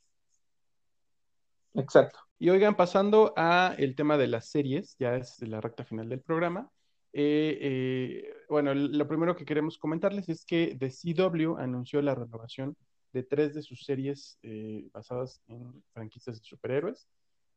Exacto. 1.75 2.19
Y 2.39 2.51
oigan, 2.51 2.77
pasando 2.77 3.33
a 3.37 3.75
el 3.79 3.97
tema 3.97 4.19
de 4.19 4.29
las 4.29 4.47
series, 4.49 4.97
ya 4.99 5.17
es 5.17 5.41
la 5.43 5.61
recta 5.61 5.85
final 5.85 6.09
del 6.09 6.21
programa. 6.21 6.71
Eh, 7.19 7.59
eh, 7.63 8.35
bueno, 8.47 8.75
lo 8.75 9.09
primero 9.09 9.35
que 9.35 9.47
queremos 9.47 9.79
comentarles 9.79 10.29
es 10.29 10.45
que 10.45 10.77
The 10.79 10.91
CW 10.91 11.57
anunció 11.57 12.03
la 12.03 12.15
renovación 12.15 12.77
de 13.15 13.23
tres 13.23 13.55
de 13.55 13.63
sus 13.63 13.87
series 13.87 14.39
eh, 14.43 14.87
basadas 14.93 15.41
en 15.49 15.83
franquicias 15.95 16.39
de 16.39 16.45
superhéroes. 16.45 17.09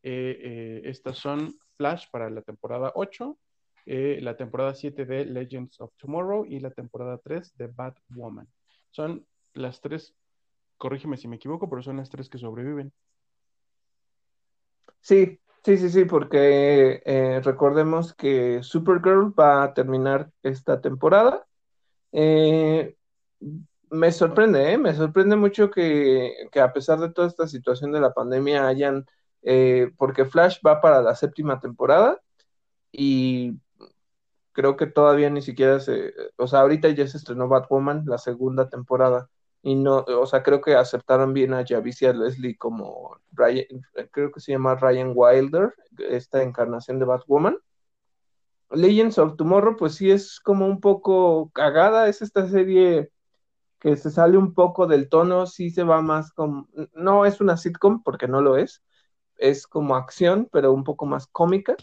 estas 0.02 1.18
son 1.18 1.60
Flash 1.76 2.06
para 2.10 2.30
la 2.30 2.42
temporada 2.42 2.94
8, 2.96 3.38
la 4.22 4.38
temporada 4.38 4.74
7 4.74 5.06
de 5.06 5.26
Legends 5.26 5.82
of 5.82 5.92
Tomorrow 5.98 6.46
y 6.46 6.62
la 6.62 6.72
temporada 6.72 7.18
3 7.18 7.58
de 7.58 7.68
Batwoman. 7.68 8.48
Son 8.92 9.26
las 9.56 9.82
tres, 9.82 10.16
corrígeme 10.78 11.18
si 11.18 11.28
me 11.28 11.36
equivoco, 11.36 11.70
pero 11.70 11.84
son 11.84 11.98
las 11.98 12.10
tres 12.10 12.30
que 12.30 12.38
sobreviven. 12.38 12.94
Sí, 15.02 15.38
Sí, 15.64 15.78
sí, 15.78 15.90
sí, 15.90 16.06
porque 16.06 17.02
eh, 17.06 17.42
recordemos 17.44 18.14
que 18.14 18.64
Supergirl 18.64 19.34
va 19.38 19.64
a 19.64 19.74
terminar 19.74 20.32
esta 20.42 20.80
temporada. 20.82 21.46
Eh, 22.14 22.96
me 23.90 24.12
sorprende, 24.12 24.74
¿eh? 24.74 24.78
me 24.78 24.96
sorprende 24.96 25.36
mucho 25.36 25.70
que, 25.70 26.34
a 26.62 26.74
pesar 26.74 27.00
de 27.00 27.12
toda 27.12 27.28
esta 27.28 27.48
situación 27.48 27.92
de 27.92 28.00
la 28.02 28.14
pandemia 28.14 28.68
hayan, 28.68 29.06
porque 29.98 30.26
Flash 30.26 30.60
va 30.66 30.82
para 30.82 31.02
la 31.02 31.16
séptima 31.16 31.60
temporada 31.60 32.20
y 32.92 33.60
creo 34.54 34.78
que 34.78 34.88
todavía 34.88 35.30
ni 35.30 35.42
siquiera 35.42 35.80
se, 35.80 36.14
o 36.38 36.48
sea, 36.48 36.62
ahorita 36.62 36.90
ya 36.90 37.08
se 37.08 37.18
estrenó 37.18 37.48
Batwoman, 37.48 38.04
la 38.06 38.18
segunda 38.18 38.70
temporada 38.70 39.30
y 39.62 39.76
no, 39.76 40.06
o 40.08 40.26
sea, 40.26 40.42
creo 40.44 40.62
que 40.62 40.76
aceptaron 40.76 41.34
bien 41.34 41.54
a 41.54 41.66
Javicia 41.68 42.14
Leslie 42.14 42.58
como 42.58 43.18
Ryan, 43.34 43.66
creo 44.12 44.32
que 44.32 44.40
se 44.40 44.54
llama 44.54 44.76
Ryan 44.76 45.12
Wilder, 45.14 45.74
esta 45.98 46.42
encarnación 46.44 47.00
de 47.00 47.06
Batwoman. 47.06 47.58
Legends 48.72 49.18
of 49.18 49.36
Tomorrow, 49.36 49.76
pues 49.78 49.96
sí 49.96 50.12
es 50.12 50.40
como 50.40 50.68
un 50.68 50.80
poco 50.80 51.50
cagada, 51.54 52.08
es 52.08 52.22
esta 52.22 52.48
serie 52.48 53.12
que 53.80 53.98
se 53.98 54.12
sale 54.12 54.38
un 54.38 54.54
poco 54.54 54.88
del 54.88 55.10
tono, 55.10 55.48
sí 55.48 55.72
se 55.72 55.84
va 55.84 56.02
más 56.02 56.32
como, 56.34 56.68
no 56.94 57.26
es 57.26 57.42
una 57.42 57.58
sitcom 57.58 58.04
porque 58.04 58.28
no 58.28 58.42
lo 58.42 58.58
es, 58.58 58.84
es 59.38 59.68
como 59.68 59.96
acción, 59.96 60.48
pero 60.52 60.74
un 60.74 60.84
poco 60.84 61.06
más 61.06 61.28
cómica. 61.28 61.76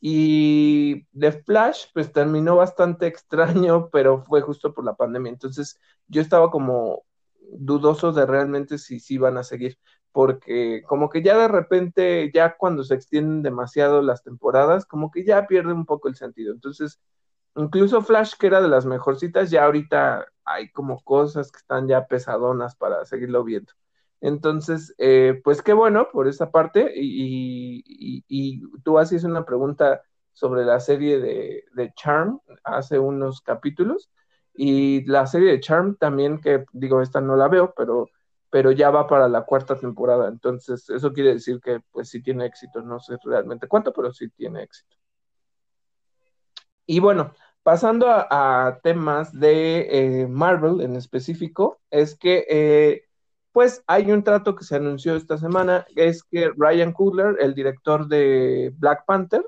Y 0.00 1.06
The 1.18 1.32
Flash, 1.32 1.86
pues 1.94 2.12
terminó 2.12 2.56
bastante 2.56 3.06
extraño, 3.08 3.88
pero 3.90 4.22
fue 4.22 4.42
justo 4.42 4.74
por 4.74 4.84
la 4.84 4.94
pandemia. 4.94 5.32
Entonces 5.32 5.80
yo 6.08 6.20
estaba 6.20 6.50
como 6.50 7.04
dudosos 7.52 8.14
de 8.16 8.26
realmente 8.26 8.78
si 8.78 9.00
sí 9.00 9.18
van 9.18 9.36
a 9.38 9.44
seguir, 9.44 9.78
porque 10.12 10.82
como 10.86 11.08
que 11.10 11.22
ya 11.22 11.36
de 11.38 11.48
repente, 11.48 12.30
ya 12.34 12.56
cuando 12.56 12.84
se 12.84 12.94
extienden 12.94 13.42
demasiado 13.42 14.02
las 14.02 14.22
temporadas, 14.22 14.86
como 14.86 15.10
que 15.10 15.24
ya 15.24 15.46
pierde 15.46 15.72
un 15.72 15.86
poco 15.86 16.08
el 16.08 16.16
sentido. 16.16 16.52
Entonces, 16.52 17.00
incluso 17.56 18.02
Flash, 18.02 18.34
que 18.38 18.46
era 18.48 18.60
de 18.60 18.68
las 18.68 18.86
mejorcitas, 18.86 19.50
ya 19.50 19.64
ahorita 19.64 20.26
hay 20.44 20.70
como 20.70 21.00
cosas 21.02 21.50
que 21.52 21.58
están 21.58 21.88
ya 21.88 22.06
pesadonas 22.06 22.76
para 22.76 23.04
seguirlo 23.04 23.44
viendo. 23.44 23.72
Entonces, 24.20 24.94
eh, 24.98 25.40
pues 25.44 25.62
qué 25.62 25.72
bueno 25.72 26.08
por 26.12 26.28
esa 26.28 26.50
parte. 26.50 26.92
Y, 26.96 27.82
y, 27.86 28.24
y 28.28 28.62
tú 28.82 28.98
haces 28.98 29.24
una 29.24 29.44
pregunta 29.44 30.02
sobre 30.32 30.64
la 30.64 30.80
serie 30.80 31.18
de, 31.20 31.64
de 31.74 31.92
Charm 31.94 32.40
hace 32.64 32.98
unos 32.98 33.40
capítulos. 33.40 34.10
Y 34.56 35.04
la 35.04 35.26
serie 35.26 35.52
de 35.52 35.60
Charm 35.60 35.96
también, 35.96 36.40
que 36.40 36.64
digo, 36.72 37.02
esta 37.02 37.20
no 37.20 37.36
la 37.36 37.48
veo, 37.48 37.74
pero, 37.76 38.08
pero 38.50 38.70
ya 38.72 38.90
va 38.90 39.06
para 39.06 39.28
la 39.28 39.42
cuarta 39.42 39.78
temporada. 39.78 40.28
Entonces, 40.28 40.88
eso 40.90 41.12
quiere 41.12 41.34
decir 41.34 41.60
que 41.60 41.80
pues 41.92 42.08
sí 42.08 42.22
tiene 42.22 42.46
éxito. 42.46 42.80
No 42.82 43.00
sé 43.00 43.16
realmente 43.24 43.68
cuánto, 43.68 43.92
pero 43.92 44.12
sí 44.12 44.28
tiene 44.30 44.62
éxito. 44.62 44.96
Y 46.86 47.00
bueno, 47.00 47.34
pasando 47.62 48.06
a, 48.08 48.78
temas 48.82 49.32
de 49.32 50.22
eh, 50.22 50.26
Marvel 50.28 50.80
en 50.80 50.96
específico, 50.96 51.80
es 51.90 52.16
que 52.16 52.46
eh, 52.48 53.06
pues 53.52 53.82
hay 53.86 54.12
un 54.12 54.22
trato 54.22 54.54
que 54.54 54.64
se 54.64 54.76
anunció 54.76 55.16
esta 55.16 55.38
semana, 55.38 55.86
es 55.96 56.22
que 56.22 56.50
Ryan 56.56 56.92
Coogler, 56.92 57.36
el 57.40 57.54
director 57.54 58.06
de 58.06 58.72
Black 58.76 59.04
Panther, 59.06 59.44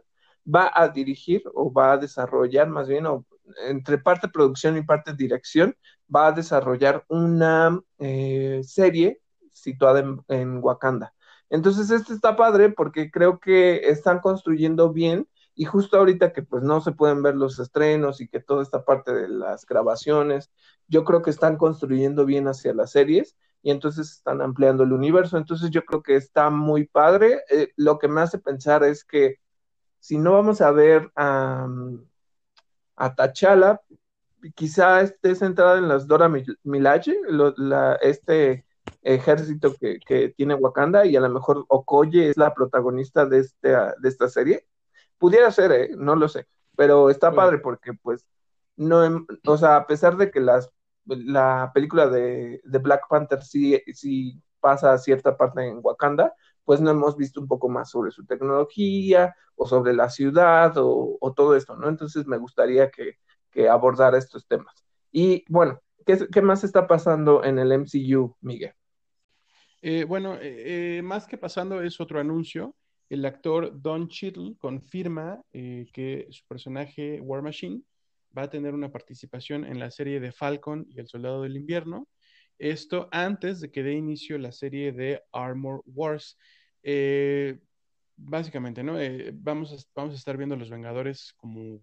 va 0.46 0.70
a 0.74 0.88
dirigir 0.88 1.42
o 1.54 1.72
va 1.72 1.92
a 1.92 1.98
desarrollar 1.98 2.68
más 2.68 2.88
bien 2.88 3.06
o 3.06 3.26
entre 3.66 3.99
parte 3.99 4.28
producción 4.28 4.76
y 4.76 4.82
parte 4.82 5.14
dirección, 5.14 5.76
va 6.14 6.28
a 6.28 6.32
desarrollar 6.32 7.05
una 7.09 7.80
eh, 7.99 8.61
serie 8.64 9.20
situada 9.53 10.05
en, 10.28 10.59
Wakanda. 10.62 11.14
Entonces, 11.51 11.90
este 11.90 12.14
está 12.14 12.36
padre 12.36 12.70
porque 12.70 13.11
creo 13.11 13.40
que 13.40 13.88
están 13.88 14.20
construyendo 14.20 14.92
bien 14.92 15.28
y 15.55 15.64
justo 15.64 15.99
ahorita 15.99 16.32
que 16.32 16.42
pues 16.42 16.62
no 16.62 16.80
se 16.80 16.92
pueden 16.92 17.22
ver 17.22 17.34
los 17.34 17.59
estrenos 17.59 18.20
y 18.20 18.28
que 18.28 18.40
toda 18.40 18.62
esta 18.62 18.84
parte 18.84 19.12
de 19.12 19.28
las 19.28 19.66
grabaciones, 19.66 20.53
yo 20.86 21.05
creo 21.05 21.22
que 21.22 21.30
están 21.30 21.57
construyendo 21.57 22.24
bien 22.24 22.46
hacia 22.49 22.74
las 22.74 22.92
series 22.92 23.36
y 23.62 23.70
entonces 23.70 24.11
están 24.12 24.40
ampliando 24.40 24.84
el 24.84 24.92
universo. 24.92 25.36
Entonces 25.36 25.70
yo 25.70 25.84
creo 25.84 26.03
que 26.03 26.16
está 26.16 26.51
muy 26.51 26.86
padre. 26.86 27.42
Eh, 27.51 27.72
lo 27.76 27.99
que 27.99 28.09
me 28.09 28.20
hace 28.20 28.38
pensar 28.38 28.84
es 28.84 29.05
que 29.05 29.36
si 30.01 30.18
no 30.18 30.32
vamos 30.32 30.61
a 30.61 30.70
ver 30.70 31.11
a, 31.16 31.66
a 32.99 33.14
T'Challa, 33.14 33.80
quizá 34.55 35.01
esté 35.01 35.34
centrada 35.34 35.78
en 35.78 35.88
las 35.88 36.07
Dora 36.07 36.30
Milaje, 36.64 37.16
este 38.03 38.64
ejército 39.03 39.74
que, 39.74 40.34
tiene 40.36 40.55
Wakanda, 40.55 41.07
y 41.07 41.16
a 41.16 41.20
lo 41.20 41.28
mejor 41.28 41.64
Okoye 41.68 42.28
es 42.30 42.36
la 42.36 42.55
protagonista 42.55 43.26
de, 43.26 43.40
este, 43.40 43.68
de 43.70 44.09
esta 44.09 44.28
serie. 44.28 44.66
Pudiera 45.18 45.51
ser, 45.51 45.72
¿eh? 45.72 45.90
no 45.96 46.14
lo 46.16 46.28
sé, 46.28 46.46
pero 46.76 47.11
está 47.11 47.32
padre 47.32 47.59
porque 47.59 47.92
pues 47.94 48.26
no, 48.76 49.26
o 49.46 49.57
sea, 49.57 49.76
a 49.76 49.86
pesar 49.86 50.16
de 50.16 50.30
que 50.30 50.40
las 50.40 50.70
la 51.16 51.70
película 51.74 52.09
de, 52.09 52.61
Black 52.64 53.09
Panther 53.09 53.42
sí, 53.42 53.80
sí 53.94 54.40
pasa 54.61 54.99
cierta 54.99 55.36
parte 55.36 55.66
en 55.66 55.80
Wakanda, 55.82 56.34
pues 56.68 56.82
no 56.82 56.90
hemos 56.90 57.16
visto 57.16 57.40
un 57.40 57.48
poco 57.48 57.70
más 57.70 57.88
sobre 57.88 58.10
su 58.10 58.26
tecnología 58.26 59.34
o 59.56 59.66
sobre 59.66 59.94
la 59.94 60.10
ciudad 60.10 60.74
o, 60.76 61.32
todo 61.34 61.56
esto, 61.56 61.74
¿no? 61.78 61.88
Entonces 61.88 62.26
me 62.26 62.36
gustaría 62.36 62.90
que, 62.90 63.14
que 63.50 63.70
abordara 63.70 64.18
estos 64.18 64.46
temas. 64.46 64.84
Y 65.10 65.46
bueno, 65.48 65.80
¿qué, 66.04 66.42
más 66.42 66.64
está 66.64 66.86
pasando 66.86 67.42
en 67.42 67.58
el 67.58 67.72
MCU, 67.72 68.36
Miguel? 68.42 68.74
Eh, 69.80 70.04
bueno, 70.04 70.34
eh, 70.34 70.98
eh, 70.98 71.02
más 71.02 71.26
que 71.26 71.38
pasando 71.38 71.80
es 71.80 72.02
otro 72.02 72.20
anuncio. 72.20 72.76
El 73.08 73.24
actor 73.24 73.72
Don 73.80 74.06
Cheadle 74.08 74.56
confirma 74.58 75.40
que 75.50 76.26
su 76.28 76.46
personaje 76.46 77.18
War 77.22 77.40
Machine 77.40 77.80
va 78.36 78.42
a 78.42 78.50
tener 78.50 78.74
una 78.74 78.92
participación 78.92 79.64
en 79.64 79.78
la 79.78 79.90
serie 79.90 80.20
de 80.20 80.32
Falcon 80.32 80.84
y 80.90 81.00
el 81.00 81.08
Soldado 81.08 81.44
del 81.44 81.56
Invierno. 81.56 82.06
Esto 82.58 83.08
antes 83.10 83.60
de 83.60 83.70
que 83.70 83.82
dé 83.82 83.94
inicio 83.94 84.36
la 84.36 84.52
serie 84.52 84.92
de 84.92 85.22
Armor 85.32 85.82
Wars. 85.86 86.36
Eh, 86.82 87.58
básicamente, 88.16 88.82
¿no? 88.82 89.00
Eh, 89.00 89.30
vamos, 89.34 89.72
a, 89.72 89.76
vamos 89.94 90.14
a 90.14 90.18
estar 90.18 90.36
viendo 90.36 90.56
los 90.56 90.70
Vengadores 90.70 91.32
como 91.36 91.80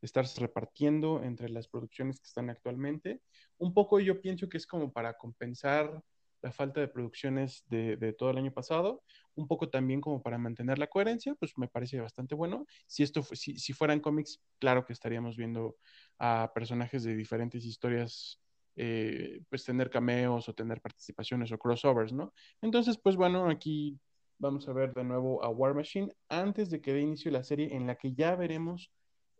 estarse 0.00 0.40
repartiendo 0.40 1.22
entre 1.22 1.48
las 1.48 1.68
producciones 1.68 2.20
que 2.20 2.26
están 2.26 2.50
actualmente. 2.50 3.22
Un 3.58 3.74
poco 3.74 3.98
yo 4.00 4.20
pienso 4.20 4.48
que 4.48 4.58
es 4.58 4.66
como 4.66 4.92
para 4.92 5.16
compensar 5.16 6.02
la 6.42 6.52
falta 6.52 6.80
de 6.80 6.88
producciones 6.88 7.64
de, 7.68 8.14
todo 8.16 8.30
el 8.30 8.38
año 8.38 8.52
pasado, 8.52 9.02
un 9.34 9.48
poco 9.48 9.68
también 9.68 10.00
como 10.00 10.22
para 10.22 10.38
mantener 10.38 10.78
la 10.78 10.86
coherencia, 10.86 11.34
pues 11.34 11.52
me 11.56 11.68
parece 11.68 12.00
bastante 12.00 12.34
bueno. 12.34 12.64
Si 12.86 13.02
esto 13.02 13.22
si, 13.32 13.58
si 13.58 13.72
fueran 13.72 14.00
cómics, 14.00 14.40
claro 14.60 14.84
que 14.84 14.92
estaríamos 14.92 15.36
viendo 15.36 15.76
a 16.18 16.52
personajes 16.54 17.02
de 17.02 17.16
diferentes 17.16 17.64
historias, 17.64 18.40
eh, 18.76 19.40
pues 19.48 19.64
tener 19.64 19.90
cameos 19.90 20.48
o 20.48 20.54
tener 20.54 20.80
participaciones 20.80 21.50
o 21.50 21.58
crossovers, 21.58 22.12
¿no? 22.12 22.32
Entonces, 22.62 22.98
pues 22.98 23.16
bueno, 23.16 23.50
aquí 23.50 23.98
vamos 24.38 24.68
a 24.68 24.72
ver 24.72 24.94
de 24.94 25.04
nuevo 25.04 25.42
a 25.44 25.48
War 25.48 25.74
Machine 25.74 26.12
antes 26.28 26.70
de 26.70 26.80
que 26.80 26.92
dé 26.92 27.00
inicio 27.00 27.30
la 27.30 27.44
serie 27.44 27.74
en 27.74 27.86
la 27.86 27.96
que 27.96 28.12
ya 28.14 28.34
veremos 28.36 28.90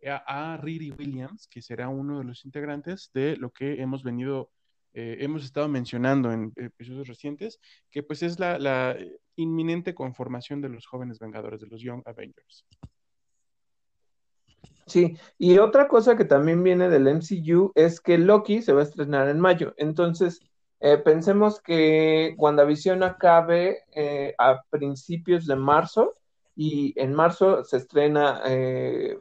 a, 0.05 0.57
Riri 0.57 0.91
Williams, 0.91 1.47
que 1.47 1.61
será 1.61 1.89
uno 1.89 2.19
de 2.19 2.25
los 2.25 2.45
integrantes 2.45 3.11
de 3.13 3.35
lo 3.35 3.51
que 3.51 3.81
hemos 3.81 4.03
venido 4.03 4.51
eh, 4.93 5.17
hemos 5.19 5.43
estado 5.43 5.67
mencionando 5.67 6.31
en 6.31 6.51
episodios 6.55 7.07
recientes, 7.07 7.59
que 7.91 8.01
pues 8.01 8.23
es 8.23 8.39
la, 8.39 8.97
inminente 9.35 9.93
conformación 9.93 10.59
de 10.61 10.67
los 10.67 10.85
jóvenes 10.85 11.19
vengadores, 11.19 11.61
de 11.61 11.67
los 11.67 11.81
Young 11.81 12.01
Avengers. 12.05 12.65
Sí, 14.85 15.15
y 15.37 15.57
otra 15.59 15.87
cosa 15.87 16.17
que 16.17 16.25
también 16.25 16.61
viene 16.61 16.89
del 16.89 17.07
MCU 17.07 17.71
es 17.75 18.01
que 18.01 18.17
Loki 18.17 18.61
se 18.61 18.73
va 18.73 18.81
a 18.81 18.83
estrenar 18.83 19.29
en 19.29 19.39
mayo. 19.39 19.73
Entonces, 19.77 20.41
eh, 20.79 20.97
pensemos 20.97 21.61
que 21.61 22.35
WandaVision 22.37 23.03
acabe 23.03 23.83
eh, 23.91 24.35
a 24.37 24.61
principios 24.69 25.45
de 25.45 25.55
marzo 25.55 26.15
y 26.55 26.93
en 26.99 27.13
marzo 27.13 27.63
se 27.63 27.77
estrena 27.77 28.41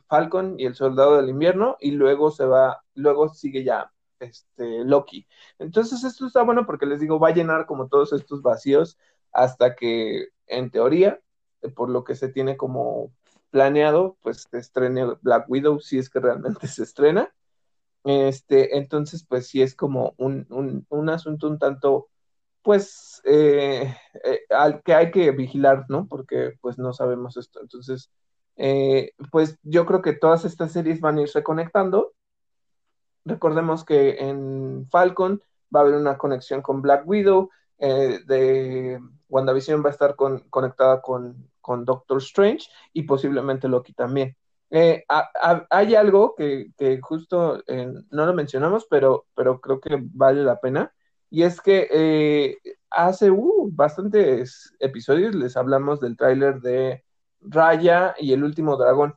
Falcon 0.09 0.59
y 0.59 0.67
el 0.67 0.75
Soldado 0.75 1.17
del 1.17 1.29
Invierno 1.29 1.77
y 1.81 1.93
luego 1.93 2.33
se 2.33 2.45
va, 2.45 2.83
luego 2.95 3.29
sigue 3.29 3.63
ya 3.63 3.93
este, 4.21 4.85
Loki. 4.85 5.27
Entonces 5.59 6.05
esto 6.05 6.27
está 6.27 6.43
bueno 6.43 6.67
porque 6.67 6.87
les 6.87 7.01
digo, 7.01 7.19
va 7.19 7.29
a 7.29 7.35
llenar 7.35 7.67
como 7.67 7.89
todos 7.89 8.13
estos 8.13 8.43
vacíos 8.43 8.99
hasta 9.33 9.75
que, 9.75 10.29
en 10.47 10.71
teoría, 10.71 11.21
por 11.75 11.91
lo 11.91 12.05
que 12.05 12.15
se 12.17 12.29
tiene 12.29 12.57
como 12.57 13.13
planeado, 13.51 14.17
pues 14.23 14.47
se 14.51 14.59
estrene 14.59 15.05
Black 15.23 15.49
Widow 15.49 15.81
si 15.81 15.99
es 15.99 16.11
que 16.11 16.21
realmente 16.21 16.67
se 16.67 16.83
estrena. 16.83 17.33
Este, 18.09 18.79
entonces, 18.79 19.25
pues 19.29 19.49
sí 19.49 19.63
es 19.63 19.75
como 19.75 20.15
un, 20.19 20.47
un, 20.89 21.09
asunto 21.11 21.49
un 21.49 21.59
tanto, 21.59 22.09
pues, 22.63 23.21
eh, 23.25 23.95
eh, 24.25 24.41
al 24.51 24.83
que 24.83 24.95
hay 24.95 25.11
que 25.11 25.31
vigilar, 25.33 25.85
¿no? 25.89 26.07
Porque 26.09 26.53
pues 26.61 26.79
no 26.79 26.93
sabemos 26.93 27.37
esto. 27.37 27.61
Entonces, 27.61 28.11
eh, 28.57 29.13
pues 29.31 29.59
yo 29.63 29.87
creo 29.87 30.03
que 30.03 30.15
todas 30.15 30.45
estas 30.45 30.73
series 30.73 31.01
van 31.01 31.19
a 31.19 31.23
ir 31.23 31.31
reconectando 31.35 32.15
Recordemos 33.29 33.85
que 33.85 34.17
en 34.19 34.89
Falcon 34.91 35.43
va 35.75 35.81
a 35.81 35.83
haber 35.83 35.97
una 35.97 36.17
conexión 36.17 36.63
con 36.63 36.81
Black 36.81 37.07
Widow, 37.07 37.51
eh, 37.79 38.21
de 38.27 38.99
WandaVision 39.29 39.85
va 39.85 39.91
a 39.91 39.93
estar 39.93 40.17
conectada 40.17 41.03
con, 41.03 41.51
Doctor 41.85 42.17
Strange 42.23 42.67
y 42.95 43.03
posiblemente 43.03 43.69
Loki 43.69 43.93
también. 43.93 44.35
Eh, 44.71 45.05
hay 45.71 45.95
algo 45.95 46.35
que, 46.37 46.73
justo 47.03 47.62
eh, 47.66 47.93
no 48.11 48.27
lo 48.27 48.35
mencionamos, 48.35 48.87
pero, 48.89 49.27
creo 49.35 49.81
que 49.81 49.99
vale 50.01 50.43
la 50.43 50.61
pena, 50.61 50.93
y 51.31 51.43
es 51.43 51.61
que 51.61 52.59
hace 52.91 53.31
uh, 53.31 53.71
bastantes 53.73 54.75
episodios 54.79 55.35
les 55.35 55.57
hablamos 55.57 56.01
del 56.01 56.16
tráiler 56.16 56.61
de 56.61 57.05
Raya 57.41 58.14
y 58.19 58.33
el 58.33 58.45
último 58.45 58.77
dragón. 58.77 59.14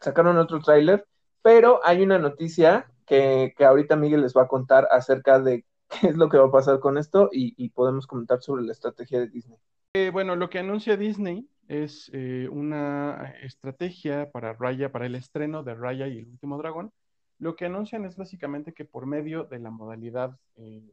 Sacaron 0.00 0.36
otro 0.38 0.60
tráiler 0.60 1.06
pero 1.44 1.80
hay 1.84 2.02
una 2.02 2.18
noticia 2.18 2.90
que, 3.04 3.54
ahorita 3.58 3.96
Miguel 3.96 4.22
les 4.22 4.34
va 4.34 4.44
a 4.44 4.48
contar 4.48 4.88
acerca 4.90 5.38
de 5.38 5.66
qué 6.00 6.08
es 6.08 6.16
lo 6.16 6.30
que 6.30 6.38
va 6.38 6.46
a 6.46 6.50
pasar 6.50 6.80
con 6.80 6.96
esto 6.96 7.28
y, 7.30 7.68
podemos 7.68 8.06
comentar 8.06 8.40
sobre 8.40 8.62
la 8.64 8.72
estrategia 8.72 9.20
de 9.20 9.28
Disney. 9.28 9.58
Eh, 9.92 10.10
bueno, 10.10 10.36
lo 10.36 10.48
que 10.48 10.58
anuncia 10.58 10.96
Disney 10.96 11.46
es 11.68 12.10
eh, 12.12 12.48
una 12.50 13.34
estrategia 13.42 14.30
para 14.30 14.52
Raya, 14.52 14.92
para 14.92 15.06
el 15.06 15.14
estreno 15.14 15.62
de 15.62 15.74
Raya 15.74 16.08
y 16.08 16.18
el 16.18 16.28
último 16.28 16.58
dragón. 16.58 16.92
Lo 17.38 17.56
que 17.56 17.66
anuncian 17.66 18.04
es 18.04 18.16
básicamente 18.16 18.72
que 18.72 18.84
por 18.84 19.06
medio 19.06 19.44
de 19.44 19.58
la 19.58 19.70
modalidad 19.70 20.38
eh, 20.56 20.90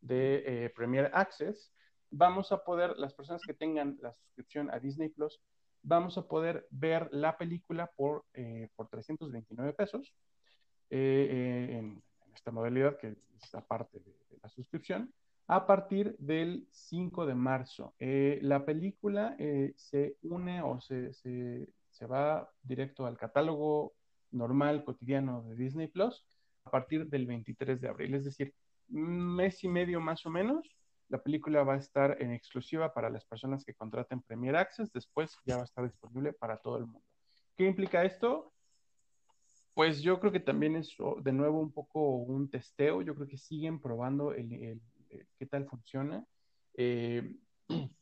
de 0.00 0.72
Premier 0.74 1.10
Access, 1.12 1.72
vamos 2.10 2.52
a 2.52 2.64
poder, 2.64 2.96
las 2.96 3.14
personas 3.14 3.42
que 3.46 3.54
tengan 3.54 3.98
la 4.00 4.12
suscripción 4.12 4.70
a 4.70 4.78
Disney 4.78 5.08
Plus, 5.08 5.40
vamos 5.82 6.18
a 6.18 6.26
poder 6.26 6.66
ver 6.70 7.08
la 7.12 7.36
película 7.36 7.90
por, 7.96 8.24
eh, 8.34 8.68
por 8.76 8.88
329 8.88 9.72
pesos 9.72 10.14
eh, 10.90 11.28
eh, 11.70 11.76
en, 11.78 12.02
esta 12.34 12.50
modalidad 12.52 12.96
que 12.96 13.16
es 13.42 13.54
aparte 13.54 13.98
de, 13.98 14.14
la 14.42 14.48
suscripción 14.48 15.12
a 15.52 15.66
partir 15.66 16.16
del 16.20 16.68
5 16.70 17.26
de 17.26 17.34
marzo. 17.34 17.94
la 17.98 18.64
película 18.64 19.36
se 19.74 20.16
une 20.22 20.62
o 20.62 20.80
se, 20.80 21.12
se, 21.12 22.06
va 22.06 22.48
directo 22.62 23.04
al 23.04 23.18
catálogo 23.18 23.92
normal, 24.30 24.84
cotidiano 24.84 25.42
de 25.42 25.56
Disney 25.56 25.88
Plus 25.88 26.24
a 26.64 26.70
partir 26.70 27.08
del 27.08 27.26
23 27.26 27.80
de 27.80 27.88
abril, 27.88 28.14
es 28.14 28.24
decir, 28.24 28.54
mes 28.88 29.64
y 29.64 29.68
medio 29.68 30.00
más 30.00 30.24
o 30.24 30.30
menos 30.30 30.76
la 31.08 31.20
película 31.20 31.64
va 31.64 31.74
a 31.74 31.78
estar 31.78 32.22
en 32.22 32.30
exclusiva 32.32 32.94
para 32.94 33.10
las 33.10 33.24
personas 33.24 33.64
que 33.64 33.74
contraten 33.74 34.22
Premier 34.22 34.54
Access, 34.54 34.92
después 34.92 35.36
ya 35.44 35.56
va 35.56 35.62
a 35.62 35.64
estar 35.64 35.84
disponible 35.84 36.32
para 36.32 36.58
todo 36.58 36.76
el 36.76 36.86
mundo. 36.86 37.02
¿Qué 37.56 37.66
implica 37.66 38.04
esto? 38.04 38.52
Pues 39.74 40.00
yo 40.00 40.20
creo 40.20 40.30
que 40.30 40.38
también 40.38 40.76
es 40.76 40.96
de 41.22 41.32
nuevo 41.32 41.58
un 41.60 41.72
poco 41.72 42.18
un 42.18 42.48
testeo, 42.48 43.02
yo 43.02 43.16
creo 43.16 43.26
que 43.26 43.36
siguen 43.36 43.80
probando 43.80 44.32
el, 44.32 44.80
qué 45.38 45.46
tal 45.46 45.66
funciona. 45.66 46.24
Eh, 46.74 47.36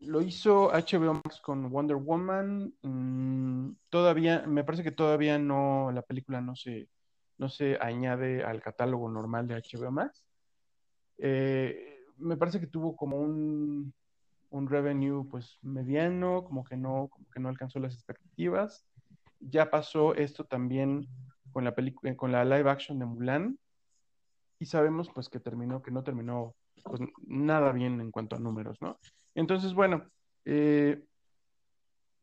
lo 0.00 0.20
hizo 0.20 0.70
HBO 0.72 1.14
Max 1.14 1.40
con 1.40 1.70
Wonder 1.70 1.96
Woman. 1.96 2.74
Mm, 2.82 3.72
todavía, 3.88 4.44
me 4.46 4.64
parece 4.64 4.82
que 4.82 4.92
todavía 4.92 5.38
no, 5.38 5.90
la 5.92 6.02
película 6.02 6.40
no 6.40 6.56
se, 6.56 6.88
no 7.38 7.48
se 7.48 7.78
añade 7.80 8.44
al 8.44 8.60
catálogo 8.60 9.08
normal 9.08 9.46
de 9.48 9.56
HBO 9.56 9.90
Max. 9.90 10.24
Eh, 11.18 12.04
me 12.18 12.36
parece 12.36 12.60
que 12.60 12.66
tuvo 12.66 12.96
como 12.96 13.18
un, 13.18 13.92
un 14.50 14.68
revenue 14.68 15.26
pues 15.30 15.58
mediano, 15.62 16.44
como 16.44 16.64
que 16.64 16.76
no, 16.76 17.08
como 17.08 17.26
que 17.32 17.40
no 17.40 17.48
alcanzó 17.48 17.78
las 17.78 17.94
expectativas. 17.94 18.86
Ya 19.40 19.70
pasó 19.70 20.14
esto 20.14 20.44
también 20.44 21.08
con 21.52 21.64
la 21.64 21.74
película, 21.74 22.14
con 22.16 22.32
la 22.32 22.44
live 22.44 22.70
action 22.70 22.98
de 22.98 23.06
Mulan, 23.06 23.58
y 24.58 24.66
sabemos 24.66 25.10
pues 25.14 25.28
que 25.28 25.40
terminó, 25.40 25.82
que 25.82 25.90
no 25.90 26.02
terminó 26.02 26.54
pues, 26.84 27.00
nada 27.26 27.72
bien 27.72 28.00
en 28.00 28.10
cuanto 28.10 28.36
a 28.36 28.38
números, 28.38 28.78
¿no? 28.80 28.98
Entonces, 29.34 29.74
bueno, 29.74 30.04
eh, 30.44 31.02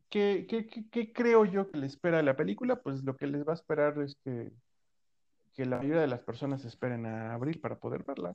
¿qué, 0.08 0.46
qué, 0.48 0.66
qué, 0.90 1.12
creo 1.12 1.44
yo 1.44 1.70
que 1.70 1.78
le 1.78 1.86
espera 1.86 2.18
a 2.18 2.22
la 2.22 2.36
película? 2.36 2.76
Pues 2.76 3.04
lo 3.04 3.16
que 3.16 3.26
les 3.26 3.46
va 3.46 3.52
a 3.52 3.56
esperar 3.56 3.98
es 4.00 4.16
que, 4.24 4.50
que 5.52 5.64
la 5.64 5.78
mayoría 5.78 6.00
de 6.00 6.08
las 6.08 6.20
personas 6.20 6.64
esperen 6.64 7.06
a 7.06 7.34
abril 7.34 7.60
para 7.60 7.78
poder 7.78 8.04
verla. 8.04 8.34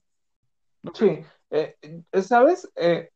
Sí, 0.93 1.19
eh, 1.49 1.75
¿sabes? 2.21 2.69
Eh, 2.75 3.09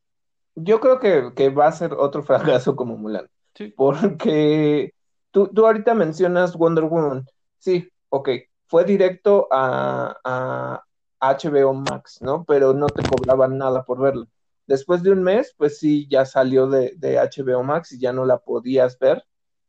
yo 0.55 0.79
creo 0.81 0.99
que, 0.99 1.31
que, 1.35 1.49
va 1.49 1.67
a 1.67 1.71
ser 1.71 1.93
otro 1.93 2.23
fracaso 2.23 2.75
como 2.75 2.97
Mulan. 2.97 3.27
Sí. 3.55 3.73
Porque 3.77 4.93
tú, 5.31 5.47
tú 5.47 5.65
ahorita 5.65 5.93
mencionas 5.93 6.57
Wonder 6.57 6.85
Woman. 6.85 7.25
Sí, 7.59 7.87
ok, 8.09 8.29
fue 8.73 8.85
directo 8.85 9.47
a, 9.51 10.83
HBO 11.19 11.75
Max, 11.75 12.23
¿no? 12.23 12.43
Pero 12.43 12.73
no 12.73 12.87
te 12.87 13.03
cobraban 13.03 13.59
nada 13.59 13.85
por 13.85 14.01
verlo. 14.01 14.25
Después 14.65 15.03
de 15.03 15.11
un 15.11 15.21
mes, 15.21 15.53
pues 15.55 15.77
sí, 15.77 16.07
ya 16.09 16.25
salió 16.25 16.65
de, 16.65 16.95
de 16.97 17.19
HBO 17.19 17.61
Max 17.61 17.91
y 17.91 17.99
ya 17.99 18.11
no 18.11 18.25
la 18.25 18.39
podías 18.39 18.97
ver 18.97 19.23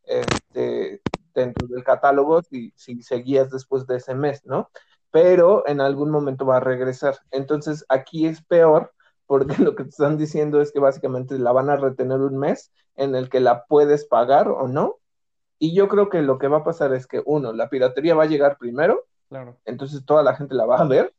este, 0.04 1.02
dentro 1.34 1.68
del 1.68 1.84
catálogo 1.84 2.40
si, 2.44 2.72
si 2.76 3.02
seguías 3.02 3.50
después 3.50 3.86
de 3.86 3.98
ese 3.98 4.14
mes, 4.14 4.40
¿no? 4.46 4.70
Pero 5.10 5.68
en 5.68 5.82
algún 5.82 6.10
momento 6.10 6.46
va 6.46 6.56
a 6.56 6.60
regresar. 6.60 7.18
Entonces 7.30 7.84
aquí 7.90 8.26
es 8.26 8.42
peor 8.42 8.90
porque 9.26 9.56
lo 9.62 9.74
que 9.74 9.84
te 9.84 9.90
están 9.90 10.16
diciendo 10.16 10.62
es 10.62 10.72
que 10.72 10.80
básicamente 10.80 11.38
la 11.38 11.52
van 11.52 11.68
a 11.68 11.76
retener 11.76 12.20
un 12.20 12.38
mes 12.38 12.72
en 12.96 13.14
el 13.14 13.28
que 13.28 13.40
la 13.40 13.66
puedes 13.66 14.06
pagar 14.06 14.48
o 14.48 14.66
no. 14.66 14.96
Y 15.58 15.74
yo 15.74 15.88
creo 15.88 16.08
que 16.08 16.22
lo 16.22 16.38
que 16.38 16.48
va 16.48 16.58
a 16.58 16.64
pasar 16.64 16.92
es 16.94 17.06
que, 17.06 17.22
uno, 17.24 17.52
la 17.52 17.68
piratería 17.68 18.14
va 18.14 18.24
a 18.24 18.26
llegar 18.26 18.58
primero, 18.58 19.06
claro. 19.28 19.58
entonces 19.64 20.04
toda 20.04 20.22
la 20.22 20.34
gente 20.36 20.54
la 20.54 20.66
va 20.66 20.78
a 20.78 20.84
ver, 20.84 21.14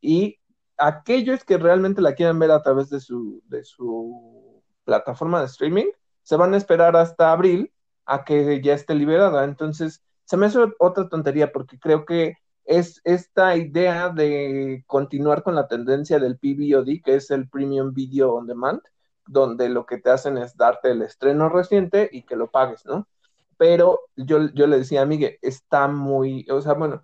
y 0.00 0.38
aquellos 0.76 1.44
que 1.44 1.58
realmente 1.58 2.00
la 2.00 2.14
quieran 2.14 2.38
ver 2.38 2.50
a 2.50 2.62
través 2.62 2.90
de 2.90 3.00
su, 3.00 3.42
de 3.46 3.64
su 3.64 4.62
plataforma 4.84 5.40
de 5.40 5.46
streaming, 5.46 5.86
se 6.22 6.36
van 6.36 6.54
a 6.54 6.56
esperar 6.56 6.96
hasta 6.96 7.32
abril 7.32 7.72
a 8.04 8.24
que 8.24 8.60
ya 8.62 8.74
esté 8.74 8.94
liberada. 8.94 9.44
Entonces, 9.44 10.02
se 10.24 10.36
me 10.36 10.46
hace 10.46 10.58
otra 10.78 11.08
tontería 11.08 11.52
porque 11.52 11.78
creo 11.78 12.04
que 12.04 12.36
es 12.64 13.00
esta 13.04 13.56
idea 13.56 14.08
de 14.08 14.84
continuar 14.86 15.42
con 15.42 15.54
la 15.54 15.66
tendencia 15.66 16.18
del 16.18 16.38
PVOD, 16.38 17.02
que 17.04 17.16
es 17.16 17.30
el 17.30 17.48
Premium 17.48 17.92
Video 17.92 18.34
On 18.34 18.46
Demand, 18.46 18.80
donde 19.26 19.68
lo 19.68 19.86
que 19.86 19.98
te 19.98 20.10
hacen 20.10 20.38
es 20.38 20.56
darte 20.56 20.90
el 20.90 21.02
estreno 21.02 21.48
reciente 21.48 22.08
y 22.12 22.22
que 22.22 22.36
lo 22.36 22.50
pagues, 22.50 22.84
¿no? 22.86 23.08
Pero 23.56 24.00
yo, 24.16 24.50
yo 24.54 24.66
le 24.66 24.78
decía 24.78 25.02
a 25.02 25.06
Miguel, 25.06 25.38
está 25.42 25.88
muy, 25.88 26.46
o 26.50 26.60
sea, 26.60 26.74
bueno, 26.74 27.02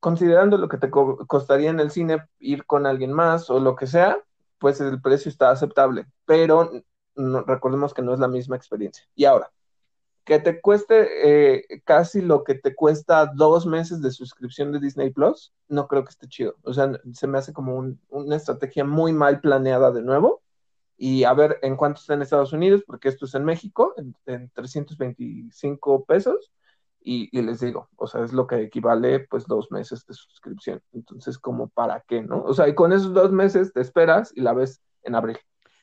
considerando 0.00 0.58
lo 0.58 0.68
que 0.68 0.78
te 0.78 0.90
co 0.90 1.26
costaría 1.26 1.70
en 1.70 1.80
el 1.80 1.90
cine 1.90 2.26
ir 2.40 2.66
con 2.66 2.86
alguien 2.86 3.12
más 3.12 3.50
o 3.50 3.60
lo 3.60 3.76
que 3.76 3.86
sea, 3.86 4.18
pues 4.58 4.80
el 4.80 5.00
precio 5.00 5.28
está 5.28 5.50
aceptable, 5.50 6.06
pero 6.24 6.70
no, 7.14 7.42
recordemos 7.42 7.94
que 7.94 8.02
no 8.02 8.14
es 8.14 8.20
la 8.20 8.28
misma 8.28 8.56
experiencia. 8.56 9.04
Y 9.14 9.24
ahora, 9.26 9.52
que 10.24 10.38
te 10.38 10.60
cueste 10.60 11.56
eh, 11.58 11.82
casi 11.84 12.20
lo 12.20 12.44
que 12.44 12.54
te 12.54 12.74
cuesta 12.74 13.30
dos 13.34 13.66
meses 13.66 14.02
de 14.02 14.10
suscripción 14.10 14.72
de 14.72 14.80
Disney 14.80 15.10
Plus, 15.10 15.52
no 15.68 15.88
creo 15.88 16.04
que 16.04 16.10
esté 16.10 16.28
chido. 16.28 16.56
O 16.62 16.72
sea, 16.72 16.92
se 17.12 17.26
me 17.26 17.38
hace 17.38 17.52
como 17.52 17.76
un, 17.76 18.00
una 18.08 18.36
estrategia 18.36 18.84
muy 18.84 19.12
mal 19.12 19.40
planeada 19.40 19.90
de 19.90 20.02
nuevo. 20.02 20.42
Y 20.96 21.24
a 21.24 21.32
ver 21.32 21.58
en 21.62 21.76
cuánto 21.76 22.00
está 22.00 22.14
en 22.14 22.22
Estados 22.22 22.52
Unidos, 22.52 22.82
porque 22.86 23.08
esto 23.08 23.26
es 23.26 23.34
en 23.34 23.44
México, 23.44 23.94
en, 23.96 24.14
en 24.26 24.50
325 24.50 26.04
pesos. 26.04 26.52
Y, 27.04 27.28
y, 27.36 27.42
les 27.42 27.58
digo, 27.58 27.88
o 27.96 28.06
sea, 28.06 28.22
es 28.22 28.32
lo 28.32 28.46
que 28.46 28.62
equivale 28.62 29.20
pues 29.20 29.46
dos 29.46 29.72
meses 29.72 30.06
de 30.06 30.14
suscripción. 30.14 30.80
Entonces, 30.92 31.36
como 31.38 31.68
para 31.68 32.00
qué, 32.06 32.22
¿no? 32.22 32.42
O 32.44 32.54
sea, 32.54 32.68
y 32.68 32.74
con 32.76 32.92
esos 32.92 33.12
dos 33.12 33.32
meses 33.32 33.72
te 33.72 33.80
esperas 33.80 34.32
y 34.36 34.40
la 34.40 34.52
ves 34.52 34.80
en 35.02 35.16
abril. 35.16 35.38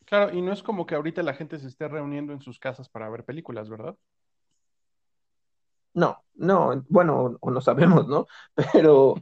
Claro, 0.06 0.34
y 0.34 0.42
no 0.42 0.54
es 0.54 0.64
como 0.64 0.86
que 0.86 0.96
ahorita 0.96 1.22
la 1.22 1.34
gente 1.34 1.60
se 1.60 1.68
esté 1.68 1.88
reuniendo 1.88 2.34
en 2.34 2.42
sus 2.42 2.58
casas 2.58 2.90
para 2.90 3.10
ver 3.10 3.26
películas, 3.26 3.70
¿verdad? 3.70 3.96
No, 5.94 6.24
no, 6.36 6.84
bueno, 6.88 7.38
o 7.40 7.52
no 7.52 7.62
sabemos, 7.62 8.08
¿no? 8.08 8.26
Pero, 8.74 9.16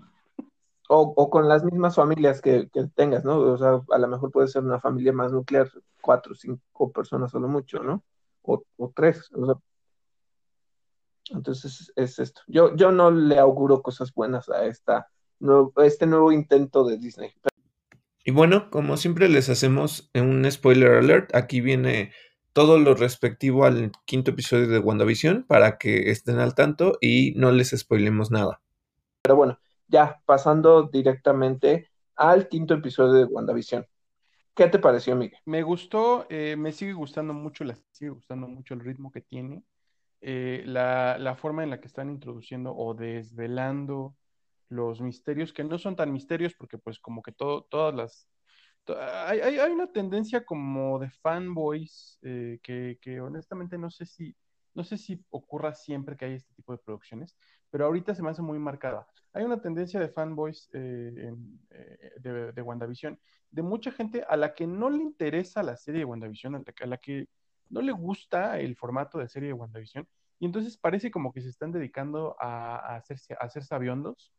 o, 0.87 1.13
o 1.15 1.29
con 1.29 1.47
las 1.47 1.63
mismas 1.63 1.95
familias 1.95 2.41
que, 2.41 2.69
que, 2.69 2.85
tengas, 2.95 3.23
¿no? 3.23 3.39
O 3.39 3.57
sea, 3.57 3.81
a 3.89 3.97
lo 3.97 4.07
mejor 4.07 4.31
puede 4.31 4.47
ser 4.47 4.63
una 4.63 4.79
familia 4.79 5.13
más 5.13 5.31
nuclear, 5.31 5.69
cuatro, 6.01 6.33
cinco 6.35 6.91
personas 6.91 7.31
solo 7.31 7.47
mucho, 7.47 7.83
¿no? 7.83 8.03
O, 8.41 8.63
o 8.77 8.91
tres, 8.95 9.29
o 9.33 9.45
sea. 9.45 9.55
Entonces 11.29 11.91
es 11.95 12.19
esto. 12.19 12.41
Yo, 12.47 12.73
yo 12.75 12.91
no 12.91 13.11
le 13.11 13.37
auguro 13.37 13.81
cosas 13.81 14.13
buenas 14.13 14.47
a 14.47 14.65
esta, 14.65 15.09
a 15.75 15.85
este 15.85 16.05
nuevo 16.05 16.31
intento 16.31 16.85
de 16.85 16.97
Disney. 16.97 17.33
Y 18.23 18.31
bueno, 18.31 18.69
como 18.69 18.95
siempre 18.97 19.27
les 19.27 19.49
hacemos 19.49 20.09
un 20.13 20.49
spoiler 20.49 20.97
alert, 20.97 21.35
aquí 21.35 21.59
viene 21.59 22.11
todo 22.53 22.79
lo 22.79 22.95
respectivo 22.95 23.65
al 23.65 23.91
quinto 24.05 24.31
episodio 24.31 24.67
de 24.67 24.79
WandaVision 24.79 25.43
para 25.43 25.77
que 25.77 26.11
estén 26.11 26.39
al 26.39 26.55
tanto 26.55 26.97
y 27.01 27.33
no 27.35 27.51
les 27.51 27.69
spoilemos 27.69 28.31
nada. 28.31 28.61
Pero 29.21 29.35
bueno, 29.35 29.59
ya 29.87 30.21
pasando 30.25 30.83
directamente 30.83 31.89
al 32.15 32.47
quinto 32.47 32.73
episodio 32.73 33.13
de 33.13 33.25
WandaVision. 33.25 33.85
¿Qué 34.55 34.67
te 34.67 34.79
pareció, 34.79 35.15
Miguel? 35.15 35.39
Me 35.45 35.61
gustó, 35.61 36.25
eh, 36.29 36.55
me 36.57 36.71
sigue 36.71 36.93
gustando 36.93 37.33
mucho, 37.33 37.63
la, 37.63 37.77
sigue 37.91 38.09
gustando 38.09 38.47
mucho 38.47 38.73
el 38.73 38.79
ritmo 38.79 39.11
que 39.11 39.21
tiene, 39.21 39.63
eh, 40.21 40.63
la, 40.65 41.35
forma 41.39 41.63
en 41.63 41.69
la 41.69 41.79
que 41.79 41.87
están 41.87 42.09
introduciendo 42.09 42.75
o 42.75 42.95
desvelando 42.95 44.15
los 44.69 44.99
misterios, 44.99 45.53
que 45.53 45.63
no 45.63 45.77
son 45.77 45.95
tan 45.95 46.11
misterios 46.11 46.55
porque 46.55 46.77
pues 46.79 46.99
como 46.99 47.21
que 47.21 47.31
todas 47.31 47.93
las 47.93 48.27
hay, 48.95 49.59
una 49.69 49.91
tendencia 49.91 50.45
como 50.45 50.97
de 50.97 51.09
fanboys 51.09 52.19
eh, 52.21 52.59
que, 52.63 52.97
que, 53.01 53.19
honestamente 53.19 53.77
no 53.77 53.91
sé 53.91 54.05
si 54.05 54.35
no 54.77 54.83
sé 54.83 54.97
si 54.97 55.25
ocurra 55.31 55.73
siempre 55.73 56.15
que 56.15 56.25
hay 56.25 56.33
este 56.35 56.53
tipo 56.53 56.71
de 56.71 56.77
producciones, 56.77 57.35
pero 57.69 57.85
ahorita 57.85 58.15
se 58.15 58.23
me 58.23 58.29
hace 58.29 58.41
muy 58.41 58.59
marcada. 58.59 59.07
Hay 59.33 59.43
una 59.43 59.61
tendencia 59.61 59.99
de 59.99 60.09
fanboys 60.09 60.69
eh, 60.73 61.33
eh, 61.69 62.11
de, 62.19 62.51
de, 62.51 62.61
WandaVision, 62.61 63.19
de 63.51 63.61
mucha 63.61 63.91
gente 63.91 64.23
a 64.27 64.35
la 64.35 64.53
que 64.53 64.67
no 64.67 64.89
le 64.89 65.03
interesa 65.03 65.63
la 65.63 65.77
serie 65.77 65.99
de 65.99 66.05
WandaVision, 66.05 66.55
a 66.55 66.59
la, 66.59 66.63
a 66.81 66.87
la 66.87 66.97
que 66.97 67.27
no 67.69 67.81
le 67.81 67.91
gusta 67.91 68.59
el 68.59 68.75
formato 68.75 69.17
de 69.17 69.27
serie 69.27 69.49
de 69.49 69.53
WandaVision, 69.53 70.07
y 70.39 70.45
entonces 70.45 70.77
parece 70.77 71.11
como 71.11 71.33
que 71.33 71.41
se 71.41 71.49
están 71.49 71.71
dedicando 71.71 72.35
a, 72.39 72.77
a 72.77 72.95
hacerse, 72.95 73.33
a 73.33 73.45
hacer 73.45 73.63
sabiondos 73.63 74.31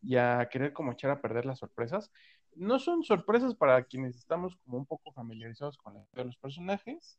y 0.00 0.16
a 0.16 0.48
querer 0.50 0.72
como 0.72 0.92
echar 0.92 1.10
a 1.10 1.20
perder 1.20 1.46
las 1.46 1.58
sorpresas 1.58 2.10
no 2.56 2.78
son 2.78 3.02
sorpresas 3.02 3.54
para 3.54 3.84
quienes 3.84 4.16
estamos 4.16 4.56
como 4.56 4.78
un 4.78 4.86
poco 4.86 5.12
familiarizados 5.12 5.78
con 5.78 6.06
los 6.14 6.36
personajes, 6.36 7.18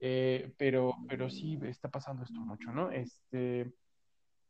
eh, 0.00 0.54
pero, 0.56 0.94
pero 1.08 1.28
sí 1.28 1.58
está 1.64 1.90
pasando 1.90 2.22
esto 2.22 2.40
mucho, 2.40 2.70
¿no? 2.72 2.90
Este, 2.90 3.72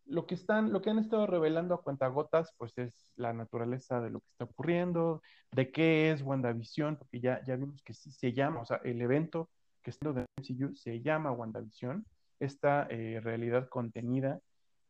lo 0.08 0.26
que 0.26 0.34
están, 0.34 0.72
lo 0.72 0.82
que 0.82 0.90
han 0.90 0.98
estado 0.98 1.26
revelando 1.26 1.74
a 1.74 1.82
cuentagotas, 1.82 2.52
pues 2.56 2.76
es 2.78 3.12
la 3.16 3.32
naturaleza 3.32 4.00
de 4.00 4.10
lo 4.10 4.20
que 4.20 4.28
está 4.30 4.44
ocurriendo, 4.44 5.22
de 5.52 5.70
qué 5.70 6.10
es 6.10 6.22
WandaVision, 6.22 6.96
porque 6.96 7.20
ya, 7.20 7.42
ya 7.44 7.56
vimos 7.56 7.82
que 7.82 7.94
sí 7.94 8.10
se 8.12 8.32
llama, 8.32 8.62
o 8.62 8.66
sea, 8.66 8.80
el 8.84 9.00
evento 9.00 9.50
que 9.82 9.90
está 9.90 10.12
de 10.12 10.24
MCU 10.36 10.74
se 10.74 11.00
llama 11.02 11.32
WandaVision, 11.32 12.04
esta 12.40 12.86
eh, 12.90 13.20
realidad 13.22 13.68
contenida 13.68 14.40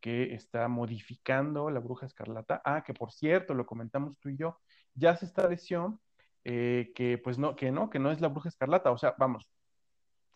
que 0.01 0.35
está 0.35 0.69
modificando 0.69 1.71
la 1.71 1.81
bruja 1.81 2.07
escarlata. 2.07 2.63
Ah, 2.65 2.85
que 2.85 2.95
por 2.95 3.13
cierto, 3.13 3.55
lo 3.55 3.67
comentamos 3.67 4.17
tú 4.21 4.29
y 4.29 4.37
yo, 4.37 4.59
ya 4.95 5.17
se 5.17 5.27
estableció 5.27 6.01
eh, 6.45 6.93
que 6.95 7.19
pues 7.19 7.39
no, 7.39 7.57
que 7.57 7.73
no, 7.73 7.91
que 7.91 7.99
no 7.99 8.13
es 8.13 8.21
la 8.21 8.29
bruja 8.29 8.49
escarlata, 8.49 8.91
o 8.93 8.99
sea, 8.99 9.15
vamos, 9.19 9.47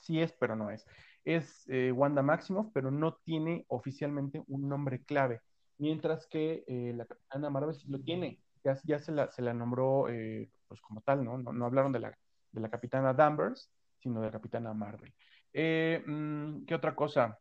sí 0.02 0.20
es, 0.20 0.32
pero 0.32 0.54
no 0.56 0.70
es. 0.70 0.84
Es 1.24 1.64
eh, 1.68 1.92
Wanda 1.92 2.22
Maximoff, 2.22 2.68
pero 2.74 2.90
no 2.90 3.14
tiene 3.24 3.64
oficialmente 3.68 4.42
un 4.48 4.68
nombre 4.68 5.02
clave, 5.04 5.40
mientras 5.78 6.26
que 6.26 6.64
eh, 6.66 6.92
la 6.94 7.06
capitana 7.06 7.50
Marvel 7.50 7.74
sí 7.74 7.88
lo 7.88 7.98
tiene, 8.00 8.40
ya, 8.64 8.78
ya 8.84 8.98
se, 8.98 9.12
la, 9.12 9.30
se 9.30 9.42
la 9.42 9.54
nombró 9.54 10.08
eh, 10.08 10.50
pues 10.68 10.80
como 10.80 11.00
tal, 11.00 11.24
¿no? 11.24 11.38
¿no? 11.38 11.52
No 11.52 11.64
hablaron 11.64 11.92
de 11.92 12.00
la, 12.00 12.18
de 12.50 12.60
la 12.60 12.68
capitana 12.68 13.14
Danvers, 13.14 13.70
sino 14.00 14.20
de 14.20 14.26
la 14.26 14.32
capitana 14.32 14.74
Marvel. 14.74 15.12
Mmm, 15.54 16.64
¿Qué 16.64 16.74
otra 16.74 16.94
cosa? 16.94 17.38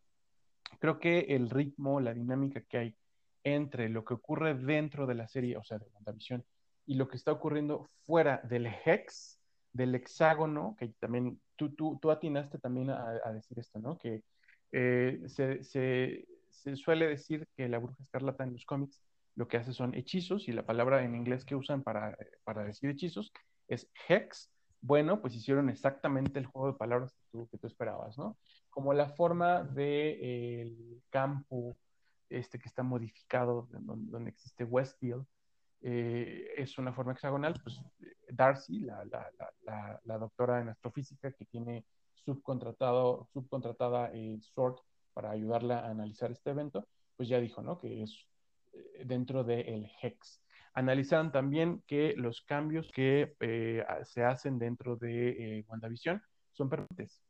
Creo 0.79 0.99
que 0.99 1.19
el 1.19 1.49
ritmo, 1.49 1.99
la 1.99 2.13
dinámica 2.13 2.61
que 2.61 2.77
hay 2.77 2.95
entre 3.43 3.89
lo 3.89 4.05
que 4.05 4.13
ocurre 4.13 4.53
dentro 4.53 5.07
de 5.07 5.15
la 5.15 5.27
serie, 5.27 5.57
o 5.57 5.63
sea, 5.63 5.79
de 5.79 5.87
WandaVision, 5.93 6.45
y 6.85 6.95
lo 6.95 7.07
que 7.07 7.17
está 7.17 7.31
ocurriendo 7.31 7.87
fuera 8.05 8.41
del 8.43 8.67
hex, 8.67 9.40
del 9.73 9.95
hexágono, 9.95 10.75
que 10.77 10.89
también 10.99 11.39
tú, 11.55 11.73
tú, 11.73 11.99
tú 12.01 12.11
atinaste 12.11 12.59
también 12.59 12.89
a, 12.89 13.31
decir 13.33 13.59
esto, 13.59 13.79
¿no? 13.79 13.97
Que 13.97 14.23
eh, 14.71 15.21
se, 15.27 15.63
se, 15.63 16.25
suele 16.75 17.07
decir 17.07 17.47
que 17.55 17.67
la 17.69 17.79
bruja 17.79 18.03
escarlata 18.03 18.43
en 18.43 18.53
los 18.53 18.65
cómics 18.65 19.01
lo 19.35 19.47
que 19.47 19.57
hace 19.57 19.73
son 19.73 19.95
hechizos 19.95 20.47
y 20.47 20.51
la 20.51 20.65
palabra 20.65 21.03
en 21.03 21.15
inglés 21.15 21.45
que 21.45 21.55
usan 21.55 21.83
para, 21.83 22.17
para 22.43 22.63
decir 22.63 22.89
hechizos 22.89 23.31
es 23.67 23.89
hex. 24.07 24.51
Bueno, 24.81 25.21
pues 25.21 25.35
hicieron 25.35 25.69
exactamente 25.69 26.39
el 26.39 26.47
juego 26.47 26.71
de 26.71 26.77
palabras 26.77 27.13
que 27.13 27.23
tú, 27.31 27.47
que 27.49 27.57
tú 27.57 27.67
esperabas, 27.67 28.17
¿no? 28.17 28.37
Como 28.69 28.93
la 28.93 29.09
forma 29.09 29.63
del 29.63 29.75
de, 29.75 30.19
eh, 30.21 31.01
campo 31.09 31.77
este 32.29 32.59
que 32.59 32.67
está 32.67 32.83
modificado, 32.83 33.67
donde, 33.71 34.11
donde 34.11 34.29
existe 34.31 34.63
Westfield, 34.63 35.25
eh, 35.81 36.53
es 36.57 36.77
una 36.77 36.93
forma 36.93 37.13
hexagonal, 37.13 37.59
pues 37.63 37.81
Darcy, 38.29 38.81
la, 38.81 39.03
la, 39.05 39.29
la, 39.63 40.01
la, 40.03 40.17
doctora 40.17 40.61
en 40.61 40.69
astrofísica 40.69 41.31
que 41.31 41.45
tiene 41.45 41.85
subcontratado, 42.13 43.27
subcontratada 43.33 44.11
eh, 44.13 44.39
SWORD 44.41 44.77
para 45.13 45.31
ayudarla 45.31 45.79
a 45.79 45.89
analizar 45.89 46.31
este 46.31 46.51
evento, 46.51 46.87
pues 47.17 47.29
ya 47.29 47.39
dijo, 47.39 47.61
¿no? 47.61 47.77
Que 47.77 48.03
es 48.03 48.27
eh, 48.73 49.03
dentro 49.05 49.43
del 49.43 49.65
de 49.65 49.91
Hex. 50.01 50.41
analizaron 50.73 51.31
también 51.31 51.83
que 51.87 52.13
los 52.15 52.41
cambios 52.41 52.89
que 52.93 53.35
eh, 53.39 53.83
se 54.03 54.23
hacen 54.23 54.57
dentro 54.59 54.95
de 54.95 55.59
eh, 55.59 55.65
WandaVision 55.67 56.21
son 56.53 56.69
permanentes. 56.69 57.21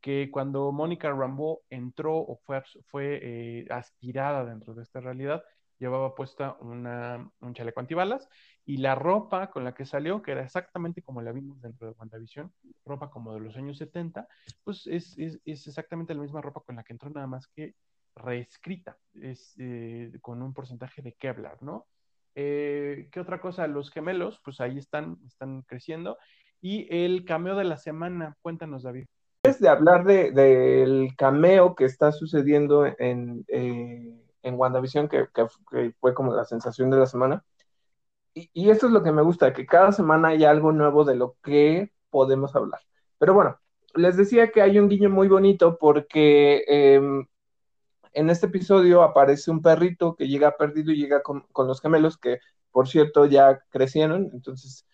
Que 0.00 0.30
cuando 0.30 0.70
Mónica 0.72 1.10
Rambeau 1.10 1.62
entró 1.70 2.16
o 2.16 2.36
fue, 2.44 2.62
fue 2.86 3.20
eh, 3.22 3.66
aspirada 3.70 4.44
dentro 4.44 4.74
de 4.74 4.82
esta 4.82 5.00
realidad, 5.00 5.42
llevaba 5.78 6.14
puesta 6.14 6.56
una, 6.60 7.30
un 7.40 7.54
chaleco 7.54 7.80
antibalas 7.80 8.28
y 8.64 8.78
la 8.78 8.94
ropa 8.94 9.50
con 9.50 9.64
la 9.64 9.74
que 9.74 9.86
salió, 9.86 10.22
que 10.22 10.32
era 10.32 10.42
exactamente 10.42 11.02
como 11.02 11.22
la 11.22 11.32
vimos 11.32 11.60
dentro 11.60 11.86
de 11.86 11.94
WandaVision, 11.98 12.52
ropa 12.84 13.10
como 13.10 13.34
de 13.34 13.40
los 13.40 13.56
años 13.56 13.78
70, 13.78 14.26
pues 14.64 14.86
es, 14.86 15.16
es, 15.18 15.40
es 15.44 15.66
exactamente 15.66 16.14
la 16.14 16.22
misma 16.22 16.42
ropa 16.42 16.60
con 16.60 16.76
la 16.76 16.84
que 16.84 16.92
entró, 16.92 17.10
nada 17.10 17.26
más 17.26 17.46
que 17.48 17.74
reescrita, 18.14 18.98
es 19.14 19.54
eh, 19.58 20.12
con 20.20 20.42
un 20.42 20.52
porcentaje 20.52 21.02
de 21.02 21.12
Kevlar, 21.12 21.62
¿no? 21.62 21.86
Eh, 22.34 23.08
¿Qué 23.10 23.20
otra 23.20 23.40
cosa? 23.40 23.66
Los 23.66 23.90
gemelos, 23.90 24.40
pues 24.44 24.60
ahí 24.60 24.78
están, 24.78 25.18
están 25.26 25.62
creciendo. 25.62 26.18
Y 26.60 26.86
el 26.94 27.24
cameo 27.24 27.56
de 27.56 27.64
la 27.64 27.76
semana, 27.76 28.36
cuéntanos, 28.42 28.82
David. 28.82 29.06
De 29.42 29.68
hablar 29.68 30.04
del 30.04 30.34
de, 30.34 31.14
cameo 31.16 31.74
que 31.74 31.84
está 31.84 32.12
sucediendo 32.12 32.86
en, 32.86 33.44
eh, 33.48 34.14
en 34.42 34.54
WandaVision, 34.56 35.08
que, 35.08 35.28
que, 35.34 35.46
fue 36.00 36.14
como 36.14 36.34
la 36.34 36.44
sensación 36.44 36.90
de 36.90 36.98
la 36.98 37.06
semana, 37.06 37.44
y, 38.34 38.50
y 38.52 38.70
esto 38.70 38.86
es 38.86 38.92
lo 38.92 39.02
que 39.02 39.12
me 39.12 39.22
gusta, 39.22 39.52
que 39.52 39.66
cada 39.66 39.92
semana 39.92 40.28
hay 40.28 40.44
algo 40.44 40.72
nuevo 40.72 41.04
de 41.04 41.16
lo 41.16 41.36
que 41.42 41.92
podemos 42.10 42.54
hablar. 42.56 42.80
Pero 43.18 43.34
bueno, 43.34 43.58
les 43.94 44.16
decía 44.16 44.50
que 44.50 44.62
hay 44.62 44.78
un 44.78 44.88
guiño 44.88 45.10
muy 45.10 45.28
bonito 45.28 45.78
porque 45.78 46.64
eh, 46.68 47.00
en 48.12 48.30
este 48.30 48.46
episodio 48.46 49.02
aparece 49.02 49.50
un 49.50 49.62
perrito 49.62 50.16
que 50.16 50.28
llega 50.28 50.56
perdido 50.56 50.92
y 50.92 50.96
llega 50.96 51.22
con, 51.22 51.46
los 51.56 51.80
gemelos, 51.80 52.18
que 52.18 52.38
por 52.70 52.88
cierto 52.88 53.26
ya 53.26 53.60
crecieron, 53.70 54.30
entonces 54.32 54.86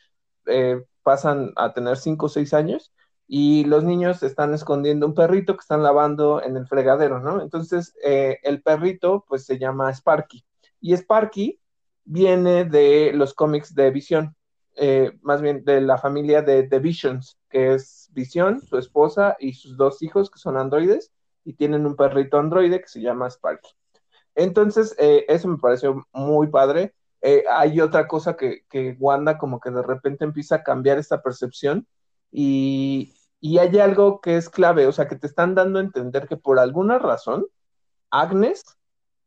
eh, 0.46 0.84
pasan 1.02 1.52
a 1.56 1.72
tener 1.72 1.96
5 1.96 2.26
o 2.26 2.28
6 2.28 2.54
años, 2.54 2.92
y 3.26 3.64
los 3.64 3.84
niños 3.84 4.22
están 4.22 4.54
escondiendo 4.54 5.06
un 5.06 5.14
perrito 5.14 5.54
que 5.54 5.62
están 5.62 5.82
lavando 5.82 6.42
en 6.42 6.56
el 6.56 6.66
fregadero, 6.66 7.20
¿no? 7.20 7.42
Entonces 7.42 7.94
eh, 8.04 8.38
el 8.42 8.62
perrito 8.62 9.24
pues 9.28 9.44
se 9.44 9.58
llama 9.58 9.90
Sparky, 9.92 10.44
y 10.80 10.92
Sparky 10.94 11.60
viene 12.04 12.64
de 12.64 13.12
los 13.14 13.34
cómics 13.34 13.74
de 13.74 13.90
Visión, 13.90 14.36
eh, 14.76 15.12
más 15.22 15.40
bien 15.40 15.64
de 15.64 15.80
la 15.80 15.98
familia 15.98 16.42
de 16.42 16.64
The 16.64 16.78
Visions, 16.78 17.38
que 17.48 17.74
es 17.74 18.10
Visión, 18.12 18.60
su 18.60 18.76
esposa 18.76 19.36
y 19.38 19.54
sus 19.54 19.76
dos 19.76 20.02
hijos 20.02 20.30
que 20.30 20.38
son 20.38 20.56
androides, 20.56 21.12
y 21.44 21.54
tienen 21.54 21.86
un 21.86 21.96
perrito 21.96 22.38
androide 22.38 22.80
que 22.80 22.88
se 22.88 23.00
llama 23.00 23.30
Sparky. 23.30 23.70
Entonces, 24.34 24.94
eh, 24.98 25.24
eso 25.28 25.48
me 25.48 25.58
pareció 25.58 26.06
muy 26.12 26.48
padre. 26.48 26.94
Eh, 27.20 27.44
hay 27.50 27.80
otra 27.80 28.06
cosa 28.08 28.36
que, 28.36 28.64
que, 28.68 28.96
Wanda 28.98 29.38
como 29.38 29.60
que 29.60 29.70
de 29.70 29.82
repente 29.82 30.24
empieza 30.24 30.56
a 30.56 30.62
cambiar 30.62 30.98
esta 30.98 31.22
percepción 31.22 31.86
y, 32.34 33.14
y 33.40 33.58
hay 33.58 33.78
algo 33.78 34.20
que 34.20 34.36
es 34.36 34.50
clave, 34.50 34.86
o 34.86 34.92
sea, 34.92 35.08
que 35.08 35.16
te 35.16 35.26
están 35.26 35.54
dando 35.54 35.78
a 35.78 35.82
entender 35.82 36.28
que 36.28 36.36
por 36.36 36.58
alguna 36.58 36.98
razón 36.98 37.46
Agnes 38.10 38.64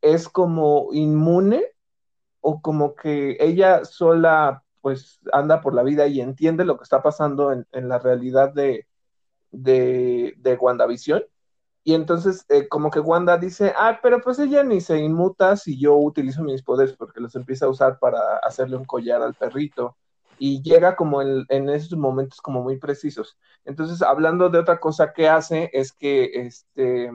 es 0.01 0.29
como 0.29 0.89
inmune 0.93 1.63
o 2.41 2.61
como 2.61 2.95
que 2.95 3.37
ella 3.39 3.85
sola 3.85 4.63
pues 4.81 5.19
anda 5.33 5.61
por 5.61 5.73
la 5.73 5.83
vida 5.83 6.07
y 6.07 6.21
entiende 6.21 6.65
lo 6.65 6.77
que 6.77 6.83
está 6.83 7.01
pasando 7.01 7.51
en, 7.51 7.65
en 7.71 7.89
la 7.89 7.99
realidad 7.99 8.53
de, 8.53 8.87
de, 9.51 10.33
de 10.37 10.55
WandaVision 10.55 11.23
y 11.87 11.93
entonces, 11.93 12.45
eh, 12.49 12.67
como 12.67 12.91
que 12.91 12.99
Wanda 12.99 13.37
dice, 13.37 13.73
ah, 13.77 13.99
pero 14.03 14.19
pues 14.19 14.37
ella 14.39 14.61
ni 14.61 14.81
se 14.81 14.97
inmuta 14.99 15.55
si 15.55 15.79
yo 15.79 15.95
utilizo 15.95 16.43
mis 16.43 16.61
poderes, 16.61 16.93
porque 16.97 17.21
los 17.21 17.33
empieza 17.37 17.65
a 17.65 17.69
usar 17.69 17.97
para 17.97 18.19
hacerle 18.39 18.75
un 18.75 18.83
collar 18.83 19.21
al 19.21 19.35
perrito. 19.35 19.95
Y 20.39 20.61
llega 20.61 20.95
como 20.95 21.21
en, 21.21 21.45
en 21.49 21.69
esos 21.69 21.97
momentos 21.97 22.41
como 22.41 22.63
muy 22.63 22.77
precisos. 22.77 23.37
Entonces, 23.65 24.01
hablando 24.01 24.49
de 24.49 24.59
otra 24.59 24.79
cosa 24.79 25.13
que 25.13 25.27
hace, 25.27 25.69
es 25.73 25.91
que 25.93 26.31
este, 26.33 27.11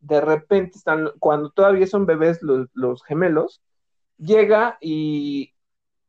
de 0.00 0.20
repente 0.20 0.78
están, 0.78 1.10
cuando 1.18 1.50
todavía 1.50 1.86
son 1.86 2.06
bebés 2.06 2.42
los, 2.42 2.68
los 2.74 3.02
gemelos, 3.04 3.62
llega 4.18 4.78
y, 4.80 5.54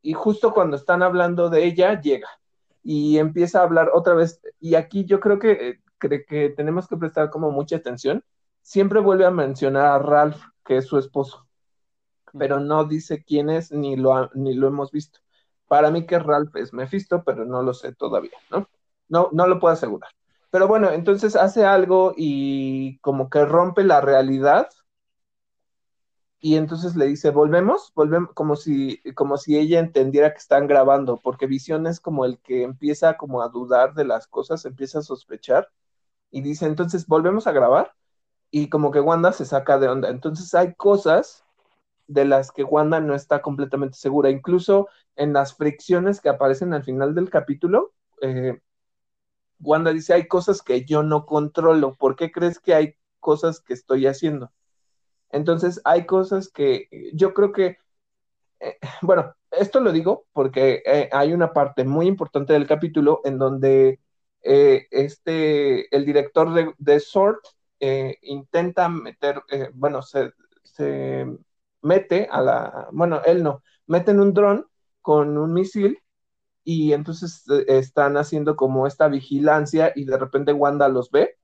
y 0.01 0.13
justo 0.13 0.53
cuando 0.53 0.75
están 0.77 1.03
hablando 1.03 1.49
de 1.49 1.65
ella, 1.65 1.99
llega 2.01 2.29
y 2.83 3.17
empieza 3.17 3.59
a 3.59 3.63
hablar 3.63 3.91
otra 3.93 4.13
vez. 4.13 4.41
Y 4.59 4.75
aquí 4.75 5.05
yo 5.05 5.19
creo 5.19 5.39
que 5.39 5.81
que 6.09 6.49
tenemos 6.49 6.87
que 6.87 6.97
prestar 6.97 7.29
como 7.29 7.51
mucha 7.51 7.77
atención, 7.77 8.23
siempre 8.61 8.99
vuelve 8.99 9.25
a 9.25 9.31
mencionar 9.31 9.85
a 9.85 9.99
Ralph, 9.99 10.41
que 10.65 10.77
es 10.77 10.85
su 10.85 10.97
esposo, 10.97 11.47
pero 12.37 12.59
no 12.59 12.85
dice 12.85 13.23
quién 13.23 13.49
es 13.49 13.71
ni 13.71 13.95
lo, 13.95 14.29
ni 14.33 14.53
lo 14.53 14.67
hemos 14.67 14.91
visto. 14.91 15.19
Para 15.67 15.91
mí 15.91 16.05
que 16.05 16.19
Ralph 16.19 16.55
es 16.55 16.73
Mephisto, 16.73 17.23
pero 17.23 17.45
no 17.45 17.63
lo 17.63 17.73
sé 17.73 17.93
todavía, 17.93 18.37
¿no? 18.51 18.69
No, 19.09 19.29
no 19.31 19.47
lo 19.47 19.59
puedo 19.59 19.73
asegurar. 19.73 20.11
Pero 20.51 20.67
bueno, 20.67 20.91
entonces 20.91 21.35
hace 21.35 21.65
algo 21.65 22.13
y 22.15 22.99
como 22.99 23.29
que 23.29 23.45
rompe 23.45 23.83
la 23.83 24.01
realidad 24.01 24.69
y 26.39 26.57
entonces 26.57 26.95
le 26.97 27.05
dice, 27.07 27.29
volvemos, 27.31 27.93
volvemos, 27.95 28.31
como 28.33 28.57
si, 28.57 29.01
como 29.15 29.37
si 29.37 29.57
ella 29.57 29.79
entendiera 29.79 30.31
que 30.31 30.39
están 30.39 30.67
grabando, 30.67 31.17
porque 31.23 31.47
Visión 31.47 31.87
es 31.87 32.01
como 32.01 32.25
el 32.25 32.37
que 32.39 32.63
empieza 32.63 33.15
como 33.15 33.41
a 33.41 33.47
dudar 33.47 33.93
de 33.93 34.03
las 34.03 34.27
cosas, 34.27 34.65
empieza 34.65 34.99
a 34.99 35.03
sospechar, 35.03 35.69
y 36.31 36.41
dice, 36.41 36.65
entonces 36.65 37.07
volvemos 37.07 37.47
a 37.47 37.53
grabar 37.53 37.93
y 38.51 38.69
como 38.69 38.91
que 38.91 38.99
Wanda 38.99 39.33
se 39.33 39.45
saca 39.45 39.79
de 39.79 39.87
onda. 39.89 40.09
Entonces 40.09 40.53
hay 40.55 40.75
cosas 40.75 41.42
de 42.07 42.25
las 42.25 42.51
que 42.51 42.63
Wanda 42.63 42.99
no 42.99 43.15
está 43.15 43.41
completamente 43.41 43.97
segura. 43.97 44.29
Incluso 44.29 44.87
en 45.15 45.33
las 45.33 45.55
fricciones 45.55 46.21
que 46.21 46.29
aparecen 46.29 46.73
al 46.73 46.83
final 46.83 47.15
del 47.15 47.29
capítulo, 47.29 47.93
eh, 48.21 48.59
Wanda 49.59 49.93
dice, 49.93 50.13
hay 50.13 50.27
cosas 50.27 50.61
que 50.61 50.85
yo 50.85 51.03
no 51.03 51.25
controlo. 51.25 51.95
¿Por 51.95 52.15
qué 52.15 52.31
crees 52.31 52.59
que 52.59 52.73
hay 52.73 52.95
cosas 53.19 53.61
que 53.61 53.73
estoy 53.73 54.07
haciendo? 54.07 54.51
Entonces 55.29 55.81
hay 55.85 56.05
cosas 56.05 56.49
que 56.49 56.87
yo 57.13 57.33
creo 57.33 57.51
que, 57.51 57.77
eh, 58.59 58.77
bueno, 59.01 59.35
esto 59.51 59.79
lo 59.79 59.91
digo 59.91 60.25
porque 60.33 60.83
eh, 60.85 61.09
hay 61.11 61.33
una 61.33 61.53
parte 61.53 61.83
muy 61.83 62.07
importante 62.07 62.53
del 62.53 62.67
capítulo 62.67 63.21
en 63.23 63.37
donde 63.37 63.99
eh, 64.43 64.87
este, 64.91 65.95
el 65.95 66.05
director 66.05 66.53
de, 66.53 66.73
de 66.77 67.01
eh, 67.79 68.17
intenta 68.23 68.89
meter, 68.89 69.41
eh, 69.49 69.69
bueno, 69.73 70.01
se, 70.01 70.33
mete 71.83 72.27
a 72.31 72.41
la, 72.41 72.87
bueno, 72.91 73.21
él 73.25 73.43
no, 73.43 73.61
meten 73.87 74.19
un 74.19 74.33
dron 74.33 74.65
con 75.01 75.37
un 75.37 75.53
misil 75.53 75.99
y 76.63 76.93
entonces 76.93 77.43
están 77.67 78.17
haciendo 78.17 78.55
como 78.55 78.87
esta 78.87 79.07
vigilancia 79.07 79.91
y 79.95 80.05
de 80.05 80.17
repente 80.17 80.53
Wanda 80.53 80.87
los 80.87 81.11
ve 81.11 81.37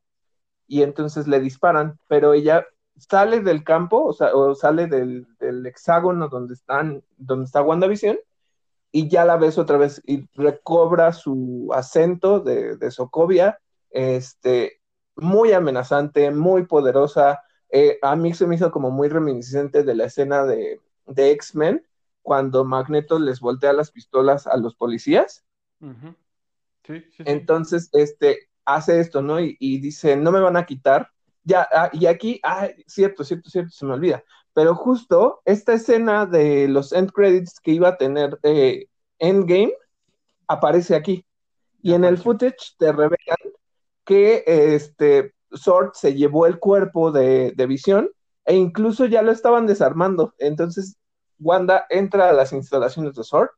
y 0.67 0.81
entonces 0.83 1.27
le 1.27 1.39
disparan, 1.39 1.99
pero 2.07 2.33
ella 2.33 2.65
sale 2.97 3.41
del 3.41 3.63
campo, 3.63 4.05
o 4.05 4.13
sea, 4.13 4.31
sale 4.55 4.87
del, 4.87 5.27
del 5.39 5.65
hexágono 5.65 6.29
donde 6.29 6.53
están, 6.53 7.03
donde 7.17 7.45
está 7.45 7.61
WandaVision 7.61 8.17
y 8.91 9.09
ya 9.09 9.25
la 9.25 9.37
ves 9.37 9.57
otra 9.57 9.77
vez 9.77 10.01
y 10.05 10.27
recobra 10.33 11.13
su 11.13 11.69
acento 11.73 12.39
de, 12.39 12.77
de 12.77 12.91
Sokovia, 12.91 13.59
este, 13.91 14.81
muy 15.15 15.53
amenazante, 15.53 16.31
muy 16.31 16.65
poderosa. 16.65 17.41
Eh, 17.71 17.99
a 18.01 18.15
mí 18.15 18.33
se 18.33 18.47
me 18.47 18.55
hizo 18.55 18.71
como 18.71 18.91
muy 18.91 19.09
reminiscente 19.09 19.83
de 19.83 19.95
la 19.95 20.05
escena 20.05 20.45
de, 20.45 20.81
de 21.07 21.31
X-Men, 21.31 21.85
cuando 22.21 22.65
Magneto 22.65 23.19
les 23.19 23.39
voltea 23.39 23.73
las 23.73 23.91
pistolas 23.91 24.47
a 24.47 24.57
los 24.57 24.75
policías. 24.75 25.45
sí, 26.83 27.03
sí, 27.11 27.23
Entonces, 27.25 27.89
este, 27.93 28.49
hace 28.65 28.99
esto, 28.99 29.21
¿no? 29.21 29.39
Y, 29.39 29.55
y, 29.59 29.79
dice, 29.79 30.15
no 30.15 30.31
me 30.31 30.39
van 30.39 30.57
a 30.57 30.65
quitar. 30.65 31.11
Ya, 31.43 31.67
ah, 31.71 31.89
y 31.93 32.05
aquí, 32.05 32.39
ah, 32.43 32.69
cierto, 32.87 33.23
cierto, 33.23 33.49
cierto, 33.49 33.71
se 33.71 33.85
me 33.85 33.93
olvida 33.93 34.23
pero 34.59 34.75
justo 34.75 35.41
esta 35.45 35.73
escena 35.73 36.25
de 36.25 36.67
los 36.67 36.91
end 36.91 37.11
credits 37.11 37.61
que 37.61 37.71
iba 37.71 37.87
a 37.87 37.97
tener 37.97 38.37
eh, 38.43 38.87
Endgame 39.17 39.73
aparece 40.47 40.95
aquí. 40.95 41.25
Y 41.81 41.93
en 41.93 42.03
el 42.03 42.17
footage 42.17 42.75
te 42.77 42.91
revelan 42.91 43.37
que 44.03 44.43
este 44.45 45.33
Sword 45.51 45.91
se 45.93 46.13
llevó 46.13 46.45
el 46.45 46.59
cuerpo 46.59 47.11
de, 47.11 47.53
de 47.55 47.67
Visión 47.67 48.09
e 48.45 48.55
incluso 48.55 49.05
ya 49.05 49.21
lo 49.21 49.31
estaban 49.31 49.67
desarmando. 49.67 50.33
Entonces 50.37 50.97
Wanda 51.39 51.85
entra 51.89 52.29
a 52.29 52.33
las 52.33 52.53
instalaciones 52.53 53.15
de 53.15 53.23
Sword 53.23 53.49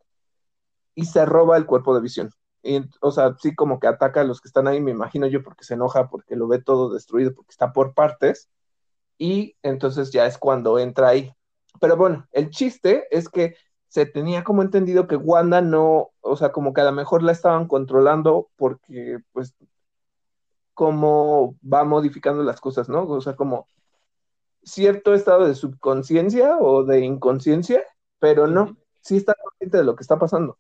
y 0.96 1.06
se 1.06 1.26
roba 1.26 1.58
el 1.58 1.66
cuerpo 1.66 1.96
de 1.96 2.02
Visión. 2.02 2.32
Y, 2.64 2.82
o 3.02 3.12
sea, 3.12 3.36
sí 3.40 3.56
como 3.56 3.80
que 3.80 3.88
ataca 3.88 4.22
a 4.22 4.24
los 4.24 4.40
que 4.40 4.48
están 4.48 4.68
ahí, 4.68 4.80
me 4.82 4.92
imagino 4.92 5.26
yo, 5.28 5.44
porque 5.44 5.64
se 5.64 5.74
enoja, 5.74 6.10
porque 6.10 6.36
lo 6.36 6.48
ve 6.48 6.62
todo 6.62 6.94
destruido, 6.94 7.34
porque 7.34 7.52
está 7.52 7.74
por 7.74 7.94
partes 7.94 8.50
y 9.18 9.56
entonces 9.64 10.12
ya 10.12 10.26
es 10.26 10.38
cuando 10.38 10.80
entra 10.80 11.10
ahí. 11.10 11.32
Pero 11.80 11.98
bueno, 11.98 12.28
el 12.32 12.50
chiste 12.50 13.08
es 13.12 13.30
que 13.30 13.56
se 13.88 14.06
tenía 14.06 14.44
como 14.44 14.62
entendido 14.62 15.08
que 15.08 15.16
Wanda 15.16 15.62
no, 15.62 16.12
o 16.22 16.38
sea, 16.38 16.52
como 16.52 16.74
que 16.74 16.82
a 16.82 16.86
lo 16.86 16.92
mejor 16.92 17.24
la 17.24 17.32
estaban 17.32 17.68
controlando 17.68 18.50
porque 18.56 19.20
pues 19.32 19.56
como 20.74 21.58
va 21.62 21.84
modificando 21.84 22.44
las 22.44 22.62
cosas, 22.62 22.90
¿no? 22.90 23.04
O 23.04 23.22
sea, 23.22 23.36
como 23.36 23.68
cierto 24.64 25.14
estado 25.14 25.48
de 25.48 25.56
subconsciencia 25.56 26.58
o 26.58 26.84
de 26.84 27.02
inconsciencia, 27.02 27.84
pero 28.20 28.48
no. 28.48 28.78
sí 29.02 29.18
está 29.18 29.34
consciente 29.42 29.78
de 29.78 29.84
lo 29.84 29.96
que 29.96 30.04
está 30.04 30.20
pasando. 30.20 30.58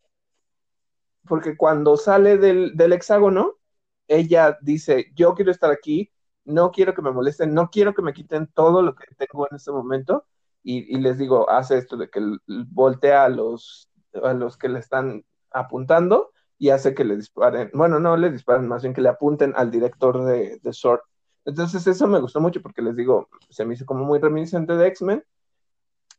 Porque 1.27 1.55
cuando 1.55 1.97
sale 1.97 2.37
del, 2.37 2.75
del 2.75 2.93
hexágono, 2.93 3.57
ella 4.07 4.57
dice, 4.61 5.11
yo 5.15 5.35
quiero 5.35 5.51
estar 5.51 5.71
aquí, 5.71 6.11
no 6.45 6.71
quiero 6.71 6.93
que 6.93 7.01
me 7.01 7.11
molesten, 7.11 7.53
no 7.53 7.69
quiero 7.69 7.93
que 7.93 8.01
me 8.01 8.13
quiten 8.13 8.47
todo 8.47 8.81
lo 8.81 8.95
que 8.95 9.05
tengo 9.15 9.47
en 9.49 9.55
este 9.55 9.71
momento. 9.71 10.25
Y, 10.63 10.97
les 10.99 11.17
digo, 11.17 11.49
hace 11.49 11.77
esto 11.77 11.97
de 11.97 12.09
que 12.09 12.21
voltea 12.45 13.25
a 13.25 13.29
los, 13.29 13.89
a 14.23 14.33
los 14.33 14.57
que 14.57 14.69
le 14.69 14.79
están 14.79 15.25
apuntando 15.49 16.30
y 16.61 16.69
hace 16.69 16.93
que 16.93 17.03
le 17.03 17.15
disparen, 17.15 17.71
bueno, 17.73 17.99
no 17.99 18.15
le 18.15 18.29
disparen, 18.29 18.67
más 18.67 18.83
bien 18.83 18.93
que 18.93 19.01
le 19.01 19.09
apunten 19.09 19.51
al 19.55 19.71
director 19.71 20.23
de, 20.23 20.59
de 20.61 20.73
Sword. 20.73 20.99
Entonces 21.43 21.87
eso 21.87 22.05
me 22.05 22.19
gustó 22.19 22.39
mucho 22.39 22.61
porque 22.61 22.83
les 22.83 22.95
digo, 22.95 23.29
se 23.49 23.65
me 23.65 23.73
hizo 23.73 23.83
como 23.83 24.05
muy 24.05 24.19
reminiscente 24.19 24.77
de 24.77 24.87
X-Men. 24.89 25.23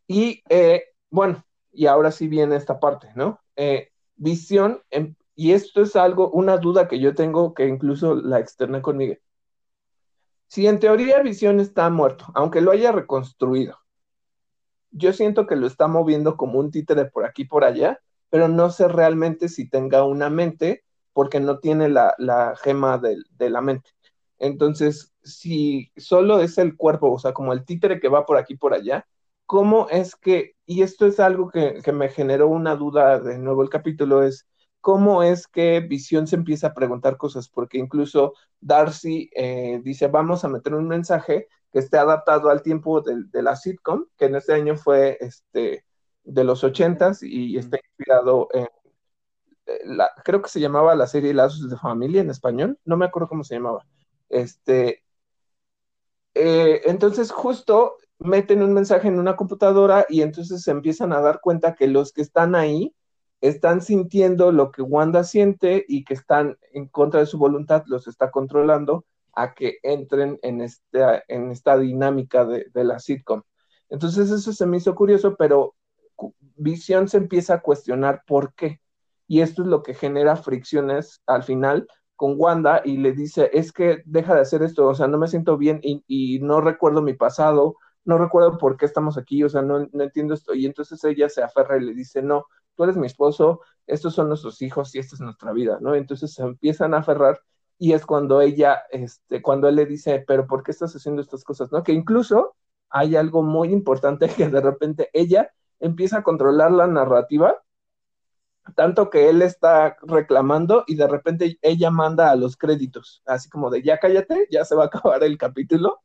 Y 0.09 0.43
eh, 0.48 0.82
bueno, 1.10 1.44
y 1.70 1.86
ahora 1.86 2.10
sí 2.10 2.27
viene 2.27 2.56
esta 2.56 2.81
parte, 2.81 3.12
¿no? 3.14 3.39
Eh, 3.55 3.93
visión, 4.16 4.82
em, 4.90 5.14
y 5.36 5.52
esto 5.52 5.81
es 5.81 5.94
algo, 5.94 6.28
una 6.32 6.56
duda 6.56 6.89
que 6.89 6.98
yo 6.98 7.14
tengo 7.14 7.55
que 7.55 7.69
incluso 7.69 8.16
la 8.16 8.40
externé 8.40 8.82
con 8.82 8.97
Miguel. 8.97 9.20
Si 10.48 10.66
en 10.66 10.81
teoría 10.81 11.23
Visión 11.23 11.60
está 11.60 11.89
muerto, 11.89 12.27
aunque 12.35 12.60
lo 12.62 12.73
haya 12.73 12.90
reconstruido, 12.90 13.78
yo 14.90 15.12
siento 15.12 15.47
que 15.47 15.55
lo 15.55 15.69
está 15.69 15.86
moviendo 15.86 16.36
como 16.36 16.59
un 16.59 16.73
títere 16.73 17.05
por 17.05 17.24
aquí 17.27 17.44
por 17.44 17.62
allá, 17.62 18.01
pero 18.33 18.49
no 18.49 18.71
sé 18.71 18.89
realmente 18.89 19.51
si 19.51 19.69
tenga 19.69 20.05
una 20.05 20.31
mente 20.31 20.85
porque 21.13 21.39
no 21.39 21.59
tiene 21.59 21.91
la, 21.91 22.15
gema 22.63 22.97
de, 22.97 23.19
de, 23.33 23.51
la 23.51 23.61
mente. 23.61 23.91
Entonces, 24.39 25.13
si 25.23 25.93
solo 25.99 26.41
es 26.41 26.57
el 26.57 26.75
cuerpo, 26.75 27.13
o 27.13 27.19
sea, 27.19 27.35
como 27.35 27.53
el 27.53 27.67
títere 27.67 28.01
que 28.01 28.09
va 28.09 28.25
por 28.25 28.39
aquí 28.39 28.57
por 28.57 28.73
allá, 28.73 29.07
¿cómo 29.45 29.87
es 29.91 30.17
que, 30.17 30.57
y 30.65 30.81
esto 30.81 31.05
es 31.05 31.21
algo 31.21 31.51
que, 31.51 31.81
que 31.85 31.93
me 31.93 32.09
generó 32.09 32.49
una 32.49 32.75
duda 32.75 33.21
de 33.21 33.37
nuevo 33.39 33.63
el 33.63 33.69
capítulo, 33.69 34.23
es 34.23 34.47
cómo 34.81 35.23
es 35.23 35.47
que 35.47 35.81
Visión 35.81 36.27
se 36.27 36.37
empieza 36.37 36.69
a 36.69 36.75
preguntar 36.75 37.19
cosas, 37.19 37.51
porque 37.51 37.77
incluso 37.77 38.33
Darcy 38.63 39.29
eh, 39.37 39.79
dice, 39.85 40.07
vamos 40.09 40.43
a 40.43 40.49
meter 40.49 40.73
un 40.75 40.89
mensaje 40.89 41.49
que 41.71 41.81
esté 41.81 41.99
adaptado 41.99 42.49
al 42.49 42.63
tiempo 42.63 43.03
de, 43.03 43.43
la 43.43 43.57
sitcom, 43.57 44.07
que 44.17 44.25
en 44.25 44.37
este 44.37 44.55
año 44.55 44.79
fue 44.79 45.19
este, 45.21 45.85
de 46.24 46.44
los 46.44 46.65
ochentas 46.65 47.23
y 47.23 47.57
está 47.57 47.78
inspirado 47.78 48.49
en, 48.53 48.69
eh, 49.66 49.81
la, 49.85 50.11
creo 50.24 50.43
que 50.43 50.49
se 50.49 50.61
llamaba 50.61 50.94
la 50.94 51.07
serie 51.07 51.35
Lazos 51.35 51.70
de 51.70 51.77
Familia 51.77 52.20
en 52.20 52.31
español, 52.31 52.78
no 52.85 52.97
me 52.97 53.07
acuerdo 53.07 53.28
cómo 53.28 53.44
se 53.44 53.55
llamaba. 53.55 53.86
Este, 54.28 55.03
eh, 56.35 56.82
entonces 56.86 57.31
justo 57.31 57.97
meten 58.19 58.62
un 58.62 58.73
mensaje 58.73 59.09
en 59.09 59.19
una 59.19 59.36
computadora 59.36 60.07
y 60.09 60.23
entonces 60.23 60.62
se 60.62 60.70
empiezan 60.70 61.12
a 61.12 61.20
dar 61.20 61.40
cuenta 61.40 61.74
que 61.74 61.89
los 61.89 62.12
que 62.12 62.23
están 62.23 62.55
ahí 62.55 62.94
están 63.40 63.82
sintiendo 63.82 64.53
lo 64.53 64.70
que 64.70 64.82
Wanda 64.82 65.24
siente 65.24 65.85
y 65.89 66.05
que 66.05 66.15
están 66.15 66.59
en 66.73 66.89
contra 66.89 67.20
de 67.20 67.27
su 67.27 67.39
voluntad, 67.39 67.82
los 67.86 68.07
está 68.07 68.31
controlando 68.31 69.05
a 69.35 69.55
que 69.55 69.78
entren 69.82 70.39
en 70.43 70.61
esta, 70.61 71.23
en 71.28 71.51
esta 71.51 71.77
dinámica 71.77 72.44
de, 72.44 72.70
la 72.74 72.99
sitcom. 73.01 73.43
Entonces 73.89 74.31
eso 74.31 74.53
se 74.53 74.66
me 74.66 74.77
hizo 74.77 74.94
curioso, 74.94 75.36
pero 75.36 75.74
Visión 76.57 77.09
se 77.09 77.19
empieza 77.19 77.55
a 77.55 77.62
cuestionar 77.62 78.23
por 78.27 78.55
qué. 78.55 78.81
Y 79.27 79.40
esto 79.40 79.62
es 79.62 79.69
lo 79.69 79.82
que 79.82 79.94
genera 79.94 80.36
fricciones 80.36 81.23
al 81.27 81.43
final 81.43 81.86
con 82.16 82.35
Wanda 82.39 82.82
y 82.85 82.99
le 82.99 83.12
dice, 83.12 83.51
es 83.53 83.73
que 83.73 84.03
deja 84.05 84.35
de 84.35 84.43
hacer 84.43 84.62
esto, 84.62 84.86
o 84.86 84.94
sea, 84.94 85.09
no 85.09 85.19
me 85.19 85.28
siento 85.28 85.57
bien 85.57 85.81
y, 85.82 86.05
y 86.07 86.39
no 86.40 86.61
recuerdo 86.61 87.03
mi 87.03 87.15
pasado, 87.15 87.77
no 88.05 88.19
recuerdo 88.19 88.59
por 88.59 88.77
qué 88.77 88.86
estamos 88.86 89.16
aquí, 89.19 89.43
o 89.43 89.49
sea, 89.49 89.62
no, 89.62 89.89
no, 89.93 90.03
entiendo 90.03 90.35
esto. 90.35 90.55
Y 90.55 90.66
entonces 90.66 91.03
ella 91.05 91.28
se 91.28 91.43
aferra 91.43 91.78
y 91.78 91.85
le 91.85 91.94
dice, 91.94 92.23
no, 92.23 92.47
tú 92.74 92.85
eres 92.85 92.97
mi 92.97 93.07
esposo, 93.07 93.61
estos 93.86 94.15
son 94.15 94.28
nuestros 94.28 94.62
hijos 94.62 94.94
y 94.94 94.99
esta 94.99 95.16
es 95.16 95.20
nuestra 95.20 95.53
vida, 95.53 95.78
¿no? 95.81 95.94
Entonces 95.94 96.32
se 96.35 96.43
empiezan 96.43 96.94
a 96.94 96.99
aferrar 96.99 97.40
y 97.78 97.93
es 97.93 98.07
cuando 98.07 98.40
ella, 98.40 98.82
este, 98.90 99.43
cuando 99.43 99.69
él 99.69 99.77
le 99.77 99.86
dice, 99.86 100.24
pero 100.27 100.47
¿por 100.47 100.62
qué 100.62 100.70
estás 100.70 100.94
haciendo 100.94 101.23
estas 101.23 101.44
cosas, 101.44 101.73
no? 101.73 101.82
Que 101.82 101.93
incluso 101.93 102.55
hay 102.90 103.16
algo 103.16 103.43
muy 103.43 103.73
importante 103.73 104.28
que 104.36 104.49
de 104.49 104.61
repente 104.61 105.11
ella 105.12 105.53
empieza 105.83 106.19
a 106.19 106.23
controlar 106.23 106.73
la 106.73 106.87
narrativa, 106.87 107.63
tanto 108.77 109.11
que 109.11 109.29
él 109.29 109.43
está 109.43 109.97
reclamando 110.03 110.85
y 110.87 110.95
de 110.95 111.09
repente 111.09 111.59
ella 111.63 111.91
manda 111.91 112.31
a 112.31 112.37
los 112.37 112.57
créditos, 112.57 113.23
así 113.27 113.51
como 113.51 113.69
de 113.69 113.83
ya 113.83 113.99
cállate, 113.99 114.47
ya 114.51 114.65
se 114.65 114.77
va 114.77 114.85
a 114.85 114.87
acabar 114.87 115.23
el 115.25 115.37
capítulo 115.37 116.01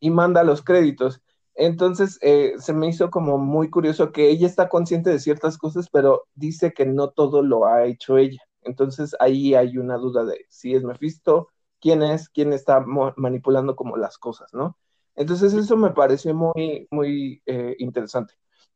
y 0.00 0.10
manda 0.10 0.42
los 0.42 0.62
créditos. 0.62 1.22
Entonces, 1.54 2.18
eh, 2.22 2.54
se 2.58 2.72
me 2.72 2.88
hizo 2.88 3.10
como 3.10 3.38
muy 3.38 3.70
curioso 3.70 4.10
que 4.12 4.28
ella 4.30 4.46
está 4.46 4.68
consciente 4.68 5.10
de 5.10 5.20
ciertas 5.20 5.58
cosas, 5.58 5.88
pero 5.90 6.24
dice 6.34 6.72
que 6.72 6.86
no 6.86 7.10
todo 7.10 7.42
lo 7.42 7.66
ha 7.66 7.84
hecho 7.86 8.18
ella. 8.18 8.42
Entonces, 8.62 9.14
ahí 9.20 9.54
hay 9.54 9.78
una 9.78 9.96
duda 9.98 10.24
de 10.24 10.46
si 10.48 10.74
es 10.74 10.82
Mephisto, 10.82 11.48
quién 11.80 12.02
es, 12.02 12.28
quién 12.28 12.52
está 12.52 12.84
manipulando 13.16 13.76
como 13.76 13.96
las 13.96 14.18
cosas, 14.18 14.52
¿no? 14.54 14.78
Entonces, 15.14 15.54
eso 15.54 15.76
me 15.76 15.90
pareció 15.90 16.34
muy, 16.34 16.88
muy 16.90 17.42
eh, 17.46 17.76
interesante. 17.78 18.34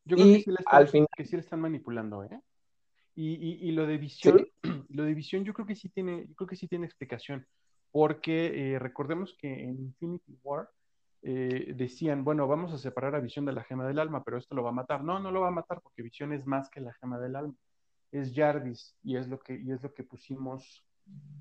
Yo 0.09 0.17
creo 0.17 0.27
que, 0.27 0.41
sí 0.41 0.51
están, 0.51 0.65
al 0.67 0.89
final... 0.89 1.09
que 1.15 1.25
sí 1.25 1.37
le 1.37 1.43
están 1.43 1.61
manipulando, 1.61 2.25
¿eh? 2.25 2.41
Y, 3.21 3.73
lo 3.73 3.85
de 3.85 3.99
visión, 3.99 4.47
lo 4.91 5.03
de 5.03 5.13
visión 5.13 5.45
yo 5.45 5.53
creo 5.53 5.67
que 5.67 5.75
sí 5.75 5.89
tiene, 5.89 6.27
yo 6.29 6.35
creo 6.37 6.47
que 6.47 6.55
sí 6.55 6.69
tiene 6.69 6.87
explicación, 6.87 7.45
porque 7.91 8.75
eh, 8.75 8.79
recordemos 8.79 9.37
que 9.37 9.65
en 9.65 9.81
Infinity 9.81 10.39
War 10.45 10.71
eh, 11.23 11.75
decían, 11.77 12.23
bueno, 12.23 12.47
vamos 12.47 12.73
a 12.73 12.79
separar 12.79 13.17
a 13.17 13.21
Visión 13.21 13.45
de 13.45 13.53
la 13.53 13.65
gema 13.65 13.87
del 13.87 13.99
alma, 13.99 14.23
pero 14.23 14.39
esto 14.39 14.55
lo 14.55 14.63
va 14.63 14.71
a 14.71 14.73
matar. 14.73 15.03
No, 15.03 15.19
no 15.19 15.33
lo 15.33 15.41
va 15.41 15.49
a 15.49 15.53
matar 15.53 15.81
porque 15.83 16.03
Visión 16.03 16.33
es 16.33 16.47
más 16.47 16.71
que 16.71 16.81
la 16.81 16.95
gema 16.95 17.19
del 17.19 17.35
alma. 17.35 17.55
Es 18.13 18.33
Jarvis 18.35 18.97
y 19.03 19.17
es 19.17 19.29
lo 19.29 19.39
que, 19.41 19.61
y 19.61 19.73
es 19.73 19.83
lo 19.83 19.93
que 19.93 20.05
pusimos, 20.05 20.87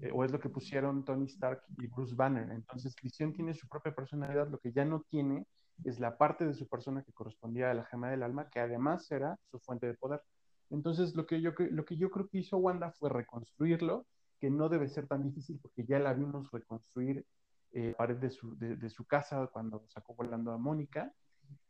eh, 0.01 0.09
o 0.11 0.25
es 0.25 0.31
lo 0.31 0.39
que 0.39 0.49
pusieron 0.49 1.05
Tony 1.05 1.25
Stark 1.25 1.61
y 1.77 1.87
Bruce 1.87 2.15
Banner. 2.15 2.49
Entonces, 2.51 2.95
Visión 3.01 3.33
tiene 3.33 3.53
su 3.53 3.67
propia 3.67 3.93
personalidad, 3.93 4.49
lo 4.49 4.57
que 4.57 4.71
ya 4.71 4.83
no 4.83 5.05
tiene 5.09 5.45
es 5.83 5.99
la 5.99 6.17
parte 6.17 6.45
de 6.45 6.53
su 6.53 6.67
persona 6.67 7.03
que 7.03 7.13
correspondía 7.13 7.71
a 7.71 7.73
la 7.73 7.85
gema 7.85 8.09
del 8.09 8.23
alma, 8.23 8.49
que 8.49 8.59
además 8.59 9.09
era 9.11 9.37
su 9.51 9.59
fuente 9.59 9.87
de 9.87 9.93
poder. 9.93 10.21
Entonces, 10.69 11.15
lo 11.15 11.25
que 11.25 11.41
yo, 11.41 11.51
lo 11.71 11.85
que 11.85 11.97
yo 11.97 12.09
creo 12.09 12.27
que 12.27 12.39
hizo 12.39 12.57
Wanda 12.57 12.91
fue 12.91 13.09
reconstruirlo, 13.09 14.05
que 14.39 14.49
no 14.49 14.69
debe 14.69 14.87
ser 14.87 15.07
tan 15.07 15.23
difícil 15.23 15.59
porque 15.61 15.85
ya 15.85 15.99
la 15.99 16.13
vimos 16.13 16.51
reconstruir 16.51 17.25
eh, 17.71 17.93
pared 17.97 18.17
de 18.17 18.29
su, 18.29 18.57
de, 18.57 18.89
su, 18.89 19.05
casa 19.05 19.47
cuando 19.47 19.85
sacó 19.89 20.13
volando 20.15 20.51
a 20.51 20.57
Mónica. 20.57 21.13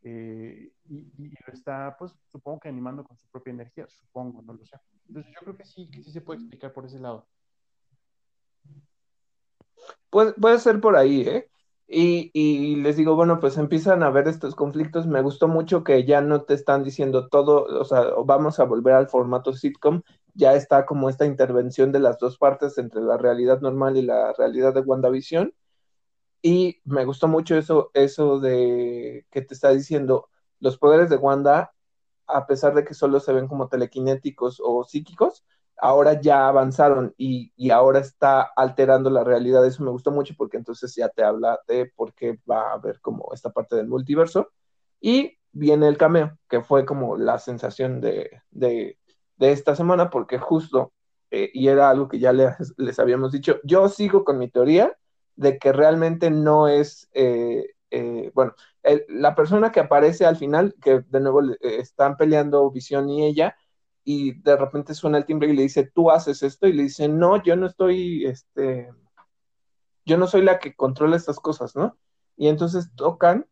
Eh, 0.01 0.71
y, 0.89 1.29
lo 1.29 1.53
está, 1.53 1.95
pues 1.97 2.13
supongo 2.31 2.59
que 2.59 2.69
animando 2.69 3.03
con 3.03 3.17
su 3.17 3.27
propia 3.27 3.51
energía, 3.51 3.87
supongo, 3.87 4.41
no 4.41 4.53
lo 4.53 4.65
sé. 4.65 4.77
Entonces 5.07 5.31
yo 5.33 5.39
creo 5.41 5.57
que 5.57 5.65
sí, 5.65 5.89
que 5.89 6.03
sí 6.03 6.11
se 6.11 6.21
puede 6.21 6.39
explicar 6.39 6.73
por 6.73 6.85
ese 6.85 6.99
lado. 6.99 7.27
Puede, 10.09 10.33
puede 10.33 10.59
ser 10.59 10.79
por 10.81 10.95
ahí, 10.95 11.21
¿eh? 11.21 11.49
Y, 11.89 12.31
y, 12.33 12.75
les 12.77 12.97
digo, 12.97 13.15
bueno, 13.15 13.39
pues 13.39 13.57
empiezan 13.57 14.03
a 14.03 14.09
ver 14.09 14.27
estos 14.27 14.55
conflictos. 14.55 15.07
Me 15.07 15.21
gustó 15.21 15.47
mucho 15.47 15.83
que 15.83 16.03
ya 16.05 16.21
no 16.21 16.43
te 16.43 16.53
están 16.53 16.83
diciendo 16.83 17.29
todo, 17.29 17.63
o 17.63 17.85
sea, 17.85 18.01
vamos 18.25 18.59
a 18.59 18.65
volver 18.65 18.93
al 18.93 19.07
formato 19.07 19.53
sitcom. 19.53 20.01
Ya 20.33 20.53
está 20.53 20.85
como 20.85 21.09
esta 21.09 21.25
intervención 21.25 21.91
de 21.91 21.99
las 21.99 22.19
dos 22.19 22.37
partes 22.37 22.77
entre 22.77 23.01
la 23.01 23.17
realidad 23.17 23.61
normal 23.61 23.97
y 23.97 24.01
la 24.01 24.33
realidad 24.33 24.73
de 24.73 24.81
WandaVision. 24.81 25.53
Y 26.41 26.81
me 26.85 27.05
gustó 27.05 27.27
mucho 27.27 27.57
eso, 27.57 27.91
eso 27.93 28.39
de 28.39 29.25
que 29.31 29.41
te 29.41 29.53
está 29.53 29.71
diciendo, 29.71 30.29
los 30.59 30.77
poderes 30.77 31.09
de 31.09 31.17
Wanda, 31.17 31.73
a 32.27 32.45
pesar 32.47 32.73
de 32.75 32.83
que 32.83 32.93
solo 32.93 33.19
se 33.19 33.33
ven 33.33 33.47
como 33.47 33.69
telequinéticos 33.69 34.61
o 34.63 34.83
psíquicos, 34.83 35.45
ahora 35.79 36.19
ya 36.19 36.47
avanzaron 36.47 37.13
y, 37.17 37.51
ahora 37.71 37.99
está 37.99 38.41
alterando 38.55 39.09
la 39.09 39.23
realidad. 39.23 39.65
Eso 39.65 39.83
me 39.83 39.91
gustó 39.91 40.11
mucho 40.11 40.33
porque 40.37 40.57
entonces 40.57 40.95
ya 40.95 41.09
te 41.09 41.23
habla 41.23 41.59
de 41.67 41.91
por 41.95 42.13
qué 42.13 42.39
va 42.49 42.71
a 42.71 42.73
haber 42.73 42.99
como 43.01 43.29
esta 43.33 43.51
parte 43.51 43.75
del 43.75 43.87
multiverso. 43.87 44.51
Y 44.99 45.37
viene 45.51 45.87
el 45.87 45.97
cameo, 45.97 46.37
que 46.49 46.61
fue 46.61 46.85
como 46.85 47.17
la 47.17 47.39
sensación 47.39 48.01
de, 48.01 48.41
esta 49.39 49.75
semana, 49.75 50.09
porque 50.09 50.39
justo, 50.39 50.93
eh, 51.31 51.49
y 51.53 51.67
era 51.67 51.89
algo 51.89 52.07
que 52.07 52.19
ya 52.19 52.33
les, 52.77 52.99
habíamos 52.99 53.31
dicho, 53.31 53.59
yo 53.63 53.87
sigo 53.89 54.23
con 54.23 54.39
mi 54.39 54.49
teoría 54.49 54.97
de 55.35 55.59
que 55.59 55.71
realmente 55.71 56.31
no 56.31 56.67
es, 56.67 57.09
eh, 57.13 57.73
eh, 57.91 58.31
bueno, 58.33 58.53
la 59.09 59.35
persona 59.35 59.71
que 59.71 59.81
aparece 59.81 60.25
al 60.25 60.37
final, 60.37 60.73
que 60.81 61.01
de 61.07 61.19
nuevo 61.19 61.41
están 61.61 62.17
peleando 62.17 62.71
Visión 62.71 63.09
y 63.09 63.25
ella, 63.25 63.55
y 64.09 64.39
de 64.39 64.55
repente 64.55 64.93
suena 64.93 65.17
el 65.17 65.25
timbre 65.25 65.49
y 65.49 65.53
le 65.53 65.63
dice, 65.63 65.91
tú 65.93 66.09
haces 66.11 66.41
esto, 66.41 66.65
y 66.65 66.71
le 66.71 66.83
dice, 66.83 67.09
no, 67.09 67.43
yo 67.43 67.57
no 67.57 67.65
estoy, 67.65 68.25
este, 68.25 68.89
yo 70.05 70.17
no 70.17 70.27
soy 70.27 70.43
la 70.43 70.59
que 70.59 70.73
controla 70.73 71.17
estas 71.17 71.41
cosas, 71.41 71.75
¿no? 71.75 71.97
Y 72.37 72.47
entonces 72.47 72.89
tocan 72.95 73.47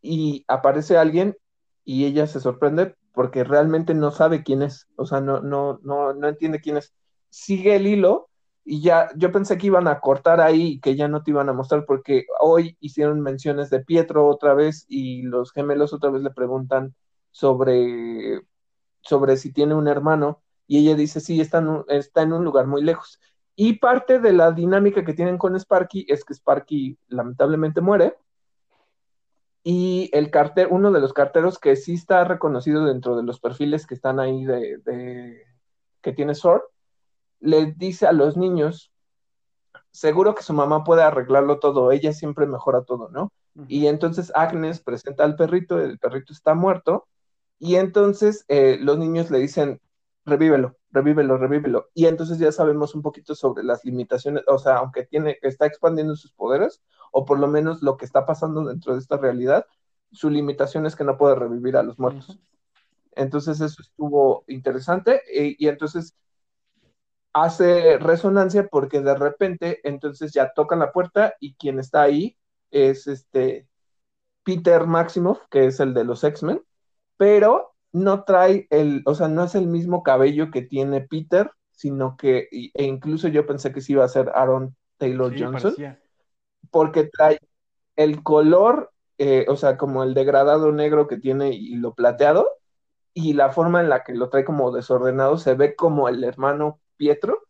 y 0.00 0.44
aparece 0.46 0.96
alguien 0.96 1.36
y 1.84 2.04
ella 2.04 2.28
se 2.28 2.38
sorprende 2.38 2.94
porque 3.14 3.42
realmente 3.42 3.94
no 3.94 4.12
sabe 4.12 4.44
quién 4.44 4.62
es, 4.62 4.86
o 4.94 5.06
sea, 5.06 5.20
no, 5.20 5.40
no, 5.40 5.80
no, 5.82 6.14
no 6.14 6.28
entiende 6.28 6.60
quién 6.60 6.76
es. 6.76 6.94
Sigue 7.28 7.74
el 7.74 7.88
hilo 7.88 8.28
y 8.64 8.82
ya 8.82 9.08
yo 9.16 9.32
pensé 9.32 9.58
que 9.58 9.66
iban 9.66 9.88
a 9.88 9.98
cortar 9.98 10.40
ahí 10.40 10.74
y 10.74 10.80
que 10.80 10.94
ya 10.94 11.08
no 11.08 11.24
te 11.24 11.32
iban 11.32 11.48
a 11.48 11.52
mostrar 11.52 11.84
porque 11.84 12.26
hoy 12.38 12.76
hicieron 12.78 13.22
menciones 13.22 13.70
de 13.70 13.80
Pietro 13.80 14.28
otra 14.28 14.54
vez 14.54 14.84
y 14.86 15.22
los 15.22 15.50
gemelos 15.50 15.92
otra 15.92 16.10
vez 16.10 16.22
le 16.22 16.30
preguntan 16.30 16.94
sobre 17.32 18.40
sobre 19.06 19.36
si 19.36 19.52
tiene 19.52 19.74
un 19.74 19.88
hermano 19.88 20.42
y 20.66 20.78
ella 20.78 20.96
dice, 20.96 21.20
sí, 21.20 21.40
está 21.40 21.58
en, 21.58 21.68
un, 21.68 21.84
está 21.88 22.22
en 22.22 22.32
un 22.32 22.44
lugar 22.44 22.66
muy 22.66 22.82
lejos. 22.82 23.20
Y 23.54 23.74
parte 23.74 24.18
de 24.18 24.32
la 24.32 24.52
dinámica 24.52 25.04
que 25.04 25.14
tienen 25.14 25.38
con 25.38 25.56
Sparky 25.56 26.04
es 26.08 26.24
que 26.24 26.34
Sparky 26.34 26.98
lamentablemente 27.08 27.80
muere 27.80 28.16
y 29.62 30.10
el 30.12 30.30
carter, 30.30 30.68
uno 30.70 30.92
de 30.92 31.00
los 31.00 31.12
carteros 31.12 31.58
que 31.58 31.74
sí 31.74 31.94
está 31.94 32.24
reconocido 32.24 32.84
dentro 32.84 33.16
de 33.16 33.22
los 33.22 33.40
perfiles 33.40 33.86
que 33.86 33.94
están 33.94 34.20
ahí 34.20 34.44
de, 34.44 34.78
de 34.78 35.42
que 36.02 36.12
tiene 36.12 36.34
Sword, 36.34 36.62
le 37.40 37.72
dice 37.72 38.06
a 38.06 38.12
los 38.12 38.36
niños, 38.36 38.92
seguro 39.90 40.34
que 40.34 40.42
su 40.42 40.52
mamá 40.52 40.84
puede 40.84 41.02
arreglarlo 41.02 41.58
todo, 41.58 41.90
ella 41.90 42.12
siempre 42.12 42.46
mejora 42.46 42.82
todo, 42.82 43.08
¿no? 43.08 43.32
Y 43.68 43.86
entonces 43.86 44.30
Agnes 44.34 44.80
presenta 44.80 45.24
al 45.24 45.34
perrito, 45.34 45.80
el 45.80 45.98
perrito 45.98 46.32
está 46.32 46.54
muerto, 46.54 47.08
y 47.58 47.76
entonces 47.76 48.44
eh, 48.48 48.78
los 48.80 48.98
niños 48.98 49.30
le 49.30 49.38
dicen, 49.38 49.80
revívelo, 50.24 50.76
revívelo, 50.90 51.38
revívelo. 51.38 51.88
Y 51.94 52.06
entonces 52.06 52.38
ya 52.38 52.52
sabemos 52.52 52.94
un 52.94 53.02
poquito 53.02 53.34
sobre 53.34 53.64
las 53.64 53.84
limitaciones, 53.84 54.44
o 54.46 54.58
sea, 54.58 54.78
aunque 54.78 55.04
tiene, 55.04 55.38
está 55.42 55.66
expandiendo 55.66 56.16
sus 56.16 56.32
poderes, 56.32 56.82
o 57.12 57.24
por 57.24 57.38
lo 57.38 57.48
menos 57.48 57.82
lo 57.82 57.96
que 57.96 58.04
está 58.04 58.26
pasando 58.26 58.64
dentro 58.64 58.92
de 58.92 59.00
esta 59.00 59.16
realidad, 59.16 59.66
su 60.12 60.30
limitación 60.30 60.86
es 60.86 60.96
que 60.96 61.04
no 61.04 61.16
puede 61.16 61.34
revivir 61.36 61.76
a 61.76 61.82
los 61.82 61.98
muertos. 61.98 62.38
Entonces 63.12 63.60
eso 63.60 63.82
estuvo 63.82 64.44
interesante 64.46 65.22
y, 65.32 65.66
entonces 65.68 66.14
hace 67.32 67.98
resonancia 67.98 68.68
porque 68.68 69.00
de 69.00 69.14
repente 69.14 69.80
entonces 69.84 70.32
ya 70.32 70.52
tocan 70.54 70.78
la 70.78 70.92
puerta 70.92 71.34
y 71.40 71.54
quien 71.54 71.78
está 71.78 72.02
ahí 72.02 72.36
es 72.70 73.06
este 73.06 73.68
Peter 74.42 74.86
Maximoff, 74.86 75.40
que 75.50 75.66
es 75.66 75.80
el 75.80 75.94
de 75.94 76.04
los 76.04 76.24
X-Men, 76.24 76.62
pero 77.16 77.74
no 77.92 78.24
trae 78.24 78.66
el, 78.70 79.02
o 79.06 79.14
sea, 79.14 79.28
no 79.28 79.44
es 79.44 79.54
el 79.54 79.66
mismo 79.66 80.02
cabello 80.02 80.50
que 80.50 80.62
tiene 80.62 81.00
Peter, 81.00 81.50
sino 81.70 82.16
que, 82.16 82.48
e 82.50 82.84
incluso 82.84 83.28
yo 83.28 83.46
pensé 83.46 83.72
que 83.72 83.80
sí 83.80 83.92
iba 83.92 84.04
a 84.04 84.08
ser 84.08 84.30
Aaron 84.34 84.76
Taylor 84.98 85.32
Johnson, 85.38 85.74
porque 86.70 87.04
trae 87.04 87.38
el 87.96 88.22
color, 88.22 88.92
eh, 89.18 89.46
o 89.48 89.56
sea, 89.56 89.76
como 89.76 90.02
el 90.02 90.14
degradado 90.14 90.72
negro 90.72 91.06
que 91.06 91.16
tiene 91.16 91.50
y 91.50 91.76
lo 91.76 91.94
plateado, 91.94 92.48
y 93.14 93.32
la 93.32 93.50
forma 93.50 93.80
en 93.80 93.88
la 93.88 94.04
que 94.04 94.14
lo 94.14 94.28
trae 94.28 94.44
como 94.44 94.70
desordenado 94.72 95.38
se 95.38 95.54
ve 95.54 95.74
como 95.74 96.08
el 96.08 96.22
hermano 96.22 96.80
Pietro, 96.96 97.42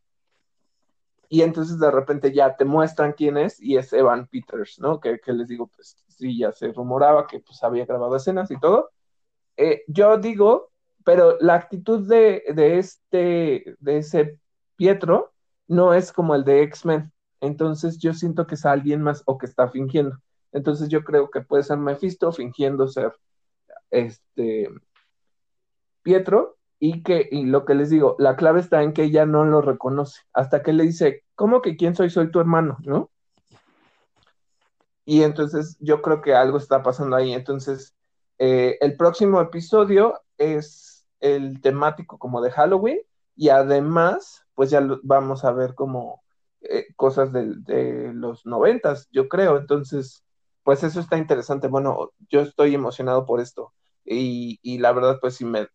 y 1.29 1.43
entonces 1.43 1.81
de 1.81 1.91
repente 1.91 2.33
ya 2.33 2.57
te 2.57 2.65
muestran 2.65 3.13
quién 3.13 3.37
es 3.37 3.61
y 3.61 3.77
es 3.77 3.93
Evan 3.93 4.29
Peters, 4.29 4.79
¿no? 4.79 5.01
Que, 5.01 5.19
que 5.19 5.33
les 5.33 5.49
digo, 5.49 5.69
pues 5.75 6.05
sí, 6.09 6.39
ya 6.39 6.53
se 6.53 6.73
rumoraba 6.73 7.27
que 7.27 7.41
pues 7.41 7.63
había 7.65 7.85
grabado 7.85 8.15
escenas 8.15 8.51
y 8.51 8.61
todo, 8.61 8.91
eh, 9.57 9.85
yo 9.89 10.19
digo, 10.19 10.71
pero 11.05 11.37
la 11.41 11.55
actitud 11.55 12.07
de, 12.09 12.43
este, 12.79 13.77
de 13.79 13.99
ese 13.99 14.39
Pietro 14.77 15.33
no 15.69 15.95
es 15.95 16.13
como 16.13 16.35
el 16.35 16.45
de 16.45 16.63
X-Men. 16.63 17.13
Entonces 17.41 17.99
yo 17.99 18.13
siento 18.13 18.47
que 18.47 18.57
es 18.57 18.67
alguien 18.67 19.03
más 19.03 19.23
o 19.27 19.39
que 19.39 19.47
está 19.47 19.69
fingiendo. 19.69 20.19
Entonces 20.53 20.89
yo 20.89 21.05
creo 21.05 21.31
que 21.31 21.43
puede 21.43 21.63
ser 21.63 21.79
Mephisto 21.79 22.33
fingiendo 22.33 22.89
ser 22.89 23.13
este 23.91 24.69
Pietro 26.03 26.57
y 26.79 27.03
que 27.03 27.29
y 27.31 27.45
lo 27.45 27.65
que 27.65 27.75
les 27.75 27.91
digo, 27.91 28.17
la 28.19 28.37
clave 28.37 28.61
está 28.61 28.83
en 28.83 28.93
que 28.93 29.05
ella 29.05 29.27
no 29.27 29.45
lo 29.45 29.61
reconoce 29.61 30.23
hasta 30.33 30.63
que 30.63 30.73
le 30.73 30.85
dice, 30.85 31.25
¿cómo 31.35 31.63
que 31.63 31.77
quién 31.77 31.95
soy? 31.95 32.11
Soy 32.11 32.31
tu 32.31 32.41
hermano, 32.41 32.79
¿no? 32.85 33.11
Y 35.05 35.23
entonces 35.23 35.77
yo 35.81 36.03
creo 36.03 36.21
que 36.21 36.35
algo 36.35 36.59
está 36.59 36.83
pasando 36.83 37.15
ahí. 37.15 37.33
Entonces 37.33 37.95
eh, 38.39 38.77
el 38.81 38.97
próximo 38.97 39.41
episodio 39.41 40.21
es 40.39 41.07
el 41.21 41.61
temático 41.61 42.19
como 42.19 42.41
de 42.41 42.51
Halloween 42.51 43.01
y 43.37 43.51
además, 43.51 44.45
pues 44.55 44.71
ya 44.71 44.87
vamos 45.03 45.45
a 45.45 45.53
ver 45.53 45.75
como 45.75 46.23
eh, 46.63 46.87
cosas 46.97 47.33
de, 47.33 48.13
los 48.15 48.47
noventas, 48.47 49.09
yo 49.13 49.29
creo. 49.29 49.59
Entonces, 49.59 50.25
pues 50.63 50.83
eso 50.83 51.01
está 51.01 51.19
interesante. 51.19 51.69
Bueno, 51.69 52.13
yo 52.29 52.41
estoy 52.41 52.75
emocionado 52.75 53.27
por 53.27 53.41
esto. 53.41 53.73
Y, 54.05 54.79
la 54.79 54.93
verdad, 54.93 55.19
pues 55.21 55.35
sí, 55.37 55.45
me, 55.45 55.69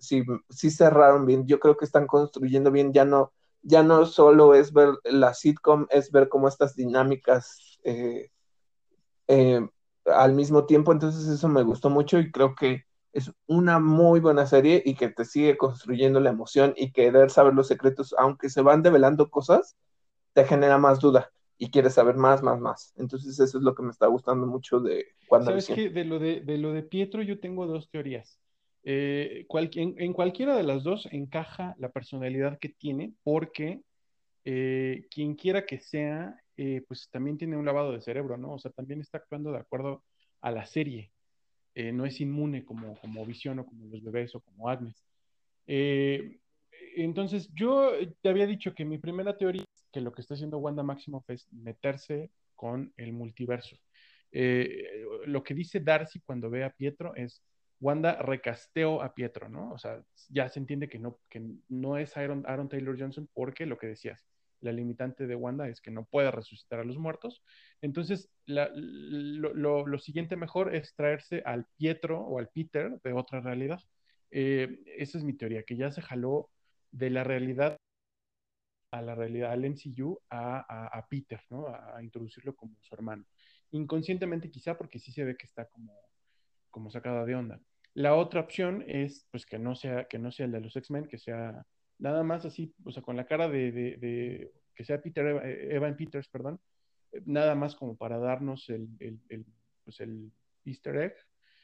cerraron 0.50 1.26
bien. 1.26 1.46
Yo 1.48 1.60
creo 1.60 1.78
que 1.78 1.86
están 1.86 2.08
construyendo 2.08 2.72
bien. 2.72 2.94
Ya 2.94 3.06
no, 3.06 3.34
ya 3.62 3.84
no 3.84 4.06
solo 4.06 4.56
es 4.56 4.74
ver 4.74 4.90
la 5.04 5.34
sitcom, 5.34 5.88
es 5.90 6.12
ver 6.12 6.30
cómo 6.30 6.48
estas 6.48 6.76
dinámicas 6.76 7.80
eh, 7.84 8.32
al 10.06 10.34
mismo 10.34 10.66
tiempo, 10.66 10.92
entonces 10.92 11.28
eso 11.28 11.48
me 11.48 11.64
gustó 11.64 11.90
mucho 11.90 12.20
y 12.20 12.32
creo 12.32 12.56
que 12.56 12.86
es 13.14 13.32
una 13.48 13.80
muy 13.80 14.20
buena 14.20 14.46
serie 14.46 14.82
y 14.86 14.96
que 14.96 15.10
te 15.10 15.26
sigue 15.26 15.58
construyendo 15.58 16.20
la 16.20 16.30
emoción 16.30 16.74
y 16.78 16.92
querer 16.92 17.30
saber 17.30 17.54
los 17.54 17.68
secretos, 17.68 18.16
aunque 18.18 18.50
se 18.50 18.62
van 18.62 18.84
develando 18.84 19.30
cosas, 19.30 19.76
te 20.34 20.46
genera 20.46 20.78
más 20.78 21.00
duda 21.00 21.32
y 21.58 21.70
quieres 21.70 21.94
saber 21.94 22.16
más, 22.16 22.42
más, 22.42 22.60
más. 22.60 22.94
Entonces 22.98 23.40
eso 23.40 23.58
es 23.58 23.64
lo 23.64 23.76
que 23.76 23.84
me 23.84 23.92
está 23.92 24.08
gustando 24.08 24.48
mucho 24.48 24.80
de 24.80 25.06
cuando... 25.28 25.52
¿Sabes 25.52 25.68
qué? 25.68 25.90
De 25.90 26.06
lo 26.06 26.18
de, 26.18 26.42
lo 26.58 26.72
de 26.72 26.84
Pietro 26.84 27.22
yo 27.22 27.40
tengo 27.40 27.68
dos 27.68 27.90
teorías. 27.90 28.40
Eh, 28.84 29.46
en, 29.76 30.14
cualquiera 30.14 30.56
de 30.56 30.64
las 30.64 30.84
dos 30.84 31.08
encaja 31.12 31.76
la 31.78 31.90
personalidad 31.90 32.58
que 32.58 32.70
tiene 32.70 33.14
porque 33.22 33.82
eh, 34.44 35.06
quien 35.12 35.36
quiera 35.36 35.68
que 35.68 35.80
sea, 35.80 36.41
eh, 36.64 36.84
pues 36.88 37.10
también 37.10 37.40
tiene 37.40 37.58
un 37.58 37.66
lavado 37.66 37.92
de 37.92 38.02
cerebro, 38.02 38.38
¿no? 38.38 38.54
O 38.54 38.60
sea, 38.60 38.70
también 38.70 39.02
está 39.02 39.18
actuando 39.18 39.52
de 39.52 39.58
acuerdo 39.58 40.04
a 40.42 40.52
la 40.52 40.68
serie. 40.68 41.12
Eh, 41.74 41.92
no 41.92 42.06
es 42.06 42.22
inmune 42.22 42.64
como, 42.64 43.00
como 43.00 43.26
Visión 43.26 43.58
o 43.58 43.66
como 43.66 43.88
los 43.88 44.04
bebés 44.04 44.36
o 44.36 44.42
como 44.42 44.70
Agnes. 44.70 45.04
Eh, 45.66 46.38
entonces, 46.98 47.50
yo 47.56 47.94
te 48.22 48.30
había 48.30 48.46
dicho 48.46 48.76
que 48.76 48.86
mi 48.86 49.00
primera 49.00 49.36
teoría 49.36 49.64
es 49.64 49.90
que 49.92 50.02
lo 50.02 50.12
que 50.12 50.22
está 50.22 50.36
haciendo 50.36 50.60
Wanda 50.60 50.84
Maximoff 50.84 51.28
es 51.32 51.52
meterse 51.52 52.30
con 52.54 52.94
el 52.96 53.12
multiverso. 53.12 53.76
lo 55.26 55.44
que 55.44 55.56
dice 55.56 55.80
Darcy 55.80 56.20
cuando 56.20 56.52
ve 56.52 56.64
a 56.64 56.70
Pietro 56.70 57.16
es, 57.16 57.42
Wanda 57.80 58.22
recasteó 58.22 59.02
a 59.02 59.16
Pietro, 59.16 59.50
¿no? 59.50 59.72
O 59.72 59.80
sea, 59.80 60.04
ya 60.30 60.48
se 60.48 60.60
entiende 60.60 60.88
que 60.88 61.00
no, 61.00 61.18
que 61.28 61.42
no 61.70 61.98
es 61.98 62.16
Aaron, 62.18 62.44
Aaron 62.46 62.70
Taylor 62.70 62.96
Johnson 63.00 63.28
porque 63.34 63.66
lo 63.66 63.80
que 63.80 63.88
decías, 63.88 64.28
la 64.62 64.72
limitante 64.72 65.28
de 65.28 65.36
Wanda 65.36 65.68
es 65.68 65.82
que 65.82 65.92
no 65.92 66.06
puede 66.06 66.32
resucitar 66.32 66.80
a 66.80 66.84
los 66.84 66.98
muertos. 66.98 67.44
Entonces, 67.82 68.30
lo, 68.46 69.98
siguiente 70.00 70.36
mejor 70.36 70.74
es 70.74 70.96
traerse 70.96 71.42
al 71.46 71.66
Pietro 71.78 72.22
o 72.22 72.40
al 72.40 72.50
Peter 72.50 73.00
de 73.04 73.14
otra 73.14 73.42
realidad. 73.42 73.82
Eh, 74.30 74.80
esa 74.98 75.18
es 75.18 75.24
mi 75.24 75.34
teoría, 75.34 75.64
que 75.64 75.76
ya 75.76 75.92
se 75.92 76.02
jaló 76.02 76.50
de 76.92 77.10
la 77.10 77.24
realidad 77.24 77.78
a 78.92 79.02
la 79.02 79.16
realidad, 79.16 79.52
al 79.52 79.66
MCU, 79.66 80.20
a, 80.30 81.08
Peter, 81.10 81.42
¿no? 81.50 81.68
A, 81.68 82.04
introducirlo 82.04 82.56
como 82.56 82.76
su 82.82 82.94
hermano. 82.94 83.26
Inconscientemente 83.72 84.52
quizá 84.52 84.78
porque 84.78 85.00
sí 85.00 85.12
se 85.12 85.24
ve 85.24 85.38
que 85.38 85.46
está 85.46 85.66
como, 85.66 85.94
como 86.70 86.92
sacada 86.92 87.26
de 87.26 87.36
onda. 87.36 87.62
La 87.94 88.16
otra 88.16 88.42
opción 88.42 88.84
es, 88.88 89.28
pues, 89.32 89.46
que 89.46 89.60
no 89.60 89.76
sea, 89.76 90.06
que 90.06 90.20
no 90.20 90.32
sea 90.32 90.46
el 90.46 90.52
de 90.52 90.62
los 90.62 90.76
X-Men, 90.76 91.08
que 91.08 91.18
sea 91.18 91.66
nada 92.02 92.24
más 92.24 92.46
así, 92.46 92.74
o 92.84 92.92
sea, 92.92 93.04
con 93.04 93.16
la 93.16 93.26
cara 93.26 93.48
de, 93.48 94.52
que 94.76 94.84
sea 94.84 95.02
Peter, 95.02 95.26
eh, 95.46 95.76
Evan 95.76 95.96
Peters, 95.96 96.28
perdón, 96.28 96.60
eh, 97.12 97.22
nada 97.26 97.56
más 97.56 97.76
como 97.76 97.96
para 97.96 98.18
darnos 98.18 98.70
el, 98.70 98.90
pues 99.84 100.00
el 100.02 100.32
easter 100.66 100.98
egg, 100.98 101.16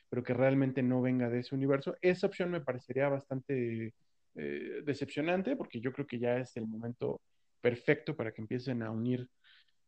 pero 0.10 0.24
que 0.24 0.34
realmente 0.34 0.84
no 0.84 1.02
venga 1.02 1.30
de 1.30 1.40
ese 1.40 1.56
universo. 1.56 1.98
Esa 2.02 2.28
opción 2.28 2.52
me 2.52 2.62
parecería 2.62 3.10
bastante 3.10 3.94
eh, 4.36 4.82
decepcionante 4.86 5.56
porque 5.56 5.82
yo 5.82 5.92
creo 5.92 6.06
que 6.06 6.20
ya 6.20 6.38
es 6.38 6.56
el 6.56 6.68
momento 6.68 7.20
perfecto 7.60 8.16
para 8.16 8.32
que 8.32 8.42
empiecen 8.42 8.84
a 8.84 8.92
unir 8.92 9.28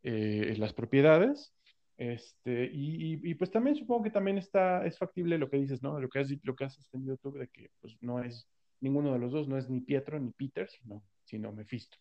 las 0.01 0.73
propiedades. 0.73 1.53
Este, 1.97 2.69
y, 2.71 3.35
pues 3.35 3.51
también 3.51 3.75
supongo 3.75 4.03
que 4.03 4.09
también 4.09 4.37
está, 4.37 4.85
es 4.85 4.97
factible 4.97 5.37
lo 5.37 5.49
que 5.49 5.57
dices, 5.57 5.83
¿no? 5.83 5.99
Lo 5.99 6.07
que 6.07 6.19
has, 6.19 6.33
lo 6.43 6.55
que 6.55 6.63
has 6.63 6.77
extendido 6.77 7.17
tú 7.17 7.33
de 7.33 7.49
que 7.49 7.69
pues 7.81 7.97
no 8.01 8.23
es 8.23 8.47
ninguno 8.81 9.13
de 9.13 9.19
los 9.19 9.31
dos, 9.31 9.47
no 9.47 9.57
es 9.57 9.69
ni 9.69 9.81
Pietro 9.81 10.19
ni 10.19 10.31
Peter, 10.31 10.69
sino, 10.69 11.03
sino 11.23 11.51
Mephisto. 11.51 11.97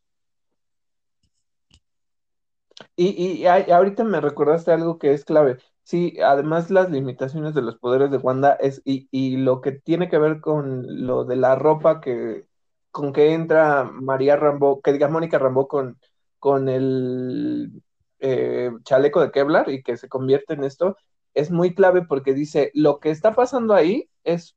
Y, 2.94 3.42
y, 3.42 3.46
ahorita 3.46 4.04
me 4.04 4.20
recordaste 4.20 4.72
algo 4.72 4.98
que 4.98 5.12
es 5.12 5.24
clave. 5.24 5.58
Sí, 5.82 6.18
además 6.22 6.70
las 6.70 6.90
limitaciones 6.90 7.54
de 7.54 7.62
los 7.62 7.76
poderes 7.78 8.10
de 8.10 8.18
Wanda 8.18 8.52
es, 8.54 8.82
y, 8.84 9.08
y 9.10 9.36
lo 9.38 9.60
que 9.60 9.72
tiene 9.72 10.08
que 10.08 10.18
ver 10.18 10.40
con 10.40 11.06
lo 11.06 11.24
de 11.24 11.36
la 11.36 11.56
ropa 11.56 12.00
que 12.00 12.46
con 12.90 13.12
que 13.12 13.32
entra 13.32 13.84
María 13.84 14.36
Rambo, 14.36 14.80
que 14.80 14.92
diga 14.92 15.08
Mónica 15.08 15.38
Rambo 15.38 15.68
con, 15.68 15.98
con 16.40 16.68
el 16.68 17.82
eh, 18.18 18.70
chaleco 18.82 19.20
de 19.20 19.30
Kevlar 19.30 19.70
y 19.70 19.82
que 19.82 19.96
se 19.96 20.08
convierte 20.08 20.54
en 20.54 20.64
esto, 20.64 20.96
es 21.34 21.50
muy 21.50 21.74
clave 21.74 22.02
porque 22.02 22.34
dice, 22.34 22.72
lo 22.74 22.98
que 23.00 23.10
está 23.10 23.34
pasando 23.34 23.74
ahí 23.74 24.10
es 24.24 24.56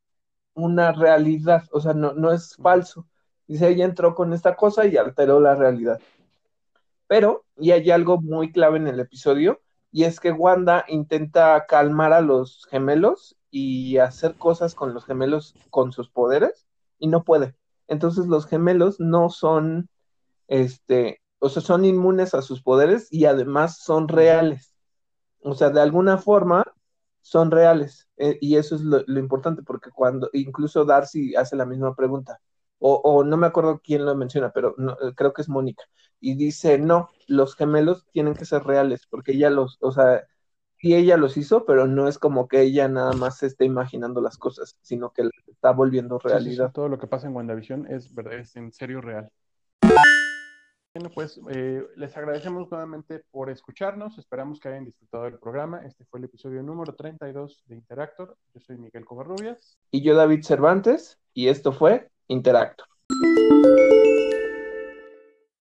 una 0.53 0.91
realidad, 0.91 1.63
o 1.71 1.79
sea, 1.79 1.93
no, 1.93 2.13
no 2.13 2.31
es 2.31 2.55
falso. 2.55 3.07
Dice, 3.47 3.69
ella 3.69 3.85
entró 3.85 4.15
con 4.15 4.33
esta 4.33 4.55
cosa 4.55 4.85
y 4.85 4.97
alteró 4.97 5.39
la 5.39 5.55
realidad. 5.55 5.99
Pero, 7.07 7.45
y 7.57 7.71
hay 7.71 7.91
algo 7.91 8.21
muy 8.21 8.51
clave 8.51 8.77
en 8.77 8.87
el 8.87 8.99
episodio, 8.99 9.61
y 9.91 10.05
es 10.05 10.19
que 10.19 10.31
Wanda 10.31 10.85
intenta 10.87 11.65
calmar 11.67 12.13
a 12.13 12.21
los 12.21 12.65
gemelos 12.69 13.35
y 13.49 13.97
hacer 13.97 14.35
cosas 14.35 14.75
con 14.75 14.93
los 14.93 15.05
gemelos 15.05 15.55
con 15.69 15.91
sus 15.91 16.09
poderes, 16.09 16.65
y 16.99 17.07
no 17.07 17.23
puede. 17.23 17.55
entonces 17.87 18.27
los 18.27 18.45
gemelos 18.47 18.99
no 18.99 19.29
son, 19.29 19.89
este, 20.47 21.21
o 21.39 21.49
sea, 21.49 21.61
son 21.61 21.83
inmunes 21.83 22.33
a 22.33 22.41
sus 22.41 22.61
poderes 22.61 23.11
y 23.11 23.25
además 23.25 23.79
son 23.79 24.07
reales. 24.07 24.75
O 25.41 25.55
sea, 25.55 25.71
de 25.71 25.81
alguna 25.81 26.17
forma 26.17 26.63
son 27.21 27.51
reales. 27.51 28.09
Eh, 28.17 28.37
y 28.41 28.55
eso 28.57 28.75
es 28.75 28.81
lo, 28.81 29.19
importante, 29.19 29.63
porque 29.63 29.89
cuando 29.91 30.29
incluso 30.33 30.85
Darcy 30.85 31.35
hace 31.35 31.55
la 31.55 31.65
misma 31.65 31.95
pregunta, 31.95 32.39
o, 32.83 33.23
no 33.23 33.37
me 33.37 33.45
acuerdo 33.45 33.79
quién 33.83 34.05
lo 34.05 34.15
menciona, 34.15 34.51
pero 34.51 34.75
eh, 34.79 35.13
creo 35.15 35.33
que 35.33 35.43
es 35.43 35.49
Mónica, 35.49 35.83
y 36.19 36.35
dice, 36.35 36.79
no, 36.79 37.09
los 37.27 37.55
gemelos 37.55 38.07
tienen 38.11 38.33
que 38.33 38.45
ser 38.45 38.63
reales, 38.63 39.05
porque 39.07 39.33
ella 39.33 39.51
los, 39.51 39.77
o 39.81 39.91
sea, 39.91 40.25
sí 40.79 40.95
ella 40.95 41.15
los 41.15 41.37
hizo, 41.37 41.65
pero 41.65 41.85
no 41.85 42.07
es 42.07 42.17
como 42.17 42.47
que 42.47 42.61
ella 42.61 42.87
nada 42.87 43.13
más 43.13 43.37
se 43.37 43.47
esté 43.47 43.65
imaginando 43.65 44.19
las 44.19 44.37
cosas, 44.37 44.77
sino 44.81 45.11
que 45.11 45.29
está 45.47 45.71
volviendo 45.71 46.17
realidad. 46.17 46.71
todo 46.73 46.89
lo 46.89 46.97
que 46.97 47.05
pasa 47.05 47.27
en 47.27 47.35
WandaVision 47.35 47.85
es, 47.87 48.11
es 48.31 48.55
en 48.55 48.71
serio 48.71 48.99
real. 48.99 49.31
Bueno, 50.93 51.09
pues 51.13 51.39
eh, 51.49 51.87
les 51.95 52.17
agradecemos 52.17 52.69
nuevamente 52.69 53.23
por 53.31 53.49
escucharnos. 53.49 54.17
Esperamos 54.17 54.59
que 54.59 54.67
hayan 54.67 54.83
disfrutado 54.83 55.23
del 55.23 55.39
programa. 55.39 55.85
Este 55.85 56.03
fue 56.03 56.19
el 56.19 56.25
episodio 56.25 56.61
número 56.63 56.95
32 56.95 57.63
de 57.65 57.75
Interactor. 57.75 58.35
Yo 58.53 58.59
soy 58.59 58.77
Miguel 58.77 59.05
Covarrubias. 59.05 59.77
Y 59.89 60.01
yo, 60.01 60.15
David 60.15 60.43
Cervantes. 60.43 61.17
Y 61.33 61.47
esto 61.47 61.71
fue 61.71 62.09
Interactor. 62.27 62.87